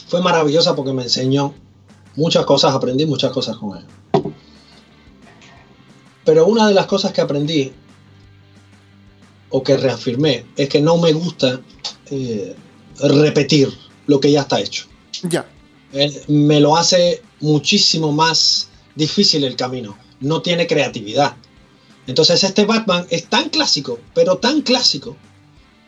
fue 0.09 0.21
maravillosa 0.21 0.75
porque 0.75 0.93
me 0.93 1.05
enseñó 1.05 1.55
muchas 2.17 2.45
cosas, 2.45 2.75
aprendí 2.75 3.07
muchas 3.07 3.31
cosas 3.31 3.57
con 3.57 3.79
él. 3.79 3.85
Pero 6.25 6.47
una 6.47 6.67
de 6.69 6.75
las 6.75 6.87
cosas 6.87 7.13
que 7.13 7.21
aprendí 7.21 7.73
o 9.51 9.63
que 9.63 9.77
reafirmé 9.77 10.45
es 10.57 10.69
que 10.69 10.81
no 10.81 10.97
me 10.99 11.13
gusta 11.13 11.61
eh, 12.11 12.55
repetir 13.01 13.73
lo 14.07 14.21
que 14.21 14.31
ya 14.31 14.41
está 14.43 14.61
hecho. 14.61 14.87
Ya. 15.23 15.47
Me 16.29 16.61
lo 16.61 16.77
hace 16.77 17.23
muchísimo 17.41 18.13
más 18.13 18.69
difícil 18.95 19.45
el 19.45 19.57
camino. 19.57 19.97
No 20.21 20.43
tiene 20.43 20.67
creatividad. 20.67 21.37
Entonces 22.07 22.43
este 22.45 22.65
Batman 22.65 23.07
es 23.11 23.27
tan 23.29 23.49
clásico, 23.49 23.99
pero 24.15 24.39
tan 24.39 24.63
clásico, 24.63 25.17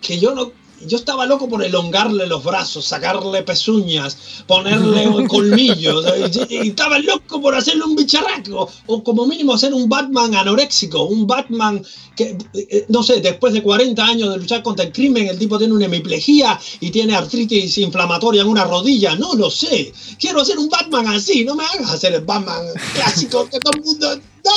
que 0.01 0.19
yo 0.19 0.35
no... 0.35 0.53
Yo 0.87 0.97
estaba 0.97 1.27
loco 1.27 1.49
por 1.49 1.63
elongarle 1.65 2.27
los 2.27 2.43
brazos, 2.45 2.85
sacarle 2.87 3.43
pezuñas, 3.43 4.17
ponerle 4.47 5.27
colmillos. 5.29 6.05
y, 6.51 6.69
estaba 6.69 6.99
loco 6.99 7.41
por 7.41 7.55
hacerle 7.55 7.85
un 7.85 7.97
bicharraco. 7.97 8.69
O 8.87 9.03
como 9.05 9.27
mínimo 9.27 9.55
hacer 9.55 9.73
un 9.75 9.89
Batman 9.89 10.35
anoréxico. 10.35 11.03
Un 11.05 11.27
Batman 11.27 11.85
que, 12.17 12.37
eh, 12.55 12.85
no 12.89 13.03
sé, 13.03 13.21
después 13.21 13.53
de 13.53 13.63
40 13.63 14.05
años 14.05 14.31
de 14.31 14.39
luchar 14.39 14.63
contra 14.63 14.85
el 14.85 14.93
crimen, 14.93 15.27
el 15.29 15.39
tipo 15.39 15.59
tiene 15.59 15.73
una 15.75 15.87
hemiplegia 15.87 16.59
y 16.81 16.91
tiene 16.91 17.15
artritis 17.15 17.79
inflamatoria 17.79 18.43
en 18.43 18.49
una 18.49 18.65
rodilla. 18.65 19.15
No 19.17 19.35
lo 19.35 19.51
sé. 19.51 19.93
Quiero 20.19 20.41
hacer 20.43 20.59
un 20.59 20.69
Batman 20.69 21.07
así. 21.09 21.45
No 21.45 21.55
me 21.55 21.65
hagas 21.65 21.91
hacer 21.91 22.13
el 22.15 22.23
Batman 22.23 22.67
clásico 22.95 23.49
que 23.49 23.59
todo 23.61 23.73
el 23.77 23.83
mundo. 23.83 24.17
No. 24.45 24.51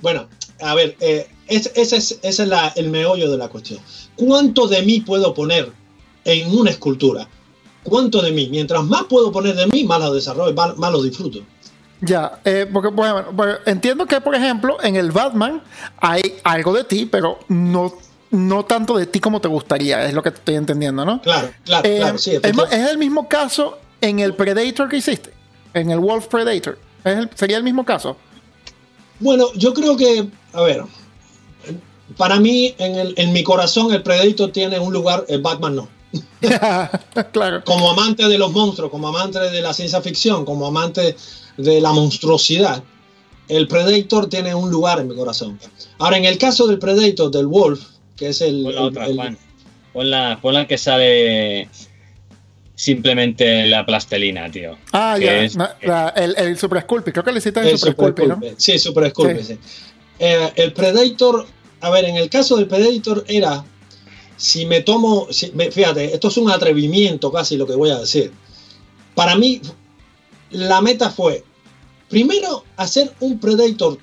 Bueno, 0.00 0.28
a 0.60 0.74
ver, 0.74 0.96
eh, 1.00 1.28
es- 1.46 1.70
ese 1.74 1.96
es, 1.96 2.18
ese 2.22 2.42
es 2.42 2.48
la- 2.48 2.68
el 2.76 2.88
meollo 2.90 3.30
de 3.30 3.36
la 3.38 3.48
cuestión. 3.48 3.80
¿Cuánto 4.16 4.66
de 4.66 4.82
mí 4.82 5.00
puedo 5.00 5.34
poner 5.34 5.70
en 6.24 6.56
una 6.56 6.70
escultura? 6.70 7.28
¿Cuánto 7.82 8.22
de 8.22 8.32
mí? 8.32 8.48
Mientras 8.50 8.82
más 8.84 9.04
puedo 9.04 9.30
poner 9.32 9.54
de 9.56 9.66
mí, 9.66 9.84
más 9.84 10.00
lo 10.00 10.14
desarrollo, 10.14 10.54
más, 10.54 10.76
más 10.78 10.92
lo 10.92 11.02
disfruto. 11.02 11.40
Ya, 12.00 12.40
eh, 12.44 12.66
porque 12.70 12.88
bueno, 12.88 13.26
bueno, 13.32 13.54
entiendo 13.66 14.06
que 14.06 14.20
por 14.20 14.34
ejemplo 14.34 14.76
en 14.82 14.96
el 14.96 15.10
Batman 15.10 15.62
hay 15.98 16.22
algo 16.44 16.72
de 16.74 16.84
ti, 16.84 17.06
pero 17.06 17.38
no, 17.48 17.94
no 18.30 18.64
tanto 18.64 18.96
de 18.98 19.06
ti 19.06 19.20
como 19.20 19.40
te 19.40 19.48
gustaría, 19.48 20.04
es 20.06 20.12
lo 20.12 20.22
que 20.22 20.28
estoy 20.30 20.56
entendiendo, 20.56 21.04
¿no? 21.04 21.22
Claro, 21.22 21.50
claro, 21.64 21.88
Eh, 21.88 21.96
claro, 22.00 22.18
sí. 22.18 22.32
es, 22.42 22.90
el 22.90 22.98
mismo 22.98 23.26
caso 23.28 23.78
en 24.00 24.18
el 24.20 24.34
Predator 24.34 24.88
que 24.88 24.98
hiciste, 24.98 25.32
en 25.72 25.90
el 25.90 25.98
Wolf 25.98 26.26
Predator. 26.26 26.78
Es 27.04 27.16
el- 27.16 27.30
sería 27.34 27.56
el 27.56 27.62
mismo 27.64 27.84
caso. 27.84 28.16
Bueno, 29.20 29.46
yo 29.54 29.72
creo 29.72 29.96
que, 29.96 30.26
a 30.52 30.60
ver, 30.62 30.82
para 32.16 32.38
mí, 32.40 32.74
en, 32.78 32.94
el- 32.96 33.14
en 33.16 33.32
mi 33.32 33.42
corazón, 33.42 33.92
el 33.92 34.02
Predator 34.02 34.50
tiene 34.52 34.78
un 34.78 34.92
lugar, 34.92 35.24
el 35.28 35.40
Batman 35.42 35.76
no. 35.76 35.88
claro. 37.32 37.62
Como 37.64 37.90
amante 37.90 38.28
de 38.28 38.38
los 38.38 38.52
monstruos, 38.52 38.90
como 38.90 39.08
amante 39.08 39.38
de 39.40 39.60
la 39.60 39.72
ciencia 39.74 40.00
ficción, 40.00 40.44
como 40.44 40.66
amante 40.66 41.16
de 41.56 41.80
la 41.80 41.92
monstruosidad, 41.92 42.82
el 43.48 43.66
Predator 43.68 44.28
tiene 44.28 44.54
un 44.54 44.70
lugar 44.70 45.00
en 45.00 45.08
mi 45.08 45.14
corazón. 45.16 45.58
Ahora, 45.98 46.16
en 46.16 46.24
el 46.24 46.38
caso 46.38 46.66
del 46.66 46.78
Predator, 46.78 47.30
del 47.30 47.46
Wolf, 47.46 47.80
que 48.16 48.28
es 48.28 48.40
el... 48.40 48.62
Pon 48.62 48.74
la 48.74 48.82
otra, 48.82 49.06
el- 49.06 49.14
Juan. 49.16 49.38
Pon 49.92 50.10
la, 50.10 50.38
pon 50.40 50.54
la 50.54 50.66
que 50.66 50.78
sale 50.78 51.68
simplemente 52.74 53.66
la 53.66 53.86
plastelina, 53.86 54.50
tío. 54.50 54.76
Ah, 54.92 55.16
ya. 55.18 55.38
es- 55.44 55.56
la- 55.56 56.12
el, 56.16 56.34
el 56.36 56.58
Super 56.58 56.82
Sculpey, 56.82 57.12
creo 57.12 57.24
que 57.24 57.32
le 57.32 57.38
hiciste 57.38 57.60
el, 57.60 57.68
el 57.68 57.78
Super 57.78 57.92
Super 57.92 58.04
Sculpey, 58.12 58.26
¿no? 58.28 58.34
Sculpey. 58.36 58.54
Sí, 58.58 58.78
Super 58.78 59.10
Sculpey, 59.10 59.42
Sí. 59.44 59.54
sí. 59.54 59.58
Eh, 60.18 60.52
el 60.56 60.72
Predator, 60.72 61.46
a 61.86 61.90
ver, 61.90 62.04
en 62.06 62.16
el 62.16 62.28
caso 62.30 62.56
del 62.56 62.66
Predator 62.66 63.24
era, 63.28 63.64
si 64.36 64.66
me 64.66 64.80
tomo, 64.80 65.26
si- 65.30 65.52
me- 65.52 65.70
fíjate, 65.70 66.12
esto 66.14 66.28
es 66.28 66.36
un 66.36 66.50
atrevimiento 66.50 67.30
casi 67.30 67.56
lo 67.56 67.66
que 67.66 67.74
voy 67.74 67.90
a 67.90 67.98
decir. 68.00 68.32
Para 69.14 69.36
mí, 69.36 69.60
la 70.50 70.80
meta 70.80 71.10
fue, 71.10 71.44
primero, 72.08 72.64
hacer 72.76 73.14
un 73.20 73.38
Predator 73.38 73.98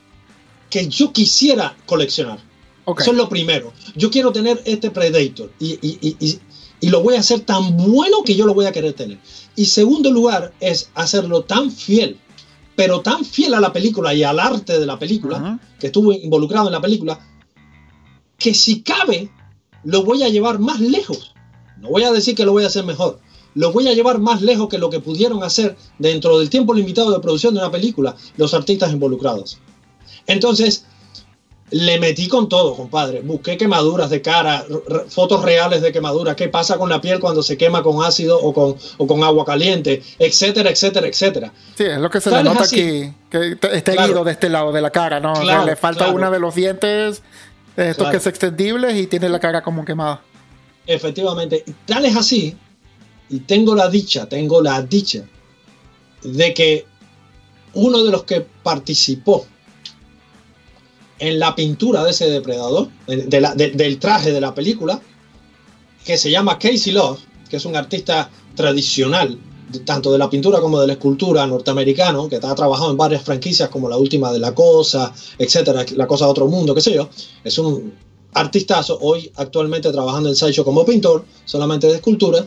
que 0.69 0.87
yo 0.87 1.11
quisiera 1.11 1.75
coleccionar. 1.85 2.39
Ok. 2.85 3.01
Eso 3.01 3.11
es 3.11 3.17
lo 3.17 3.29
primero. 3.29 3.73
Yo 3.95 4.09
quiero 4.09 4.31
tener 4.31 4.61
este 4.65 4.89
Predator 4.91 5.51
y, 5.59 5.71
y- 5.81 5.97
y- 6.01 6.15
y- 6.19 6.39
y 6.81 6.89
lo 6.89 7.01
voy 7.01 7.15
a 7.15 7.19
hacer 7.19 7.41
tan 7.41 7.77
bueno 7.77 8.23
que 8.25 8.35
yo 8.35 8.45
lo 8.45 8.53
voy 8.53 8.65
a 8.65 8.71
querer 8.71 8.93
tener. 8.93 9.19
Y 9.55 9.65
segundo 9.65 10.11
lugar 10.11 10.53
es 10.59 10.89
hacerlo 10.95 11.43
tan 11.43 11.71
fiel, 11.71 12.17
pero 12.75 13.01
tan 13.01 13.23
fiel 13.25 13.53
a 13.53 13.59
la 13.59 13.71
película 13.73 14.13
y 14.13 14.23
al 14.23 14.39
arte 14.39 14.79
de 14.79 14.85
la 14.85 14.97
película, 14.97 15.37
Ujú. 15.37 15.59
que 15.79 15.87
estuvo 15.87 16.11
involucrado 16.13 16.67
en 16.67 16.73
la 16.73 16.81
película, 16.81 17.19
que 18.41 18.53
si 18.53 18.81
cabe, 18.81 19.29
lo 19.83 20.03
voy 20.03 20.23
a 20.23 20.29
llevar 20.29 20.59
más 20.59 20.79
lejos. 20.79 21.33
No 21.77 21.89
voy 21.89 22.03
a 22.03 22.11
decir 22.11 22.35
que 22.35 22.45
lo 22.45 22.51
voy 22.51 22.63
a 22.63 22.67
hacer 22.67 22.83
mejor. 22.83 23.19
Lo 23.53 23.71
voy 23.71 23.87
a 23.87 23.93
llevar 23.93 24.19
más 24.19 24.41
lejos 24.41 24.69
que 24.69 24.77
lo 24.77 24.89
que 24.89 24.99
pudieron 24.99 25.43
hacer 25.43 25.75
dentro 25.99 26.39
del 26.39 26.49
tiempo 26.49 26.73
limitado 26.73 27.11
de 27.11 27.19
producción 27.19 27.53
de 27.53 27.59
una 27.59 27.71
película 27.71 28.15
los 28.37 28.53
artistas 28.53 28.91
involucrados. 28.93 29.59
Entonces, 30.27 30.85
le 31.71 31.99
metí 31.99 32.27
con 32.27 32.49
todo, 32.49 32.75
compadre. 32.75 33.21
Busqué 33.21 33.57
quemaduras 33.57 34.09
de 34.09 34.21
cara, 34.21 34.65
fotos 35.07 35.41
reales 35.43 35.81
de 35.81 35.91
quemaduras, 35.93 36.35
qué 36.35 36.49
pasa 36.49 36.77
con 36.77 36.89
la 36.89 36.99
piel 36.99 37.19
cuando 37.19 37.41
se 37.43 37.57
quema 37.57 37.81
con 37.81 38.03
ácido 38.03 38.37
o 38.39 38.53
con, 38.53 38.75
o 38.97 39.07
con 39.07 39.23
agua 39.23 39.45
caliente, 39.45 40.03
etcétera, 40.19 40.69
etcétera, 40.69 41.07
etcétera. 41.07 41.53
Sí, 41.75 41.85
es 41.85 41.97
lo 41.97 42.09
que 42.09 42.19
se 42.21 42.29
le 42.29 42.43
nota 42.43 42.65
aquí, 42.65 43.13
que 43.29 43.57
está 43.71 43.93
Claro. 43.93 44.03
herido 44.03 44.23
de 44.25 44.31
este 44.33 44.49
lado 44.49 44.71
de 44.73 44.81
la 44.81 44.89
cara, 44.91 45.19
¿no? 45.21 45.31
O 45.31 45.35
sea, 45.37 45.43
Claro, 45.45 45.65
le 45.65 45.75
falta 45.77 45.99
claro. 46.05 46.13
una 46.15 46.29
de 46.29 46.39
los 46.39 46.55
dientes, 46.55 47.21
eh, 47.81 47.89
estos 47.91 48.03
Claro. 48.05 48.11
que 48.11 48.17
es 48.17 48.27
extendibles 48.27 48.95
y 48.97 49.07
tiene 49.07 49.29
la 49.29 49.39
cara 49.39 49.61
como 49.61 49.83
quemada. 49.85 50.21
Efectivamente, 50.87 51.63
tal 51.85 52.05
es 52.05 52.15
así, 52.15 52.55
y 53.29 53.39
tengo 53.41 53.75
la 53.75 53.89
dicha, 53.89 54.27
tengo 54.27 54.61
la 54.61 54.81
dicha 54.81 55.23
de 56.23 56.53
que 56.53 56.85
uno 57.73 58.03
de 58.03 58.11
los 58.11 58.23
que 58.23 58.41
participó 58.41 59.45
en 61.19 61.39
la 61.39 61.53
pintura 61.55 62.03
de 62.03 62.11
ese 62.11 62.29
depredador, 62.29 62.89
de- 63.07 63.17
de 63.27 63.41
la- 63.41 63.53
de- 63.55 63.71
del 63.71 63.99
traje 63.99 64.31
de 64.31 64.41
la 64.41 64.53
película, 64.55 64.99
que 66.03 66.17
se 66.17 66.31
llama 66.31 66.57
Casey 66.57 66.91
Love, 66.93 67.19
que 67.49 67.57
es 67.57 67.65
un 67.65 67.75
artista 67.75 68.29
tradicional, 68.55 69.37
tanto 69.85 70.11
de 70.11 70.17
la 70.17 70.29
pintura 70.29 70.59
como 70.59 70.79
de 70.79 70.87
la 70.87 70.93
escultura 70.93 71.45
norteamericano, 71.47 72.29
que 72.29 72.37
ha 72.37 72.55
trabajado 72.55 72.91
en 72.91 72.97
varias 72.97 73.23
franquicias 73.23 73.69
como 73.69 73.89
la 73.89 73.97
última 73.97 74.31
de 74.31 74.39
La 74.39 74.53
Cosa, 74.53 75.13
etcétera, 75.37 75.85
La 75.95 76.07
Cosa 76.07 76.25
de 76.25 76.31
Otro 76.31 76.47
Mundo, 76.47 76.75
qué 76.75 76.81
sé 76.81 76.93
yo. 76.93 77.09
Es 77.43 77.57
un 77.57 77.93
artistazo, 78.33 78.97
hoy 79.01 79.31
actualmente 79.35 79.91
trabajando 79.91 80.29
en 80.29 80.35
Sideshow 80.35 80.65
como 80.65 80.85
pintor, 80.85 81.25
solamente 81.45 81.87
de 81.87 81.95
escultura. 81.95 82.45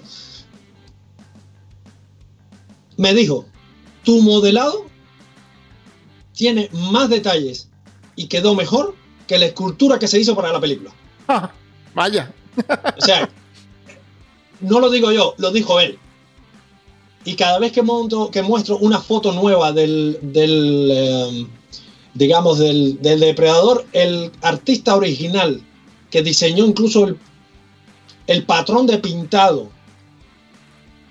Me 2.96 3.12
dijo, 3.12 3.46
tu 4.04 4.22
modelado 4.22 4.86
tiene 6.32 6.68
más 6.72 7.08
detalles 7.08 7.68
y 8.16 8.26
quedó 8.26 8.54
mejor 8.54 8.94
que 9.26 9.38
la 9.38 9.46
escultura 9.46 9.98
que 9.98 10.08
se 10.08 10.20
hizo 10.20 10.36
para 10.36 10.52
la 10.52 10.60
película. 10.60 10.90
Ah, 11.28 11.50
vaya. 11.94 12.32
O 12.96 13.00
sea, 13.00 13.28
no 14.60 14.80
lo 14.80 14.90
digo 14.90 15.10
yo, 15.12 15.34
lo 15.38 15.50
dijo 15.50 15.80
él. 15.80 15.98
Y 17.24 17.36
cada 17.36 17.58
vez 17.58 17.72
que 17.72 17.82
monto, 17.82 18.30
que 18.30 18.42
muestro 18.42 18.76
una 18.78 19.00
foto 19.00 19.32
nueva 19.32 19.72
del, 19.72 20.18
del 20.20 20.88
eh, 20.92 21.46
digamos, 22.14 22.58
del, 22.58 23.00
del 23.00 23.20
depredador, 23.20 23.86
el 23.92 24.30
artista 24.42 24.94
original 24.94 25.62
que 26.10 26.22
diseñó 26.22 26.64
incluso 26.66 27.04
el, 27.04 27.18
el 28.26 28.44
patrón 28.44 28.86
de 28.86 28.98
pintado 28.98 29.68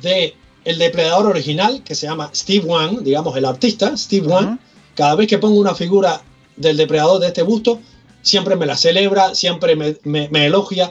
de 0.01 0.35
el 0.65 0.77
depredador 0.77 1.25
original, 1.27 1.83
que 1.83 1.93
se 1.95 2.07
llama 2.07 2.29
Steve 2.33 2.65
Wan, 2.65 3.03
digamos, 3.03 3.35
el 3.35 3.43
artista, 3.45 3.97
Steve 3.97 4.27
Wan, 4.27 4.45
Ujú. 4.45 4.57
cada 4.95 5.15
vez 5.15 5.27
que 5.27 5.37
pongo 5.37 5.59
una 5.59 5.75
figura 5.75 6.21
del 6.55 6.77
depredador 6.77 7.19
de 7.19 7.27
este 7.27 7.41
busto, 7.41 7.79
siempre 8.21 8.55
me 8.55 8.65
la 8.65 8.77
celebra, 8.77 9.35
siempre 9.35 9.75
me, 9.75 9.97
me- 10.03 10.29
me 10.29 10.45
elogia. 10.45 10.89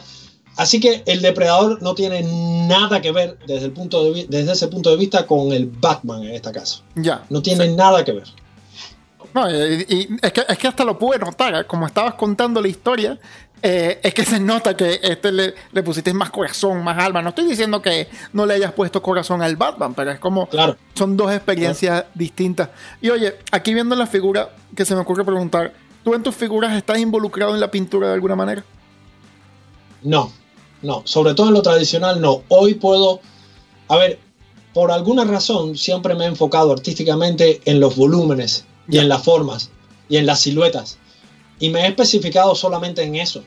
Así 0.56 0.80
que 0.80 1.02
el 1.06 1.22
depredador 1.22 1.82
no 1.82 1.94
tiene 1.94 2.22
nada 2.68 3.00
que 3.00 3.10
ver 3.10 3.38
desde, 3.46 3.66
el 3.66 3.72
punto 3.72 4.12
de, 4.12 4.26
desde 4.28 4.52
ese 4.52 4.68
punto 4.68 4.90
de 4.90 4.96
vista 4.96 5.26
con 5.26 5.52
el 5.52 5.66
Batman 5.66 6.22
en 6.24 6.34
este 6.34 6.52
caso. 6.52 6.82
Ya. 6.94 7.24
No 7.30 7.40
tiene 7.40 7.68
nada 7.68 8.04
que 8.04 8.12
ver. 8.12 8.24
No, 9.34 9.50
y, 9.50 9.86
y 9.88 10.08
es, 10.20 10.32
que, 10.32 10.44
es 10.46 10.58
que 10.58 10.68
hasta 10.68 10.84
lo 10.84 10.98
pude 10.98 11.18
notar, 11.18 11.54
¿eh? 11.54 11.64
como 11.64 11.86
estabas 11.86 12.14
contando 12.14 12.60
la 12.60 12.68
historia, 12.68 13.18
eh, 13.62 13.98
es 14.02 14.12
que 14.12 14.24
se 14.26 14.38
nota 14.40 14.76
que 14.76 15.00
este 15.02 15.32
le, 15.32 15.54
le 15.72 15.82
pusiste 15.82 16.12
más 16.12 16.28
corazón, 16.30 16.84
más 16.84 16.98
alma. 16.98 17.22
No 17.22 17.30
estoy 17.30 17.46
diciendo 17.46 17.80
que 17.80 18.08
no 18.34 18.44
le 18.44 18.54
hayas 18.54 18.72
puesto 18.72 19.00
corazón 19.00 19.40
al 19.40 19.56
Batman, 19.56 19.94
pero 19.94 20.10
es 20.10 20.18
como 20.18 20.48
Claro. 20.48 20.76
son 20.94 21.16
dos 21.16 21.32
experiencias 21.32 22.04
distintas. 22.12 22.68
Y 23.00 23.08
oye, 23.08 23.36
aquí 23.52 23.72
viendo 23.72 23.96
la 23.96 24.06
figura, 24.06 24.50
que 24.76 24.84
se 24.84 24.94
me 24.94 25.00
ocurre 25.00 25.24
preguntar, 25.24 25.72
¿tú 26.04 26.12
en 26.14 26.22
tus 26.22 26.34
figuras 26.34 26.76
estás 26.76 26.98
involucrado 26.98 27.54
en 27.54 27.60
la 27.60 27.70
pintura 27.70 28.08
de 28.08 28.14
alguna 28.14 28.36
manera? 28.36 28.62
no, 30.02 30.32
no, 30.82 31.02
sobre 31.04 31.34
todo 31.34 31.48
en 31.48 31.54
lo 31.54 31.62
tradicional 31.62 32.20
no. 32.20 32.42
Hoy 32.48 32.74
puedo, 32.74 33.20
a 33.88 33.96
ver, 33.96 34.18
por 34.74 34.90
alguna 34.90 35.24
razón 35.24 35.76
siempre 35.76 36.14
me 36.14 36.24
he 36.24 36.28
enfocado 36.28 36.72
artísticamente 36.72 37.60
en 37.64 37.80
los 37.80 37.96
volúmenes 37.96 38.64
y 38.88 38.98
en 38.98 39.08
las 39.08 39.22
formas 39.22 39.70
y 40.08 40.16
en 40.16 40.26
las 40.26 40.40
siluetas. 40.40 40.98
Y 41.58 41.70
me 41.70 41.82
he 41.82 41.88
especificado 41.88 42.54
solamente 42.54 43.02
en 43.02 43.16
eso. 43.16 43.44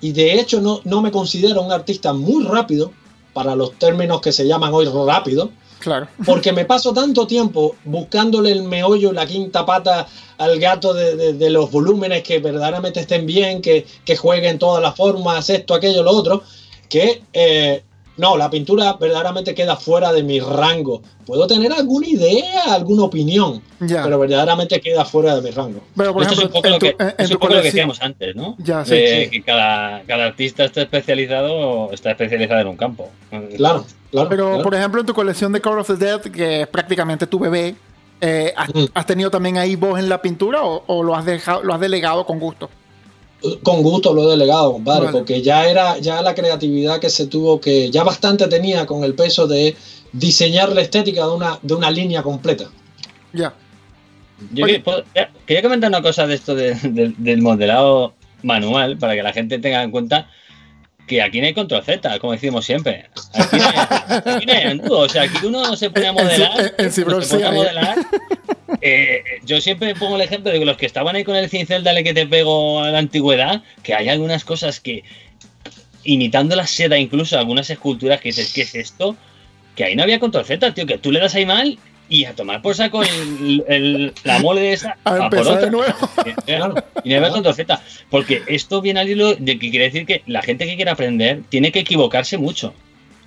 Y 0.00 0.12
de 0.12 0.40
hecho 0.40 0.60
no, 0.60 0.80
no 0.84 1.02
me 1.02 1.10
considero 1.10 1.62
un 1.62 1.72
artista 1.72 2.12
muy 2.12 2.44
rápido, 2.44 2.92
para 3.34 3.56
los 3.56 3.72
términos 3.78 4.22
que 4.22 4.32
se 4.32 4.46
llaman 4.46 4.72
hoy 4.72 4.86
rápido, 4.86 5.50
Claro. 5.84 6.08
porque 6.24 6.50
me 6.52 6.64
paso 6.64 6.92
tanto 6.92 7.26
tiempo 7.26 7.76
buscándole 7.84 8.50
el 8.50 8.62
meollo 8.64 9.12
la 9.12 9.26
quinta 9.26 9.64
pata 9.66 10.06
al 10.38 10.58
gato 10.58 10.92
de, 10.94 11.14
de- 11.14 11.32
de 11.34 11.50
los 11.50 11.70
volúmenes 11.70 12.22
que 12.24 12.38
verdaderamente 12.40 13.00
estén 13.00 13.26
bien, 13.26 13.60
que, 13.62 13.86
que 14.04 14.16
jueguen 14.16 14.58
todas 14.58 14.82
las 14.82 14.96
formas, 14.96 15.48
esto, 15.50 15.74
aquello, 15.74 16.02
lo 16.02 16.10
otro, 16.12 16.42
que 16.88 17.22
eh, 17.32 17.82
no, 18.16 18.36
la 18.36 18.48
pintura 18.50 18.92
verdaderamente 18.94 19.54
queda 19.54 19.76
fuera 19.76 20.12
de 20.12 20.22
mi 20.22 20.38
rango. 20.40 21.02
Puedo 21.26 21.46
tener 21.46 21.72
alguna 21.72 22.06
idea, 22.06 22.72
alguna 22.72 23.04
opinión, 23.04 23.60
Ya. 23.80 24.02
pero 24.04 24.18
verdaderamente 24.18 24.80
queda 24.80 25.04
fuera 25.04 25.34
de 25.36 25.42
mi 25.42 25.50
rango. 25.50 25.80
Pero, 25.96 26.12
por 26.12 26.22
Esto 26.22 26.34
es 26.34 26.38
un 26.38 26.44
ejemplo, 26.50 26.60
poco, 26.62 26.66
en 26.66 26.72
lo 26.72 26.78
tu, 26.78 26.86
que, 26.86 27.02
en- 27.02 27.08
en 27.08 27.14
es 27.18 27.30
un 27.30 27.34
poco 27.38 27.46
lo 27.46 27.50
que 27.54 27.56
colección- 27.56 27.62
decíamos 27.64 28.02
antes, 28.02 28.36
¿no? 28.36 28.56
Ya, 28.58 28.84
sí, 28.84 28.94
De 28.94 29.24
sí. 29.24 29.30
que 29.30 29.42
cada, 29.42 30.02
cada 30.06 30.26
artista 30.26 30.64
está 30.64 30.82
especializado 30.82 31.90
está 31.92 32.10
especializado 32.12 32.60
en 32.60 32.66
un 32.68 32.76
campo. 32.76 33.08
Claro, 33.56 33.84
claro. 34.10 34.28
Pero, 34.28 34.46
claro. 34.48 34.62
por 34.62 34.74
ejemplo, 34.74 35.00
en 35.00 35.06
tu 35.06 35.14
colección 35.14 35.52
de 35.52 35.60
Call 35.60 35.78
of 35.78 35.86
the 35.86 35.96
Dead, 35.96 36.20
que 36.20 36.60
es 36.62 36.66
prácticamente 36.68 37.26
tu 37.26 37.38
bebé, 37.38 37.74
eh, 38.20 38.52
¿has, 38.56 38.68
Mm. 38.74 38.84
has 38.94 39.06
tenido 39.06 39.30
también 39.30 39.58
ahí 39.58 39.74
voz 39.76 39.98
en 39.98 40.08
la 40.08 40.22
pintura 40.22 40.62
o, 40.62 40.84
o 40.86 41.02
lo, 41.02 41.14
has 41.16 41.24
dejado, 41.24 41.62
lo 41.62 41.74
has 41.74 41.80
delegado 41.80 42.24
con 42.26 42.38
gusto? 42.38 42.70
Con 43.62 43.82
gusto 43.82 44.14
lo 44.14 44.24
he 44.26 44.30
delegado, 44.30 44.72
compadre, 44.72 45.06
Vale. 45.06 45.18
porque 45.18 45.42
ya 45.42 45.66
era 45.68 45.98
ya 45.98 46.22
la 46.22 46.34
creatividad 46.34 46.98
que 46.98 47.10
se 47.10 47.26
tuvo 47.26 47.60
que, 47.60 47.90
ya 47.90 48.02
bastante 48.02 48.46
tenía 48.48 48.86
con 48.86 49.04
el 49.04 49.14
peso 49.14 49.46
de 49.46 49.76
diseñar 50.12 50.72
la 50.72 50.80
estética 50.80 51.26
de 51.26 51.32
una, 51.32 51.58
de 51.62 51.74
una 51.74 51.90
línea 51.90 52.22
completa. 52.22 52.70
Ya. 53.32 53.52
Yo 54.52 54.64
Oye. 54.64 54.82
quería 55.46 55.62
comentar 55.62 55.88
una 55.90 56.02
cosa 56.02 56.26
de 56.26 56.34
esto 56.34 56.54
de- 56.54 56.74
de- 56.74 57.14
del 57.18 57.42
modelado 57.42 58.14
manual 58.42 58.96
para 58.98 59.14
que 59.14 59.22
la 59.22 59.32
gente 59.32 59.58
tenga 59.58 59.82
en 59.82 59.90
cuenta 59.90 60.28
que 61.06 61.20
aquí 61.22 61.40
no 61.40 61.46
hay 61.46 61.54
control 61.54 61.82
Z, 61.84 62.18
como 62.18 62.32
decimos 62.32 62.64
siempre. 62.64 63.06
Aquí 63.34 63.56
no 63.58 63.64
hay, 63.64 63.74
aquí 64.36 64.46
no 64.46 64.52
hay. 64.52 64.80
O 64.90 65.08
sea, 65.08 65.22
aquí 65.22 65.36
uno 65.46 65.76
se 65.76 65.90
pone 65.90 66.06
a 66.06 66.10
En- 66.10 66.18
en 66.18 66.24
modelar. 66.24 66.52
Ci- 66.52 66.74
en- 66.78 66.84
en 66.86 66.92
Cibro 66.92 67.22
se 67.22 67.34
pone 67.34 67.44
a 67.44 67.50
hay. 67.50 67.54
modelar. 67.56 67.98
eh, 68.80 69.22
yo 69.44 69.60
siempre 69.60 69.94
pongo 69.94 70.16
el 70.16 70.22
ejemplo 70.22 70.50
de 70.52 70.58
que 70.58 70.64
los 70.64 70.76
que 70.76 70.86
estaban 70.86 71.14
ahí 71.16 71.24
con 71.24 71.36
el 71.36 71.48
cincel, 71.50 71.84
dale 71.84 72.02
que 72.04 72.14
te 72.14 72.26
pego 72.26 72.80
a 72.82 72.90
la 72.90 72.98
antigüedad, 72.98 73.62
que 73.82 73.94
hay 73.94 74.08
algunas 74.08 74.44
cosas 74.44 74.80
que, 74.80 75.04
imitando 76.04 76.54
la 76.56 76.66
seda, 76.66 76.98
incluso 76.98 77.38
algunas 77.38 77.68
esculturas 77.70 78.20
que 78.20 78.28
dices, 78.30 78.52
¿qué 78.52 78.62
es 78.62 78.74
esto? 78.74 79.16
Que 79.76 79.84
ahí 79.84 79.96
no 79.96 80.02
había 80.02 80.20
control 80.20 80.44
Z, 80.44 80.72
tío, 80.74 80.86
que 80.86 80.98
tú 80.98 81.10
le 81.12 81.20
das 81.20 81.34
ahí 81.34 81.46
mal 81.46 81.78
y 82.08 82.24
a 82.26 82.34
tomar 82.34 82.60
por 82.62 82.74
saco 82.74 83.02
el- 83.02 83.64
el- 83.68 84.12
la 84.24 84.38
mole 84.40 84.60
de 84.60 84.72
esa. 84.74 84.96
A 85.04 85.26
a 85.26 85.30
por 85.30 85.60
de 85.60 85.70
nuevo. 85.70 85.94
Claro. 86.46 86.74
Y 87.02 87.10
no 87.10 87.16
había 87.16 87.30
control 87.30 87.54
Z. 87.54 87.82
Porque 88.10 88.42
esto 88.46 88.80
viene 88.80 89.00
al 89.00 89.08
hilo 89.08 89.34
de 89.34 89.58
que 89.58 89.70
quiere 89.70 89.86
decir 89.86 90.06
que 90.06 90.22
la 90.26 90.42
gente 90.42 90.66
que 90.66 90.76
quiere 90.76 90.90
aprender 90.90 91.42
tiene 91.48 91.72
que 91.72 91.80
equivocarse 91.80 92.36
mucho. 92.38 92.74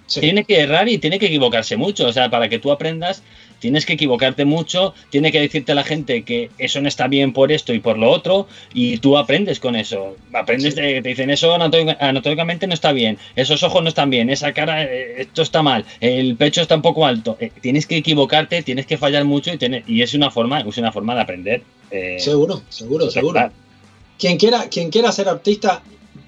Sí. 0.05 0.21
Tiene 0.21 0.45
que 0.45 0.59
errar 0.61 0.87
y 0.87 0.99
tiene 0.99 1.19
que 1.19 1.25
equivocarse 1.25 1.75
mucho. 1.75 2.07
O 2.07 2.13
sea, 2.13 2.29
para 2.29 2.47
que 2.49 2.59
tú 2.59 2.71
aprendas, 2.71 3.23
tienes 3.59 3.85
que 3.85 3.93
equivocarte 3.93 4.45
mucho, 4.45 4.93
tiene 5.09 5.31
que 5.31 5.39
decirte 5.39 5.71
a 5.71 5.75
la 5.75 5.83
gente 5.83 6.23
que 6.23 6.49
eso 6.57 6.81
no 6.81 6.87
está 6.87 7.07
bien 7.07 7.33
por 7.33 7.51
esto 7.51 7.73
y 7.73 7.79
por 7.79 7.97
lo 7.97 8.09
otro, 8.11 8.47
y 8.73 8.97
tú 8.97 9.17
aprendes 9.17 9.59
con 9.59 9.75
eso. 9.75 10.15
Aprendes, 10.33 10.75
Sí. 10.75 10.81
de- 10.81 11.01
te 11.01 11.09
dicen 11.09 11.29
eso 11.29 11.53
anatómica- 11.53 11.97
anatómicamente 11.99 12.67
no 12.67 12.73
está 12.73 12.91
bien, 12.91 13.17
esos 13.35 13.63
ojos 13.63 13.81
no 13.83 13.89
están 13.89 14.09
bien, 14.09 14.29
esa 14.29 14.53
cara, 14.53 14.83
eh, 14.83 15.21
esto 15.21 15.41
está 15.41 15.61
mal, 15.61 15.85
el 15.99 16.35
pecho 16.35 16.61
está 16.61 16.75
un 16.75 16.81
poco 16.81 17.05
alto. 17.05 17.37
Eh, 17.39 17.51
tienes 17.61 17.85
que 17.87 17.97
equivocarte, 17.97 18.61
tienes 18.63 18.85
que 18.85 18.97
fallar 18.97 19.25
mucho 19.25 19.51
y, 19.51 19.57
tener- 19.57 19.83
y 19.87 20.01
es 20.01 20.13
una 20.13 20.31
forma, 20.31 20.61
es 20.61 20.77
una 20.77 20.91
forma 20.91 21.15
de 21.15 21.21
aprender. 21.21 21.61
eh, 21.89 22.17
Seguro, 22.19 22.61
seguro, 22.69 23.09
seguro. 23.09 23.49
Quien 24.19 24.37
quiera, 24.37 24.67
quien 24.69 24.89
quiera 24.89 25.11
ser 25.11 25.29
artista 25.29 25.81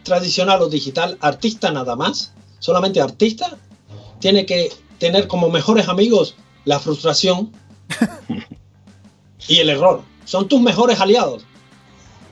tradicional 0.04 0.62
o 0.62 0.70
digital, 0.70 1.18
artista 1.22 1.72
nada 1.72 1.96
más, 1.96 2.34
solamente 2.60 3.02
artista, 3.02 3.58
tiene 4.20 4.46
que 4.46 4.70
tener 5.00 5.28
como 5.28 5.50
mejores 5.50 5.88
amigos 5.88 6.36
la 6.70 6.80
frustración 6.80 7.52
y 9.48 9.58
el 9.58 9.70
error. 9.70 10.04
Son 10.24 10.48
tus 10.48 10.62
mejores 10.62 11.00
aliados. 11.02 11.44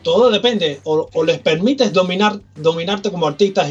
Todo 0.03 0.29
depende, 0.29 0.79
o, 0.83 1.09
o 1.11 1.23
les 1.23 1.39
permites 1.39 1.91
dominar, 1.91 2.39
dominarte 2.55 3.09
como 3.09 3.27
artistas 3.27 3.67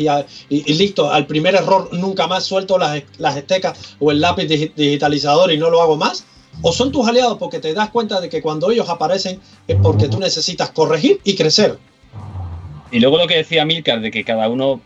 y, 0.48 0.74
listo, 0.74 1.08
al 1.10 1.26
primer 1.26 1.54
error 1.54 1.88
nunca 1.92 2.26
más 2.26 2.44
suelto 2.44 2.78
las, 2.78 3.04
las 3.18 3.36
estecas 3.36 3.96
o 4.00 4.10
el 4.10 4.20
lápiz 4.20 4.48
digi- 4.48 4.74
digitalizador 4.74 5.52
y 5.52 5.56
no 5.56 5.70
lo 5.70 5.80
hago 5.80 5.96
más. 5.96 6.24
O 6.62 6.72
son 6.72 6.90
tus 6.90 7.06
aliados 7.06 7.38
porque 7.38 7.60
te 7.60 7.72
das 7.72 7.90
cuenta 7.90 8.20
de 8.20 8.28
que 8.28 8.42
cuando 8.42 8.70
ellos 8.72 8.88
aparecen 8.88 9.40
es 9.68 9.76
porque 9.80 10.08
tú 10.08 10.18
necesitas 10.18 10.70
corregir 10.70 11.20
y 11.22 11.36
crecer. 11.36 11.78
Y 12.90 12.98
luego 12.98 13.18
lo 13.18 13.28
que 13.28 13.36
decía 13.36 13.64
Milcar 13.64 14.00
de 14.00 14.10
que 14.10 14.24
cada 14.24 14.48
uno 14.48 14.80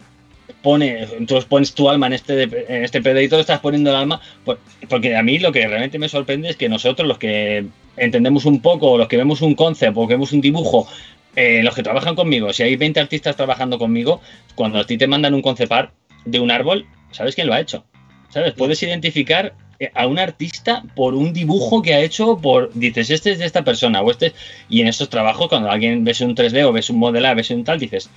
pone, 0.63 1.07
tú 1.27 1.39
pones 1.49 1.75
tu 1.75 1.89
alma 1.89 2.07
en 2.07 2.15
este, 2.15 2.43
en 2.43 2.85
este 2.85 3.03
Predator, 3.03 3.41
estás 3.41 3.61
poniendo 3.61 3.91
el 3.91 3.97
alma, 3.97 4.21
pues, 4.45 4.59
porque 4.89 5.17
a 5.17 5.23
mí 5.23 5.39
lo 5.39 5.53
que 5.53 5.67
realmente 5.67 5.99
me 5.99 6.09
sorprende 6.09 6.49
es 6.49 6.57
que 6.57 6.69
nosotros, 6.69 7.07
los 7.07 7.19
que 7.19 7.67
entendemos 7.97 8.45
un 8.45 8.61
poco, 8.61 8.99
los 8.99 9.09
que 9.09 9.17
vemos 9.17 9.43
un 9.43 9.55
concept 9.55 9.97
o 9.97 10.07
que 10.07 10.15
vemos 10.15 10.33
un 10.33 10.41
dibujo, 10.41 10.89
eh, 11.37 11.63
los 11.63 11.75
que 11.75 11.83
trabajan 11.83 12.17
conmigo, 12.17 12.53
si 12.53 12.63
hay 12.63 12.77
20 12.77 13.01
artistas 13.01 13.37
trabajando 13.37 13.79
conmigo, 13.79 14.21
cuando 14.55 14.79
a 14.79 14.87
ti 14.87 14.99
te 14.99 15.07
mandan 15.07 15.35
un 15.35 15.43
concept 15.43 15.73
art 15.73 15.93
de 16.25 16.41
un 16.41 16.51
árbol, 16.51 16.87
¿sabes 17.13 17.35
quién 17.35 17.47
lo 17.47 17.55
ha 17.55 17.61
hecho? 17.61 17.85
¿Sabes? 18.31 18.53
Puedes 18.55 18.83
identificar 18.83 19.55
eh, 19.81 19.91
a 19.95 20.07
un 20.07 20.19
artista 20.19 20.83
por 20.95 21.15
un 21.15 21.33
dibujo 21.33 21.81
que 21.81 21.95
ha 21.95 22.01
hecho, 22.01 22.37
por 22.37 22.71
dices, 22.75 23.09
este 23.11 23.33
es 23.33 23.39
de 23.39 23.47
esta 23.47 23.65
persona, 23.65 24.03
o 24.03 24.11
este. 24.11 24.35
Y 24.69 24.83
en 24.83 24.89
estos 24.89 25.09
trabajos, 25.09 25.49
cuando 25.49 25.71
alguien 25.71 26.05
ves 26.05 26.21
un 26.21 26.37
3D 26.37 26.65
o 26.65 26.73
ves 26.73 26.91
un 26.91 26.99
modelar, 26.99 27.35
ves 27.35 27.51
un 27.51 27.65
tal, 27.65 27.79
dices, 27.79 28.11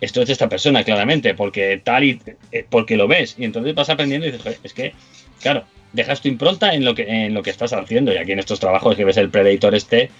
esto 0.00 0.20
es 0.22 0.28
de 0.28 0.32
esta 0.32 0.48
persona, 0.48 0.84
claramente, 0.84 1.34
porque 1.34 1.80
tal 1.82 2.04
y 2.04 2.20
eh, 2.52 2.64
porque 2.68 2.96
lo 2.96 3.08
ves. 3.08 3.34
Y 3.38 3.44
entonces 3.44 3.74
vas 3.74 3.90
aprendiendo 3.90 4.26
y 4.26 4.30
dices, 4.30 4.42
"Joder, 4.44 4.58
es 4.62 4.72
que, 4.72 4.92
claro, 5.40 5.64
dejas 5.92 6.20
tu 6.20 6.28
impronta 6.28 6.74
en 6.74 6.84
lo 6.84 6.94
que, 6.94 7.02
en 7.02 7.34
lo 7.34 7.42
que 7.42 7.50
estás 7.50 7.72
haciendo. 7.72 8.12
Y 8.12 8.16
aquí 8.16 8.32
en 8.32 8.38
estos 8.38 8.60
trabajos 8.60 8.96
que 8.96 9.04
ves 9.04 9.16
el 9.16 9.30
Predator 9.30 9.74
este, 9.74 10.10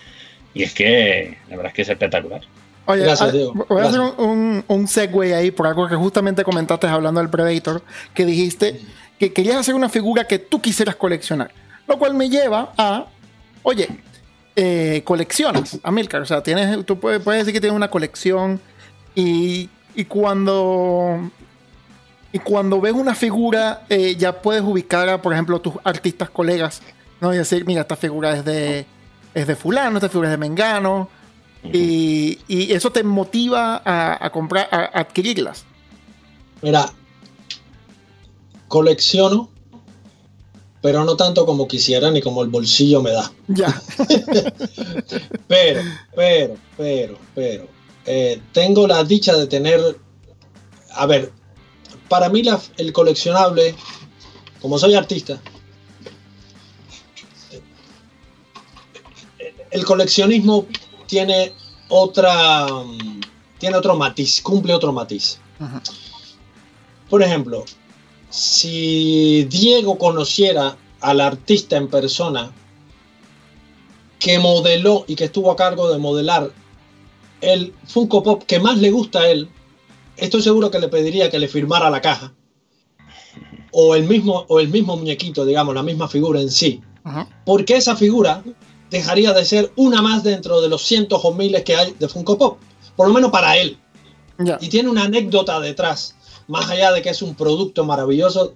y 0.55 0.63
es 0.63 0.75
que 0.75 1.37
la 1.49 1.57
verdad 1.57 1.71
es 1.71 1.75
que 1.75 1.83
es 1.83 1.89
espectacular. 1.89 2.41
Oye, 2.87 3.03
Gracias, 3.03 3.29
ah, 3.29 3.33
Diego. 3.33 3.67
voy 3.69 3.83
a 3.83 3.85
hacer 3.89 4.01
un, 4.01 4.65
un 4.67 4.89
segue 4.89 5.35
ahí 5.35 5.51
por 5.51 5.67
algo 5.67 5.87
que 5.89 5.95
justamente 5.95 6.43
comentaste 6.43 6.87
hablando 6.87 7.21
del 7.21 7.29
Predator, 7.29 7.83
que 8.15 8.25
dijiste 8.25 8.81
que 9.19 9.33
querías 9.33 9.57
hacer 9.57 9.75
una 9.75 9.89
figura 9.91 10.27
que 10.27 10.39
tú 10.39 10.61
quisieras 10.63 10.97
coleccionar. 10.97 11.51
Lo 11.87 11.99
cual 11.99 12.15
me 12.15 12.31
lleva 12.31 12.73
a, 12.79 13.07
oye, 13.63 13.89
eh, 14.57 15.03
coleccionas, 15.05 15.79
Amilcar. 15.83 16.23
O 16.23 16.27
sea, 16.27 16.43
tienes, 16.43 16.85
tú 16.87 16.99
puedes, 16.99 17.21
puedes 17.21 17.41
decir 17.41 17.53
que 17.53 17.61
tienes 17.61 17.77
una 17.77 17.91
colección 17.91 18.61
y, 19.19 19.69
y 19.95 20.05
cuando... 20.05 21.31
Y 22.31 22.39
cuando 22.41 22.79
ves 22.81 22.93
una 22.93 23.15
figura, 23.15 23.87
eh, 23.89 24.15
ya 24.17 24.43
puedes 24.43 24.63
ubicar 24.63 25.09
a, 25.09 25.23
por 25.23 25.33
ejemplo, 25.33 25.61
tus 25.61 25.75
artistas 25.83 26.29
colegas, 26.29 26.83
¿no? 27.23 27.33
Y 27.33 27.39
decir, 27.39 27.65
mira, 27.65 27.81
esta 27.81 27.97
figura 27.97 28.37
es 28.37 28.45
de, 28.45 28.85
es 29.33 29.47
de 29.47 29.57
fulano, 29.57 29.97
esta 29.97 30.11
figura 30.11 30.29
es 30.29 30.33
de 30.33 30.37
mengano, 30.37 31.09
y, 31.65 32.39
y 32.47 32.71
eso 32.73 32.93
te 32.93 33.03
motiva 33.03 33.81
a, 33.83 34.25
a 34.25 34.31
comprar, 34.31 34.69
a, 34.71 34.77
a 34.77 35.01
adquirirlas. 35.01 35.65
Mira, 36.61 36.93
colecciono, 38.69 39.49
pero 40.83 41.05
no 41.05 41.17
tanto 41.17 41.47
como 41.47 41.67
quisiera 41.67 42.11
ni 42.11 42.21
como 42.21 42.43
el 42.43 42.51
bolsillo 42.51 43.03
me 43.03 43.13
da. 43.13 43.33
Ya. 43.49 43.83
Pero, 45.49 45.81
pero, 46.15 46.57
pero, 46.77 47.19
pero, 47.35 47.67
eh, 48.11 48.41
tengo 48.53 48.87
la 48.87 49.05
dicha 49.05 49.37
de 49.37 49.47
tener, 49.47 49.99
a 50.95 51.05
ver, 51.05 51.31
para 52.09 52.31
mí 52.31 52.43
la- 52.43 52.61
el 52.79 52.91
coleccionable, 52.93 53.75
como 54.63 54.79
soy 54.79 54.95
artista, 54.95 55.39
el 59.71 59.85
coleccionismo 59.85 60.67
tiene 61.07 61.53
otra, 61.89 62.67
tiene 63.59 63.77
otro 63.77 63.95
matiz, 63.97 64.41
cumple 64.41 64.73
otro 64.75 64.93
matiz. 64.93 65.39
Ajá. 65.61 65.83
Por 67.11 67.23
ejemplo, 67.23 67.65
si 68.31 69.45
Diego 69.45 69.99
conociera 69.99 70.77
al 71.01 71.21
artista 71.21 71.77
en 71.77 71.89
persona 71.89 72.53
que 74.19 74.39
modeló 74.39 75.05
y 75.07 75.15
que 75.15 75.25
estuvo 75.25 75.51
a 75.51 75.57
cargo 75.57 75.91
de 75.91 75.99
modelar 75.99 76.51
el 77.41 77.75
Funko 77.87 78.23
Pop 78.23 78.43
que 78.45 78.61
más 78.61 78.79
le 78.79 78.91
gusta 78.91 79.21
a 79.21 79.29
él, 79.29 79.49
estoy 80.17 80.43
seguro 80.43 80.71
que 80.71 80.79
le 80.79 80.89
pediría 80.89 81.31
que 81.31 81.39
le 81.39 81.49
firmara 81.49 81.91
la 81.91 82.01
caja. 82.01 82.35
O 83.71 83.95
el 83.95 84.05
mismo, 84.05 84.47
o 84.49 84.61
el 84.61 84.69
mismo 84.69 84.97
muñequito, 84.97 85.45
digamos, 85.45 85.75
la 85.75 85.83
misma 85.83 86.09
figura 86.09 86.41
en 86.41 86.51
sí. 86.51 86.81
Ajá. 87.05 87.29
Porque 87.45 87.77
esa 87.77 87.97
figura 87.97 88.43
dejaría 88.91 89.33
de 89.33 89.45
ser 89.45 89.73
una 89.77 90.01
más 90.03 90.23
dentro 90.23 90.61
de 90.61 90.69
los 90.69 90.83
cientos 90.83 91.21
o 91.23 91.33
miles 91.33 91.63
que 91.63 91.77
hay 91.77 91.95
de 91.99 92.09
Funko 92.09 92.39
Pop. 92.39 92.59
Por 92.97 93.09
lo 93.09 93.15
menos 93.15 93.31
para 93.31 93.57
él 93.57 93.79
y 94.61 94.69
tiene 94.69 94.89
una 94.89 95.05
anécdota 95.05 95.61
detrás. 95.61 96.15
más 96.47 96.71
allá 96.71 96.93
de 96.93 97.03
que 97.03 97.11
es 97.11 97.21
un 97.21 97.35
producto 97.35 97.85
maravilloso 97.85 98.55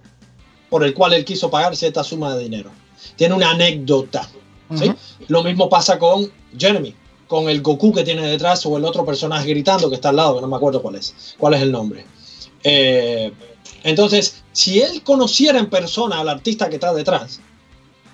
por 0.70 0.82
el 0.84 0.94
cual 0.94 1.12
él 1.12 1.24
quiso 1.24 1.50
pagar 1.50 1.76
cierta 1.76 2.02
suma 2.02 2.34
de 2.34 2.44
dinero. 2.44 2.70
Tiene 3.16 3.34
una 3.34 3.50
anécdota. 3.50 4.26
Lo 5.28 5.42
mismo 5.42 5.68
pasa 5.68 5.98
con 5.98 6.32
Jeremy, 6.56 6.94
con 7.32 7.48
el 7.48 7.62
Goku 7.62 7.94
que 7.94 8.04
tiene 8.04 8.26
detrás 8.28 8.66
o 8.66 8.76
el 8.76 8.84
otro 8.84 9.06
personaje 9.06 9.48
gritando 9.48 9.88
que 9.88 9.94
está 9.94 10.10
al 10.10 10.16
lado, 10.16 10.34
que 10.34 10.42
no 10.42 10.48
me 10.48 10.56
acuerdo 10.56 10.82
cuál 10.82 10.96
es. 10.96 11.34
¿Cuál 11.38 11.54
es 11.54 11.62
el 11.62 11.72
nombre? 11.72 12.04
Eh, 12.62 13.32
entonces, 13.84 14.42
si 14.52 14.82
él 14.82 15.02
conociera 15.02 15.58
en 15.58 15.70
persona 15.70 16.20
al 16.20 16.28
artista 16.28 16.68
que 16.68 16.74
está 16.74 16.92
detrás, 16.92 17.40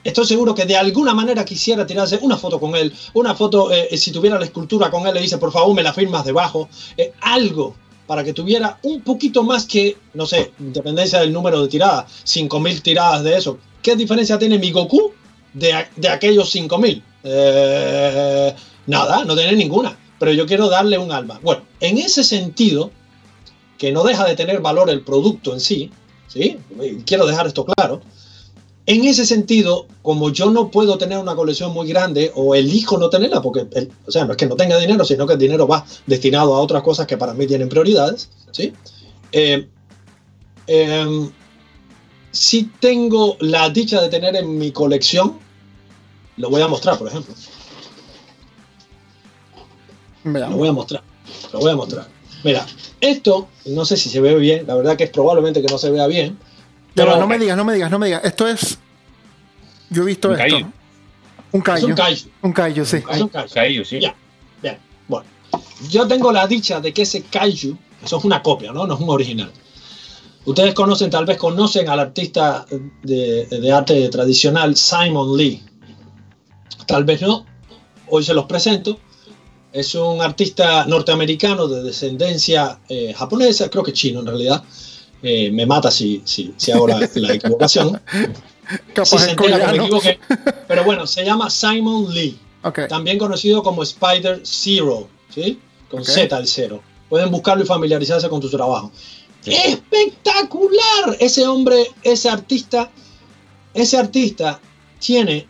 estoy 0.04 0.24
seguro 0.24 0.54
que 0.54 0.66
de 0.66 0.76
alguna 0.76 1.14
manera 1.14 1.44
quisiera 1.44 1.84
tirarse 1.84 2.20
una 2.22 2.36
foto 2.36 2.60
con 2.60 2.76
él, 2.76 2.94
una 3.14 3.34
foto, 3.34 3.72
eh, 3.72 3.98
si 3.98 4.12
tuviera 4.12 4.38
la 4.38 4.44
escultura 4.44 4.88
con 4.88 5.04
él, 5.04 5.14
le 5.14 5.20
dice, 5.20 5.38
por 5.38 5.50
favor, 5.50 5.74
me 5.74 5.82
la 5.82 5.92
firmas 5.92 6.24
debajo, 6.24 6.68
eh, 6.96 7.12
algo 7.20 7.74
para 8.06 8.22
que 8.22 8.32
tuviera 8.32 8.78
un 8.84 9.00
poquito 9.00 9.42
más 9.42 9.66
que, 9.66 9.96
no 10.14 10.26
sé, 10.26 10.52
independencia 10.60 11.18
del 11.18 11.32
número 11.32 11.60
de 11.60 11.66
tiradas, 11.66 12.04
5.000 12.24 12.82
tiradas 12.82 13.24
de 13.24 13.36
eso. 13.36 13.58
¿Qué 13.82 13.96
diferencia 13.96 14.38
tiene 14.38 14.60
mi 14.60 14.70
Goku 14.70 15.10
de, 15.54 15.74
de 15.96 16.08
aquellos 16.08 16.54
5.000? 16.54 17.02
Eh, 17.24 18.54
nada, 18.88 19.24
no 19.24 19.36
tiene 19.36 19.54
ninguna, 19.54 19.96
pero 20.18 20.32
yo 20.32 20.46
quiero 20.46 20.68
darle 20.68 20.98
un 20.98 21.12
alma. 21.12 21.38
Bueno, 21.42 21.62
en 21.78 21.98
ese 21.98 22.24
sentido, 22.24 22.90
que 23.76 23.92
no 23.92 24.02
deja 24.02 24.24
de 24.26 24.34
tener 24.34 24.60
valor 24.60 24.90
el 24.90 25.02
producto 25.02 25.52
en 25.52 25.60
sí, 25.60 25.92
¿sí? 26.26 26.58
Quiero 27.06 27.26
dejar 27.26 27.46
esto 27.46 27.64
claro. 27.64 28.00
En 28.86 29.04
ese 29.04 29.26
sentido, 29.26 29.86
como 30.02 30.30
yo 30.30 30.50
no 30.50 30.70
puedo 30.70 30.96
tener 30.96 31.18
una 31.18 31.36
colección 31.36 31.72
muy 31.72 31.86
grande 31.86 32.32
o 32.34 32.54
elijo 32.54 32.96
no 32.96 33.10
tenerla, 33.10 33.42
porque, 33.42 33.66
o 34.06 34.10
sea, 34.10 34.24
no 34.24 34.32
es 34.32 34.38
que 34.38 34.46
no 34.46 34.56
tenga 34.56 34.78
dinero, 34.78 35.04
sino 35.04 35.26
que 35.26 35.34
el 35.34 35.38
dinero 35.38 35.68
va 35.68 35.84
destinado 36.06 36.54
a 36.54 36.60
otras 36.60 36.82
cosas 36.82 37.06
que 37.06 37.18
para 37.18 37.34
mí 37.34 37.46
tienen 37.46 37.68
prioridades, 37.68 38.30
¿sí? 38.50 38.72
Eh, 39.32 39.68
em, 40.66 41.30
si 42.32 42.64
tengo 42.80 43.36
la 43.40 43.68
dicha 43.68 44.00
de 44.00 44.08
tener 44.08 44.34
en 44.36 44.56
mi 44.56 44.72
colección, 44.72 45.38
lo 46.38 46.48
voy 46.48 46.62
a 46.62 46.68
mostrar, 46.68 46.96
por 46.96 47.08
ejemplo. 47.08 47.34
Lo 50.24 50.50
voy 50.50 50.68
a 50.68 50.72
mostrar. 50.72 51.02
Lo 51.52 51.60
voy 51.60 51.72
a 51.72 51.76
mostrar. 51.76 52.06
Mira, 52.44 52.66
esto, 53.00 53.48
no 53.66 53.84
sé 53.84 53.96
si 53.96 54.08
se 54.08 54.20
ve 54.20 54.34
bien, 54.36 54.66
la 54.66 54.74
verdad 54.74 54.96
que 54.96 55.04
es 55.04 55.10
probablemente 55.10 55.60
que 55.60 55.68
no 55.68 55.78
se 55.78 55.90
vea 55.90 56.06
bien. 56.06 56.38
Pero 56.94 57.16
no 57.16 57.26
me 57.26 57.38
digas, 57.38 57.56
no 57.56 57.64
me 57.64 57.74
digas, 57.74 57.90
no 57.90 57.98
me 57.98 58.06
digas. 58.06 58.24
Esto 58.24 58.46
es. 58.48 58.78
Yo 59.90 60.02
he 60.02 60.06
visto 60.06 60.30
Un 60.30 60.40
esto. 60.40 60.56
Un 61.52 61.60
es 61.60 61.64
kaiju. 61.64 61.86
un 61.86 61.94
kaiju. 61.94 62.28
Un 62.42 62.52
kaiju, 62.52 62.84
sí. 62.84 62.96
Es 63.10 63.20
un. 63.20 63.28
Kaiju, 63.28 63.84
sí. 63.84 64.00
Ya, 64.00 64.14
bien. 64.62 64.78
Bueno, 65.06 65.26
yo 65.88 66.06
tengo 66.06 66.30
la 66.32 66.46
dicha 66.46 66.80
de 66.80 66.92
que 66.92 67.02
ese 67.02 67.22
kaiju, 67.22 67.76
eso 68.04 68.18
es 68.18 68.24
una 68.24 68.42
copia, 68.42 68.72
¿no? 68.72 68.86
No 68.86 68.94
es 68.94 69.00
un 69.00 69.08
original. 69.10 69.50
Ustedes 70.44 70.74
conocen, 70.74 71.10
tal 71.10 71.26
vez 71.26 71.36
conocen 71.36 71.88
al 71.88 72.00
artista 72.00 72.66
de, 73.02 73.46
de 73.46 73.72
arte 73.72 74.08
tradicional 74.08 74.76
Simon 74.76 75.36
Lee. 75.36 75.62
Tal 76.86 77.04
vez 77.04 77.20
no. 77.22 77.44
Hoy 78.08 78.24
se 78.24 78.34
los 78.34 78.46
presento. 78.46 78.98
Es 79.72 79.94
un 79.94 80.20
artista 80.22 80.86
norteamericano 80.86 81.68
de 81.68 81.82
descendencia 81.82 82.78
eh, 82.88 83.12
japonesa, 83.16 83.68
creo 83.68 83.82
que 83.82 83.92
chino 83.92 84.20
en 84.20 84.26
realidad. 84.26 84.64
Eh, 85.22 85.50
me 85.50 85.66
mata 85.66 85.90
si, 85.90 86.22
si, 86.24 86.54
si 86.56 86.70
hago 86.70 86.86
la, 86.86 87.08
la 87.14 87.34
equivocación. 87.34 88.00
Capaz 88.94 89.24
Si 89.24 89.30
entera 89.30 89.72
me 89.72 89.78
equivoqué. 89.78 90.18
Pero 90.68 90.84
bueno, 90.84 91.06
se 91.06 91.24
llama 91.24 91.50
Simon 91.50 92.12
Lee 92.12 92.38
también 92.88 93.18
conocido 93.18 93.62
como 93.62 93.82
Spider 93.82 94.40
Zero, 94.44 95.08
¿sí? 95.34 95.60
Con. 95.90 96.04
Z 96.04 96.36
al 96.36 96.46
cero. 96.46 96.82
Pueden 97.08 97.30
buscarlo 97.30 97.64
y 97.64 97.66
familiarizarse 97.66 98.28
con 98.28 98.40
tu 98.40 98.50
trabajo. 98.50 98.92
Sí. 99.40 99.52
¡Espectacular! 99.54 101.16
Ese 101.18 101.46
hombre, 101.46 101.86
ese 102.02 102.28
artista, 102.28 102.90
ese 103.72 103.96
artista 103.96 104.60
tiene 104.98 105.46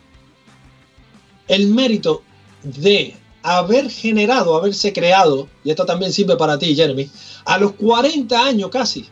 el 1.47 1.67
mérito 1.67 2.23
de 2.63 3.15
haber 3.43 3.89
generado, 3.89 4.55
haberse 4.55 4.93
creado, 4.93 5.47
y 5.63 5.69
esto 5.69 5.85
también 5.85 6.11
sirve 6.11 6.35
para 6.35 6.57
ti, 6.57 6.75
Jeremy, 6.75 7.09
a 7.45 7.57
los 7.57 7.73
40 7.73 8.45
años 8.45 8.69
casi, 8.69 9.07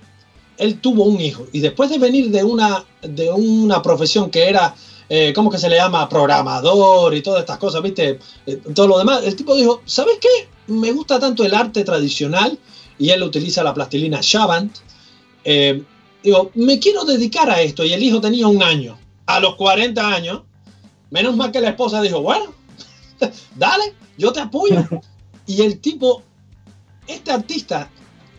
él 0.58 0.80
tuvo 0.80 1.04
un 1.04 1.22
hijo. 1.22 1.48
Y 1.52 1.60
después 1.60 1.90
de 1.90 1.98
venir 1.98 2.30
de 2.30 2.44
una, 2.44 2.84
de 3.02 3.32
una 3.32 3.82
profesión 3.82 4.30
que 4.30 4.50
era, 4.50 4.76
eh, 5.10 5.32
¿cómo 5.34 5.50
que 5.50 5.58
se 5.58 5.70
le 5.70 5.78
llama? 5.78 6.10
Programador 6.10 7.14
y 7.14 7.22
todas 7.22 7.42
estas 7.42 7.58
cosas, 7.58 7.82
¿viste? 7.82 8.20
Eh, 8.46 8.62
todo 8.74 8.88
lo 8.88 8.98
demás. 8.98 9.24
El 9.24 9.36
tipo 9.36 9.56
dijo, 9.56 9.82
¿sabes 9.86 10.18
qué? 10.20 10.50
Me 10.68 10.92
gusta 10.92 11.20
tanto 11.20 11.46
el 11.46 11.54
arte 11.54 11.84
tradicional 11.84 12.58
y 13.00 13.10
él 13.12 13.24
utiliza 13.24 13.64
la 13.64 13.74
plastilina 13.74 14.20
Shavant. 14.22 14.78
Eh, 15.44 15.84
digo, 16.24 16.52
me 16.56 16.80
quiero 16.80 17.06
dedicar 17.06 17.50
a 17.50 17.62
esto. 17.62 17.86
Y 17.86 17.94
el 17.94 18.04
hijo 18.04 18.20
tenía 18.20 18.48
un 18.48 18.64
año. 18.64 18.98
A 19.28 19.40
los 19.40 19.56
40 19.56 20.08
años, 20.08 20.42
menos 21.10 21.36
mal 21.36 21.52
que 21.52 21.62
la 21.62 21.70
esposa 21.70 22.02
dijo, 22.02 22.22
bueno, 22.22 22.54
dale, 23.56 23.94
yo 24.18 24.32
te 24.32 24.40
apoyo. 24.40 24.84
y 25.46 25.62
el 25.62 25.80
tipo, 25.80 26.24
este 27.08 27.32
artista, 27.32 27.90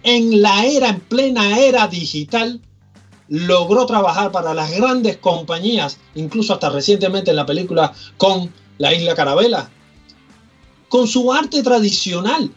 en 0.02 0.42
la 0.42 0.64
era, 0.64 0.88
en 0.90 1.00
plena 1.00 1.58
era 1.58 1.88
digital, 1.88 2.60
logró 3.28 3.86
trabajar 3.86 4.32
para 4.32 4.54
las 4.54 4.70
grandes 4.70 5.18
compañías, 5.18 5.98
incluso 6.14 6.54
hasta 6.54 6.70
recientemente 6.70 7.30
en 7.30 7.36
la 7.36 7.46
película 7.46 7.92
con 8.16 8.52
La 8.78 8.94
Isla 8.94 9.14
Carabela, 9.14 9.70
con 10.88 11.06
su 11.06 11.32
arte 11.32 11.62
tradicional, 11.62 12.50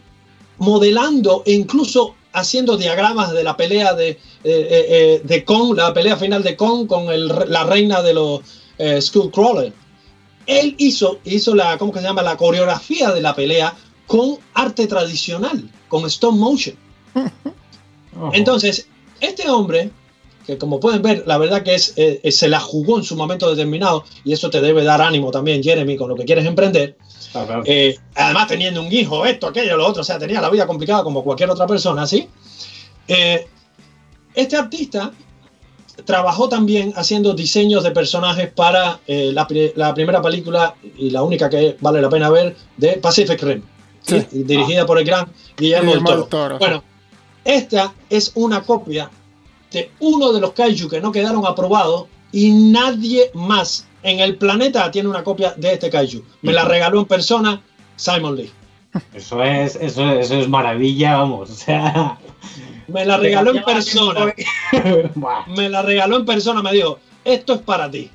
modelando 0.58 1.42
e 1.44 1.52
incluso 1.52 2.14
haciendo 2.32 2.78
diagramas 2.78 3.32
de 3.32 3.44
la 3.44 3.56
pelea 3.56 3.92
de, 3.92 4.10
eh, 4.10 4.18
eh, 4.44 4.86
eh, 4.88 5.22
de 5.22 5.44
Kong, 5.44 5.76
la 5.76 5.92
pelea 5.92 6.16
final 6.16 6.42
de 6.42 6.56
Kong 6.56 6.86
con 6.86 7.10
el 7.10 7.28
la 7.28 7.64
reina 7.64 8.02
de 8.02 8.14
los 8.14 8.40
eh, 8.78 9.00
Skullcrawler. 9.00 9.72
Él 10.46 10.74
hizo, 10.78 11.18
hizo 11.24 11.54
la, 11.54 11.78
¿cómo 11.78 11.92
que 11.92 12.00
se 12.00 12.06
llama? 12.06 12.22
La 12.22 12.36
coreografía 12.36 13.10
de 13.12 13.20
la 13.20 13.34
pelea 13.34 13.74
con 14.06 14.38
arte 14.54 14.86
tradicional, 14.86 15.70
con 15.88 16.04
stop 16.06 16.34
motion. 16.34 16.76
Entonces, 18.32 18.88
este 19.20 19.48
hombre, 19.48 19.90
que 20.46 20.58
como 20.58 20.80
pueden 20.80 21.02
ver, 21.02 21.24
la 21.26 21.38
verdad 21.38 21.62
que 21.62 21.74
es, 21.74 21.94
eh, 21.96 22.20
eh, 22.22 22.32
se 22.32 22.48
la 22.48 22.60
jugó 22.60 22.98
en 22.98 23.04
su 23.04 23.16
momento 23.16 23.48
determinado, 23.48 24.04
y 24.24 24.32
eso 24.32 24.50
te 24.50 24.60
debe 24.60 24.84
dar 24.84 25.00
ánimo 25.00 25.30
también, 25.30 25.62
Jeremy, 25.62 25.96
con 25.96 26.08
lo 26.08 26.16
que 26.16 26.24
quieres 26.24 26.44
emprender. 26.44 26.96
Claro. 27.30 27.62
Eh, 27.64 27.96
además, 28.14 28.48
teniendo 28.48 28.82
un 28.82 28.92
hijo, 28.92 29.24
esto, 29.24 29.46
aquello, 29.46 29.76
lo 29.76 29.86
otro, 29.86 30.02
o 30.02 30.04
sea, 30.04 30.18
tenía 30.18 30.40
la 30.40 30.50
vida 30.50 30.66
complicada 30.66 31.02
como 31.02 31.24
cualquier 31.24 31.50
otra 31.50 31.66
persona, 31.66 32.06
¿sí? 32.06 32.28
Eh, 33.08 33.46
este 34.34 34.56
artista 34.56 35.12
trabajó 36.04 36.48
también 36.48 36.92
haciendo 36.96 37.34
diseños 37.34 37.82
de 37.82 37.90
personajes 37.90 38.50
para 38.50 39.00
eh, 39.06 39.30
la, 39.32 39.46
la 39.76 39.94
primera 39.94 40.20
película 40.20 40.74
y 40.96 41.10
la 41.10 41.22
única 41.22 41.48
que 41.48 41.76
vale 41.80 42.00
la 42.00 42.08
pena 42.08 42.30
ver 42.30 42.56
de 42.76 42.92
Pacific 42.94 43.42
Rim, 43.42 43.62
¿sí? 44.02 44.20
Sí. 44.30 44.42
dirigida 44.44 44.86
por 44.86 44.98
el 44.98 45.04
gran 45.04 45.26
Guillermo, 45.56 45.92
Guillermo 45.92 46.10
del 46.10 46.20
del 46.20 46.28
Toro. 46.28 46.28
Toro. 46.28 46.58
Bueno, 46.58 46.84
esta 47.44 47.92
es 48.10 48.32
una 48.34 48.62
copia 48.62 49.10
de 49.70 49.90
uno 50.00 50.32
de 50.32 50.40
los 50.40 50.52
kaiju 50.52 50.88
que 50.88 51.00
no 51.00 51.10
quedaron 51.12 51.46
aprobados 51.46 52.06
y 52.30 52.50
nadie 52.50 53.30
más 53.34 53.86
en 54.02 54.20
el 54.20 54.36
planeta 54.36 54.90
tiene 54.90 55.08
una 55.08 55.24
copia 55.24 55.54
de 55.56 55.74
este 55.74 55.90
kaiju. 55.90 56.22
Me 56.42 56.52
la 56.52 56.64
regaló 56.64 57.00
en 57.00 57.06
persona 57.06 57.62
Simon 57.96 58.36
Lee. 58.36 58.50
Eso 59.14 59.42
es, 59.42 59.76
eso, 59.76 60.10
eso 60.10 60.34
es 60.34 60.48
maravilla, 60.48 61.16
vamos. 61.16 61.50
O 61.50 61.54
sea. 61.54 62.18
Me 62.88 63.04
la 63.04 63.16
regaló 63.16 63.54
en 63.54 63.64
persona. 63.64 64.34
Me 65.48 65.68
la 65.68 65.82
regaló 65.82 66.16
en 66.16 66.26
persona. 66.26 66.62
Me 66.62 66.72
dijo, 66.72 66.98
esto 67.24 67.54
es 67.54 67.60
para 67.60 67.90
ti. 67.90 68.10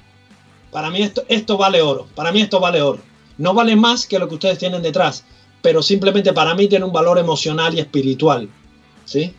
Para 0.72 0.90
mí 0.90 1.02
esto, 1.02 1.24
esto 1.28 1.58
vale 1.58 1.82
oro. 1.82 2.08
Para 2.16 2.32
mí 2.32 2.42
esto 2.42 2.60
vale 2.60 2.82
oro. 2.82 3.00
No 3.38 3.54
vale 3.54 3.76
más 3.76 4.06
que 4.06 4.20
lo 4.20 4.28
que 4.28 4.36
ustedes 4.36 4.58
tienen 4.58 4.82
detrás. 4.82 5.26
Pero 5.62 5.82
simplemente 5.82 6.34
para 6.34 6.56
mí 6.56 6.68
tiene 6.68 6.86
un 6.86 6.94
valor 6.94 7.18
emocional 7.18 7.74
y 7.74 7.80
espiritual. 7.80 8.50
¿Sí? 9.06 9.34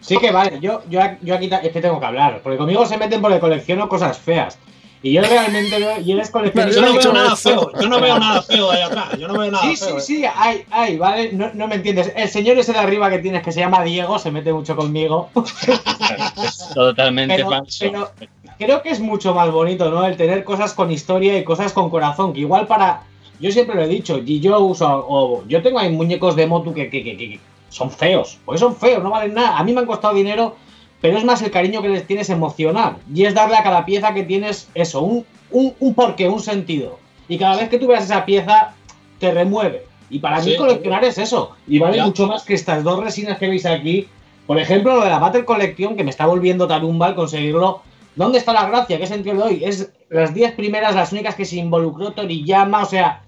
Sí 0.00 0.16
que 0.18 0.30
vale, 0.30 0.58
yo, 0.60 0.82
yo, 0.88 1.00
yo 1.22 1.34
aquí 1.34 1.50
es 1.62 1.72
que 1.72 1.80
tengo 1.80 1.98
que 1.98 2.06
hablar, 2.06 2.40
porque 2.42 2.56
conmigo 2.56 2.86
se 2.86 2.96
meten 2.96 3.20
porque 3.20 3.40
colecciono 3.40 3.88
cosas 3.88 4.16
feas. 4.18 4.58
Y 5.02 5.12
yo 5.12 5.22
realmente 5.22 5.78
veo, 5.78 6.00
y 6.00 6.12
eres 6.12 6.28
Yo 6.28 6.32
coleccionista. 6.32 6.80
no 6.80 6.86
he 6.88 6.92
dicho 6.92 7.12
veo 7.12 7.22
nada 7.22 7.36
feo. 7.36 7.72
Yo 7.80 7.88
no 7.88 8.00
veo 8.00 8.18
nada 8.18 8.42
feo 8.42 8.70
ahí 8.70 8.82
atrás. 8.82 9.16
Yo 9.18 9.28
no 9.28 9.38
veo 9.38 9.50
nada 9.50 9.64
Sí, 9.64 9.76
feo. 9.76 10.00
sí, 10.00 10.16
sí, 10.16 10.24
hay, 10.34 10.64
hay, 10.70 10.96
¿vale? 10.96 11.32
No, 11.32 11.50
no 11.54 11.68
me 11.68 11.76
entiendes. 11.76 12.12
El 12.16 12.28
señor 12.28 12.58
ese 12.58 12.72
de 12.72 12.78
arriba 12.80 13.08
que 13.08 13.18
tienes 13.20 13.42
que 13.44 13.52
se 13.52 13.60
llama 13.60 13.82
Diego 13.84 14.18
se 14.18 14.30
mete 14.32 14.52
mucho 14.52 14.74
conmigo. 14.74 15.30
Totalmente 16.74 17.36
Pero- 17.36 17.48
falso. 17.48 17.78
pero- 17.80 18.10
Creo 18.58 18.82
que 18.82 18.90
es 18.90 18.98
mucho 18.98 19.34
más 19.34 19.52
bonito, 19.52 19.88
¿no? 19.88 20.04
El 20.04 20.16
tener 20.16 20.42
cosas 20.42 20.74
con 20.74 20.90
historia 20.90 21.38
y 21.38 21.44
cosas 21.44 21.72
con 21.72 21.90
corazón, 21.90 22.32
que 22.32 22.40
igual 22.40 22.66
para... 22.66 23.02
Yo 23.38 23.52
siempre 23.52 23.76
lo 23.76 23.82
he 23.82 23.86
dicho, 23.88 24.18
y 24.18 24.40
yo 24.40 24.58
uso... 24.58 25.06
O, 25.08 25.44
yo 25.46 25.62
tengo 25.62 25.78
ahí 25.78 25.90
muñecos 25.92 26.34
de 26.34 26.48
Motu 26.48 26.74
que, 26.74 26.90
que, 26.90 27.04
que- 27.04 27.16
que 27.16 27.40
son 27.68 27.88
feos, 27.92 28.36
porque 28.44 28.58
son 28.58 28.74
feos, 28.74 29.00
no 29.00 29.10
valen 29.10 29.34
nada. 29.34 29.58
A 29.58 29.62
mí 29.62 29.72
me 29.72 29.78
han 29.80 29.86
costado 29.86 30.12
dinero, 30.14 30.56
pero 31.00 31.16
es 31.18 31.24
más 31.24 31.42
el 31.42 31.50
cariño 31.50 31.82
que 31.82 31.88
les 31.88 32.06
tienes 32.06 32.30
emocional. 32.30 32.96
Y 33.14 33.24
es 33.24 33.34
darle 33.34 33.56
a 33.56 33.62
cada 33.62 33.84
pieza 33.84 34.14
que 34.14 34.22
tienes 34.24 34.68
eso, 34.74 35.02
un, 35.02 35.24
un, 35.50 35.74
un 35.78 35.94
porqué, 35.94 36.28
un 36.28 36.40
sentido. 36.40 36.98
Y 37.28 37.38
cada 37.38 37.56
vez 37.56 37.68
que 37.68 37.78
tú 37.78 37.86
veas 37.86 38.04
esa 38.04 38.24
pieza, 38.24 38.74
te 39.18 39.30
remueve. 39.32 39.84
Y 40.10 40.18
para 40.20 40.40
mí 40.40 40.52
Sí. 40.52 40.56
coleccionar 40.56 41.04
es 41.04 41.18
eso. 41.18 41.52
Y 41.66 41.78
vale 41.78 41.98
Ya. 41.98 42.06
mucho 42.06 42.26
más 42.26 42.42
que 42.44 42.54
estas 42.54 42.82
dos 42.82 43.02
resinas 43.02 43.38
que 43.38 43.48
veis 43.48 43.66
aquí, 43.66 44.08
Por 44.46 44.58
ejemplo, 44.58 44.94
lo 44.94 45.04
de 45.04 45.10
la 45.10 45.18
Battle 45.18 45.44
Collection, 45.44 45.94
que 45.94 46.02
me 46.04 46.08
está 46.08 46.24
volviendo 46.24 46.66
talumba 46.66 47.04
al 47.04 47.14
conseguirlo. 47.14 47.82
¿Dónde 48.16 48.38
está 48.38 48.54
la 48.54 48.66
gracia? 48.66 48.96
¿Qué 48.98 49.06
sentido 49.06 49.34
le 49.34 49.40
doy? 49.42 49.62
Es 49.62 49.92
las 50.08 50.32
10 50.32 50.52
primeras 50.54 50.94
las 50.94 51.12
únicas 51.12 51.34
que 51.34 51.44
se 51.44 51.56
involucró 51.56 52.12
Toriyama, 52.12 52.82
o 52.82 52.86
sea, 52.86 53.20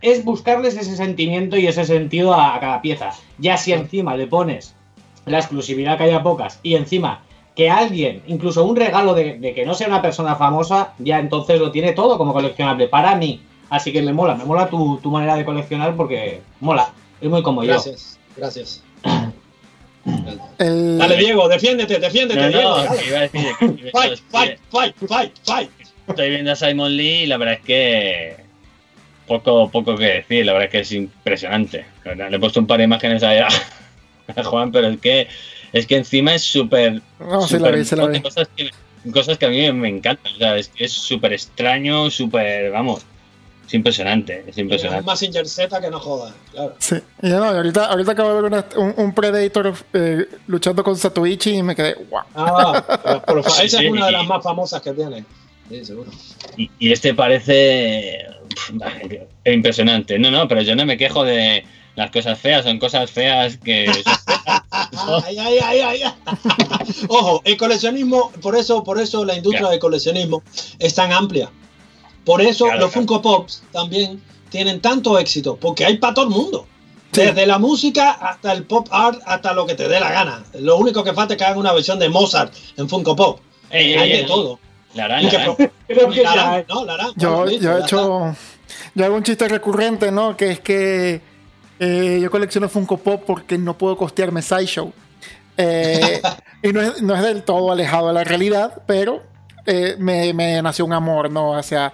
es 0.00 0.24
buscarles 0.24 0.74
ese 0.78 0.96
sentimiento 0.96 1.58
y 1.58 1.66
ese 1.66 1.84
sentido 1.84 2.32
a, 2.32 2.58
cada 2.58 2.80
pieza. 2.80 3.10
Ya 3.36 3.58
si 3.58 3.74
encima 3.74 4.16
le 4.16 4.26
pones 4.26 4.74
la 5.26 5.38
exclusividad 5.38 5.98
que 5.98 6.04
haya 6.04 6.22
pocas 6.22 6.58
y 6.62 6.74
encima 6.74 7.22
que 7.54 7.70
alguien, 7.70 8.22
incluso 8.26 8.64
un 8.64 8.76
regalo 8.76 9.14
de, 9.14 9.52
que 9.54 9.66
no 9.66 9.74
sea 9.74 9.88
una 9.88 10.00
persona 10.00 10.36
famosa, 10.36 10.94
ya 10.98 11.18
entonces 11.18 11.60
lo 11.60 11.70
tiene 11.70 11.92
todo 11.92 12.16
como 12.16 12.32
coleccionable 12.32 12.88
para 12.88 13.14
mí. 13.14 13.42
Así 13.68 13.92
que 13.92 14.02
me 14.02 14.12
mola, 14.12 14.34
me 14.34 14.44
mola 14.44 14.68
tu, 14.68 14.98
manera 15.04 15.36
de 15.36 15.44
coleccionar 15.44 15.96
porque 15.96 16.40
mola, 16.60 16.92
es 17.20 17.28
muy 17.28 17.42
como 17.42 17.60
gracias, 17.62 18.18
Gracias, 18.36 18.82
Dale, 20.58 21.16
Diego, 21.16 21.48
defiéndete, 21.48 21.98
defiéndete, 21.98 22.48
Diego. 22.48 22.76
fight, 23.92 24.20
fight, 24.30 24.58
fight, 24.70 24.96
fight, 25.06 25.32
fight. 25.44 25.70
Estoy 26.08 26.30
viendo 26.30 26.52
a 26.52 26.56
Simon 26.56 26.96
Lee 26.96 27.22
y 27.22 27.26
la 27.26 27.36
verdad 27.36 27.54
es 27.54 27.60
que 27.60 28.36
poco, 29.26 29.70
poco 29.70 29.96
que 29.96 30.06
decir, 30.06 30.44
la 30.44 30.52
verdad 30.52 30.66
es 30.66 30.72
que 30.72 30.80
es 30.80 30.92
impresionante. 30.92 31.84
Le 32.04 32.36
he 32.36 32.40
puesto 32.40 32.58
un 32.58 32.66
par 32.66 32.78
de 32.78 32.84
imágenes 32.84 33.22
allá 33.22 33.48
Juan, 34.44 34.72
pero 34.72 34.88
es 34.88 35.00
que 35.00 35.28
es 35.72 35.86
que 35.86 35.96
encima 35.96 36.34
es 36.34 36.42
súper. 36.42 37.00
No, 37.18 37.46
se 37.46 37.58
la 37.58 37.70
ve, 37.70 37.84
se 37.84 37.96
la 37.96 38.06
ve. 38.06 38.22
Cosas 38.22 38.48
que, 38.54 38.70
cosas 39.10 39.38
que 39.38 39.46
a 39.46 39.48
mí 39.48 39.72
me 39.72 39.88
encantan. 39.88 40.32
O 40.34 40.36
sea, 40.36 40.56
es 40.56 40.68
que 40.68 40.84
es 40.84 40.92
súper 40.92 41.32
extraño, 41.32 42.10
súper. 42.10 42.70
Vamos. 42.70 43.06
Es 43.66 43.74
impresionante, 43.74 44.44
es 44.46 44.58
impresionante. 44.58 45.00
Es 45.00 45.32
más 45.32 45.50
Z 45.50 45.80
que 45.80 45.90
no 45.90 45.98
joda, 45.98 46.34
claro. 46.50 46.74
Sí, 46.78 46.96
y 47.22 47.28
no, 47.28 47.42
ahorita, 47.42 47.86
ahorita 47.86 48.12
acabo 48.12 48.34
de 48.34 48.50
ver 48.50 48.64
un, 48.76 49.14
Predator 49.14 49.72
eh, 49.94 50.26
luchando 50.46 50.84
con 50.84 50.94
Satoichi 50.94 51.54
y 51.54 51.62
me 51.62 51.74
quedé, 51.74 51.94
wow. 52.10 52.20
Ah, 52.34 53.22
por, 53.26 53.38
esa 53.62 53.62
es 53.62 53.90
una 53.90 54.06
de 54.06 54.12
las 54.12 54.26
más 54.26 54.42
famosas 54.42 54.82
que 54.82 54.92
tiene. 54.92 55.24
Sí, 55.70 55.84
seguro. 55.86 56.10
Y, 56.58 56.70
y 56.78 56.92
este 56.92 57.14
parece 57.14 58.26
impresionante. 59.46 60.18
No, 60.18 60.30
no, 60.30 60.46
pero 60.48 60.60
yo 60.60 60.76
no 60.76 60.84
me 60.84 60.98
quejo 60.98 61.24
de 61.24 61.64
las 61.94 62.10
cosas 62.10 62.38
feas, 62.38 62.64
son 62.64 62.78
cosas 62.78 63.10
feas 63.10 63.56
que. 63.58 63.86
ay, 65.24 65.38
ay, 65.38 65.58
ay, 65.62 65.80
ay. 65.80 66.02
Ojo, 67.08 67.42
el 67.44 67.56
coleccionismo, 67.56 68.30
por 68.40 68.56
eso, 68.56 68.82
por 68.82 69.00
eso 69.00 69.24
la 69.24 69.36
industria 69.36 69.68
del 69.68 69.78
coleccionismo 69.78 70.42
es 70.78 70.94
tan 70.94 71.12
amplia. 71.12 71.50
Por 72.24 72.40
eso 72.40 72.66
los 72.74 72.92
Funko 72.92 73.20
Pops 73.20 73.64
también 73.72 74.22
tienen 74.48 74.80
tanto 74.80 75.18
éxito, 75.18 75.56
porque 75.56 75.84
hay 75.84 75.98
para 75.98 76.14
todo 76.14 76.26
el 76.26 76.30
mundo. 76.30 76.66
Desde 77.12 77.44
la 77.46 77.58
música 77.58 78.12
hasta 78.12 78.52
el 78.52 78.64
pop 78.64 78.88
art, 78.90 79.20
hasta 79.26 79.52
lo 79.52 79.66
que 79.66 79.74
te 79.74 79.86
dé 79.86 80.00
la 80.00 80.10
gana. 80.10 80.44
Lo 80.54 80.78
único 80.78 81.04
que 81.04 81.12
falta 81.12 81.34
es 81.34 81.38
que 81.38 81.44
hagan 81.44 81.58
una 81.58 81.72
versión 81.72 81.98
de 81.98 82.08
Mozart 82.08 82.54
en 82.78 82.88
Funko 82.88 83.14
Pop. 83.14 83.40
hay 83.70 84.12
de 84.12 84.24
todo. 84.24 84.58
La 84.94 85.04
harán, 85.04 85.28
Yo, 87.16 87.46
yo 87.50 87.76
he 87.76 87.80
hecho. 87.80 88.34
Yo 88.94 89.04
hago 89.04 89.16
un 89.16 89.22
chiste 89.22 89.48
recurrente, 89.48 90.10
¿no? 90.10 90.36
Que 90.36 90.52
es 90.52 90.60
que 90.60 91.20
eh, 91.84 92.20
yo 92.22 92.30
colecciono 92.30 92.68
Funko 92.68 92.96
Pop 92.96 93.24
porque 93.26 93.58
no 93.58 93.76
puedo 93.76 93.96
costearme 93.96 94.40
Sideshow. 94.40 94.92
Eh, 95.56 96.22
y 96.62 96.72
no 96.72 96.80
es, 96.80 97.02
no 97.02 97.16
es, 97.16 97.22
del 97.22 97.42
todo 97.42 97.72
alejado 97.72 98.06
de 98.06 98.14
la 98.14 98.22
realidad, 98.22 98.82
pero 98.86 99.24
eh, 99.66 99.96
me, 99.98 100.32
me, 100.32 100.62
nació 100.62 100.84
un 100.84 100.92
amor 100.92 101.28
¿no? 101.28 101.56
hacia, 101.56 101.92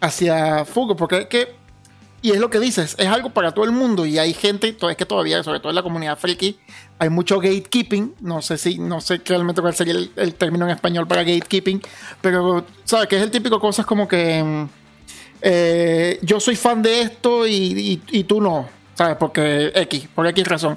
hacia 0.00 0.64
Funko. 0.64 0.96
Porque 0.96 1.28
que, 1.28 1.52
y 2.22 2.30
es 2.30 2.38
lo 2.38 2.48
que 2.48 2.60
dices, 2.60 2.96
es 2.98 3.08
algo 3.08 3.28
para 3.28 3.52
todo 3.52 3.66
el 3.66 3.72
mundo. 3.72 4.06
Y 4.06 4.18
hay 4.18 4.32
gente, 4.32 4.74
es 4.80 4.96
que 4.96 5.04
todavía, 5.04 5.42
sobre 5.42 5.60
todo 5.60 5.68
en 5.68 5.76
la 5.76 5.82
comunidad 5.82 6.16
friki, 6.16 6.58
hay 6.98 7.10
mucho 7.10 7.40
gatekeeping. 7.40 8.14
No 8.20 8.40
sé 8.40 8.56
si, 8.56 8.78
no 8.78 9.02
sé 9.02 9.20
realmente 9.22 9.60
cuál 9.60 9.74
sería 9.74 9.96
el, 10.16 10.34
término 10.36 10.64
en 10.64 10.70
español 10.70 11.06
para 11.06 11.24
gatekeeping, 11.24 11.82
pero 12.22 12.64
sabes 12.84 13.06
que 13.06 13.16
es 13.16 13.22
el 13.22 13.30
típico 13.30 13.60
cosas 13.60 13.84
como 13.84 14.08
que 14.08 14.66
yo 16.22 16.40
soy 16.40 16.56
fan 16.56 16.80
de 16.80 17.02
esto 17.02 17.46
y, 17.46 18.00
y 18.10 18.24
tú 18.24 18.40
no 18.40 18.79
¿sabes? 19.00 19.16
Porque 19.16 19.72
X, 19.74 20.08
por 20.14 20.26
X 20.26 20.46
razón. 20.46 20.76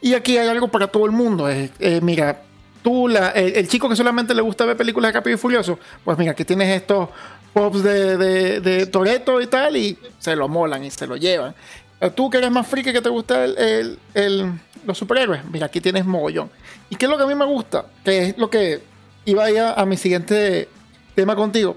Y 0.00 0.14
aquí 0.14 0.38
hay 0.38 0.46
algo 0.46 0.68
para 0.68 0.86
todo 0.86 1.06
el 1.06 1.10
mundo. 1.10 1.50
Eh, 1.50 1.70
mira, 2.02 2.40
tú, 2.84 3.08
la, 3.08 3.30
el, 3.30 3.66
chico 3.66 3.88
que 3.88 3.96
solamente 3.96 4.32
le 4.32 4.42
gusta 4.42 4.64
ver 4.64 4.76
películas 4.76 5.08
de 5.08 5.18
Rápido 5.18 5.34
y 5.34 5.38
Furioso, 5.38 5.76
pues 6.04 6.16
mira, 6.16 6.30
aquí 6.30 6.44
tienes 6.44 6.68
estos 6.68 7.08
pops 7.52 7.82
de, 7.82 8.16
de, 8.16 8.60
de 8.60 8.86
Toreto 8.86 9.40
y 9.40 9.48
tal, 9.48 9.76
y 9.76 9.98
se 10.20 10.36
lo 10.36 10.46
molan 10.46 10.84
y 10.84 10.90
se 10.92 11.08
lo 11.08 11.16
llevan. 11.16 11.52
Eh, 12.00 12.10
tú 12.10 12.30
que 12.30 12.38
eres 12.38 12.52
más 12.52 12.64
friki 12.64 12.92
que 12.92 13.00
te 13.00 13.08
gusta 13.08 13.44
el, 13.44 13.98
el, 14.14 14.52
los 14.86 14.96
superhéroes, 14.96 15.44
mira, 15.46 15.66
aquí 15.66 15.80
tienes 15.80 16.06
mogollón. 16.06 16.50
¿Y 16.90 16.94
qué 16.94 17.06
es 17.06 17.10
lo 17.10 17.16
que 17.16 17.24
a 17.24 17.26
mí 17.26 17.34
me 17.34 17.44
gusta? 17.44 17.86
Que 18.04 18.28
es 18.28 18.38
lo 18.38 18.50
que 18.50 18.82
iba 19.24 19.46
a, 19.46 19.80
a 19.80 19.84
mi 19.84 19.96
siguiente 19.96 20.68
tema 21.16 21.34
contigo. 21.34 21.76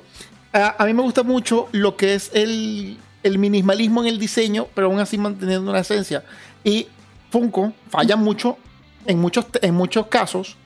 a 0.53 0.85
mí 0.85 0.93
me 0.93 1.01
gusta 1.01 1.23
mucho 1.23 1.69
lo 1.71 1.97
que 1.97 2.13
es 2.13 2.29
el, 2.35 2.99
el 3.23 3.37
minimalismo 3.37 4.01
en 4.01 4.07
el 4.07 4.19
diseño, 4.19 4.67
pero 4.73 4.87
aún 4.87 4.99
así 4.99 5.17
manteniendo 5.17 5.69
una 5.69 5.79
esencia. 5.79 6.23
Y 6.63 6.87
Funko 7.31 7.73
falla 7.89 8.15
mucho 8.15 8.57
en 9.05 9.19
muchos, 9.19 9.45
en 9.61 9.73
muchos 9.75 10.07
casos, 10.07 10.57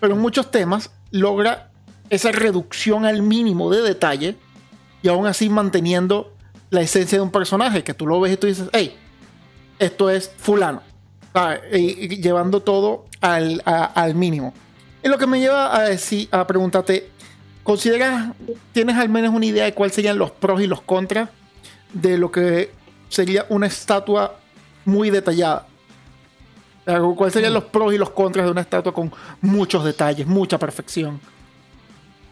pero 0.00 0.14
en 0.14 0.20
muchos 0.20 0.50
temas 0.50 0.90
logra 1.10 1.70
esa 2.10 2.32
reducción 2.32 3.04
al 3.04 3.22
mínimo 3.22 3.70
de 3.70 3.82
detalle 3.82 4.36
y 5.02 5.08
aún 5.08 5.26
así 5.26 5.48
manteniendo 5.48 6.32
la 6.70 6.80
esencia 6.80 7.18
de 7.18 7.22
un 7.22 7.30
personaje, 7.30 7.84
que 7.84 7.94
tú 7.94 8.06
lo 8.06 8.20
ves 8.20 8.34
y 8.34 8.36
tú 8.36 8.46
dices, 8.46 8.68
hey, 8.72 8.96
esto 9.78 10.10
es 10.10 10.30
fulano, 10.36 10.82
y, 11.72 12.20
llevando 12.20 12.60
todo 12.60 13.06
al, 13.20 13.62
al 13.64 14.14
mínimo. 14.14 14.52
Es 15.02 15.10
lo 15.10 15.18
que 15.18 15.26
me 15.26 15.40
lleva 15.40 15.74
a, 15.76 15.82
decir, 15.88 16.28
a 16.30 16.46
preguntarte, 16.46 17.10
¿consideras, 17.62 18.32
tienes 18.72 18.96
al 18.96 19.08
menos 19.08 19.32
una 19.32 19.46
idea 19.46 19.64
de 19.64 19.72
cuáles 19.72 19.94
serían 19.94 20.18
los 20.18 20.30
pros 20.30 20.60
y 20.60 20.66
los 20.66 20.82
contras 20.82 21.30
de 21.92 22.18
lo 22.18 22.30
que 22.30 22.70
sería 23.08 23.46
una 23.48 23.66
estatua 23.66 24.38
muy 24.84 25.10
detallada. 25.10 25.66
¿Cuáles 26.84 27.34
serían 27.34 27.52
los 27.52 27.64
pros 27.64 27.92
y 27.92 27.98
los 27.98 28.10
contras 28.10 28.46
de 28.46 28.52
una 28.52 28.62
estatua 28.62 28.94
con 28.94 29.12
muchos 29.42 29.84
detalles, 29.84 30.26
mucha 30.26 30.58
perfección? 30.58 31.20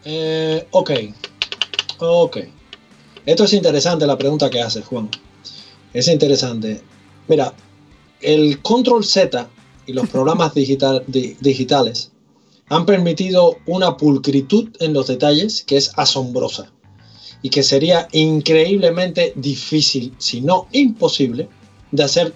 Eh, 0.05 0.67
ok, 0.71 0.91
ok. 1.99 2.39
Esto 3.27 3.45
es 3.45 3.53
interesante 3.53 4.07
la 4.07 4.17
pregunta 4.17 4.49
que 4.49 4.63
haces, 4.63 4.85
Juan. 4.87 5.11
Es 5.93 6.09
interesante. 6.09 6.81
Mira, 7.29 7.53
el 8.21 8.63
Control 8.63 9.05
Z 9.05 9.47
y 9.87 9.93
los 9.93 10.09
programas 10.09 10.55
digital, 10.55 11.05
digitales 11.07 12.13
han 12.69 12.87
permitido 12.87 13.59
una 13.67 13.97
pulcritud 13.97 14.71
en 14.81 14.93
los 14.93 15.07
detalles 15.07 15.63
que 15.65 15.77
es 15.77 15.93
asombrosa 15.97 16.73
y 17.43 17.51
que 17.51 17.63
sería 17.63 18.09
increíblemente 18.13 19.33
difícil, 19.37 20.15
si 20.19 20.41
no 20.41 20.69
imposible, 20.73 21.49
de 21.91 22.03
hacer 22.03 22.35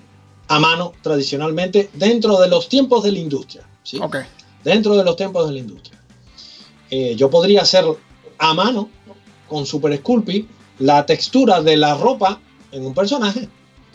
a 0.49 0.59
mano 0.59 0.93
tradicionalmente 1.03 1.91
dentro 1.95 2.41
de 2.41 2.49
los 2.49 2.69
tiempos 2.69 3.05
de 3.05 3.13
la 3.13 3.19
industria. 3.19 3.67
¿sí? 3.83 4.01
Dentro 4.65 4.97
de 4.97 5.05
los 5.05 5.17
tiempos 5.17 5.47
de 5.47 5.55
la 5.55 5.59
industria. 5.59 5.99
Eh, 6.91 7.15
yo 7.17 7.31
podría 7.31 7.63
hacer 7.63 7.85
a 8.39 8.55
mano 8.55 8.91
con 9.49 9.65
Super 9.67 9.97
Sculpey 9.97 10.47
la 10.81 11.07
textura 11.07 11.63
de 11.63 11.77
la 11.77 11.95
ropa 11.95 12.41
en 12.73 12.85
un 12.85 12.95
personaje, 12.95 13.49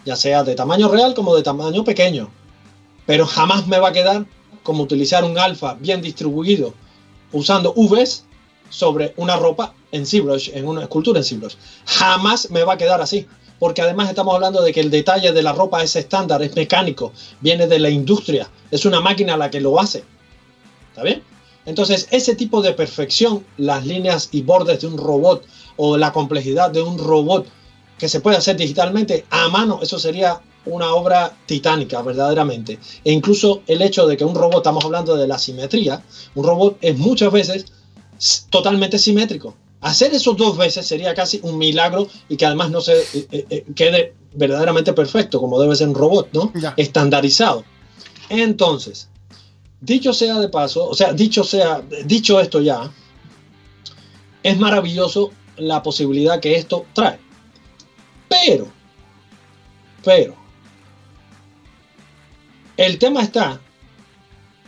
ya 0.06 0.16
sea 0.16 0.44
de 0.44 0.56
tamaño 0.56 0.88
real 0.88 1.14
como 1.14 1.36
de 1.36 1.44
tamaño 1.44 1.84
pequeño. 1.84 2.30
Pero 3.06 3.26
jamás 3.26 3.68
me 3.68 3.80
va 3.80 3.90
a 3.90 3.94
quedar 3.94 4.26
como 4.64 4.84
utilizar 4.84 5.24
un 5.24 5.38
alfa 5.38 5.76
bien 5.76 6.02
distribuido 6.02 6.74
usando 7.32 7.74
UVs 7.76 8.26
sobre 8.76 9.14
una 9.18 9.38
ropa 9.38 9.74
en 9.92 10.06
ZBrush, 10.06 10.52
en 10.54 10.68
una 10.68 10.82
escultura 10.82 11.20
en 11.20 11.24
ZBrush. 11.24 11.56
Jamás 11.86 12.52
me 12.52 12.64
va 12.64 12.74
a 12.74 12.78
quedar 12.78 13.02
así, 13.02 13.26
porque 13.58 13.82
además 13.82 14.10
estamos 14.10 14.36
hablando 14.36 14.62
de 14.62 14.74
que 14.74 14.82
el 14.82 14.92
detalle 14.92 15.32
de 15.32 15.42
la 15.42 15.54
ropa 15.54 15.82
es 15.82 15.96
estándar, 15.96 16.44
es 16.44 16.56
mecánico, 16.56 17.14
viene 17.40 17.68
de 17.68 17.80
la 17.80 17.90
industria, 17.90 18.50
es 18.70 18.86
una 18.86 19.00
máquina 19.00 19.38
la 19.38 19.50
que 19.50 19.62
lo 19.62 19.80
hace. 19.80 20.04
¿Está 20.90 21.04
bien? 21.04 21.24
Entonces, 21.66 22.08
ese 22.12 22.36
tipo 22.36 22.62
de 22.62 22.74
perfección, 22.74 23.46
las 23.58 23.86
líneas 23.86 24.30
y 24.32 24.42
bordes 24.42 24.82
de 24.82 24.88
un 24.88 24.98
robot 24.98 25.46
o 25.78 25.98
la 25.98 26.12
complejidad 26.12 26.70
de 26.70 26.82
un 26.82 26.98
robot 26.98 27.48
que 27.98 28.10
se 28.10 28.20
puede 28.20 28.38
hacer 28.38 28.58
digitalmente 28.58 29.26
a 29.30 29.48
mano, 29.48 29.80
eso 29.82 29.98
sería 29.98 30.42
una 30.66 30.94
obra 30.94 31.36
titánica, 31.46 32.02
verdaderamente. 32.02 32.80
E 33.04 33.12
incluso 33.12 33.62
el 33.68 33.82
hecho 33.82 34.06
de 34.06 34.18
que 34.18 34.26
un 34.26 34.36
robot, 34.36 34.58
estamos 34.58 34.84
hablando 34.84 35.16
de 35.16 35.28
la 35.28 35.38
simetría, 35.38 36.04
un 36.36 36.46
robot 36.46 36.78
es 36.82 36.98
muchas 36.98 37.32
veces 37.32 37.66
totalmente 38.50 38.98
simétrico. 38.98 39.56
Hacer 39.82 40.14
eso 40.14 40.34
dos 40.34 40.58
veces 40.58 40.86
sería 40.86 41.14
casi 41.14 41.40
un 41.44 41.58
milagro 41.58 42.08
y 42.28 42.38
que 42.38 42.46
además 42.46 42.72
no 42.72 42.82
se 42.82 43.02
eh, 43.02 43.28
eh, 43.32 43.46
eh, 43.50 43.66
quede 43.76 44.16
verdaderamente 44.34 44.94
perfecto, 44.94 45.40
como 45.40 45.60
debe 45.62 45.76
ser 45.76 45.90
un 45.90 45.96
robot, 45.96 46.30
¿no? 46.34 46.52
Estandarizado. 46.76 47.64
Entonces, 48.30 49.10
dicho 49.80 50.14
sea 50.14 50.40
de 50.40 50.50
paso, 50.50 50.90
o 50.90 50.94
sea, 50.96 51.14
dicho 51.14 51.44
sea, 51.44 51.82
dicho 52.06 52.40
esto 52.40 52.62
ya, 52.62 52.92
es 54.44 54.58
maravilloso 54.58 55.32
la 55.58 55.84
posibilidad 55.84 56.40
que 56.40 56.56
esto 56.56 56.86
trae. 56.94 57.20
Pero, 58.28 58.68
pero, 60.04 60.36
el 62.78 62.98
tema 62.98 63.22
está 63.22 63.62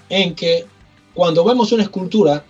en 0.09 0.35
que 0.35 0.65
cuando 1.13 1.43
vemos 1.43 1.71
una 1.71 1.83
escultura 1.83 2.45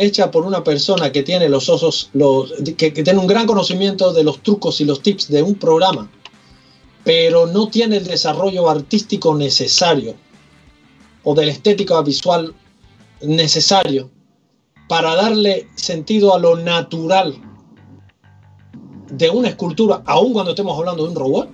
hecha 0.00 0.30
por 0.30 0.46
una 0.46 0.64
persona 0.64 1.12
que 1.12 1.22
tiene 1.22 1.50
los 1.50 1.68
osos, 1.68 2.08
los, 2.14 2.54
que, 2.78 2.90
tiene 2.90 3.18
un 3.18 3.26
gran 3.26 3.46
conocimiento 3.46 4.14
de 4.14 4.24
los 4.24 4.42
trucos 4.42 4.80
y 4.80 4.86
los 4.86 5.02
tips 5.02 5.28
de 5.28 5.42
un 5.42 5.56
programa, 5.56 6.10
pero 7.04 7.46
no 7.46 7.68
tiene 7.68 7.98
el 7.98 8.06
desarrollo 8.06 8.70
artístico 8.70 9.34
necesario 9.34 10.14
o 11.22 11.34
de 11.34 11.44
la 11.44 11.52
estética 11.52 12.00
visual 12.00 12.54
necesario 13.20 14.10
para 14.88 15.14
darle 15.14 15.68
sentido 15.74 16.34
a 16.34 16.38
lo 16.38 16.56
natural 16.56 17.36
de 19.10 19.28
una 19.28 19.48
escultura, 19.48 20.02
aun 20.06 20.32
cuando 20.32 20.52
estemos 20.52 20.78
hablando 20.78 21.02
de 21.02 21.10
un 21.10 21.14
robot, 21.14 21.50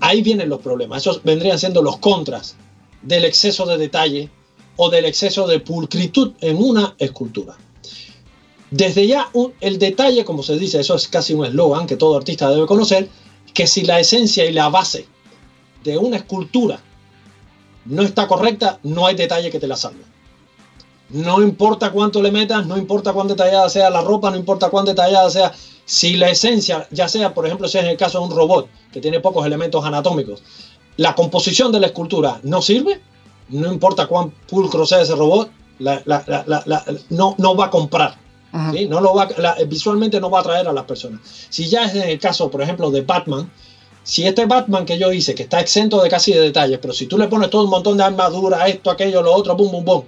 ahí 0.00 0.22
vienen 0.22 0.48
los 0.48 0.60
problemas. 0.60 1.02
Esos 1.02 1.22
vendrían 1.22 1.60
siendo 1.60 1.82
los 1.82 1.98
contras 1.98 2.56
del 3.02 3.24
exceso 3.24 3.64
de 3.64 3.78
detalle 3.78 4.28
o 4.76 4.90
del 4.90 5.04
exceso 5.04 5.46
de 5.46 5.60
pulcritud 5.60 6.32
en 6.40 6.56
una 6.56 6.94
escultura. 6.98 7.56
Desde 8.70 9.06
ya 9.06 9.30
el 9.60 9.78
detalle, 9.78 10.24
como 10.24 10.42
se 10.42 10.58
dice, 10.58 10.80
eso 10.80 10.96
es 10.96 11.06
casi 11.08 11.32
un 11.34 11.44
eslogan 11.44 11.86
que 11.86 11.96
todo 11.96 12.16
artista 12.16 12.50
debe 12.50 12.66
conocer, 12.66 13.08
que 13.52 13.66
si 13.66 13.82
la 13.82 14.00
esencia 14.00 14.44
y 14.44 14.52
la 14.52 14.68
base 14.68 15.06
de 15.84 15.96
una 15.96 16.16
escultura 16.16 16.80
no 17.84 18.02
está 18.02 18.26
correcta, 18.26 18.80
no 18.82 19.06
hay 19.06 19.14
detalle 19.14 19.50
que 19.50 19.60
te 19.60 19.68
la 19.68 19.76
salve. 19.76 20.02
No 21.10 21.42
importa 21.42 21.92
cuánto 21.92 22.22
le 22.22 22.32
metas, 22.32 22.66
no 22.66 22.76
importa 22.76 23.12
cuán 23.12 23.28
detallada 23.28 23.68
sea 23.68 23.90
la 23.90 24.00
ropa, 24.00 24.30
no 24.30 24.36
importa 24.36 24.70
cuán 24.70 24.86
detallada 24.86 25.30
sea. 25.30 25.52
Si 25.84 26.16
la 26.16 26.30
esencia, 26.30 26.88
ya 26.90 27.08
sea, 27.08 27.34
por 27.34 27.46
ejemplo, 27.46 27.68
si 27.68 27.78
es 27.78 27.84
el 27.84 27.96
caso 27.96 28.18
de 28.18 28.24
un 28.24 28.30
robot 28.30 28.68
que 28.90 29.00
tiene 29.00 29.20
pocos 29.20 29.46
elementos 29.46 29.84
anatómicos, 29.84 30.42
la 30.96 31.14
composición 31.14 31.70
de 31.72 31.80
la 31.80 31.88
escultura 31.88 32.40
no 32.42 32.62
sirve, 32.62 33.00
no 33.48 33.72
importa 33.72 34.06
cuán 34.06 34.30
pulcro 34.48 34.86
sea 34.86 35.02
ese 35.02 35.14
robot, 35.14 35.50
no, 37.10 37.34
no 37.38 37.56
va 37.56 37.66
a 37.66 37.70
comprar. 37.70 38.16
No 38.88 39.00
lo 39.00 39.14
va, 39.14 39.28
visualmente 39.66 40.20
no 40.20 40.30
va 40.30 40.38
a 40.38 40.40
atraer 40.42 40.68
a 40.68 40.72
las 40.72 40.84
personas. 40.84 41.20
Si 41.50 41.68
ya 41.68 41.84
es 41.84 41.94
en 41.94 42.08
el 42.08 42.20
caso, 42.20 42.50
por 42.50 42.62
ejemplo, 42.62 42.90
de 42.90 43.00
Batman, 43.00 43.50
si 44.04 44.26
este 44.26 44.46
Batman 44.46 44.84
que 44.84 44.98
yo 44.98 45.12
hice, 45.12 45.34
que 45.34 45.44
está 45.44 45.60
exento 45.60 46.02
de 46.02 46.08
casi 46.08 46.32
de 46.32 46.40
detalles, 46.40 46.78
pero 46.80 46.94
si 46.94 47.06
tú 47.06 47.18
le 47.18 47.26
pones 47.26 47.50
todo 47.50 47.64
un 47.64 47.70
montón 47.70 47.96
de 47.96 48.04
armadura, 48.04 48.68
esto, 48.68 48.90
aquello, 48.90 49.22
lo 49.22 49.34
otro, 49.34 49.56
boom, 49.56 49.72
boom, 49.72 49.84
boom, 49.84 50.04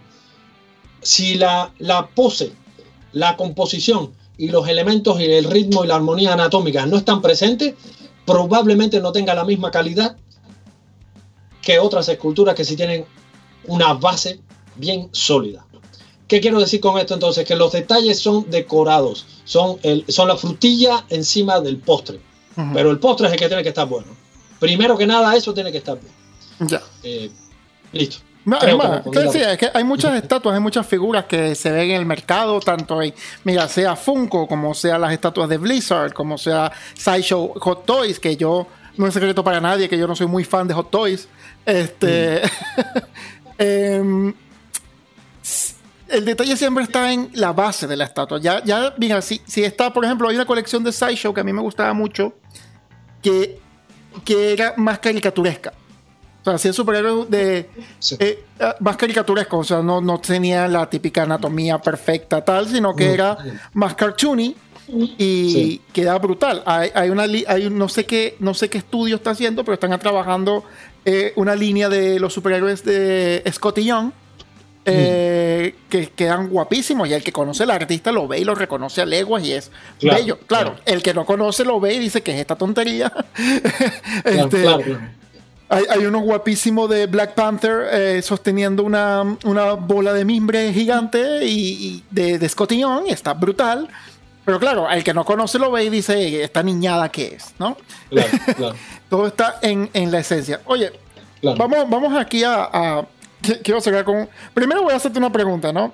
si 1.03 1.35
la, 1.35 1.73
la 1.79 2.07
pose, 2.09 2.53
la 3.13 3.37
composición 3.37 4.13
y 4.39 4.49
los 4.49 4.69
elementos 4.69 5.19
y 5.21 5.25
el 5.25 5.45
ritmo 5.45 5.85
y 5.85 5.89
la 5.89 5.97
armonía 5.97 6.35
anatómica 6.35 6.85
no 6.87 6.99
están 6.99 7.23
presentes, 7.23 7.75
probablemente 8.27 9.01
no 9.01 9.13
tenga 9.13 9.35
la 9.35 9.45
misma 9.45 9.71
calidad 9.71 10.17
que 11.63 11.79
otras 11.79 12.09
esculturas 12.09 12.55
que 12.55 12.65
sí 12.65 12.77
tienen 12.77 13.07
una 13.67 13.95
base 13.95 14.41
bien 14.77 15.09
sólida. 15.13 15.65
¿Qué 16.29 16.41
quiero 16.41 16.59
decir 16.59 16.81
con 16.81 16.99
esto 16.99 17.15
entonces? 17.15 17.45
Que 17.47 17.55
los 17.55 17.73
detalles 17.73 18.19
son 18.19 18.51
decorados, 18.51 19.27
son, 19.45 19.79
el, 19.83 20.05
son 20.09 20.29
la 20.29 20.37
frutilla 20.37 21.05
encima 21.09 21.61
del 21.61 21.79
postre, 21.79 22.21
pero 22.75 22.91
el 22.91 22.99
postre 22.99 23.29
es 23.29 23.33
el 23.33 23.39
que 23.39 23.49
tiene 23.49 23.63
que 23.63 23.69
estar 23.69 23.87
bueno. 23.87 24.09
Primero 24.59 24.97
que 24.97 25.07
nada, 25.07 25.37
eso 25.37 25.55
tiene 25.55 25.71
que 25.71 25.79
estar 25.79 25.99
bien. 26.01 26.69
Ya. 26.69 26.83
Eh, 27.03 27.31
listo. 27.93 28.19
No, 28.47 28.59
es, 28.59 29.59
que 29.59 29.71
hay 29.75 29.83
muchas 29.83 30.15
estatuas, 30.15 30.55
hay 30.55 30.61
muchas 30.61 30.87
figuras 30.87 31.25
que 31.25 31.57
se 31.57 31.73
ven 31.73 31.91
en 31.91 31.97
el 31.97 32.07
mercado, 32.07 32.61
tanto 32.61 33.03
en, 33.03 33.13
mira, 33.43 33.69
sea 33.69 33.97
Funko, 33.97 34.47
como 34.47 34.73
sea 34.73 35.01
las 35.01 35.13
estatuas 35.13 35.49
de 35.49 35.59
Blizzard, 35.59 36.13
como 36.13 36.39
sea 36.39 36.71
Sideshow 36.95 37.55
Hot 37.59 37.85
Toys, 37.85 38.21
que 38.21 38.37
yo, 38.37 38.69
no 38.97 39.09
es 39.09 39.15
secreto 39.15 39.43
para 39.43 39.61
nadie 39.61 39.89
que 39.89 39.99
yo 39.99 40.07
no 40.07 40.15
soy 40.15 40.29
muy 40.29 40.45
fan 40.45 40.69
de 40.69 40.75
Hot 40.75 40.91
Toys. 40.91 41.29
Este. 41.65 42.43
Em, 43.59 44.35
el 46.09 46.25
detalle 46.25 46.57
siempre 46.57 46.85
está 46.85 47.13
en 47.13 47.31
la 47.35 47.53
base 47.53 47.87
de 47.87 47.97
la 47.97 48.05
estatua. 48.05 48.39
Ya, 48.41 48.63
ya 48.65 48.95
mira, 48.99 49.21
si, 49.23 49.41
si 49.47 49.65
está, 49.65 49.93
por 49.93 50.05
ejemplo, 50.05 50.29
hay 50.29 50.37
una 50.37 50.47
colección 50.47 50.85
de 50.85 50.93
Sideshow 50.93 51.35
que 51.35 51.41
a 51.41 51.45
mí 51.45 51.53
me 51.53 51.63
gustaba 51.63 51.93
mucho, 51.93 52.35
que, 53.23 53.59
que 54.25 54.53
era 54.53 54.75
más 54.77 54.99
caricaturesca. 54.99 55.73
O 56.43 56.51
sea, 56.51 56.59
si 56.59 56.69
es 56.69 56.77
superhéroe 56.77 57.27
de 57.27 57.69
eh, 58.21 58.45
ah, 58.61 58.77
más 58.79 58.97
caricaturesco, 58.97 59.59
o 59.59 59.65
sea, 59.65 59.83
no, 59.83 60.01
no 60.01 60.21
tenía 60.21 60.69
la 60.69 60.89
típica 60.89 61.25
anatomía 61.25 61.79
perfecta 61.79 62.45
tal, 62.45 62.69
sino 62.69 62.95
que 62.95 63.13
era 63.13 63.37
más 63.73 63.97
cartoony 63.97 64.55
y 64.89 65.79
queda 65.93 66.17
brutal. 66.19 66.63
Hay, 66.65 66.91
hay 66.95 67.11
una 67.11 67.25
hay 67.25 67.69
no 67.69 67.89
sé 67.89 68.07
qué 68.07 68.37
no 68.39 68.55
sé 68.55 68.71
qué 68.71 68.79
estudio 68.79 69.17
está 69.17 69.31
haciendo, 69.31 69.65
pero 69.65 69.75
están 69.75 69.99
trabajando 69.99 70.63
eh, 71.09 71.33
una 71.37 71.55
línea 71.55 71.89
de 71.89 72.19
los 72.19 72.35
superhéroes 72.35 72.85
de 72.85 73.43
Scotty 73.53 73.85
Young. 73.85 74.11
Eh, 74.89 75.75
que 75.89 76.11
quedan 76.11 76.49
guapísimos 76.49 77.09
y 77.09 77.13
el 77.13 77.25
que 77.25 77.33
conoce 77.33 77.65
al 77.65 77.73
artista 77.73 78.13
lo 78.13 78.29
ve 78.29 78.39
y 78.39 78.45
lo 78.45 78.55
reconoce 78.55 79.03
a 79.03 79.07
leguas 79.07 79.43
y 79.43 79.53
es 79.53 79.73
bello. 80.01 80.39
Claro, 80.47 80.77
el 80.85 81.03
que 81.03 81.13
no 81.13 81.27
conoce 81.27 81.65
lo 81.65 81.81
ve 81.81 81.95
y 81.95 81.99
dice 81.99 82.23
que 82.23 82.33
es 82.33 82.39
esta 82.39 82.55
tontería. 82.55 83.13
este, 84.25 84.69
hay, 85.69 85.85
hay, 85.89 86.07
uno 86.07 86.21
guapísimo 86.21 86.87
de 86.87 87.07
Black 87.07 87.35
Panther 87.35 87.89
eh, 87.91 88.23
sosteniendo 88.23 88.85
una, 88.85 89.25
bola 89.75 90.13
de 90.13 90.25
mimbre 90.25 90.73
gigante 90.73 91.45
y, 91.45 92.05
de, 92.13 92.39
de 92.39 92.49
Scotty 92.49 92.79
Young 92.79 93.09
y 93.09 93.11
está 93.11 93.35
brutal. 93.35 93.89
Pero 94.47 94.61
claro, 94.61 94.89
el 94.89 95.03
que 95.03 95.13
no 95.13 95.25
conoce 95.25 95.59
lo 95.59 95.73
ve 95.73 95.85
y 95.85 95.91
dice, 95.91 96.43
esta 96.43 96.63
niñada 96.63 97.11
que 97.11 97.35
es, 97.35 97.53
¿no? 97.59 97.77
Claro, 98.09 98.29
claro. 98.57 98.77
Todo 99.11 99.27
está 99.27 99.59
en, 99.61 99.91
la 100.13 100.21
esencia. 100.21 100.61
Oye, 100.67 100.93
vamos, 101.43 101.91
vamos 101.91 102.17
aquí 102.17 102.45
a, 102.45 103.05
Quiero 103.63 103.81
sacar 103.81 104.05
con... 104.05 104.29
Primero 104.55 104.83
voy 104.83 104.93
a 104.93 104.97
hacerte 104.97 105.19
una 105.19 105.31
pregunta, 105.31 105.73
¿no? 105.73 105.93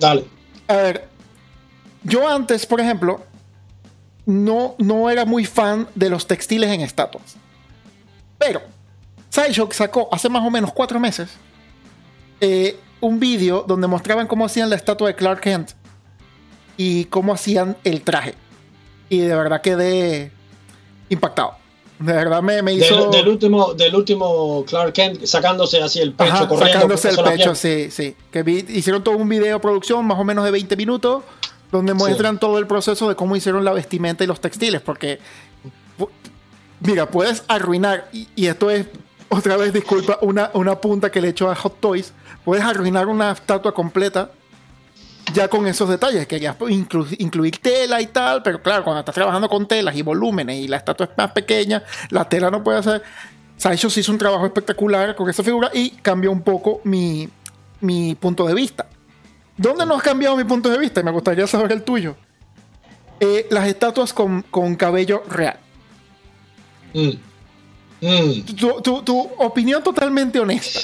Dale. 0.00 0.24
A 0.66 0.74
ver, 0.74 1.08
yo 2.02 2.26
antes, 2.26 2.64
por 2.64 2.80
ejemplo, 2.80 3.22
no, 4.24 4.74
no 4.78 5.10
era 5.10 5.26
muy 5.26 5.44
fan 5.44 5.86
de 5.94 6.08
los 6.08 6.26
textiles 6.26 6.70
en 6.70 6.80
estatuas. 6.80 7.36
Pero 8.38 8.62
Sideshock 9.28 9.74
sacó 9.74 10.08
hace 10.10 10.30
más 10.30 10.42
o 10.42 10.50
menos 10.50 10.72
cuatro 10.72 10.98
meses 10.98 11.28
eh, 12.40 12.78
un 13.00 13.20
vídeo 13.20 13.64
donde 13.66 13.86
mostraban 13.86 14.26
cómo 14.26 14.46
hacían 14.46 14.70
la 14.70 14.76
estatua 14.76 15.08
de 15.08 15.14
Clark 15.14 15.40
Kent 15.40 15.72
y 16.76 17.06
cómo 17.06 17.32
hacían 17.32 17.76
el 17.84 18.02
traje. 18.02 18.34
Y 19.08 19.18
de 19.18 19.34
verdad 19.34 19.60
quedé 19.60 20.32
impactado. 21.08 21.54
De 21.98 22.12
verdad 22.12 22.42
me, 22.42 22.60
me 22.62 22.74
hizo. 22.74 23.10
Del, 23.10 23.28
último, 23.28 23.72
del 23.72 23.94
último 23.94 24.64
Clark 24.66 24.92
Kent 24.92 25.24
sacándose 25.24 25.80
así 25.80 26.00
el 26.00 26.12
pecho, 26.12 26.46
corriendo, 26.48 26.66
Sacándose 26.66 27.08
el 27.08 27.16
pecho, 27.16 27.54
sí, 27.54 27.90
sí. 27.90 28.14
Que 28.30 28.64
hicieron 28.68 29.02
todo 29.02 29.16
un 29.16 29.28
video 29.28 29.54
de 29.54 29.60
producción, 29.60 30.04
más 30.04 30.18
o 30.18 30.24
menos 30.24 30.44
de 30.44 30.50
20 30.50 30.76
minutos, 30.76 31.22
donde 31.72 31.94
muestran 31.94 32.38
todo 32.38 32.58
el 32.58 32.66
proceso 32.66 33.08
de 33.08 33.14
cómo 33.14 33.34
hicieron 33.34 33.64
la 33.64 33.72
vestimenta 33.72 34.24
y 34.24 34.26
los 34.26 34.40
textiles. 34.40 34.82
Porque, 34.82 35.20
mira, 36.80 37.10
puedes 37.10 37.44
arruinar, 37.48 38.10
y 38.12 38.46
esto 38.46 38.70
es 38.70 38.86
otra 39.28 39.56
vez, 39.56 39.72
disculpa, 39.72 40.18
una, 40.20 40.50
una 40.54 40.80
punta 40.80 41.10
que 41.10 41.20
le 41.20 41.28
echo 41.28 41.50
a 41.50 41.54
Hot 41.54 41.80
Toys. 41.80 42.12
Puedes 42.44 42.64
arruinar 42.64 43.08
una 43.08 43.32
estatua 43.32 43.72
completa 43.72 44.30
ya 45.32 45.48
con 45.48 45.66
esos 45.66 45.88
detalles. 45.88 46.26
Querías 46.26 46.56
incluir 47.18 47.58
tela 47.58 48.00
y 48.00 48.06
tal, 48.06 48.42
pero 48.42 48.62
claro, 48.62 48.84
cuando 48.84 49.00
estás 49.00 49.14
trabajando 49.14 49.48
con 49.48 49.66
telas 49.66 49.96
y 49.96 50.02
volúmenes 50.02 50.58
y 50.58 50.68
la 50.68 50.78
estatua 50.78 51.06
es 51.06 51.12
más 51.16 51.32
pequeña, 51.32 51.82
la 52.10 52.28
tela 52.28 52.50
no 52.50 52.62
puede 52.62 52.78
hacer. 52.78 53.02
Sideshow 53.56 53.90
hizo 53.96 54.12
un 54.12 54.18
trabajo 54.18 54.44
espectacular 54.44 55.14
con 55.16 55.28
esa 55.30 55.42
figura 55.42 55.70
y 55.72 55.90
cambió 55.90 56.30
un 56.30 56.42
poco 56.42 56.80
mi, 56.84 57.28
mi 57.80 58.14
punto 58.14 58.46
de 58.46 58.54
vista. 58.54 58.86
¿Dónde 59.56 59.86
no 59.86 59.94
has 59.94 60.02
cambiado 60.02 60.36
mi 60.36 60.44
punto 60.44 60.68
de 60.68 60.78
vista? 60.78 61.00
Y 61.00 61.04
me 61.04 61.10
gustaría 61.10 61.46
saber 61.46 61.72
el 61.72 61.82
tuyo. 61.82 62.16
Eh, 63.20 63.46
las 63.50 63.66
estatuas 63.66 64.12
con, 64.12 64.42
con 64.42 64.76
cabello 64.76 65.22
real. 65.28 65.58
Mm. 66.92 67.12
Mm. 68.00 68.42
Tu, 69.04 69.30
opinión 69.38 69.82
totalmente 69.82 70.38
honesta. 70.38 70.80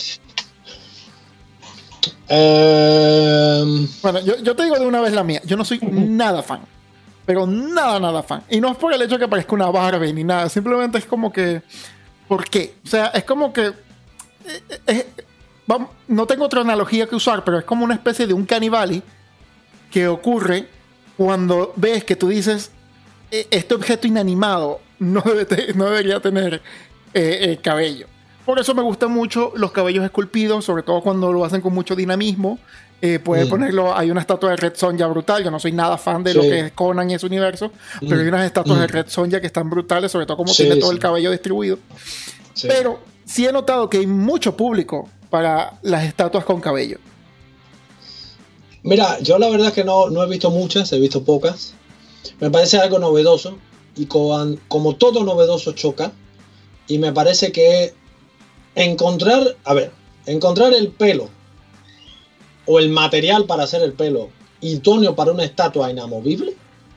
Em. 2.29 3.89
Bueno, 4.03 4.21
yo, 4.21 4.57
te 4.57 4.65
digo 4.65 4.79
de 4.79 4.87
una 4.87 5.01
vez 5.01 5.13
la 5.13 5.25
mía. 5.25 5.41
Yo 5.45 5.57
no 5.57 5.65
soy 5.65 5.79
nada 5.83 6.43
fan. 6.43 6.61
Pero 7.27 7.47
nada, 7.47 8.01
nada 8.01 8.23
fan. 8.23 8.43
Y 8.51 8.61
no 8.61 8.71
es 8.71 8.77
por 8.77 8.93
el 8.93 9.03
hecho 9.03 9.15
de 9.17 9.21
que 9.21 9.29
parezca 9.29 9.55
una 9.55 9.71
Barbie 9.71 10.13
ni 10.13 10.25
nada. 10.25 10.49
Simplemente 10.49 10.99
es 10.99 11.05
como 11.05 11.33
que. 11.33 11.63
¿Por 12.29 12.49
qué? 12.49 12.75
O 12.85 12.89
sea, 12.89 13.07
es 13.09 13.25
como 13.25 13.53
que. 13.53 13.67
Eh, 13.67 14.63
eh, 14.87 15.07
no 16.09 16.27
tengo 16.27 16.45
otra 16.45 16.61
analogía 16.61 17.07
que 17.07 17.15
usar, 17.15 17.45
pero 17.45 17.59
es 17.59 17.65
como 17.65 17.85
una 17.85 17.95
especie 17.95 18.27
de 18.27 18.35
un 18.35 18.45
canibali 18.45 19.03
que 19.91 20.09
ocurre 20.09 20.69
cuando 21.17 21.73
ves 21.77 22.05
que 22.05 22.17
tú 22.17 22.29
dices. 22.29 22.71
E, 23.31 23.47
este 23.51 23.75
objeto 23.75 24.07
inanimado 24.07 24.81
no, 24.99 25.23
debería 25.23 26.21
tener 26.21 26.61
eh, 27.15 27.59
cabello. 27.63 28.07
Por 28.45 28.59
eso 28.59 28.75
me 28.75 28.83
gustan 28.83 29.13
mucho 29.13 29.53
los 29.57 29.73
cabellos 29.73 30.05
esculpidos, 30.05 30.65
sobre 30.65 30.83
todo 30.83 31.01
cuando 31.01 31.33
lo 31.33 31.45
hacen 31.45 31.61
con 31.61 31.73
mucho 31.75 31.95
dinamismo. 31.95 32.59
Eh, 33.01 33.19
puede 33.19 33.47
mm. 33.47 33.49
ponerlo, 33.49 33.97
hay 33.97 34.13
una 34.13 34.21
estatua 34.21 34.51
de 34.51 34.57
Red 34.57 34.77
Sonja 34.77 35.09
brutal, 35.09 35.43
yo 35.43 35.51
no 35.51 35.59
soy 35.59 35.73
nada 35.73 35.99
fan 35.99 36.23
de 36.23 36.35
lo 36.35 36.43
que 36.43 36.61
es 36.61 36.73
Conan 36.73 37.11
y 37.11 37.15
ese 37.15 37.27
universo, 37.27 37.73
pero 38.01 38.21
hay 38.21 38.27
mm. 38.27 38.29
unas 38.29 38.47
estatuas 38.47 38.79
de 38.79 38.87
mm. 38.87 38.91
Red 38.91 39.07
Sonja 39.09 39.41
que 39.41 39.49
están 39.49 39.69
brutales, 39.69 40.13
sobre 40.13 40.25
todo 40.25 40.37
como 40.37 40.53
tiene 40.53 40.77
todo 40.77 40.93
el 40.93 41.01
cabello 41.01 41.33
distribuido. 41.33 41.79
Pero 42.63 43.01
sí 43.25 43.45
he 43.45 43.51
notado 43.51 43.91
que 43.91 43.99
hay 43.99 44.07
mucho 44.07 44.57
público 44.57 45.09
para 45.33 45.79
las 45.81 46.05
estatuas 46.05 46.45
con 46.45 46.61
cabello? 46.61 46.99
Mira, 48.83 49.19
yo 49.21 49.39
la 49.39 49.49
verdad 49.49 49.69
es 49.69 49.73
que 49.73 49.83
no, 49.83 50.11
no 50.11 50.23
he 50.23 50.29
visto 50.29 50.51
muchas, 50.51 50.93
he 50.93 50.99
visto 50.99 51.25
pocas. 51.25 51.73
Me 52.39 52.51
parece 52.51 52.77
algo 52.77 52.99
novedoso 52.99 53.57
y 53.97 54.05
con- 54.05 54.61
como 54.69 54.97
todo 54.97 55.25
novedoso 55.25 55.73
choca. 55.73 56.13
Y 56.87 56.99
me 56.99 57.13
parece 57.13 57.51
que 57.51 57.95
encontrar, 58.75 59.57
a 59.65 59.75
ver, 59.75 59.91
encontrar 60.27 60.73
el 60.73 60.89
pelo 60.89 61.29
o 62.67 62.79
el 62.79 62.91
material 62.91 63.45
para 63.45 63.65
hacer 63.65 63.83
el 63.83 63.93
pelo 63.93 64.31
idóneo 64.61 65.15
para 65.15 65.33
una 65.33 65.45
estatua 65.45 65.91
inamovible, 65.91 66.55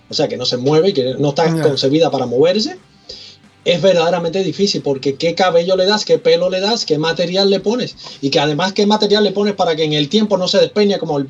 o 0.10 0.14
sea 0.14 0.28
que 0.28 0.38
no 0.38 0.46
se 0.46 0.58
mueve 0.58 0.90
y 0.90 0.94
que 0.94 1.16
no 1.18 1.30
está 1.30 1.62
concebida 1.62 2.12
para 2.12 2.26
moverse, 2.26 2.78
es 3.66 3.82
verdaderamente 3.82 4.44
difícil 4.44 4.84
porque 4.84 5.16
qué 5.16 5.34
cabello 5.34 5.76
le 5.76 5.86
das, 5.86 6.06
qué 6.06 6.20
pelo 6.20 6.50
le 6.52 6.60
das, 6.60 6.86
qué 6.86 7.00
material 7.00 7.50
le 7.50 7.60
pones 7.60 7.96
y 8.22 8.30
que 8.30 8.40
además 8.40 8.74
qué 8.74 8.86
material 8.86 9.24
le 9.24 9.32
pones 9.32 9.56
para 9.56 9.76
que 9.76 9.84
en 9.84 9.94
el 9.94 10.08
tiempo 10.08 10.38
no 10.38 10.48
se 10.48 10.60
despeñe 10.60 11.00
como, 11.00 11.18
el- 11.18 11.30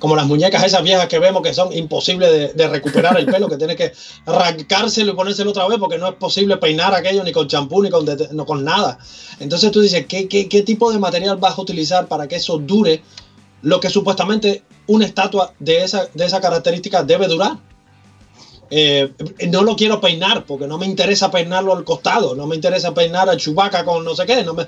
como 0.00 0.16
las 0.16 0.26
muñecas 0.26 0.64
esas 0.64 0.82
viejas 0.82 1.06
que 1.06 1.20
vemos 1.20 1.42
que 1.42 1.54
son 1.54 1.72
imposibles 1.72 2.56
de, 2.56 2.68
recuperar 2.68 3.16
el 3.18 3.26
pelo, 3.26 3.48
que 3.48 3.56
tienes 3.56 3.76
que 3.76 3.92
arrancárselo 4.26 5.12
y 5.12 5.14
ponérselo 5.14 5.50
otra 5.50 5.68
vez 5.68 5.78
porque 5.78 5.96
no 5.96 6.08
es 6.08 6.14
posible 6.16 6.56
peinar 6.56 6.92
aquello 6.92 7.22
ni 7.22 7.30
con 7.30 7.46
champú 7.46 7.82
ni 7.82 7.90
con, 7.90 8.04
no, 8.32 8.44
con 8.44 8.64
nada. 8.64 8.98
Entonces 9.38 9.70
tú 9.70 9.80
dices, 9.80 10.06
¿qué, 10.08 10.26
qué, 10.28 10.48
qué 10.48 10.62
tipo 10.62 10.90
de 10.92 10.98
material 10.98 11.36
vas 11.36 11.56
a 11.56 11.62
utilizar 11.62 12.08
para 12.08 12.26
que 12.26 12.36
eso 12.36 12.58
dure 12.58 13.02
lo 13.62 13.78
que 13.78 13.90
supuestamente 13.90 14.62
una 14.88 15.06
estatua 15.06 15.54
de 15.60 15.84
esa, 15.84 16.08
de 16.14 16.24
esa 16.24 16.40
característica 16.40 17.04
debe 17.04 17.28
durar? 17.28 17.58
Eh, 18.70 19.12
no 19.50 19.62
lo 19.62 19.76
quiero 19.76 20.00
peinar 20.00 20.46
porque 20.46 20.66
no 20.66 20.78
me 20.78 20.86
interesa 20.86 21.30
peinarlo 21.30 21.74
al 21.74 21.84
costado, 21.84 22.34
no 22.34 22.46
me 22.46 22.56
interesa 22.56 22.94
peinar 22.94 23.28
a 23.28 23.36
Chubaca 23.36 23.84
con 23.84 24.04
no 24.04 24.14
sé 24.14 24.26
qué. 24.26 24.42
No 24.42 24.54
me, 24.54 24.66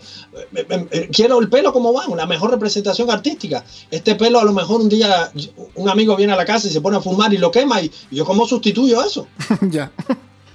me- 0.53 0.65
me- 0.65 0.79
me- 0.85 1.09
quiero 1.09 1.39
el 1.41 1.49
pelo 1.49 1.73
como 1.73 1.93
va, 1.93 2.05
la 2.15 2.27
mejor 2.27 2.51
representación 2.51 3.11
artística. 3.11 3.65
Este 3.91 4.15
pelo, 4.15 4.39
a 4.41 4.45
lo 4.45 4.53
mejor 4.53 4.81
un 4.81 4.89
día 4.89 5.31
un 5.75 5.89
amigo 5.89 6.15
viene 6.17 6.33
a 6.33 6.37
la 6.37 6.45
casa 6.45 6.69
y 6.69 6.71
se 6.71 6.81
pone 6.81 6.97
a 6.99 7.01
fumar 7.01 7.33
y 7.35 7.39
lo 7.39 7.51
quema, 7.51 7.81
y, 7.83 7.91
y 8.11 8.17
yo, 8.17 8.25
¿cómo 8.25 8.47
sustituyo 8.47 9.03
eso? 9.03 9.27
ya. 9.71 9.91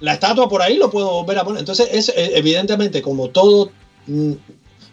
la 0.00 0.14
estatua 0.14 0.48
por 0.48 0.62
ahí 0.62 0.76
lo 0.76 0.90
puedo 0.90 1.10
volver 1.10 1.38
a 1.38 1.44
poner. 1.44 1.60
Entonces, 1.60 1.88
es 1.92 2.08
eh, 2.10 2.32
evidentemente, 2.34 3.02
como 3.02 3.28
todo 3.30 3.70
mm, 4.06 4.32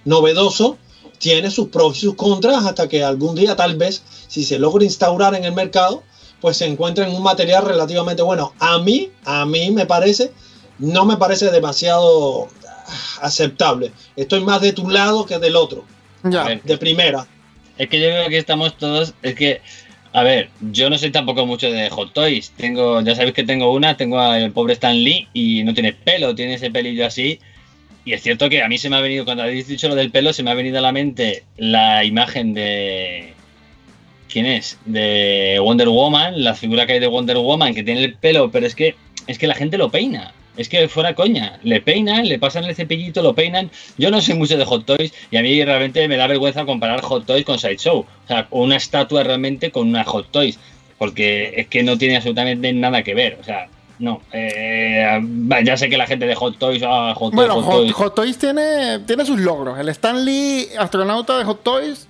novedoso, 0.05 0.77
tiene 1.17 1.51
sus 1.51 1.67
pros 1.67 1.97
y 1.97 2.01
sus 2.01 2.15
contras 2.15 2.65
hasta 2.65 2.87
que 2.87 3.03
algún 3.03 3.35
día, 3.35 3.55
tal 3.55 3.75
vez, 3.75 4.01
si 4.27 4.43
se 4.43 4.57
logra 4.59 4.83
instaurar 4.85 5.35
en 5.35 5.43
el 5.43 5.53
mercado, 5.53 6.03
pues 6.41 6.57
se 6.57 6.65
encuentre 6.65 7.05
en 7.05 7.13
un 7.13 7.23
material 7.23 7.65
relativamente 7.65 8.21
bueno. 8.21 8.53
A 8.59 8.79
mí, 8.79 9.11
a 9.25 9.45
mí 9.45 9.71
me 9.71 9.85
parece, 9.85 10.31
no 10.77 11.05
me 11.05 11.17
parece 11.17 11.51
demasiado 11.51 12.47
aceptable. 13.21 13.91
Estoy 14.15 14.41
más 14.43 14.61
de 14.61 14.73
tu 14.73 14.89
lado 14.89 15.25
que 15.25 15.39
del 15.39 15.55
otro, 15.55 15.85
Ya. 16.23 16.43
Ver, 16.43 16.61
de 16.63 16.77
primera. 16.77 17.27
Es 17.77 17.87
que 17.87 17.99
yo 17.99 18.07
creo 18.07 18.29
que 18.29 18.37
estamos 18.37 18.77
todos. 18.77 19.13
Es 19.21 19.35
que, 19.35 19.61
a 20.11 20.23
ver, 20.23 20.49
yo 20.71 20.89
no 20.89 20.97
soy 20.97 21.11
tampoco 21.11 21.45
mucho 21.45 21.71
de 21.71 21.89
Hot 21.89 22.13
Toys. 22.13 22.51
Tengo, 22.57 23.01
ya 23.01 23.15
sabéis 23.15 23.33
que 23.33 23.43
tengo 23.43 23.71
una, 23.73 23.95
tengo 23.95 24.19
al 24.19 24.51
pobre 24.51 24.73
Stan 24.73 24.95
Lee 24.95 25.27
y 25.33 25.63
no 25.63 25.73
tiene 25.73 25.93
pelo, 25.93 26.35
tiene 26.35 26.55
ese 26.55 26.71
pelillo 26.71 27.05
así. 27.05 27.39
Y 28.05 28.13
es 28.13 28.23
cierto 28.23 28.49
que 28.49 28.63
a 28.63 28.67
mí 28.67 28.77
se 28.77 28.89
me 28.89 28.97
ha 28.97 29.01
venido, 29.01 29.23
cuando 29.23 29.43
habéis 29.43 29.67
dicho 29.67 29.87
lo 29.87 29.95
del 29.95 30.11
pelo, 30.11 30.33
se 30.33 30.43
me 30.43 30.51
ha 30.51 30.55
venido 30.55 30.79
a 30.79 30.81
la 30.81 30.91
mente 30.91 31.43
la 31.57 32.03
imagen 32.03 32.53
de. 32.53 33.33
¿Quién 34.31 34.45
es? 34.45 34.77
De 34.85 35.57
Wonder 35.61 35.89
Woman, 35.89 36.43
la 36.43 36.53
figura 36.53 36.85
que 36.85 36.93
hay 36.93 36.99
de 36.99 37.07
Wonder 37.07 37.37
Woman, 37.37 37.73
que 37.73 37.83
tiene 37.83 38.03
el 38.03 38.13
pelo, 38.13 38.51
pero 38.51 38.65
es 38.67 38.75
que, 38.75 38.95
es 39.27 39.37
que 39.39 39.47
la 39.47 39.55
gente 39.55 39.77
lo 39.77 39.89
peina. 39.89 40.33
Es 40.59 40.67
que 40.67 40.89
fuera 40.89 41.15
coña, 41.15 41.57
le 41.63 41.79
peinan, 41.79 42.27
le 42.27 42.37
pasan 42.37 42.65
el 42.65 42.75
cepillito, 42.75 43.21
lo 43.21 43.33
peinan. 43.33 43.71
Yo 43.97 44.11
no 44.11 44.19
soy 44.21 44.35
mucho 44.35 44.57
de 44.57 44.65
Hot 44.65 44.85
Toys 44.85 45.13
y 45.31 45.37
a 45.37 45.41
mí 45.41 45.63
realmente 45.63 46.05
me 46.09 46.17
da 46.17 46.27
vergüenza 46.27 46.65
comparar 46.65 47.01
Hot 47.01 47.25
Toys 47.25 47.45
con 47.45 47.57
Sideshow. 47.57 47.99
O 47.99 48.27
sea, 48.27 48.45
una 48.51 48.75
estatua 48.75 49.23
realmente 49.23 49.71
con 49.71 49.87
una 49.87 50.03
Hot 50.03 50.31
Toys. 50.31 50.59
Porque 50.97 51.53
es 51.55 51.67
que 51.67 51.81
no 51.81 51.97
tiene 51.97 52.17
absolutamente 52.17 52.73
nada 52.73 53.03
que 53.03 53.13
ver. 53.13 53.37
O 53.39 53.43
sea, 53.45 53.69
no. 53.99 54.21
Eh, 54.33 55.21
ya 55.63 55.77
sé 55.77 55.89
que 55.89 55.95
la 55.95 56.07
gente 56.07 56.25
de 56.25 56.35
Hot 56.35 56.57
Toys, 56.57 56.83
ah, 56.85 57.13
Hot 57.15 57.31
Toys, 57.31 57.35
Bueno, 57.35 57.55
Hot 57.55 57.63
Hot, 57.63 57.73
Toys. 57.75 57.93
Hot 57.93 58.15
Toys 58.15 58.37
tiene, 58.37 58.99
tiene 59.07 59.25
sus 59.25 59.39
logros. 59.39 59.79
El 59.79 59.87
Stan 59.87 60.25
Lee, 60.25 60.67
astronauta 60.77 61.37
de 61.37 61.45
Hot 61.45 61.63
Toys. 61.63 62.08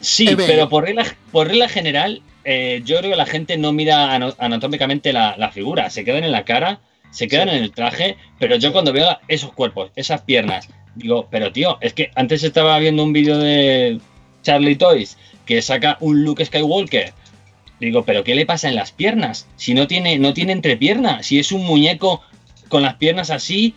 Sí, 0.00 0.28
pero 0.36 0.68
por 0.68 0.84
regla, 0.84 1.04
por 1.32 1.48
regla 1.48 1.68
general, 1.68 2.22
eh, 2.44 2.82
yo 2.84 2.98
creo 2.98 3.10
que 3.10 3.16
la 3.16 3.26
gente 3.26 3.56
no 3.58 3.72
mira 3.72 4.14
anatómicamente 4.14 5.12
la, 5.12 5.36
la 5.36 5.50
figura. 5.50 5.90
Se 5.90 6.04
quedan 6.04 6.24
en 6.24 6.32
la 6.32 6.44
cara, 6.44 6.80
se 7.10 7.26
quedan 7.28 7.48
Sí. 7.48 7.56
en 7.56 7.62
el 7.64 7.72
traje, 7.72 8.16
pero 8.38 8.56
yo 8.56 8.72
cuando 8.72 8.92
veo 8.92 9.18
esos 9.28 9.52
cuerpos, 9.52 9.90
esas 9.96 10.22
piernas, 10.22 10.68
digo, 10.94 11.28
pero 11.30 11.52
tío, 11.52 11.78
es 11.80 11.92
que 11.92 12.10
antes 12.14 12.42
estaba 12.44 12.78
viendo 12.78 13.02
un 13.02 13.12
vídeo 13.12 13.38
de 13.38 14.00
Charlie 14.42 14.76
Toys 14.76 15.16
que 15.46 15.60
saca 15.62 15.96
un 16.00 16.24
Luke 16.24 16.44
Skywalker. 16.44 17.12
Digo, 17.80 18.04
pero 18.04 18.24
¿qué 18.24 18.34
le 18.34 18.44
pasa 18.46 18.68
en 18.68 18.74
las 18.74 18.90
piernas? 18.92 19.46
Si 19.56 19.72
no 19.72 19.86
tiene, 19.86 20.18
no 20.18 20.32
tiene 20.34 20.52
entrepierna, 20.52 21.22
si 21.22 21.38
es 21.38 21.52
un 21.52 21.64
muñeco 21.64 22.22
con 22.68 22.82
las 22.82 22.96
piernas 22.96 23.30
así, 23.30 23.74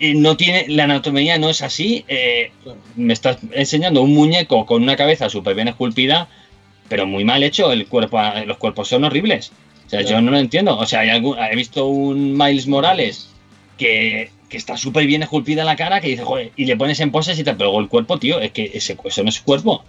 eh, 0.00 0.14
no 0.14 0.36
tiene, 0.36 0.64
la 0.68 0.84
anatomía 0.84 1.38
no 1.38 1.48
es 1.50 1.62
así. 1.62 2.04
eh, 2.08 2.50
me 2.96 3.12
estás 3.12 3.38
enseñando 3.52 4.02
un 4.02 4.14
muñeco 4.14 4.66
con 4.66 4.82
una 4.82 4.96
cabeza 4.96 5.28
súper 5.28 5.54
bien 5.54 5.68
esculpida, 5.68 6.28
pero 6.88 7.06
muy 7.06 7.24
mal 7.24 7.42
hecho. 7.42 7.70
El 7.72 7.86
cuerpo, 7.86 8.18
los 8.46 8.56
cuerpos 8.56 8.88
son 8.88 9.04
horribles. 9.04 9.52
O 9.86 9.90
sea, 9.90 10.02
yo 10.02 10.20
no 10.20 10.30
lo 10.30 10.38
entiendo. 10.38 10.76
O 10.78 10.86
sea, 10.86 11.00
hay 11.00 11.10
algún- 11.10 11.36
he 11.38 11.54
visto 11.56 11.86
un 11.86 12.36
Miles 12.36 12.66
Morales 12.66 13.30
que, 13.76 14.30
que 14.48 14.56
está 14.56 14.76
súper 14.76 15.06
bien 15.06 15.22
esculpida 15.22 15.64
la 15.64 15.76
cara, 15.76 16.00
que 16.00 16.08
dice, 16.08 16.22
joder, 16.24 16.52
y 16.56 16.64
le 16.64 16.76
pones 16.76 17.00
en 17.00 17.10
poses 17.10 17.38
y 17.38 17.44
tal, 17.44 17.56
pero 17.56 17.70
luego 17.70 17.80
el 17.80 17.88
cuerpo, 17.88 18.18
tío, 18.18 18.40
es 18.40 18.52
que 18.52 18.70
ese, 18.74 18.96
eso 19.04 19.22
no 19.22 19.28
es 19.28 19.40
cuerpo. 19.40 19.84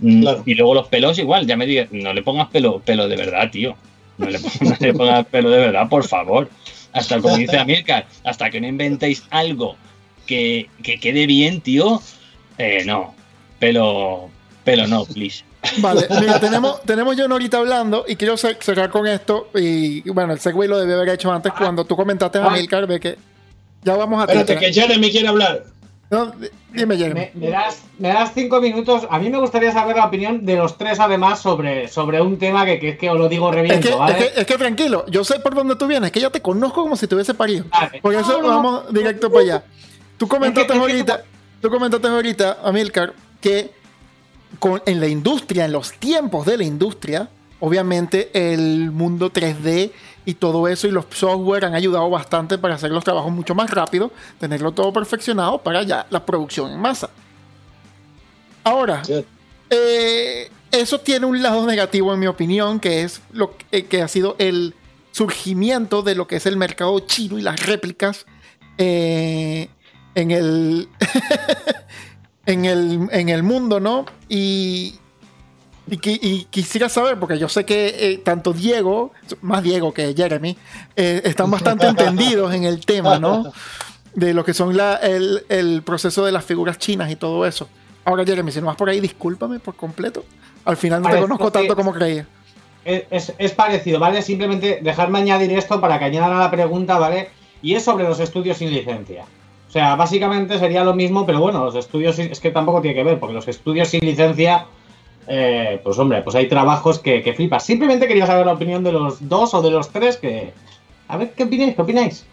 Mm, 0.00 0.20
Claro. 0.22 0.42
Y 0.46 0.54
luego 0.54 0.74
los 0.74 0.88
pelos 0.88 1.18
igual, 1.18 1.46
ya 1.46 1.56
me 1.56 1.66
digas, 1.66 1.88
no 1.90 2.12
le 2.12 2.22
pongas 2.22 2.48
pelo, 2.48 2.80
pelo 2.80 3.08
de 3.08 3.16
verdad, 3.16 3.50
tío. 3.50 3.76
No 4.18 4.28
le, 4.28 4.38
pongas- 4.38 4.60
no 4.80 4.86
le 4.86 4.94
pongas 4.94 5.26
pelo 5.26 5.50
de 5.50 5.58
verdad, 5.58 5.88
por 5.88 6.04
favor. 6.06 6.50
Hasta 6.96 7.20
como 7.20 7.36
dice 7.36 7.58
Amilcar, 7.58 8.06
hasta 8.24 8.50
que 8.50 8.60
no 8.60 8.66
inventéis 8.66 9.22
algo 9.30 9.76
que, 10.26 10.68
que 10.82 10.98
quede 10.98 11.26
bien, 11.26 11.60
tío, 11.60 12.00
eh, 12.58 12.82
no. 12.86 13.14
Pelo, 13.58 14.28
pelo 14.64 14.86
no, 14.86 15.04
please. 15.06 15.44
Vale, 15.78 16.06
mira, 16.20 16.38
tenemos, 16.38 16.82
tenemos 16.82 17.16
John 17.18 17.32
ahorita 17.32 17.58
hablando 17.58 18.04
y 18.06 18.16
quiero 18.16 18.34
cer- 18.34 18.58
cerrar 18.60 18.90
con 18.90 19.06
esto. 19.06 19.48
Y 19.54 20.08
bueno, 20.10 20.32
el 20.32 20.38
segue 20.40 20.68
lo 20.68 20.78
debí 20.78 20.92
haber 20.92 21.08
hecho 21.10 21.32
antes 21.32 21.52
cuando 21.52 21.84
tú 21.84 21.96
comentaste 21.96 22.38
a 22.38 22.46
Ah. 22.46 22.50
Milcar 22.50 22.86
de 22.86 23.00
que 23.00 23.16
ya 23.82 23.96
vamos 23.96 24.20
a 24.20 24.24
Espérate, 24.24 24.56
que 24.58 24.72
Jeremy 24.72 25.10
quiere 25.10 25.28
hablar. 25.28 25.64
No, 26.10 26.26
di- 26.26 26.48
dime, 26.72 26.96
Jeremy. 26.96 27.20
Me, 27.20 27.30
me 27.34 27.50
das, 27.50 27.82
me 27.98 28.08
das 28.10 28.30
cinco 28.32 28.60
minutos. 28.60 29.06
A 29.10 29.18
mí 29.18 29.28
me 29.28 29.38
gustaría 29.38 29.72
saber 29.72 29.96
la 29.96 30.06
opinión 30.06 30.44
de 30.46 30.56
los 30.56 30.78
tres, 30.78 31.00
además, 31.00 31.40
sobre, 31.40 31.88
sobre 31.88 32.20
un 32.20 32.38
tema 32.38 32.64
que, 32.64 32.78
que 32.78 32.90
es 32.90 32.98
que 32.98 33.10
os 33.10 33.18
lo 33.18 33.28
digo 33.28 33.48
Es 33.50 33.54
reviento, 33.56 33.88
que, 33.88 33.94
¿vale? 33.96 34.12
es, 34.18 34.32
que, 34.32 34.40
es 34.40 34.46
que 34.46 34.54
tranquilo, 34.58 35.04
yo 35.08 35.24
sé 35.24 35.40
por 35.40 35.54
dónde 35.54 35.74
tú 35.76 35.86
vienes, 35.88 36.12
que 36.12 36.20
ya 36.20 36.30
te 36.30 36.40
conozco 36.40 36.82
como 36.82 36.94
si 36.96 37.06
te 37.08 37.14
hubiese 37.16 37.34
parido. 37.34 37.64
Vale. 37.70 38.00
Por 38.00 38.14
eso 38.14 38.40
No, 38.40 38.42
no, 38.42 38.48
vamos 38.48 38.84
no. 38.84 38.92
directo 38.98 39.30
para 39.30 39.42
allá. 39.42 39.64
Tú 40.16 40.28
comentaste 40.28 40.60
Es 40.60 40.66
que- 40.68 40.72
es 40.86 40.86
que 40.86 40.92
ahorita, 40.92 41.22
tú 41.60 41.70
comentaste 41.70 42.06
ahorita, 42.08 42.58
Amilcar, 42.62 43.12
que 43.40 43.72
con, 44.60 44.80
en 44.86 45.00
la 45.00 45.08
industria, 45.08 45.64
en 45.64 45.72
los 45.72 45.92
tiempos 45.94 46.46
de 46.46 46.56
la 46.56 46.64
industria, 46.64 47.28
obviamente 47.60 48.30
el 48.32 48.90
mundo 48.92 49.30
3D 49.32 49.90
y 50.26 50.34
todo 50.34 50.68
eso 50.68 50.86
y 50.86 50.90
los 50.90 51.06
software 51.10 51.64
han 51.64 51.74
ayudado 51.74 52.10
bastante 52.10 52.58
para 52.58 52.74
hacer 52.74 52.90
los 52.90 53.04
trabajos 53.04 53.32
mucho 53.32 53.54
más 53.54 53.70
rápido, 53.70 54.10
tenerlo 54.38 54.72
todo 54.72 54.92
perfeccionado 54.92 55.58
para 55.62 55.82
ya 55.84 56.06
la 56.10 56.26
producción 56.26 56.70
en 56.72 56.80
masa. 56.80 57.08
Ahora, 58.64 59.02
Sí. 59.04 59.24
eh, 59.70 60.50
eso 60.72 61.00
tiene 61.00 61.24
un 61.26 61.42
lado 61.42 61.64
negativo 61.66 62.12
en 62.12 62.20
mi 62.20 62.26
opinión, 62.26 62.80
que 62.80 63.02
es 63.02 63.22
lo 63.32 63.56
que, 63.56 63.86
que 63.86 64.02
ha 64.02 64.08
sido 64.08 64.34
el 64.38 64.74
surgimiento 65.12 66.02
de 66.02 66.14
lo 66.14 66.26
que 66.26 66.36
es 66.36 66.44
el 66.46 66.56
mercado 66.56 66.98
chino 67.00 67.38
y 67.38 67.42
las 67.42 67.64
réplicas 67.64 68.26
eh, 68.76 69.68
en 70.14 70.30
el 70.32 70.88
en 72.46 72.64
el 72.64 73.08
en 73.12 73.28
el 73.28 73.42
mundo, 73.42 73.80
¿no? 73.80 74.04
Y 74.28 74.98
y, 75.88 75.98
y 76.28 76.44
quisiera 76.50 76.88
saber, 76.88 77.18
porque 77.18 77.38
yo 77.38 77.48
sé 77.48 77.64
que 77.64 77.86
eh, 77.98 78.18
tanto 78.18 78.52
Diego, 78.52 79.12
más 79.42 79.62
Diego 79.62 79.92
que 79.92 80.14
Jeremy, 80.16 80.56
eh, 80.96 81.20
están 81.24 81.50
bastante 81.50 81.86
entendidos 81.90 82.52
en 82.54 82.64
el 82.64 82.84
tema, 82.84 83.18
¿no? 83.18 83.52
De 84.14 84.32
lo 84.34 84.44
que 84.44 84.54
son 84.54 84.76
la- 84.76 84.96
el, 84.96 85.44
el 85.48 85.82
proceso 85.82 86.24
de 86.24 86.32
las 86.32 86.44
figuras 86.44 86.78
chinas 86.78 87.10
y 87.10 87.16
todo 87.16 87.46
eso. 87.46 87.68
Ahora, 88.04 88.24
Jeremy, 88.24 88.50
si 88.52 88.60
no 88.60 88.66
vas 88.68 88.76
por 88.76 88.88
ahí, 88.88 89.00
discúlpame 89.00 89.58
por 89.58 89.74
completo. 89.76 90.24
Al 90.64 90.76
final 90.76 91.02
no 91.02 91.08
te 91.08 91.14
conozco 91.22 91.50
tanto 91.52 91.76
como 91.76 91.92
creía. 91.92 92.26
Es, 92.84 93.04
es- 93.10 93.34
es 93.38 93.52
parecido, 93.52 93.98
¿vale? 94.00 94.22
Simplemente 94.22 94.80
dejarme 94.82 95.18
añadir 95.18 95.52
esto 95.52 95.80
para 95.80 95.98
que 95.98 96.06
añadan 96.06 96.32
a 96.32 96.38
la 96.40 96.50
pregunta, 96.50 96.98
¿vale? 96.98 97.30
Y 97.62 97.74
es 97.74 97.84
sobre 97.84 98.04
los 98.04 98.18
estudios 98.20 98.58
sin 98.58 98.70
licencia. 98.70 99.24
O 99.68 99.72
sea, 99.72 99.96
básicamente 99.96 100.58
sería 100.58 100.84
lo 100.84 100.94
mismo, 100.94 101.26
pero 101.26 101.40
bueno, 101.40 101.64
los 101.64 101.74
estudios 101.74 102.16
sin- 102.16 102.30
es 102.30 102.40
que 102.40 102.50
tampoco 102.50 102.80
tiene 102.80 102.94
que 102.94 103.02
ver, 103.04 103.18
porque 103.18 103.34
los 103.34 103.48
estudios 103.48 103.88
sin 103.88 104.00
licencia, 104.00 104.66
eh, 105.28 105.80
pues 105.82 105.98
hombre, 105.98 106.22
pues 106.22 106.34
hay 106.36 106.48
trabajos 106.48 106.98
que, 106.98 107.22
que 107.22 107.34
flipas. 107.34 107.64
Simplemente 107.64 108.06
quería 108.08 108.26
saber 108.26 108.46
la 108.46 108.52
opinión 108.52 108.82
de 108.84 108.92
los 108.92 109.28
dos 109.28 109.54
o 109.54 109.62
de 109.62 109.70
los 109.70 109.90
tres 109.90 110.16
que... 110.16 110.52
A 111.08 111.16
ver, 111.16 111.32
¿qué 111.32 111.44
opináis? 111.44 111.74
¿Qué 111.74 111.82
opináis? 111.82 112.26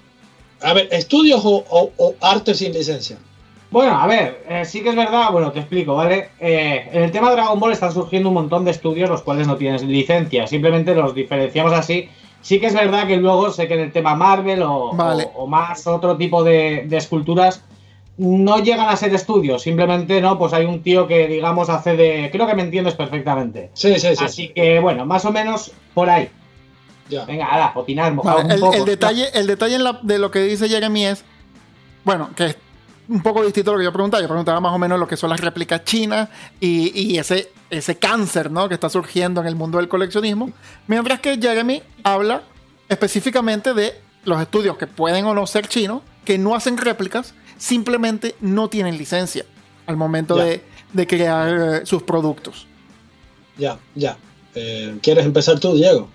A 0.61 0.74
ver, 0.74 0.88
¿estudios 0.91 1.41
o, 1.45 1.64
o- 1.70 1.91
o 1.98 2.15
arte 2.22 2.53
sin 2.53 2.72
licencia? 2.74 3.18
Bueno, 3.70 3.99
a 3.99 4.06
ver, 4.07 4.44
eh, 4.48 4.65
sí 4.65 4.82
que 4.84 4.90
es 4.90 4.95
verdad, 4.95 5.32
bueno, 5.32 5.52
te 5.52 5.60
explico, 5.60 5.95
¿vale? 5.95 6.30
Eh, 6.40 6.88
en 6.91 7.02
el 7.03 7.11
tema 7.11 7.30
de 7.30 7.36
Dragon 7.38 7.60
Ball 7.60 7.72
están 7.72 7.91
surgiendo 7.91 8.30
un 8.30 8.36
montón 8.36 8.65
de 8.65 8.72
estudios 8.72 9.10
los 9.10 9.24
cuales 9.24 9.48
no 9.48 9.57
tienen 9.57 9.86
licencia, 9.91 10.45
simplemente 10.45 10.94
los 10.94 11.15
diferenciamos 11.15 11.74
así. 11.74 12.07
Sí 12.41 12.60
que 12.60 12.68
es 12.68 12.74
verdad 12.76 13.07
que 13.07 13.18
luego 13.18 13.52
sé 13.52 13.68
que 13.68 13.74
en 13.74 13.80
el 13.80 13.91
tema 13.91 14.15
Marvel 14.15 14.61
o, 14.64 14.91
Vale. 14.94 15.28
o- 15.34 15.44
o 15.44 15.48
más 15.48 15.88
otro 15.88 16.18
tipo 16.18 16.44
de, 16.44 16.84
de 16.88 16.98
esculturas 16.98 17.64
no 18.18 18.60
llegan 18.60 18.90
a 18.90 18.95
ser 18.95 19.14
estudios, 19.15 19.64
simplemente, 19.64 20.22
¿no? 20.22 20.38
Pues 20.38 20.53
hay 20.53 20.65
un 20.65 20.84
tío 20.84 21.07
que, 21.07 21.27
digamos, 21.27 21.69
hace 21.69 21.95
de... 21.95 22.30
Creo 22.31 22.45
que 22.45 22.53
me 22.53 22.61
entiendes 22.61 22.94
perfectamente. 22.94 23.72
Sí, 23.73 23.94
sí, 23.99 24.15
sí. 24.15 24.23
Así 24.23 24.49
que, 24.49 24.80
bueno, 24.80 25.06
más 25.06 25.26
o 25.26 25.31
menos 25.31 25.72
por 25.94 26.10
ahí. 26.10 26.30
Ya. 27.10 27.26
Venga, 27.26 27.45
ahora, 27.48 27.72
opinar, 27.76 28.14
mojar 28.14 28.35
Vale, 28.35 28.45
un 28.45 28.52
el, 28.52 28.60
poco. 28.60 28.73
el 28.76 28.85
detalle, 28.85 29.27
el 29.34 29.48
detalle 29.48 29.76
en 29.76 29.84
la- 29.84 29.99
de 30.03 30.19
lo 30.19 30.30
que 30.31 30.40
dice 30.41 30.69
Jeremy 30.69 31.06
es, 31.07 31.23
bueno, 32.03 32.30
que 32.35 32.45
es 32.45 32.57
un 33.10 33.22
poco 33.22 33.44
distinto 33.44 33.72
a 33.72 33.73
lo 33.73 33.80
que 33.80 33.85
yo 33.85 33.91
preguntaba. 33.91 34.22
Yo 34.22 34.27
preguntaba 34.30 34.60
más 34.61 34.73
o 34.73 34.77
menos 34.77 34.99
lo 34.99 35.07
que 35.07 35.18
son 35.18 35.30
las 35.31 35.40
réplicas 35.41 35.84
chinas 35.84 36.30
y, 36.60 36.91
y 37.14 37.18
ese, 37.18 37.52
ese 37.69 37.98
cáncer 37.98 38.52
¿no? 38.52 38.68
que 38.69 38.76
está 38.76 38.90
surgiendo 38.90 39.41
en 39.41 39.48
el 39.48 39.56
mundo 39.56 39.80
del 39.80 39.88
coleccionismo. 39.90 40.52
Mientras 40.88 41.19
que 41.19 41.38
Jeremy 41.41 41.81
habla 42.03 42.44
específicamente 42.88 43.73
de 43.73 43.94
los 44.23 44.40
estudios 44.40 44.77
que 44.77 44.88
pueden 44.88 45.26
o 45.26 45.34
no 45.34 45.45
ser 45.48 45.68
chinos, 45.68 46.02
que 46.23 46.38
no 46.38 46.56
hacen 46.56 46.77
réplicas, 46.77 47.34
simplemente 47.64 48.35
no 48.41 48.68
tienen 48.69 48.98
licencia 48.98 49.45
al 49.88 49.95
momento 49.95 50.35
de, 50.35 50.61
de 50.91 51.07
crear 51.07 51.81
eh, 51.81 51.85
sus 51.85 52.03
productos. 52.03 52.68
Ya, 53.57 53.77
ya. 53.95 54.18
Eh, 54.53 54.98
¿Quieres 55.02 55.26
empezar 55.26 55.60
tú, 55.61 55.73
Diego? 55.73 56.10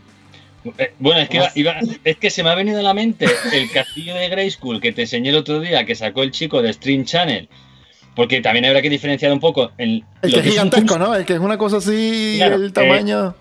Eh, 0.77 0.93
Bueno, 0.99 1.21
es 1.23 1.29
que, 1.31 1.39
iba- 1.39 1.51
iba- 1.55 1.77
es 2.05 2.17
que 2.19 2.29
se 2.31 2.43
me 2.43 2.51
ha 2.51 2.55
venido 2.55 2.81
a 2.81 2.83
la 2.83 2.93
mente 2.93 3.27
el 3.55 3.71
castillo 3.71 4.15
de 4.15 4.29
Grayskull 4.29 4.81
que 4.81 4.93
te 4.93 5.03
enseñé 5.03 5.31
el 5.31 5.37
otro 5.37 5.59
día, 5.61 5.87
que 5.87 5.95
sacó 5.95 6.23
el 6.23 6.33
chico 6.33 6.61
de 6.61 6.71
Stream 6.73 7.05
Channel. 7.07 7.49
Porque 8.15 8.41
también 8.43 8.65
habrá 8.67 8.83
que 8.83 8.91
diferenciar 8.91 9.33
un 9.33 9.41
poco 9.41 9.71
en 9.79 9.91
El 9.91 10.05
lo 10.23 10.23
que 10.23 10.27
es 10.29 10.35
es 10.35 10.45
un 10.45 10.51
gigantesco, 10.51 10.87
custom. 10.87 11.01
¿no? 11.03 11.15
El 11.15 11.25
que 11.25 11.33
es 11.35 11.41
una 11.41 11.57
cosa 11.57 11.79
así, 11.79 12.35
Claro, 12.37 12.57
el 12.57 12.67
eh, 12.67 12.71
tamaño... 12.73 13.35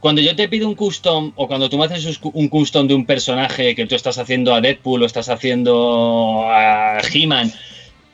Cuando 0.00 0.20
yo 0.20 0.36
te 0.36 0.48
pido 0.48 0.68
un 0.68 0.74
custom 0.74 1.32
o 1.36 1.48
cuando 1.48 1.68
tú 1.68 1.78
me 1.78 1.86
haces 1.86 2.20
un 2.22 2.48
custom 2.48 2.86
de 2.86 2.94
un 2.94 3.06
personaje 3.06 3.74
que 3.74 3.86
tú 3.86 3.94
estás 3.94 4.18
haciendo 4.18 4.54
a 4.54 4.60
Deadpool 4.60 5.02
o 5.02 5.06
estás 5.06 5.28
haciendo 5.28 6.44
a 6.48 6.98
He-Man, 7.12 7.52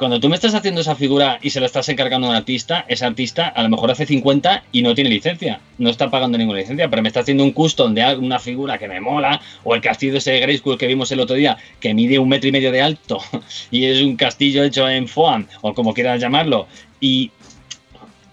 cuando 0.02 0.18
tú 0.18 0.28
me 0.28 0.34
estás 0.34 0.54
haciendo 0.54 0.80
esa 0.80 0.96
figura 0.96 1.38
y 1.42 1.50
se 1.50 1.60
la 1.60 1.66
estás 1.66 1.88
encargando 1.88 2.26
a 2.26 2.30
un 2.30 2.36
artista, 2.36 2.84
ese 2.88 3.04
artista 3.04 3.46
a 3.46 3.62
lo 3.62 3.68
mejor 3.68 3.88
hace 3.90 4.04
50 4.04 4.64
y 4.72 4.82
no 4.82 4.96
tiene 4.96 5.10
licencia, 5.10 5.60
no 5.78 5.90
está 5.90 6.10
pagando 6.10 6.36
ninguna 6.36 6.58
licencia, 6.58 6.88
pero 6.90 7.02
me 7.02 7.08
está 7.08 7.20
haciendo 7.20 7.44
un 7.44 7.52
custom 7.52 7.94
de 7.94 8.16
una 8.16 8.40
figura 8.40 8.78
que 8.78 8.88
me 8.88 9.00
mola, 9.00 9.40
o 9.62 9.76
el 9.76 9.80
castillo 9.80 10.16
ese 10.16 10.32
de 10.32 10.40
Grayskull 10.40 10.76
que 10.76 10.88
vimos 10.88 11.12
el 11.12 11.20
otro 11.20 11.36
día, 11.36 11.56
que 11.78 11.94
mide 11.94 12.18
un 12.18 12.28
metro 12.28 12.48
y 12.48 12.52
medio 12.52 12.72
de 12.72 12.82
alto 12.82 13.20
y 13.70 13.84
es 13.84 14.00
un 14.00 14.16
castillo 14.16 14.64
hecho 14.64 14.88
en 14.88 15.06
foam, 15.06 15.46
o 15.60 15.72
como 15.72 15.94
quieras 15.94 16.20
llamarlo, 16.20 16.66
y 17.00 17.30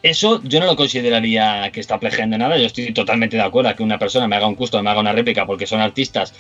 eso 0.04 0.42
yo 0.44 0.60
no 0.60 0.66
lo 0.66 0.76
consideraría 0.76 1.70
que 1.72 1.80
está 1.80 2.00
plejeando 2.00 2.38
nada. 2.38 2.58
Yo 2.58 2.66
estoy 2.68 2.94
totalmente 2.94 3.36
de 3.38 3.44
acuerdo 3.44 3.70
a 3.70 3.76
que 3.76 3.84
una 3.84 4.00
persona 4.00 4.28
me 4.28 4.36
haga 4.36 4.48
un 4.48 4.56
custom, 4.56 4.84
me 4.84 4.90
haga 4.90 5.00
una 5.02 5.12
réplica, 5.14 5.46
porque 5.46 5.68
son 5.68 5.82
artistas 5.82 6.34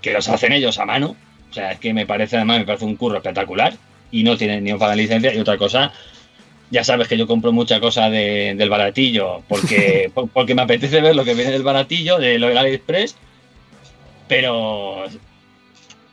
que 0.00 0.12
los 0.12 0.28
hacen 0.28 0.52
ellos 0.52 0.78
a 0.78 0.84
mano. 0.86 1.16
O 1.50 1.54
sea, 1.54 1.72
es 1.72 1.78
que 1.78 1.92
me 1.94 2.06
parece, 2.06 2.36
además, 2.36 2.58
me 2.58 2.64
parece 2.66 2.84
un 2.84 2.96
curro 2.96 3.16
espectacular 3.18 3.74
y 4.10 4.22
no 4.22 4.36
tienen 4.36 4.64
ni 4.64 4.72
un 4.72 4.78
pagan 4.78 4.96
licencia. 4.98 5.32
Y 5.34 5.38
otra 5.38 5.56
cosa, 5.58 5.92
ya 6.70 6.82
sabes 6.84 7.06
que 7.08 7.16
yo 7.18 7.26
compro 7.26 7.52
mucha 7.52 7.80
cosa 7.80 8.10
de- 8.10 8.54
del 8.56 8.70
baratillo 8.70 9.42
porque, 9.48 10.10
por- 10.14 10.28
porque 10.30 10.54
me 10.54 10.62
apetece 10.62 11.00
ver 11.00 11.14
lo 11.14 11.24
que 11.24 11.34
viene 11.34 11.50
del 11.52 11.62
baratillo, 11.62 12.18
de 12.18 12.38
lo 12.38 12.48
del 12.48 12.58
AliExpress. 12.58 13.16
Pero 14.26 15.04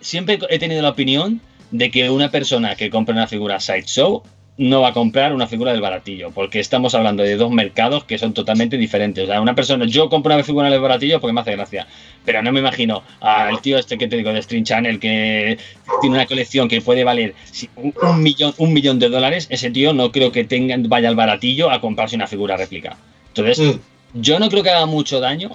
siempre 0.02 0.40
he 0.50 0.60
tenido 0.60 0.82
la 0.82 0.90
opinión 0.90 1.40
de 1.72 1.90
que 1.92 2.10
una 2.10 2.30
persona 2.30 2.76
que 2.76 2.90
compra 2.90 3.16
una 3.16 3.28
figura 3.28 3.60
Sideshow 3.60 4.24
no 4.62 4.82
va 4.82 4.90
a 4.90 4.94
comprar 4.94 5.34
una 5.34 5.48
figura 5.48 5.72
del 5.72 5.82
baratillo, 5.82 6.30
porque 6.30 6.60
estamos 6.60 6.94
hablando 6.94 7.24
de 7.24 7.36
dos 7.36 7.50
mercados 7.50 8.04
que 8.04 8.20
son 8.20 8.32
totalmente 8.34 8.78
diferentes. 8.78 9.24
O 9.24 9.28
sea, 9.28 9.42
una 9.42 9.56
persona, 9.56 9.86
yo 9.88 10.08
compro 10.08 10.36
una 10.36 10.44
figura 10.44 10.70
del 10.70 10.80
baratillo 10.80 11.20
porque 11.20 11.34
me 11.34 11.42
hace 11.42 11.54
gracia, 11.54 11.88
pero 12.24 12.44
no 12.44 12.52
me 12.52 12.60
imagino 12.60 13.02
al 13.22 13.60
tío 13.62 13.80
este 13.80 13.98
que 13.98 14.08
te 14.08 14.18
digo 14.18 14.32
de 14.32 14.42
Stream 14.44 14.64
Channel 14.64 15.00
que 15.00 15.58
tiene 16.02 16.16
una 16.16 16.28
colección 16.28 16.68
que 16.68 16.80
puede 16.80 17.04
valer 17.04 17.34
un 18.04 18.22
millón, 18.22 18.54
un 18.60 18.72
millón 18.72 19.00
de 19.00 19.10
dólares. 19.10 19.48
Ese 19.50 19.72
tío 19.72 19.94
no 19.94 20.12
creo 20.12 20.32
que 20.32 20.44
tenga, 20.44 20.76
vaya 20.80 21.10
al 21.10 21.16
baratillo 21.16 21.72
a 21.72 21.82
comprarse 21.82 22.16
una 22.16 22.28
figura 22.28 22.56
réplica. 22.56 22.98
Entonces, 23.30 23.58
Mm. 23.60 24.22
yo 24.22 24.38
no 24.40 24.48
creo 24.50 24.62
que 24.62 24.70
haga 24.70 24.86
mucho 24.86 25.20
daño 25.20 25.50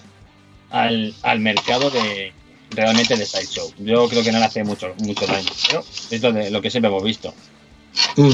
al, 0.71 1.15
al 1.23 1.39
mercado 1.39 1.91
de 1.91 2.33
realmente 2.71 3.17
de 3.17 3.25
Sideshow. 3.25 3.73
Yo 3.79 4.09
creo 4.09 4.25
que 4.25 4.33
no 4.33 4.41
le 4.41 4.47
hace 4.47 4.65
mucho, 4.65 4.93
mucho 4.99 5.27
daño, 5.29 5.49
pero 5.69 5.85
es 6.11 6.21
lo, 6.23 6.33
de, 6.33 6.51
lo 6.51 6.61
que 6.61 6.71
siempre 6.71 6.89
hemos 6.89 7.05
visto. 7.05 7.33
Mm. 8.17 8.31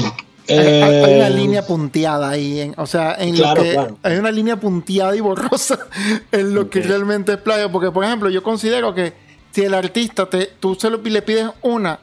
Hay, 0.49 0.57
hay- 0.57 0.81
hay 0.81 1.15
una 1.15 1.27
Eh, 1.27 1.31
línea 1.31 1.65
punteada 1.65 2.29
ahí, 2.29 2.59
en- 2.61 2.73
o 2.77 2.85
sea, 2.85 3.15
en 3.19 3.35
Claro, 3.35 3.55
lo 3.61 3.63
que 3.63 3.73
claro. 3.73 3.97
hay 4.03 4.17
una 4.17 4.31
línea 4.31 4.55
punteada 4.57 5.15
y 5.15 5.19
borrosa 5.21 5.79
en 6.31 6.53
lo 6.53 6.69
que 6.69 6.81
realmente 6.81 7.33
es 7.33 7.37
plagio, 7.37 7.71
porque 7.71 7.91
por 7.91 8.03
ejemplo, 8.03 8.29
yo 8.29 8.43
considero 8.43 8.93
que 8.93 9.13
si 9.51 9.61
el 9.61 9.73
artista 9.73 10.29
te, 10.29 10.47
tú 10.59 10.75
se 10.75 10.89
lo, 10.89 10.97
le 10.97 11.21
pides 11.21 11.49
una 11.61 11.99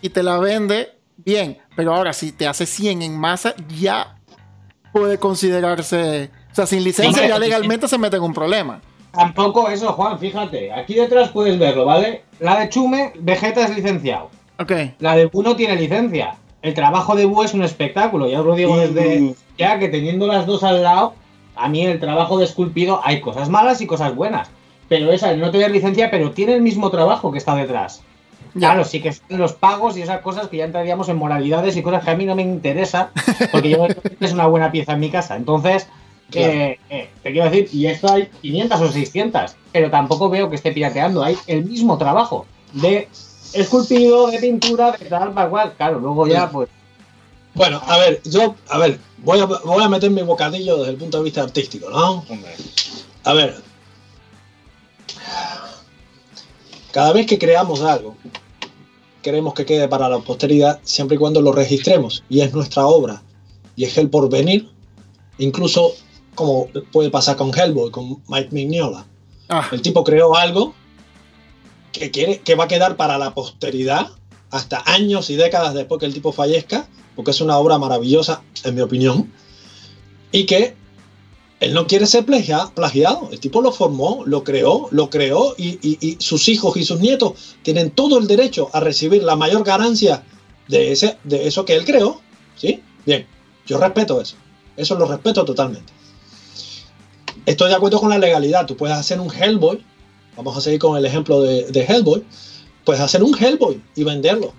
y 0.00 0.10
te 0.10 0.22
la 0.22 0.38
vende 0.38 0.90
bien, 1.16 1.58
pero 1.74 1.94
ahora 1.94 2.12
si 2.12 2.30
te 2.32 2.46
hace 2.46 2.66
100 2.66 3.02
en 3.02 3.18
masa 3.18 3.54
ya 3.76 4.16
puede 4.92 5.18
considerarse, 5.18 6.30
o 6.52 6.54
sea, 6.54 6.66
sin 6.66 6.84
licencia 6.84 7.22
Sí, 7.22 7.28
ya 7.28 7.34
sí, 7.34 7.40
legalmente 7.40 7.88
se 7.88 7.98
mete 7.98 8.16
en 8.16 8.22
un 8.22 8.32
problema. 8.34 8.80
Tampoco 9.12 9.68
eso, 9.70 9.92
Juan, 9.94 10.18
fíjate. 10.18 10.72
Aquí 10.72 10.94
detrás 10.94 11.30
puedes 11.30 11.58
verlo, 11.58 11.86
¿vale? 11.86 12.24
La 12.38 12.60
de 12.60 12.68
Chume, 12.68 13.12
Vegeta 13.18 13.64
es 13.64 13.74
licenciado. 13.74 14.30
Ok. 14.58 14.72
La 14.98 15.16
de 15.16 15.26
Bu 15.26 15.42
no 15.42 15.56
tiene 15.56 15.74
licencia. 15.76 16.36
El 16.66 16.74
trabajo 16.74 17.14
de 17.14 17.26
Bu 17.26 17.44
es 17.44 17.54
un 17.54 17.62
espectáculo, 17.62 18.28
ya 18.28 18.40
os 18.40 18.46
lo 18.46 18.56
digo 18.56 18.76
desde 18.76 19.36
ya 19.56 19.78
que 19.78 19.88
teniendo 19.88 20.26
las 20.26 20.46
dos 20.46 20.64
al 20.64 20.82
lado, 20.82 21.14
a 21.54 21.68
mí 21.68 21.86
el 21.86 22.00
trabajo 22.00 22.38
de 22.38 22.44
esculpido 22.44 23.00
hay 23.04 23.20
cosas 23.20 23.48
malas 23.48 23.80
y 23.80 23.86
cosas 23.86 24.16
buenas. 24.16 24.48
Pero 24.88 25.12
esa 25.12 25.28
de 25.30 25.36
no 25.36 25.52
tener 25.52 25.70
licencia, 25.70 26.10
pero 26.10 26.32
tiene 26.32 26.54
el 26.54 26.62
mismo 26.62 26.90
trabajo 26.90 27.30
que 27.30 27.38
está 27.38 27.54
detrás. 27.54 28.02
Ya. 28.54 28.70
Claro, 28.72 28.84
sí 28.84 29.00
que 29.00 29.12
son 29.12 29.38
los 29.38 29.52
pagos 29.52 29.96
y 29.96 30.02
esas 30.02 30.22
cosas 30.22 30.48
que 30.48 30.56
ya 30.56 30.64
entraríamos 30.64 31.08
en 31.08 31.18
moralidades 31.18 31.76
y 31.76 31.82
cosas 31.82 32.02
que 32.02 32.10
a 32.10 32.16
mí 32.16 32.24
no 32.24 32.34
me 32.34 32.42
interesa, 32.42 33.10
porque 33.52 33.70
yo 33.70 33.86
es 34.20 34.32
una 34.32 34.48
buena 34.48 34.72
pieza 34.72 34.94
en 34.94 35.00
mi 35.00 35.10
casa. 35.10 35.36
Entonces, 35.36 35.86
Claro. 36.32 36.52
eh, 36.52 36.80
eh, 36.90 37.10
te 37.22 37.30
quiero 37.30 37.48
decir, 37.48 37.68
y 37.72 37.86
esto 37.86 38.12
hay 38.12 38.28
500 38.42 38.80
o 38.80 38.88
600, 38.90 39.54
pero 39.70 39.88
tampoco 39.92 40.28
veo 40.28 40.50
que 40.50 40.56
esté 40.56 40.72
pirateando. 40.72 41.22
Hay 41.22 41.36
el 41.46 41.64
mismo 41.64 41.96
trabajo 41.96 42.44
de 42.72 43.06
esculpido, 43.60 44.28
de 44.30 44.38
pintura, 44.38 44.92
de 44.92 45.06
tal, 45.06 45.34
tal 45.34 45.50
cual. 45.50 45.74
Claro, 45.76 46.00
luego 46.00 46.26
ya, 46.26 46.50
pues. 46.50 46.68
Bueno, 47.54 47.80
a 47.86 47.96
ver, 47.98 48.20
yo, 48.24 48.54
a 48.68 48.78
ver, 48.78 49.00
voy 49.18 49.40
a, 49.40 49.46
voy 49.46 49.82
a 49.82 49.88
meter 49.88 50.10
mi 50.10 50.22
bocadillo 50.22 50.76
desde 50.78 50.90
el 50.92 50.98
punto 50.98 51.18
de 51.18 51.24
vista 51.24 51.42
artístico, 51.42 51.88
¿no? 51.88 52.24
Hombre, 52.28 52.54
A 53.24 53.32
ver, 53.32 53.56
cada 56.92 57.12
vez 57.12 57.26
que 57.26 57.38
creamos 57.38 57.80
algo, 57.80 58.16
queremos 59.22 59.54
que 59.54 59.64
quede 59.64 59.88
para 59.88 60.08
la 60.08 60.18
posteridad 60.18 60.80
siempre 60.82 61.16
y 61.16 61.18
cuando 61.18 61.40
lo 61.40 61.52
registremos 61.52 62.22
y 62.28 62.40
es 62.40 62.52
nuestra 62.52 62.86
obra 62.86 63.22
y 63.74 63.84
es 63.84 63.96
el 63.98 64.08
porvenir, 64.10 64.70
incluso 65.38 65.92
como 66.34 66.68
puede 66.92 67.10
pasar 67.10 67.36
con 67.36 67.52
Hellboy, 67.52 67.90
con 67.90 68.22
Mike 68.28 68.50
Mignola. 68.52 69.06
Ah, 69.48 69.66
El 69.72 69.80
tipo 69.82 70.04
creó 70.04 70.36
algo 70.36 70.74
que 71.98 72.10
quiere 72.10 72.40
que 72.40 72.54
va 72.54 72.64
a 72.64 72.68
quedar 72.68 72.96
para 72.96 73.18
la 73.18 73.34
posteridad 73.34 74.08
hasta 74.50 74.82
años 74.86 75.30
y 75.30 75.36
décadas 75.36 75.74
después 75.74 75.98
que 75.98 76.06
el 76.06 76.14
tipo 76.14 76.32
fallezca, 76.32 76.88
porque 77.14 77.30
es 77.32 77.40
una 77.40 77.58
obra 77.58 77.78
maravillosa, 77.78 78.42
en 78.64 78.74
mi 78.74 78.80
opinión, 78.80 79.32
y 80.32 80.44
que 80.46 80.74
él 81.60 81.72
no 81.74 81.86
quiere 81.86 82.06
ser 82.06 82.24
plagia- 82.26 82.70
plagiado. 82.74 83.28
El 83.32 83.40
tipo 83.40 83.60
lo 83.62 83.72
formó, 83.72 84.22
lo 84.26 84.44
creó, 84.44 84.88
lo 84.90 85.08
creó, 85.10 85.54
y, 85.56 85.78
y- 85.82 85.98
y 86.00 86.16
sus 86.20 86.48
hijos 86.48 86.76
y 86.76 86.84
sus 86.84 87.00
nietos 87.00 87.56
tienen 87.62 87.90
todo 87.90 88.18
el 88.18 88.26
derecho 88.26 88.68
a 88.72 88.80
recibir 88.80 89.22
la 89.22 89.36
mayor 89.36 89.64
ganancia 89.64 90.22
de, 90.68 90.92
ese, 90.92 91.16
de 91.24 91.46
eso 91.48 91.64
que 91.64 91.74
él 91.74 91.84
creó. 91.84 92.20
¿Sí? 92.56 92.82
Bien, 93.04 93.26
yo 93.66 93.78
respeto 93.78 94.20
eso. 94.20 94.36
Eso 94.76 94.94
lo 94.96 95.06
respeto 95.06 95.44
totalmente. 95.44 95.92
Estoy 97.46 97.68
de 97.70 97.76
acuerdo 97.76 98.00
con 98.00 98.10
la 98.10 98.18
legalidad. 98.18 98.66
Tú 98.66 98.76
puedes 98.76 98.96
hacer 98.96 99.20
un 99.20 99.30
Hellboy. 99.32 99.82
Vamos 100.36 100.56
a 100.56 100.60
seguir 100.60 100.78
con 100.78 100.96
el 100.98 101.06
ejemplo 101.06 101.40
de, 101.40 101.86
Hellboy. 101.88 102.22
Puedes 102.84 103.00
hacer 103.00 103.22
un 103.22 103.34
Hellboy 103.36 103.82
y 103.94 104.04
venderlo. 104.04 104.52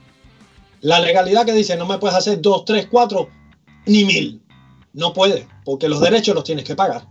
La 0.81 0.99
legalidad 0.99 1.45
que 1.45 1.53
dice 1.53 1.77
no 1.77 1.85
me 1.85 1.99
puedes 1.99 2.17
hacer 2.17 2.41
dos, 2.41 2.65
tres, 2.65 2.87
cuatro, 2.89 3.29
ni 3.85 4.03
mil. 4.03 4.41
No 4.93 5.13
puedes, 5.13 5.45
porque 5.63 5.87
los 5.87 6.01
derechos 6.01 6.33
los 6.33 6.43
tienes 6.43 6.65
que 6.65 6.75
pagar. 6.75 7.07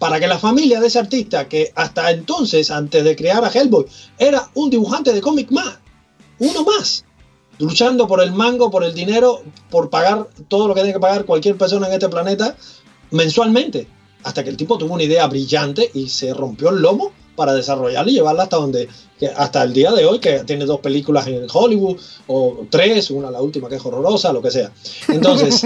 Para 0.00 0.18
que 0.18 0.26
la 0.26 0.38
familia 0.38 0.80
de 0.80 0.88
ese 0.88 0.98
artista, 0.98 1.48
que 1.48 1.72
hasta 1.74 2.10
entonces, 2.10 2.70
antes 2.70 3.04
de 3.04 3.16
crear 3.16 3.44
a 3.44 3.50
Hellboy, 3.50 3.86
era 4.18 4.50
un 4.54 4.70
dibujante 4.70 5.12
de 5.12 5.20
cómic 5.20 5.50
más, 5.50 5.78
uno 6.38 6.64
más, 6.64 7.04
luchando 7.58 8.06
por 8.06 8.20
el 8.20 8.32
mango, 8.32 8.70
por 8.70 8.84
el 8.84 8.94
dinero, 8.94 9.42
por 9.70 9.90
pagar 9.90 10.28
todo 10.48 10.68
lo 10.68 10.74
que 10.74 10.80
tiene 10.80 10.94
que 10.94 11.00
pagar 11.00 11.24
cualquier 11.24 11.56
persona 11.56 11.86
en 11.86 11.94
este 11.94 12.08
planeta 12.08 12.56
mensualmente. 13.10 13.88
Hasta 14.24 14.42
que 14.42 14.50
el 14.50 14.56
tipo 14.56 14.78
tuvo 14.78 14.94
una 14.94 15.04
idea 15.04 15.26
brillante 15.26 15.90
y 15.94 16.08
se 16.08 16.34
rompió 16.34 16.70
el 16.70 16.82
lomo 16.82 17.12
para 17.38 17.54
desarrollarla 17.54 18.10
y 18.10 18.14
llevarla 18.16 18.42
hasta 18.42 18.56
donde, 18.56 18.88
hasta 19.36 19.62
el 19.62 19.72
día 19.72 19.92
de 19.92 20.04
hoy, 20.04 20.18
que 20.18 20.40
tiene 20.40 20.66
dos 20.66 20.80
películas 20.80 21.26
en 21.28 21.46
Hollywood, 21.50 21.96
o 22.26 22.66
tres, 22.68 23.10
una 23.10 23.30
la 23.30 23.40
última 23.40 23.68
que 23.68 23.76
es 23.76 23.86
horrorosa, 23.86 24.32
lo 24.32 24.42
que 24.42 24.50
sea. 24.50 24.72
Entonces, 25.06 25.62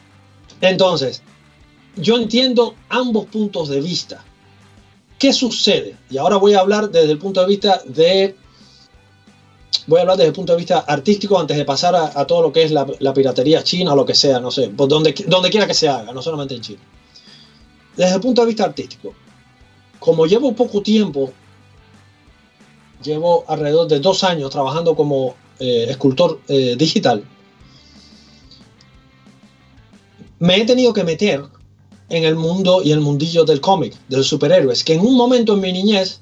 entonces, 0.62 1.22
yo 1.96 2.16
entiendo 2.16 2.74
ambos 2.88 3.26
puntos 3.26 3.68
de 3.68 3.80
vista. 3.82 4.24
¿Qué 5.18 5.32
sucede? 5.32 5.96
Y 6.10 6.16
ahora 6.16 6.36
voy 6.36 6.54
a 6.54 6.60
hablar 6.60 6.90
desde 6.90 7.12
el 7.12 7.18
punto 7.18 7.42
de 7.42 7.46
vista 7.46 7.82
de 7.84 8.34
voy 9.86 9.98
a 9.98 10.02
hablar 10.02 10.16
desde 10.16 10.28
el 10.28 10.34
punto 10.34 10.52
de 10.52 10.58
vista 10.58 10.78
artístico 10.80 11.38
antes 11.38 11.56
de 11.56 11.64
pasar 11.64 11.94
a, 11.94 12.24
todo 12.24 12.42
lo 12.42 12.52
que 12.52 12.62
es 12.62 12.70
la, 12.72 13.14
piratería 13.14 13.62
china 13.62 13.92
o 13.92 13.96
lo 13.96 14.06
que 14.06 14.14
sea, 14.14 14.40
no 14.40 14.50
sé, 14.50 14.70
donde, 14.74 15.14
donde 15.26 15.50
quiera 15.50 15.66
que 15.66 15.74
se 15.74 15.88
haga, 15.88 16.12
no 16.12 16.22
solamente 16.22 16.54
en 16.54 16.62
China. 16.62 16.80
Desde 17.96 18.14
el 18.14 18.20
punto 18.20 18.40
de 18.40 18.46
vista 18.46 18.64
artístico, 18.64 19.14
como 20.02 20.26
llevo 20.26 20.52
poco 20.52 20.82
tiempo, 20.82 21.32
llevo 23.02 23.44
alrededor 23.46 23.86
de 23.86 24.00
dos 24.00 24.24
años 24.24 24.50
trabajando 24.50 24.96
como 24.96 25.36
eh, 25.60 25.86
escultor 25.88 26.40
eh, 26.48 26.74
digital, 26.76 27.24
me 30.40 30.56
he 30.56 30.64
tenido 30.64 30.92
que 30.92 31.04
meter 31.04 31.44
en 32.08 32.24
el 32.24 32.34
mundo 32.34 32.82
y 32.82 32.90
el 32.90 33.00
mundillo 33.00 33.44
del 33.44 33.60
cómic, 33.60 33.94
de 34.08 34.16
los 34.16 34.26
superhéroes, 34.26 34.82
que 34.82 34.94
en 34.94 35.00
un 35.00 35.16
momento 35.16 35.54
en 35.54 35.60
mi 35.60 35.72
niñez 35.72 36.20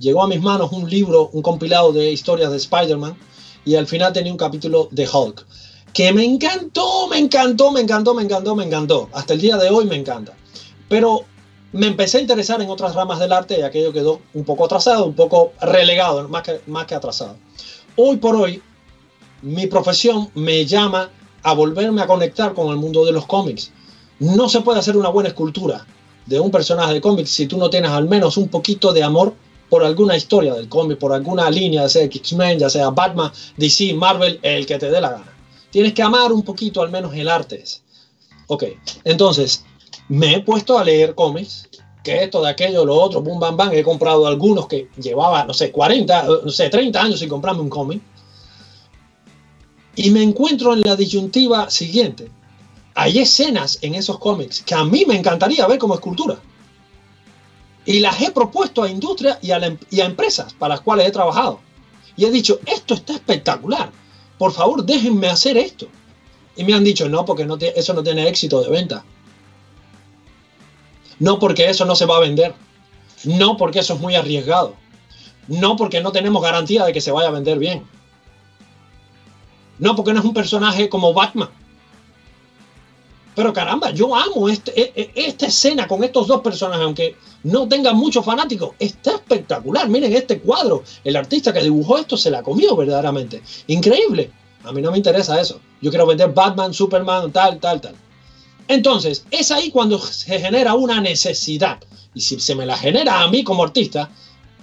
llegó 0.00 0.24
a 0.24 0.28
mis 0.28 0.40
manos 0.40 0.72
un 0.72 0.90
libro, 0.90 1.30
un 1.32 1.40
compilado 1.40 1.92
de 1.92 2.10
historias 2.10 2.50
de 2.50 2.56
Spider-Man 2.56 3.16
y 3.64 3.76
al 3.76 3.86
final 3.86 4.12
tenía 4.12 4.32
un 4.32 4.38
capítulo 4.38 4.88
de 4.90 5.08
Hulk. 5.08 5.46
Que 5.92 6.12
me 6.12 6.24
encantó, 6.24 7.06
me 7.08 7.18
encantó, 7.18 7.70
me 7.70 7.80
encantó, 7.80 8.14
me 8.14 8.24
encantó, 8.24 8.56
me 8.56 8.64
encantó. 8.64 9.08
Hasta 9.12 9.34
el 9.34 9.40
día 9.40 9.56
de 9.56 9.70
hoy 9.70 9.86
me 9.86 9.96
encanta. 9.96 10.36
Pero 10.88 11.24
me 11.72 11.86
empecé 11.86 12.18
a 12.18 12.20
interesar 12.20 12.60
en 12.60 12.68
otras 12.68 12.94
ramas 12.94 13.18
del 13.18 13.32
arte 13.32 13.58
y 13.58 13.62
aquello 13.62 13.92
quedó 13.92 14.20
un 14.34 14.44
poco 14.44 14.64
atrasado, 14.64 15.06
un 15.06 15.14
poco 15.14 15.52
relegado, 15.60 16.28
más 16.28 16.42
que, 16.86 16.94
atrasado. 16.94 17.36
Hoy 17.96 18.16
por 18.16 18.36
hoy, 18.36 18.62
mi 19.42 19.66
profesión 19.66 20.30
me 20.34 20.66
llama 20.66 21.10
a 21.42 21.54
volverme 21.54 22.02
a 22.02 22.06
conectar 22.06 22.54
con 22.54 22.70
el 22.70 22.76
mundo 22.76 23.04
de 23.04 23.12
los 23.12 23.26
cómics. 23.26 23.70
No 24.18 24.48
se 24.48 24.60
puede 24.60 24.80
hacer 24.80 24.96
una 24.96 25.08
buena 25.08 25.28
escultura 25.28 25.86
de 26.26 26.40
un 26.40 26.50
personaje 26.50 26.94
de 26.94 27.00
cómics 27.00 27.30
si 27.30 27.46
tú 27.46 27.56
no 27.56 27.70
tienes 27.70 27.90
al 27.90 28.06
menos 28.06 28.36
un 28.36 28.48
poquito 28.48 28.92
de 28.92 29.02
amor 29.02 29.34
por 29.68 29.84
alguna 29.84 30.16
historia 30.16 30.54
del 30.54 30.68
cómic, 30.68 30.98
por 30.98 31.12
alguna 31.12 31.48
línea, 31.48 31.82
ya 31.82 31.88
sea 31.88 32.04
X-Men, 32.04 32.58
ya 32.58 32.68
sea 32.68 32.90
Batman, 32.90 33.30
DC, 33.56 33.94
Marvel, 33.94 34.40
el 34.42 34.66
que 34.66 34.78
te 34.78 34.90
dé 34.90 35.00
la 35.00 35.10
gana. 35.10 35.32
Tienes 35.70 35.94
que 35.94 36.02
amar 36.02 36.32
un 36.32 36.42
poquito 36.42 36.82
al 36.82 36.90
menos 36.90 37.14
el 37.14 37.28
arte. 37.28 37.62
Ok, 38.48 38.64
entonces 39.04 39.64
me 40.10 40.34
he 40.34 40.40
puesto 40.40 40.76
a 40.76 40.84
leer 40.84 41.14
cómics, 41.14 41.68
que 42.02 42.24
esto, 42.24 42.42
de 42.42 42.50
aquello, 42.50 42.84
lo 42.84 42.96
otro, 42.96 43.22
boom, 43.22 43.38
bam, 43.38 43.56
bam. 43.56 43.72
He 43.72 43.84
comprado 43.84 44.26
algunos 44.26 44.66
que 44.66 44.88
llevaba, 45.00 45.44
no 45.44 45.54
sé, 45.54 45.70
40, 45.70 46.26
no 46.44 46.50
sé, 46.50 46.68
30 46.68 47.00
años 47.00 47.20
sin 47.20 47.28
comprarme 47.28 47.62
un 47.62 47.68
cómic. 47.68 48.02
Y 49.94 50.10
me 50.10 50.22
encuentro 50.22 50.72
en 50.72 50.82
la 50.82 50.96
disyuntiva 50.96 51.70
siguiente. 51.70 52.28
Hay 52.94 53.20
escenas 53.20 53.78
en 53.82 53.94
esos 53.94 54.18
cómics 54.18 54.62
que 54.62 54.74
a 54.74 54.84
mí 54.84 55.04
me 55.06 55.16
encantaría 55.16 55.66
ver 55.68 55.78
como 55.78 55.94
escultura 55.94 56.40
y 57.86 58.00
las 58.00 58.20
he 58.20 58.32
propuesto 58.32 58.82
a 58.82 58.90
industrias 58.90 59.38
y 59.42 59.52
a, 59.52 59.58
em-, 59.58 59.78
y 59.90 60.00
a 60.00 60.06
empresas 60.06 60.54
para 60.54 60.74
las 60.74 60.80
cuales 60.80 61.06
he 61.06 61.12
trabajado. 61.12 61.60
Y 62.16 62.24
he 62.24 62.30
dicho, 62.30 62.58
esto 62.66 62.94
está 62.94 63.12
espectacular, 63.12 63.90
por 64.38 64.52
favor 64.52 64.84
déjenme 64.84 65.28
hacer 65.28 65.56
esto. 65.56 65.86
Y 66.56 66.64
me 66.64 66.74
han 66.74 66.82
dicho, 66.84 67.08
no, 67.08 67.24
porque 67.24 67.44
no 67.44 67.56
eso 67.60 67.94
no 67.94 68.02
tiene 68.02 68.28
éxito 68.28 68.60
de 68.60 68.70
venta. 68.70 69.04
No 71.20 71.38
porque 71.38 71.70
eso 71.70 71.84
no 71.84 71.94
se 71.94 72.06
va 72.06 72.16
a 72.16 72.20
vender. 72.20 72.54
No 73.24 73.56
porque 73.56 73.78
eso 73.78 73.94
es 73.94 74.00
muy 74.00 74.16
arriesgado. 74.16 74.74
No 75.46 75.76
porque 75.76 76.00
no 76.00 76.10
tenemos 76.10 76.42
garantía 76.42 76.84
de 76.84 76.92
que 76.92 77.00
se 77.00 77.12
vaya 77.12 77.28
a 77.28 77.32
vender 77.32 77.58
bien. 77.58 77.84
No 79.78 79.94
porque 79.94 80.12
no 80.12 80.18
es 80.18 80.26
un 80.26 80.34
personaje 80.34 80.88
como 80.88 81.14
Batman, 81.14 81.48
pero 83.34 83.52
caramba, 83.52 83.90
yo 83.90 84.14
amo 84.14 84.48
este, 84.48 84.78
e, 84.78 84.92
e, 84.94 85.12
esta 85.14 85.46
escena 85.46 85.86
con 85.86 86.02
estos 86.02 86.26
dos 86.26 86.40
personajes, 86.40 86.84
aunque 86.84 87.16
no 87.44 87.68
tengan 87.68 87.96
muchos 87.96 88.24
fanáticos. 88.24 88.74
Está 88.78 89.12
espectacular. 89.12 89.88
Miren 89.88 90.12
este 90.12 90.40
cuadro. 90.40 90.82
El 91.04 91.16
artista 91.16 91.52
que 91.52 91.62
dibujó 91.62 91.98
esto 91.98 92.16
se 92.16 92.30
la 92.30 92.42
comió 92.42 92.76
verdaderamente. 92.76 93.42
Increíble. 93.68 94.30
A 94.64 94.72
mí 94.72 94.82
no 94.82 94.90
me 94.90 94.98
interesa 94.98 95.40
eso. 95.40 95.60
Yo 95.80 95.90
quiero 95.90 96.06
vender 96.06 96.32
Batman, 96.34 96.74
Superman, 96.74 97.32
tal, 97.32 97.58
tal, 97.58 97.80
tal. 97.80 97.94
Entonces, 98.70 99.24
es 99.32 99.50
ahí 99.50 99.72
cuando 99.72 99.98
se 99.98 100.38
genera 100.38 100.74
una 100.74 101.00
necesidad. 101.00 101.80
Y 102.14 102.20
si 102.20 102.38
se 102.38 102.54
me 102.54 102.66
la 102.66 102.76
genera 102.76 103.20
a 103.20 103.28
mí 103.28 103.42
como 103.42 103.64
artista, 103.64 104.10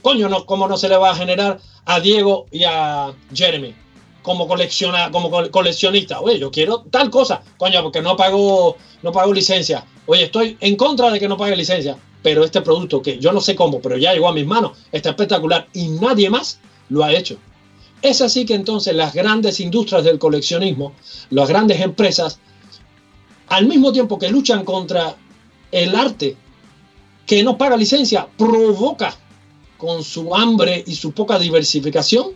coño, 0.02 0.30
no, 0.30 0.46
¿cómo 0.46 0.66
no 0.66 0.78
se 0.78 0.88
le 0.88 0.96
va 0.96 1.12
a 1.12 1.16
generar 1.16 1.60
a 1.84 2.00
Diego 2.00 2.46
y 2.50 2.64
a 2.64 3.14
Jeremy? 3.34 3.76
como, 4.22 4.46
colecciona, 4.46 5.10
como 5.10 5.30
coleccionista. 5.52 6.20
Oye, 6.20 6.38
yo 6.38 6.52
quiero 6.52 6.86
tal 6.92 7.10
cosa, 7.10 7.42
coño, 7.58 7.82
porque 7.82 8.02
no 8.02 8.18
pago, 8.18 8.76
no 9.02 9.12
pago 9.14 9.34
licencia. 9.34 9.86
Oye, 10.06 10.24
estoy 10.24 10.58
en 10.60 10.76
contra 10.76 11.10
de 11.12 11.20
que 11.20 11.30
no 11.30 11.38
pague 11.38 11.56
licencia, 11.56 11.98
pero 12.22 12.44
este 12.44 12.62
producto 12.62 13.02
que 13.02 13.20
yo 13.20 13.32
no 13.32 13.40
sé 13.40 13.56
cómo, 13.56 13.82
pero 13.82 13.98
ya 13.98 14.14
llegó 14.14 14.28
a 14.28 14.34
mis 14.34 14.46
manos, 14.46 14.72
está 14.92 15.12
espectacular 15.12 15.68
y 15.74 15.88
nadie 15.88 16.30
más 16.30 16.60
lo 16.90 17.06
ha 17.06 17.14
hecho. 17.14 17.38
Es 18.02 18.22
así 18.22 18.46
que 18.46 18.54
entonces 18.54 18.94
las 18.96 19.14
grandes 19.14 19.62
industrias 19.62 20.04
del 20.04 20.20
coleccionismo, 20.20 20.94
las 21.30 21.48
grandes 21.48 21.80
empresas, 21.80 22.40
al 23.48 23.68
mismo 23.68 23.92
tiempo 23.92 24.20
que 24.20 24.30
luchan 24.30 24.64
contra 24.66 25.16
el 25.72 25.96
arte 25.96 26.36
que 27.26 27.44
no 27.44 27.58
paga 27.58 27.76
licencia, 27.76 28.28
provoca 28.38 29.14
con 29.78 30.04
su 30.04 30.34
hambre 30.34 30.84
y 30.88 30.96
su 30.96 31.12
poca 31.12 31.38
diversificación, 31.38 32.32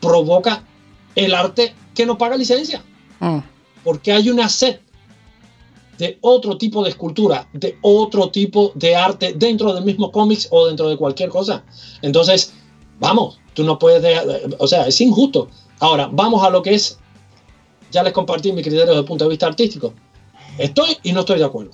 provoca 0.00 0.64
el 1.14 1.34
arte 1.34 1.74
que 1.94 2.06
no 2.06 2.18
paga 2.18 2.36
licencia. 2.36 2.82
Mm. 3.20 3.38
Porque 3.84 4.12
hay 4.12 4.30
una 4.30 4.48
sed 4.48 4.80
de 5.98 6.18
otro 6.22 6.56
tipo 6.56 6.82
de 6.82 6.90
escultura, 6.90 7.46
de 7.52 7.78
otro 7.82 8.30
tipo 8.30 8.72
de 8.74 8.96
arte 8.96 9.34
dentro 9.36 9.74
del 9.74 9.84
mismo 9.84 10.10
cómics 10.10 10.48
o 10.50 10.66
dentro 10.66 10.88
de 10.88 10.96
cualquier 10.96 11.28
cosa. 11.28 11.62
Entonces, 12.00 12.54
vamos, 12.98 13.38
tú 13.52 13.64
no 13.64 13.78
puedes, 13.78 14.22
o 14.58 14.66
sea, 14.66 14.86
es 14.86 14.98
injusto. 15.02 15.48
Ahora, 15.78 16.08
vamos 16.10 16.42
a 16.42 16.48
lo 16.48 16.62
que 16.62 16.74
es, 16.74 16.98
ya 17.90 18.02
les 18.02 18.14
compartí 18.14 18.50
mi 18.52 18.62
criterio 18.62 18.86
desde 18.86 19.00
el 19.00 19.04
punto 19.04 19.24
de 19.24 19.30
vista 19.30 19.46
artístico. 19.46 19.92
Estoy 20.60 20.98
y 21.02 21.12
no 21.12 21.20
estoy 21.20 21.38
de 21.38 21.46
acuerdo. 21.46 21.72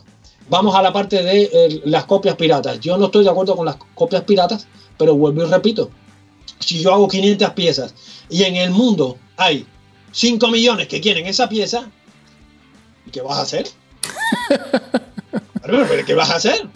Vamos 0.48 0.76
a 0.76 0.82
la 0.82 0.92
parte 0.92 1.20
de 1.22 1.50
eh, 1.52 1.82
las 1.86 2.04
copias 2.04 2.36
piratas. 2.36 2.78
Yo 2.78 2.96
no 2.96 3.06
estoy 3.06 3.24
de 3.24 3.30
acuerdo 3.30 3.56
con 3.56 3.66
las 3.66 3.76
copias 3.96 4.22
piratas, 4.22 4.68
pero 4.96 5.16
vuelvo 5.16 5.42
y 5.42 5.46
repito. 5.46 5.90
Si 6.60 6.80
yo 6.80 6.94
hago 6.94 7.08
500 7.08 7.50
piezas 7.50 7.94
y 8.30 8.44
en 8.44 8.54
el 8.54 8.70
mundo 8.70 9.18
hay 9.36 9.66
5 10.12 10.48
millones 10.48 10.86
que 10.86 11.00
quieren 11.00 11.26
esa 11.26 11.48
pieza, 11.48 11.90
¿qué 13.10 13.20
vas 13.22 13.38
a 13.38 13.42
hacer? 13.42 13.66
¿Qué 16.06 16.14
vas 16.14 16.30
a 16.30 16.36
hacer? 16.36 16.68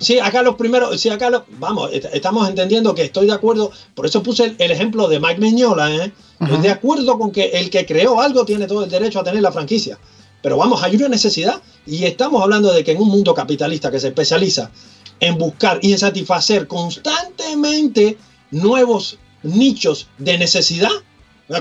Sí, 0.00 0.18
acá 0.18 0.42
los 0.42 0.56
primeros, 0.56 1.00
sí, 1.00 1.08
acá 1.08 1.30
lo, 1.30 1.44
vamos, 1.58 1.90
estamos 1.92 2.48
entendiendo 2.48 2.94
que 2.94 3.02
estoy 3.02 3.26
de 3.26 3.32
acuerdo, 3.32 3.70
por 3.94 4.06
eso 4.06 4.22
puse 4.22 4.54
el, 4.58 4.70
ejemplo 4.70 5.08
de 5.08 5.20
Mike 5.20 5.40
Miñola, 5.40 5.94
¿eh? 5.94 6.12
De 6.60 6.70
acuerdo 6.70 7.18
con 7.18 7.30
que 7.30 7.46
el 7.48 7.70
que 7.70 7.84
creó 7.84 8.20
algo 8.20 8.44
tiene 8.44 8.66
todo 8.66 8.84
el 8.84 8.90
derecho 8.90 9.20
a 9.20 9.24
tener 9.24 9.42
la 9.42 9.52
franquicia. 9.52 9.98
Pero 10.44 10.58
vamos, 10.58 10.82
hay 10.82 10.94
una 10.96 11.08
necesidad 11.08 11.62
y 11.86 12.04
estamos 12.04 12.42
hablando 12.42 12.70
de 12.70 12.84
que 12.84 12.92
en 12.92 13.00
un 13.00 13.08
mundo 13.08 13.32
capitalista 13.32 13.90
que 13.90 13.98
se 13.98 14.08
especializa 14.08 14.70
en 15.18 15.38
buscar 15.38 15.78
y 15.80 15.92
en 15.92 15.98
satisfacer 15.98 16.66
constantemente 16.66 18.18
nuevos 18.50 19.16
nichos 19.42 20.06
de 20.18 20.36
necesidad, 20.36 20.90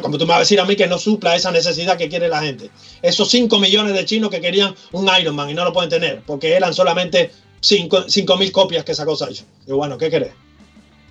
como 0.01 0.17
tú 0.17 0.25
me 0.25 0.31
vas 0.31 0.35
a 0.35 0.39
decir 0.41 0.59
a 0.59 0.65
mí 0.65 0.75
que 0.75 0.87
no 0.87 0.97
supla 0.97 1.33
esa 1.33 1.49
necesidad 1.49 1.97
que 1.97 2.09
quiere 2.09 2.27
la 2.27 2.41
gente. 2.41 2.71
Esos 3.01 3.29
5 3.29 3.57
millones 3.57 3.93
de 3.93 4.03
chinos 4.03 4.29
que 4.29 4.41
querían 4.41 4.75
un 4.91 5.07
Iron 5.17 5.33
Man 5.33 5.49
y 5.49 5.53
no 5.53 5.63
lo 5.63 5.71
pueden 5.71 5.89
tener 5.89 6.21
porque 6.25 6.51
eran 6.51 6.73
solamente 6.73 7.31
5 7.61 8.05
mil 8.37 8.51
copias 8.51 8.83
que 8.83 8.93
sacó 8.93 9.15
Sancho. 9.15 9.45
Y 9.65 9.71
bueno, 9.71 9.97
¿qué 9.97 10.09
querés? 10.09 10.33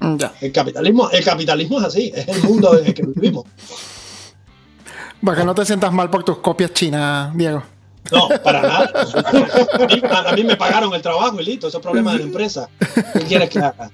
Mm, 0.00 0.16
el 0.42 0.52
capitalismo, 0.52 1.08
el 1.08 1.24
capitalismo 1.24 1.78
es 1.78 1.86
así, 1.86 2.12
es 2.14 2.28
el 2.28 2.42
mundo 2.42 2.78
en 2.78 2.88
el 2.88 2.92
que 2.92 3.02
vivimos. 3.02 3.46
Para 5.24 5.38
que 5.38 5.44
no 5.44 5.54
te 5.54 5.64
sientas 5.64 5.92
mal 5.92 6.10
por 6.10 6.24
tus 6.24 6.38
copias 6.38 6.72
chinas, 6.72 7.36
Diego. 7.36 7.62
No, 8.10 8.28
para 8.42 8.62
nada. 8.62 8.92
A 10.26 10.32
mí, 10.34 10.42
me 10.42 10.56
pagaron 10.56 10.92
el 10.92 11.02
trabajo 11.02 11.40
y 11.40 11.44
listo, 11.44 11.68
eso 11.68 11.78
es 11.78 11.82
problema 11.82 12.12
de 12.12 12.18
la 12.18 12.24
empresa. 12.24 12.68
¿Qué 13.12 13.20
quieres 13.20 13.48
que 13.48 13.60
haga? 13.60 13.90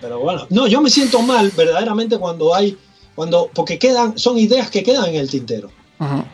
Pero 0.00 0.20
bueno, 0.20 0.46
no, 0.50 0.66
yo 0.66 0.82
me 0.82 0.90
siento 0.90 1.22
mal 1.22 1.50
verdaderamente 1.56 2.18
cuando 2.18 2.54
hay 2.54 2.76
cuando, 3.14 3.48
porque 3.54 3.78
quedan, 3.78 4.18
son 4.18 4.38
ideas 4.38 4.70
que 4.70 4.82
quedan 4.82 5.06
en 5.06 5.16
el 5.16 5.30
tintero. 5.30 5.70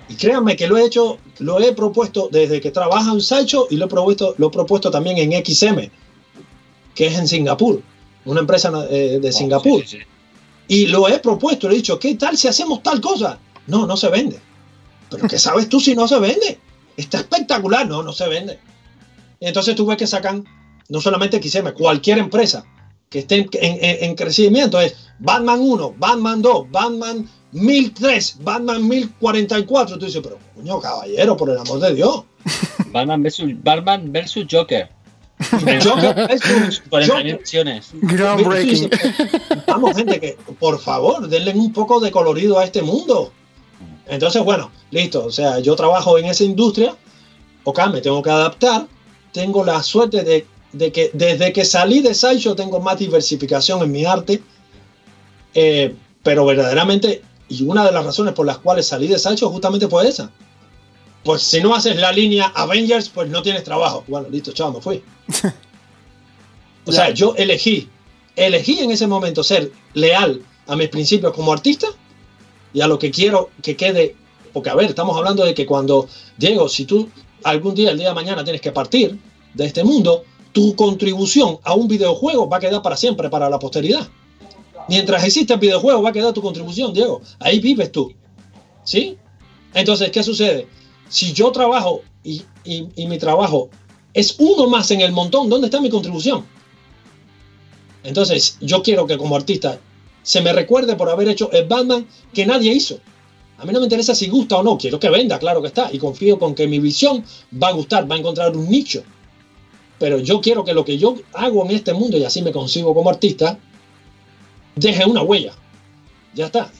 Y 0.08 0.14
créanme 0.14 0.56
que 0.56 0.66
lo 0.66 0.76
he 0.76 0.84
hecho, 0.84 1.18
lo 1.38 1.60
he 1.60 1.72
propuesto 1.72 2.28
desde 2.32 2.60
que 2.60 2.72
trabaja 2.72 3.12
en 3.12 3.20
Saicho 3.20 3.68
y 3.70 3.76
lo 3.76 3.84
he 3.84 3.88
propuesto, 3.88 4.34
lo 4.36 4.48
he 4.48 4.50
propuesto 4.50 4.90
también 4.90 5.18
en 5.18 5.44
XM, 5.44 5.88
que 6.92 7.06
es 7.06 7.16
en 7.16 7.28
Singapur, 7.28 7.80
una 8.24 8.40
empresa 8.40 8.72
eh, 8.90 9.20
de 9.22 9.28
oh, 9.28 9.32
Singapur. 9.32 9.84
Y 10.66 10.86
lo 10.86 11.06
he 11.06 11.20
propuesto, 11.20 11.68
le 11.68 11.74
he 11.74 11.76
dicho, 11.76 12.00
¿qué 12.00 12.16
tal 12.16 12.36
si 12.36 12.48
hacemos 12.48 12.82
tal 12.82 13.00
cosa? 13.00 13.38
No, 13.70 13.86
no 13.86 13.96
se 13.96 14.08
vende. 14.08 14.40
Pero 15.10 15.26
¿qué 15.28 15.38
sabes 15.38 15.68
tú 15.68 15.80
si 15.80 15.94
no 15.94 16.06
se 16.06 16.18
vende? 16.18 16.58
Está 16.96 17.18
espectacular, 17.18 17.86
no, 17.86 18.02
no 18.02 18.12
se 18.12 18.28
vende. 18.28 18.58
Y 19.40 19.46
entonces 19.46 19.74
tuve 19.74 19.96
que 19.96 20.06
sacar 20.06 20.42
no 20.88 21.00
solamente 21.00 21.40
XM, 21.42 21.72
cualquier 21.72 22.18
empresa 22.18 22.64
que 23.08 23.20
esté 23.20 23.48
en, 23.52 24.14
crecimiento. 24.14 24.80
Es 24.80 24.96
Batman 25.18 25.60
1, 25.60 25.94
Batman 25.98 26.42
2, 26.42 26.70
Batman 26.70 27.28
1003, 27.52 28.36
Batman 28.42 28.86
1044. 28.88 29.98
Tú 29.98 30.06
dices, 30.06 30.20
pero 30.22 30.38
coño, 30.54 30.80
caballero, 30.80 31.36
por 31.36 31.50
el 31.50 31.58
amor 31.58 31.80
de 31.80 31.94
Dios. 31.94 32.24
Batman 32.92 33.22
versus, 33.22 33.50
Batman 33.62 34.12
versus 34.12 34.46
Joker. 34.50 34.88
Joker 35.50 36.14
versus 36.28 36.82
40.000 36.90 37.38
versiones. 37.38 37.90
Groundbreaking. 37.94 38.90
Vamos, 39.66 39.96
gente, 39.96 40.20
que 40.20 40.38
por 40.58 40.78
favor, 40.78 41.28
denle 41.28 41.52
un 41.52 41.72
poco 41.72 41.98
de 41.98 42.10
colorido 42.10 42.58
a 42.58 42.64
este 42.64 42.82
mundo. 42.82 43.32
Entonces, 44.10 44.42
bueno, 44.42 44.70
listo. 44.90 45.24
O 45.24 45.30
sea, 45.30 45.60
yo 45.60 45.76
trabajo 45.76 46.18
en 46.18 46.26
esa 46.26 46.44
industria. 46.44 46.96
Ok, 47.64 47.80
me 47.92 48.00
tengo 48.00 48.20
que 48.22 48.30
adaptar. 48.30 48.86
Tengo 49.32 49.64
la 49.64 49.82
suerte 49.82 50.24
de, 50.24 50.46
de 50.72 50.90
que 50.90 51.10
desde 51.14 51.52
que 51.52 51.64
salí 51.64 52.00
de 52.00 52.12
Sideshow 52.12 52.56
tengo 52.56 52.80
más 52.80 52.98
diversificación 52.98 53.82
en 53.82 53.92
mi 53.92 54.04
arte. 54.04 54.42
Eh, 55.54 55.94
pero 56.24 56.44
verdaderamente, 56.44 57.22
y 57.48 57.62
una 57.62 57.84
de 57.84 57.92
las 57.92 58.04
razones 58.04 58.34
por 58.34 58.46
las 58.46 58.58
cuales 58.58 58.86
salí 58.86 59.06
de 59.06 59.18
Sideshow 59.18 59.50
justamente 59.50 59.88
fue 59.88 60.08
esa. 60.08 60.30
Pues 61.22 61.42
si 61.42 61.60
no 61.60 61.74
haces 61.74 61.96
la 61.96 62.10
línea 62.10 62.46
Avengers, 62.54 63.08
pues 63.10 63.28
no 63.28 63.42
tienes 63.42 63.62
trabajo. 63.62 64.04
Bueno, 64.08 64.28
listo, 64.28 64.52
chao, 64.52 64.72
me 64.72 64.80
fui. 64.80 65.04
o 66.86 66.92
sea, 66.92 67.10
yo 67.10 67.34
elegí, 67.36 67.88
elegí 68.34 68.80
en 68.80 68.90
ese 68.90 69.06
momento 69.06 69.44
ser 69.44 69.70
leal 69.94 70.42
a 70.66 70.74
mis 70.74 70.88
principios 70.88 71.32
como 71.32 71.52
artista 71.52 71.86
y 72.72 72.80
a 72.80 72.86
lo 72.86 72.98
que 72.98 73.10
quiero 73.10 73.50
que 73.62 73.76
quede. 73.76 74.16
Porque, 74.52 74.70
a 74.70 74.74
ver, 74.74 74.90
estamos 74.90 75.16
hablando 75.16 75.44
de 75.44 75.54
que 75.54 75.66
cuando, 75.66 76.08
Diego, 76.36 76.68
si 76.68 76.84
tú 76.84 77.08
algún 77.44 77.74
día, 77.74 77.90
el 77.90 77.98
día 77.98 78.08
de 78.08 78.14
mañana, 78.14 78.44
tienes 78.44 78.60
que 78.60 78.72
partir 78.72 79.18
de 79.54 79.64
este 79.64 79.84
mundo, 79.84 80.24
tu 80.52 80.74
contribución 80.74 81.58
a 81.62 81.74
un 81.74 81.88
videojuego 81.88 82.48
va 82.48 82.56
a 82.56 82.60
quedar 82.60 82.82
para 82.82 82.96
siempre, 82.96 83.30
para 83.30 83.48
la 83.48 83.58
posteridad. 83.58 84.08
Mientras 84.88 85.24
exista 85.24 85.54
el 85.54 85.60
videojuego, 85.60 86.02
va 86.02 86.10
a 86.10 86.12
quedar 86.12 86.32
tu 86.32 86.42
contribución, 86.42 86.92
Diego. 86.92 87.20
Ahí 87.38 87.60
vives 87.60 87.92
tú. 87.92 88.12
¿Sí? 88.84 89.16
Entonces, 89.74 90.10
¿qué 90.10 90.22
sucede? 90.22 90.66
Si 91.08 91.32
yo 91.32 91.52
trabajo 91.52 92.02
y, 92.24 92.42
y 92.64 93.06
mi 93.06 93.18
trabajo 93.18 93.70
es 94.14 94.34
uno 94.38 94.68
más 94.68 94.90
en 94.90 95.00
el 95.00 95.12
montón, 95.12 95.48
¿dónde 95.48 95.68
está 95.68 95.80
mi 95.80 95.90
contribución? 95.90 96.44
Entonces, 98.02 98.56
yo 98.60 98.82
quiero 98.82 99.06
que 99.06 99.16
como 99.16 99.36
artista 99.36 99.78
se 100.22 100.40
me 100.40 100.52
recuerde 100.52 100.96
por 100.96 101.08
haber 101.08 101.28
hecho 101.28 101.50
el 101.52 101.66
Batman 101.66 102.06
que 102.32 102.46
nadie 102.46 102.72
hizo. 102.72 102.98
A 103.58 103.64
mí 103.64 103.72
no 103.72 103.80
me 103.80 103.86
interesa 103.86 104.14
si 104.14 104.28
gusta 104.28 104.56
o 104.56 104.62
no, 104.62 104.78
quiero 104.78 104.98
que 104.98 105.10
venda, 105.10 105.38
claro 105.38 105.60
que 105.60 105.68
está, 105.68 105.90
y 105.92 105.98
confío 105.98 106.38
con 106.38 106.54
que 106.54 106.66
mi 106.66 106.78
visión 106.78 107.24
va 107.62 107.68
a 107.68 107.72
gustar, 107.72 108.10
va 108.10 108.14
a 108.14 108.18
encontrar 108.18 108.56
un 108.56 108.70
nicho. 108.70 109.02
Pero 109.98 110.18
yo 110.18 110.40
quiero 110.40 110.64
que 110.64 110.72
lo 110.72 110.84
que 110.84 110.96
yo 110.96 111.16
hago 111.34 111.64
en 111.66 111.72
este 111.72 111.92
mundo, 111.92 112.16
y 112.16 112.24
así 112.24 112.40
me 112.40 112.52
consigo 112.52 112.94
como 112.94 113.10
artista, 113.10 113.58
deje 114.76 115.04
una 115.04 115.22
huella. 115.22 115.52
Ya 116.34 116.46
está. 116.46 116.70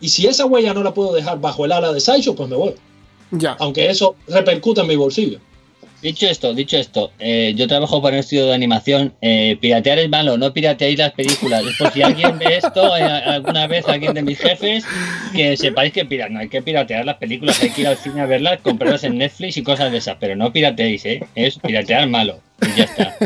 Y 0.00 0.08
si 0.08 0.26
esa 0.26 0.46
huella 0.46 0.72
no 0.72 0.82
la 0.82 0.94
puedo 0.94 1.12
dejar 1.12 1.40
bajo 1.40 1.66
el 1.66 1.72
ala 1.72 1.92
de 1.92 2.00
Sideshow, 2.00 2.34
pues 2.34 2.48
me 2.48 2.56
voy. 2.56 2.74
Ya. 3.32 3.56
Aunque 3.60 3.90
eso 3.90 4.16
repercute 4.26 4.80
en 4.80 4.86
mi 4.86 4.96
bolsillo. 4.96 5.40
Dicho 6.02 6.26
esto, 6.26 6.54
dicho 6.54 6.78
esto, 6.78 7.12
eh, 7.18 7.52
yo 7.54 7.68
trabajo 7.68 8.00
para 8.00 8.16
un 8.16 8.20
estudio 8.20 8.46
de 8.46 8.54
animación. 8.54 9.12
Eh, 9.20 9.58
piratear 9.60 9.98
es 9.98 10.08
malo, 10.08 10.38
no 10.38 10.50
pirateéis 10.54 10.98
las 10.98 11.12
películas. 11.12 11.62
Por 11.78 11.92
si 11.92 12.00
alguien 12.00 12.38
ve 12.38 12.56
esto 12.56 12.96
eh, 12.96 13.02
alguna 13.02 13.66
vez, 13.66 13.86
alguien 13.86 14.14
de 14.14 14.22
mis 14.22 14.38
jefes, 14.38 14.86
que 15.34 15.58
sepáis 15.58 15.92
que 15.92 16.04
no 16.30 16.40
hay 16.40 16.48
que 16.48 16.62
piratear 16.62 17.04
las 17.04 17.18
películas, 17.18 17.62
hay 17.62 17.68
que 17.68 17.82
ir 17.82 17.86
al 17.86 17.98
cine 17.98 18.22
a 18.22 18.26
verlas, 18.26 18.60
comprarlas 18.62 19.04
en 19.04 19.18
Netflix 19.18 19.58
y 19.58 19.62
cosas 19.62 19.92
de 19.92 19.98
esas, 19.98 20.16
pero 20.18 20.34
no 20.36 20.50
pirateéis, 20.50 21.04
¿eh? 21.04 21.26
Es 21.34 21.58
piratear 21.58 22.08
malo. 22.08 22.40
Y 22.62 22.78
ya 22.78 22.84
está. 22.84 23.16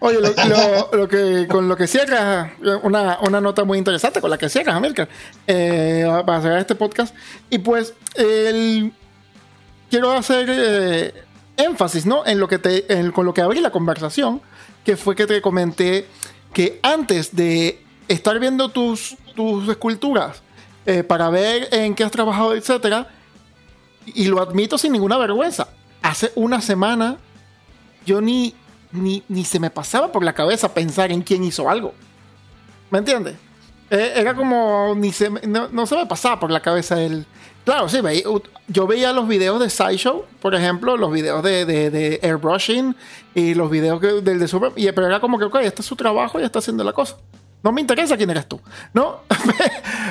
Oye, 0.00 0.18
lo, 0.20 1.08
que, 1.08 1.46
con 1.48 1.68
lo 1.68 1.76
que 1.76 1.86
cierra, 1.86 2.54
una, 2.82 3.20
una, 3.20 3.40
nota 3.40 3.62
muy 3.62 3.78
interesante 3.78 4.20
con 4.20 4.30
la 4.30 4.38
que 4.38 4.48
cierras, 4.48 4.74
América, 4.74 5.08
para 5.46 6.42
cerrar 6.42 6.58
este 6.58 6.74
podcast. 6.74 7.14
Y 7.50 7.58
pues, 7.58 7.94
el, 8.16 8.90
quiero 9.90 10.12
hacer 10.12 11.29
énfasis, 11.64 12.06
¿no? 12.06 12.26
En 12.26 12.38
lo 12.38 12.48
que 12.48 12.58
te, 12.58 13.12
con 13.12 13.26
lo 13.26 13.34
que 13.34 13.40
abrí 13.40 13.60
la 13.60 13.70
conversación, 13.70 14.40
que 14.84 14.96
fue 14.96 15.14
que 15.14 15.26
te 15.26 15.40
comenté 15.40 16.06
que 16.52 16.80
antes 16.82 17.34
de 17.34 17.82
estar 18.08 18.38
viendo 18.38 18.68
tus, 18.68 19.16
tus 19.34 19.68
esculturas 19.68 20.42
eh, 20.86 21.04
para 21.04 21.30
ver 21.30 21.68
en 21.72 21.94
qué 21.94 22.04
has 22.04 22.10
trabajado, 22.10 22.54
etcétera, 22.54 23.08
y 24.06 24.26
lo 24.26 24.40
admito 24.42 24.78
sin 24.78 24.92
ninguna 24.92 25.16
vergüenza, 25.18 25.68
hace 26.02 26.32
una 26.34 26.60
semana 26.60 27.18
yo 28.06 28.20
ni, 28.20 28.54
ni, 28.92 29.22
ni 29.28 29.44
se 29.44 29.60
me 29.60 29.70
pasaba 29.70 30.10
por 30.10 30.24
la 30.24 30.32
cabeza 30.32 30.72
pensar 30.72 31.12
en 31.12 31.22
quién 31.22 31.44
hizo 31.44 31.68
algo. 31.68 31.94
¿Me 32.90 32.98
entiendes? 32.98 33.36
Eh, 33.90 34.12
era 34.16 34.34
como, 34.34 34.94
ni 34.96 35.12
se, 35.12 35.30
no, 35.30 35.68
no, 35.68 35.86
se 35.86 35.96
me 35.96 36.06
pasaba 36.06 36.40
por 36.40 36.50
la 36.50 36.60
cabeza 36.60 37.00
el, 37.00 37.26
Claro, 37.64 37.88
sí, 37.88 37.98
yo 38.68 38.86
veía 38.86 39.12
los 39.12 39.28
videos 39.28 39.60
de 39.60 39.68
SciShow, 39.68 40.24
por 40.40 40.54
ejemplo, 40.54 40.96
los 40.96 41.12
videos 41.12 41.42
de, 41.42 42.18
airbrushing 42.22 42.96
y 43.34 43.54
los 43.54 43.70
videos 43.70 44.00
del 44.00 44.38
de 44.38 44.48
Super, 44.48 44.72
y, 44.76 44.90
pero 44.92 45.06
era 45.06 45.20
como 45.20 45.38
que, 45.38 45.44
ok, 45.44 45.56
este 45.56 45.82
es 45.82 45.86
su 45.86 45.96
trabajo 45.96 46.40
y 46.40 46.44
está 46.44 46.58
haciendo 46.60 46.84
la 46.84 46.92
cosa. 46.92 47.16
No 47.62 47.72
me 47.72 47.82
interesa 47.82 48.16
quién 48.16 48.30
eres 48.30 48.46
tú, 48.46 48.60
¿no? 48.92 49.20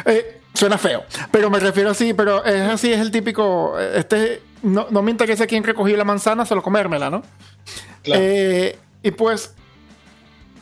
Eh, 0.06 0.42
suena 0.54 0.78
feo, 0.78 1.04
pero 1.30 1.50
me 1.50 1.60
refiero 1.60 1.90
así, 1.90 2.14
pero 2.14 2.44
es 2.46 2.62
así, 2.62 2.92
es 2.94 3.00
el 3.00 3.12
típico, 3.12 3.78
este, 3.78 4.42
no, 4.64 4.86
me 4.90 5.12
interesa 5.12 5.46
quién 5.46 5.64
recogió 5.64 5.98
la 5.98 6.06
manzana, 6.06 6.46
solo 6.46 6.64
comérmela, 6.64 7.10
¿no? 7.10 7.22
Claro. 8.04 8.22
Eh, 8.24 8.80
y 9.04 9.12
pues 9.12 9.54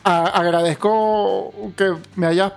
agradezco 0.02 1.52
que 1.76 1.94
me 2.16 2.26
hayas 2.26 2.52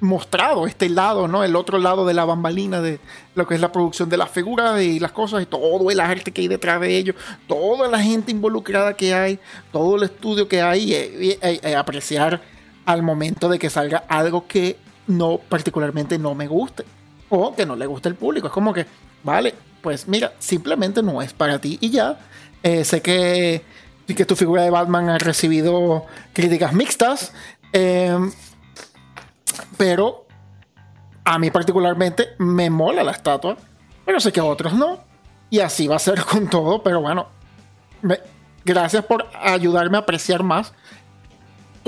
mostrado 0.00 0.66
este 0.66 0.88
lado, 0.88 1.28
¿no? 1.28 1.44
El 1.44 1.56
otro 1.56 1.78
lado 1.78 2.06
de 2.06 2.14
la 2.14 2.24
bambalina 2.24 2.80
de 2.80 3.00
lo 3.34 3.46
que 3.46 3.54
es 3.54 3.60
la 3.60 3.72
producción 3.72 4.08
de 4.08 4.16
las 4.16 4.30
figuras 4.30 4.80
y 4.80 5.00
las 5.00 5.12
cosas 5.12 5.42
y 5.42 5.46
todo 5.46 5.90
el 5.90 6.00
arte 6.00 6.30
que 6.30 6.42
hay 6.42 6.48
detrás 6.48 6.80
de 6.80 6.96
ellos, 6.96 7.16
toda 7.46 7.88
la 7.88 8.00
gente 8.00 8.30
involucrada 8.30 8.94
que 8.94 9.14
hay, 9.14 9.38
todo 9.72 9.96
el 9.96 10.04
estudio 10.04 10.46
que 10.48 10.62
hay, 10.62 10.92
y, 10.92 11.74
apreciar 11.74 12.40
al 12.84 13.02
momento 13.02 13.48
de 13.48 13.58
que 13.58 13.70
salga 13.70 14.04
algo 14.08 14.46
que 14.46 14.76
no 15.06 15.38
particularmente 15.38 16.18
no 16.18 16.34
me 16.34 16.46
guste 16.46 16.84
o 17.28 17.54
que 17.54 17.66
no 17.66 17.76
le 17.76 17.86
guste 17.86 18.08
al 18.08 18.14
público. 18.14 18.46
Es 18.46 18.52
como 18.52 18.72
que, 18.72 18.86
vale, 19.22 19.54
pues 19.82 20.06
mira, 20.06 20.32
simplemente 20.38 21.02
no 21.02 21.20
es 21.22 21.32
para 21.32 21.60
ti 21.60 21.78
y 21.80 21.90
ya. 21.90 22.18
Eh, 22.62 22.84
sé 22.84 23.02
que, 23.02 23.62
que 24.06 24.24
tu 24.24 24.36
figura 24.36 24.62
de 24.62 24.70
Batman 24.70 25.08
ha 25.10 25.18
recibido 25.18 26.06
críticas 26.32 26.72
mixtas. 26.72 27.32
Eh, 27.72 28.16
pero 29.76 30.26
a 31.24 31.38
mí 31.38 31.50
particularmente 31.50 32.30
me 32.38 32.70
mola 32.70 33.02
la 33.02 33.12
estatua, 33.12 33.56
pero 34.04 34.20
sé 34.20 34.32
que 34.32 34.40
a 34.40 34.44
otros 34.44 34.74
no. 34.74 35.00
Y 35.50 35.60
así 35.60 35.86
va 35.86 35.96
a 35.96 36.00
ser 36.00 36.22
con 36.30 36.48
todo, 36.48 36.82
pero 36.82 37.00
bueno, 37.00 37.28
gracias 38.64 39.04
por 39.04 39.26
ayudarme 39.34 39.96
a 39.96 40.00
apreciar 40.00 40.42
más 40.42 40.72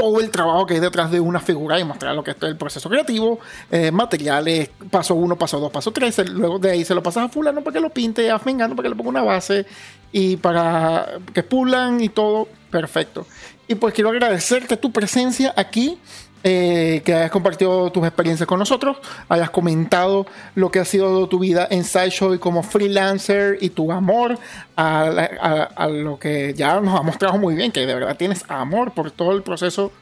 todo 0.01 0.21
el 0.21 0.31
trabajo 0.31 0.65
que 0.65 0.75
hay 0.75 0.81
detrás 0.81 1.11
de 1.11 1.21
una 1.21 1.41
figura 1.41 1.79
y 1.79 1.85
mostrar 1.85 2.15
lo 2.15 2.25
que 2.25 2.31
es 2.31 2.37
el 2.43 2.57
proceso 2.57 2.89
creativo, 2.89 3.39
eh, 3.71 3.91
materiales, 3.91 4.71
paso 4.91 5.15
1, 5.15 5.37
paso 5.37 5.61
2, 5.61 5.71
paso 5.71 5.91
3, 5.91 6.31
luego 6.31 6.59
de 6.59 6.71
ahí 6.71 6.85
se 6.87 6.95
lo 6.95 7.03
pasas 7.03 7.25
a 7.25 7.29
fulano 7.29 7.61
para 7.61 7.75
que 7.75 7.81
lo 7.81 7.91
pinte, 7.91 8.31
a 8.31 8.39
Fengano 8.39 8.75
para 8.75 8.87
que 8.87 8.91
le 8.91 8.97
ponga 8.97 9.11
una 9.11 9.23
base 9.23 9.67
y 10.11 10.37
para 10.37 11.19
que 11.35 11.43
pulan 11.43 12.01
y 12.01 12.09
todo, 12.09 12.49
perfecto. 12.71 13.27
Y 13.69 13.75
pues 13.75 13.93
quiero 13.93 14.09
agradecerte 14.09 14.79
tu 14.79 14.91
presencia 14.91 15.53
aquí 15.55 15.99
eh, 16.43 17.03
que 17.05 17.13
hayas 17.13 17.31
compartido 17.31 17.93
tus 17.93 18.03
experiencias 18.07 18.47
con 18.47 18.59
nosotros, 18.59 18.97
hayas 19.29 19.51
comentado 19.51 20.25
lo 20.55 20.71
que 20.71 20.79
ha 20.79 20.87
sido 20.87 21.29
tu 21.29 21.39
vida 21.39 21.69
en 21.71 21.85
SciShow 21.85 22.33
y 22.33 22.39
como 22.39 22.63
freelancer 22.63 23.59
y 23.61 23.69
tu 23.69 23.93
amor 23.93 24.39
a, 24.75 25.89
lo 25.91 26.19
que 26.19 26.55
ya 26.55 26.81
nos 26.81 26.99
ha 26.99 27.03
mostrado 27.03 27.37
muy 27.37 27.55
bien, 27.55 27.71
que 27.73 27.85
de 27.85 27.95
verdad 27.95 28.17
tienes 28.17 28.45
amor 28.49 28.93
por 28.93 29.11
todo 29.11 29.33
el 29.33 29.43
proceso 29.43 29.93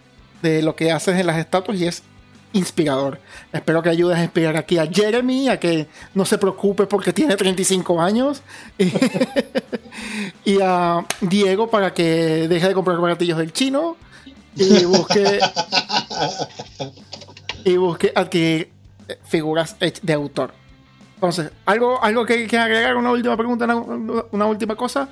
de 0.41 0.63
lo 0.63 0.77
que 0.77 0.93
haces 0.93 1.19
en 1.19 1.27
las 1.27 1.39
estatuas 1.39 1.77
y 1.79 1.89
es 1.89 2.05
inspirador. 2.53 3.19
Espero 3.53 3.83
que 3.83 3.89
ayudes 3.89 4.19
a 4.19 4.23
inspirar 4.23 4.57
aquí 4.57 4.79
a 4.79 4.87
Jeremy, 4.87 5.49
a 5.49 5.59
que 5.59 5.89
no 6.15 6.25
se 6.25 6.39
preocupe 6.39 6.87
porque 6.87 7.13
tiene 7.13 7.35
35 7.35 8.01
años, 8.01 8.43
y 10.45 10.61
a 10.63 11.05
Diego 11.21 11.69
para 11.69 11.93
que 11.93 12.47
deje 12.47 12.69
de 12.69 12.75
comprar 12.75 12.99
baratillos 12.99 13.39
del 13.39 13.53
chino 13.53 13.97
y 14.57 14.85
busque 14.85 15.41
y 17.65 17.77
busque 17.77 18.13
adquirir 18.15 18.71
figuras 19.25 19.77
de 19.79 20.13
autor. 20.13 20.53
Entonces, 21.15 21.51
algo, 21.67 22.03
algo 22.03 22.25
que, 22.25 22.47
que 22.47 22.59
agregar, 22.59 22.97
una 22.97 23.11
última 23.11 23.37
pregunta, 23.37 23.67
una, 24.31 24.47
última 24.47 24.77
cosa. 24.77 25.09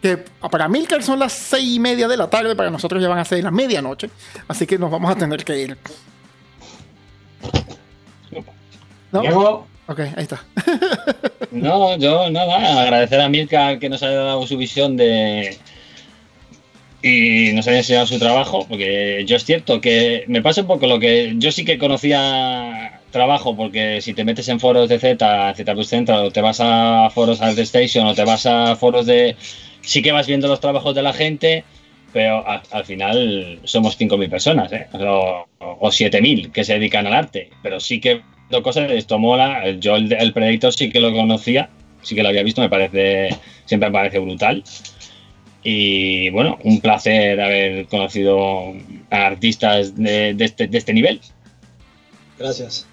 Que 0.00 0.16
para 0.16 0.68
Milker 0.68 1.02
son 1.02 1.18
las 1.18 1.32
seis 1.32 1.74
y 1.74 1.80
media 1.80 2.06
de 2.06 2.16
la 2.16 2.30
tarde, 2.30 2.54
para 2.54 2.70
nosotros 2.70 3.02
ya 3.02 3.08
van 3.08 3.18
a 3.18 3.24
ser 3.24 3.42
la 3.42 3.50
medianoche. 3.50 4.08
Así 4.46 4.64
que 4.64 4.78
nos 4.78 4.92
vamos 4.92 5.10
a 5.10 5.16
tener 5.16 5.44
que 5.44 5.58
ir. 5.58 5.76
¿No? 9.10 9.66
Ok, 9.88 10.00
ahí 10.00 10.22
está. 10.22 10.44
no, 11.50 11.96
yo 11.96 12.30
nada, 12.30 12.82
agradecer 12.82 13.20
a 13.20 13.28
Milka 13.28 13.78
que 13.80 13.88
nos 13.88 14.02
haya 14.02 14.18
dado 14.18 14.46
su 14.46 14.56
visión 14.56 14.96
de, 14.96 15.58
y 17.02 17.52
nos 17.52 17.68
han 17.68 17.74
enseñado 17.74 18.06
su 18.06 18.18
trabajo, 18.18 18.66
porque 18.68 19.24
yo 19.26 19.36
es 19.36 19.44
cierto 19.44 19.80
que 19.80 20.24
me 20.26 20.42
pasa 20.42 20.62
un 20.62 20.66
poco 20.66 20.86
lo 20.86 20.98
que 20.98 21.34
yo 21.36 21.52
sí 21.52 21.64
que 21.64 21.78
conocía 21.78 23.00
trabajo, 23.10 23.56
porque 23.56 24.00
si 24.00 24.14
te 24.14 24.24
metes 24.24 24.48
en 24.48 24.60
foros 24.60 24.88
de 24.88 24.98
Z, 24.98 25.54
Z 25.54 25.74
Plus 25.74 25.88
Central, 25.88 26.26
o 26.26 26.30
te 26.30 26.40
vas 26.40 26.60
a 26.60 27.10
foros 27.10 27.40
de 27.40 27.62
Station, 27.62 28.06
o 28.06 28.14
te 28.14 28.24
vas 28.24 28.46
a 28.46 28.76
foros 28.76 29.06
de... 29.06 29.36
Sí 29.80 30.02
que 30.02 30.12
vas 30.12 30.26
viendo 30.26 30.48
los 30.48 30.60
trabajos 30.60 30.94
de 30.94 31.02
la 31.02 31.12
gente, 31.12 31.64
pero 32.12 32.44
al, 32.46 32.84
final 32.84 33.60
somos 33.64 33.98
5.000 33.98 34.28
personas, 34.28 34.72
¿eh? 34.72 34.88
o, 34.92 35.46
o 35.60 35.88
7.000 35.88 36.52
que 36.52 36.64
se 36.64 36.74
dedican 36.74 37.06
al 37.06 37.14
arte, 37.14 37.50
pero 37.62 37.80
sí 37.80 38.00
que 38.00 38.22
cosas 38.62 38.88
de 38.88 38.98
esto 38.98 39.18
mola, 39.18 39.70
yo 39.78 39.96
el, 39.96 40.12
el 40.12 40.72
sí 40.72 40.90
que 40.90 41.00
lo 41.00 41.12
conocía, 41.12 41.70
sí 42.02 42.14
que 42.14 42.22
lo 42.22 42.28
había 42.28 42.42
visto, 42.42 42.60
me 42.60 42.68
parece, 42.68 43.28
siempre 43.66 43.88
me 43.88 43.94
parece 43.94 44.18
brutal. 44.18 44.64
Y 45.62 46.30
bueno, 46.30 46.58
un 46.62 46.80
placer 46.80 47.40
haber 47.40 47.86
conocido 47.86 48.74
a 49.10 49.26
artistas 49.26 49.96
de, 49.96 50.36
este, 50.38 50.66
de 50.66 50.78
este 50.78 50.92
nivel. 50.92 51.20
Gracias. 52.38 52.86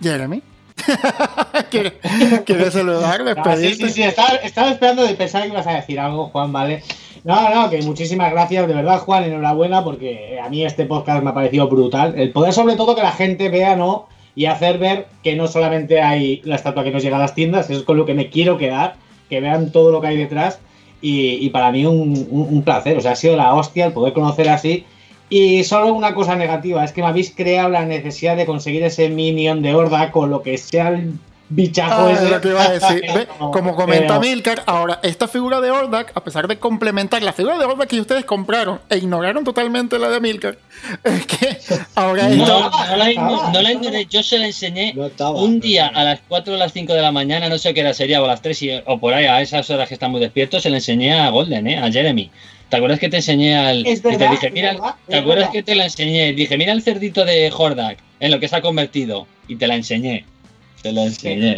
Jeremy. 0.00 0.42
¿Quieres 1.70 2.72
saludar, 2.72 3.24
despedirte? 3.24 3.74
sí, 3.74 3.86
sí, 3.86 3.90
sí, 3.90 4.02
estaba, 4.02 4.34
estaba, 4.36 4.70
esperando 4.70 5.04
de 5.04 5.14
pensar 5.14 5.42
que 5.42 5.48
ibas 5.48 5.66
a 5.66 5.74
decir 5.74 5.98
algo, 5.98 6.26
Juan, 6.26 6.52
¿vale? 6.52 6.82
No, 7.24 7.54
no, 7.54 7.70
que 7.70 7.80
muchísimas 7.82 8.30
gracias, 8.32 8.68
de 8.68 8.74
verdad, 8.74 8.98
Juan, 8.98 9.24
enhorabuena, 9.24 9.82
porque 9.82 10.38
a 10.42 10.48
mí 10.50 10.64
este 10.64 10.84
podcast 10.84 11.22
me 11.22 11.30
ha 11.30 11.34
parecido 11.34 11.68
brutal. 11.68 12.14
El 12.18 12.32
poder, 12.32 12.52
sobre 12.52 12.76
todo, 12.76 12.94
que 12.94 13.02
la 13.02 13.12
gente 13.12 13.48
vea, 13.48 13.76
¿no? 13.76 14.08
Y 14.34 14.46
hacer 14.46 14.78
ver 14.78 15.06
que 15.22 15.34
no 15.36 15.46
solamente 15.46 16.02
hay 16.02 16.42
la 16.44 16.56
estatua 16.56 16.84
que 16.84 16.90
nos 16.90 17.02
llega 17.02 17.16
a 17.16 17.20
las 17.20 17.34
tiendas, 17.34 17.70
eso 17.70 17.80
es 17.80 17.86
con 17.86 17.96
lo 17.96 18.04
que 18.04 18.14
me 18.14 18.28
quiero 18.28 18.58
quedar, 18.58 18.96
que 19.28 19.40
vean 19.40 19.72
todo 19.72 19.90
lo 19.90 20.00
que 20.00 20.08
hay 20.08 20.16
detrás. 20.16 20.60
Y, 21.06 21.50
para 21.50 21.70
mí 21.70 21.84
un, 21.84 22.26
un, 22.30 22.62
placer, 22.62 22.96
o 22.96 23.00
sea, 23.02 23.12
ha 23.12 23.16
sido 23.16 23.36
la 23.36 23.52
hostia 23.52 23.84
el 23.84 23.92
poder 23.92 24.14
conocer 24.14 24.48
así. 24.48 24.86
Y 25.28 25.62
solo 25.64 25.92
una 25.92 26.14
cosa 26.14 26.34
negativa, 26.34 26.82
es 26.82 26.92
que 26.92 27.02
me 27.02 27.08
habéis 27.08 27.30
creado 27.34 27.68
la 27.68 27.84
necesidad 27.84 28.36
de 28.36 28.46
conseguir 28.46 28.82
ese 28.84 29.10
minion 29.10 29.60
de 29.60 29.74
horda 29.74 30.10
con 30.10 30.30
lo 30.30 30.42
que 30.42 30.56
sea 30.56 30.88
el 30.88 31.12
bichajo 31.48 32.08
ah, 32.08 32.28
Lo 32.30 32.40
que 32.40 32.48
iba 32.48 32.62
a 32.62 32.72
decir. 32.72 33.02
Como 33.38 33.74
comenta 33.74 34.18
Milcar, 34.18 34.62
ahora, 34.66 35.00
esta 35.02 35.28
figura 35.28 35.60
de 35.60 35.70
Ordak, 35.70 36.12
a 36.14 36.24
pesar 36.24 36.48
de 36.48 36.58
complementar 36.58 37.22
la 37.22 37.32
figura 37.32 37.58
de 37.58 37.64
Ordak 37.64 37.88
que 37.88 38.00
ustedes 38.00 38.24
compraron 38.24 38.80
e 38.88 38.98
ignoraron 38.98 39.44
totalmente 39.44 39.98
la 39.98 40.08
de 40.08 40.20
Milcar, 40.20 40.58
es 41.04 41.26
que 41.26 41.58
ahora 41.94 42.28
no, 42.28 42.46
no, 42.46 42.96
la, 42.96 43.72
ignoré, 43.72 44.06
yo 44.06 44.22
se 44.22 44.38
la 44.38 44.46
enseñé 44.46 44.94
un 45.34 45.60
día 45.60 45.88
a 45.88 46.04
las 46.04 46.20
4 46.28 46.54
o 46.54 46.56
las 46.56 46.72
5 46.72 46.92
de 46.92 47.02
la 47.02 47.12
mañana, 47.12 47.48
no 47.48 47.58
sé 47.58 47.74
qué 47.74 47.80
era, 47.80 47.94
sería 47.94 48.20
o 48.20 48.24
a 48.24 48.28
las 48.28 48.42
3 48.42 48.82
o 48.86 48.98
por 48.98 49.14
ahí, 49.14 49.26
a 49.26 49.40
esas 49.40 49.68
horas 49.70 49.88
que 49.88 49.94
están 49.94 50.10
muy 50.10 50.20
despiertos, 50.20 50.62
se 50.62 50.70
la 50.70 50.76
enseñé 50.76 51.18
a 51.18 51.30
Golden, 51.30 51.66
¿eh? 51.66 51.78
a 51.78 51.90
Jeremy. 51.90 52.30
¿Te 52.68 52.78
acuerdas 52.78 52.98
que 52.98 53.08
te 53.08 53.18
enseñé 53.18 53.56
al. 53.56 53.84
te 53.84 54.28
dije, 54.28 54.50
mira, 54.50 54.96
¿te 55.06 55.16
acuerdas 55.16 55.50
que 55.50 55.62
te 55.62 55.74
la 55.74 55.84
enseñé? 55.84 56.32
Dije, 56.32 56.56
mira 56.56 56.72
el 56.72 56.82
cerdito 56.82 57.24
de 57.24 57.52
Hordak 57.56 57.98
en 58.20 58.30
lo 58.30 58.40
que 58.40 58.48
se 58.48 58.56
ha 58.56 58.62
convertido. 58.62 59.26
Y 59.46 59.56
te 59.56 59.66
la 59.66 59.76
enseñé. 59.76 60.24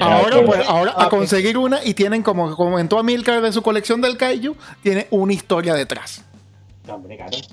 Ahora, 0.01 0.45
pues, 0.45 0.61
ahora 0.67 0.95
a 0.97 1.09
conseguir 1.09 1.59
una 1.59 1.85
y 1.85 1.95
tienen, 1.95 2.23
como 2.23 2.55
comentó 2.57 2.99
Amilcar 2.99 3.41
de 3.41 3.53
su 3.53 3.63
colección 3.63 4.01
del 4.01 4.17
Kaiju, 4.17 4.57
tiene 4.83 5.07
una 5.11 5.33
historia 5.33 5.75
detrás. 5.75 6.23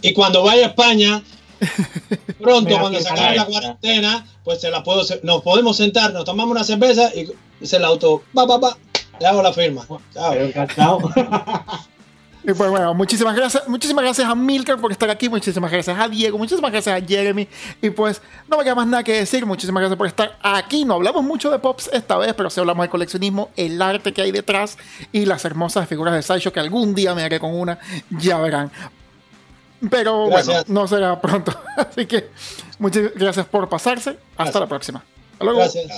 Y 0.02 0.14
cuando 0.14 0.44
vaya 0.44 0.66
a 0.66 0.70
España, 0.70 1.24
pronto, 2.40 2.78
cuando 2.80 3.00
se 3.00 3.10
acabe 3.10 3.36
la 3.36 3.46
cuarentena, 3.46 4.26
pues 4.44 4.62
se 4.62 4.70
la 4.70 4.84
puedo, 4.84 5.02
nos 5.24 5.42
podemos 5.42 5.78
sentar, 5.78 6.14
nos 6.14 6.26
tomamos 6.26 6.52
una 6.52 6.64
cerveza 6.64 7.12
y 7.16 7.66
se 7.66 7.80
la 7.80 7.88
auto, 7.88 8.24
va, 8.38 8.46
va, 8.46 8.58
va, 8.58 8.78
le 9.20 9.26
hago 9.26 9.42
la 9.42 9.54
firma. 9.54 9.88
Chao. 10.76 11.00
Y 12.46 12.54
pues 12.54 12.70
bueno, 12.70 12.94
muchísimas 12.94 13.36
gracias, 13.36 13.68
muchísimas 13.68 14.04
gracias 14.04 14.28
a 14.28 14.36
Milker 14.36 14.78
por 14.78 14.92
estar 14.92 15.10
aquí, 15.10 15.30
muchísimas 15.30 15.72
gracias 15.72 15.98
a 15.98 16.10
Diego, 16.10 16.38
muchísimas 16.38 16.72
gracias 16.72 17.02
a 17.02 17.06
Jeremy. 17.06 17.48
Y 17.82 17.90
pues 17.90 18.22
no 18.50 18.58
me 18.58 18.64
queda 18.64 18.76
más 18.76 18.88
nada 18.88 19.04
que 19.04 19.14
decir, 19.14 19.46
muchísimas 19.46 19.80
gracias 19.82 19.98
por 19.98 20.08
estar 20.08 20.38
aquí. 20.42 20.84
No 20.84 20.96
hablamos 20.96 21.24
mucho 21.24 21.50
de 21.52 21.60
Pops 21.60 21.90
esta 21.94 22.18
vez, 22.18 22.34
pero 22.34 22.50
sí 22.50 22.60
hablamos 22.60 22.84
de 22.84 22.90
coleccionismo, 22.90 23.50
el 23.56 23.82
arte 23.82 24.12
que 24.12 24.22
hay 24.22 24.32
detrás 24.32 24.78
y 25.14 25.26
las 25.26 25.46
hermosas 25.46 25.88
figuras 25.88 26.14
de 26.14 26.22
Sideshow 26.22 26.52
que 26.52 26.60
algún 26.60 26.94
día 26.94 27.16
me 27.16 27.24
haré 27.24 27.40
con 27.40 27.56
una, 27.56 27.80
ya 28.10 28.38
verán. 28.40 28.72
Pero 29.90 30.30
bueno, 30.30 30.54
no 30.68 30.88
será 30.88 31.20
pronto. 31.20 31.54
Así 31.78 32.06
que 32.06 32.30
muchas 32.80 33.14
gracias 33.16 33.46
por 33.46 33.68
pasarse. 33.70 34.18
Hasta 34.38 34.60
la 34.60 34.68
próxima. 34.68 35.04
Hasta 35.34 35.46
luego. 35.46 35.60
Gracias. 35.60 35.92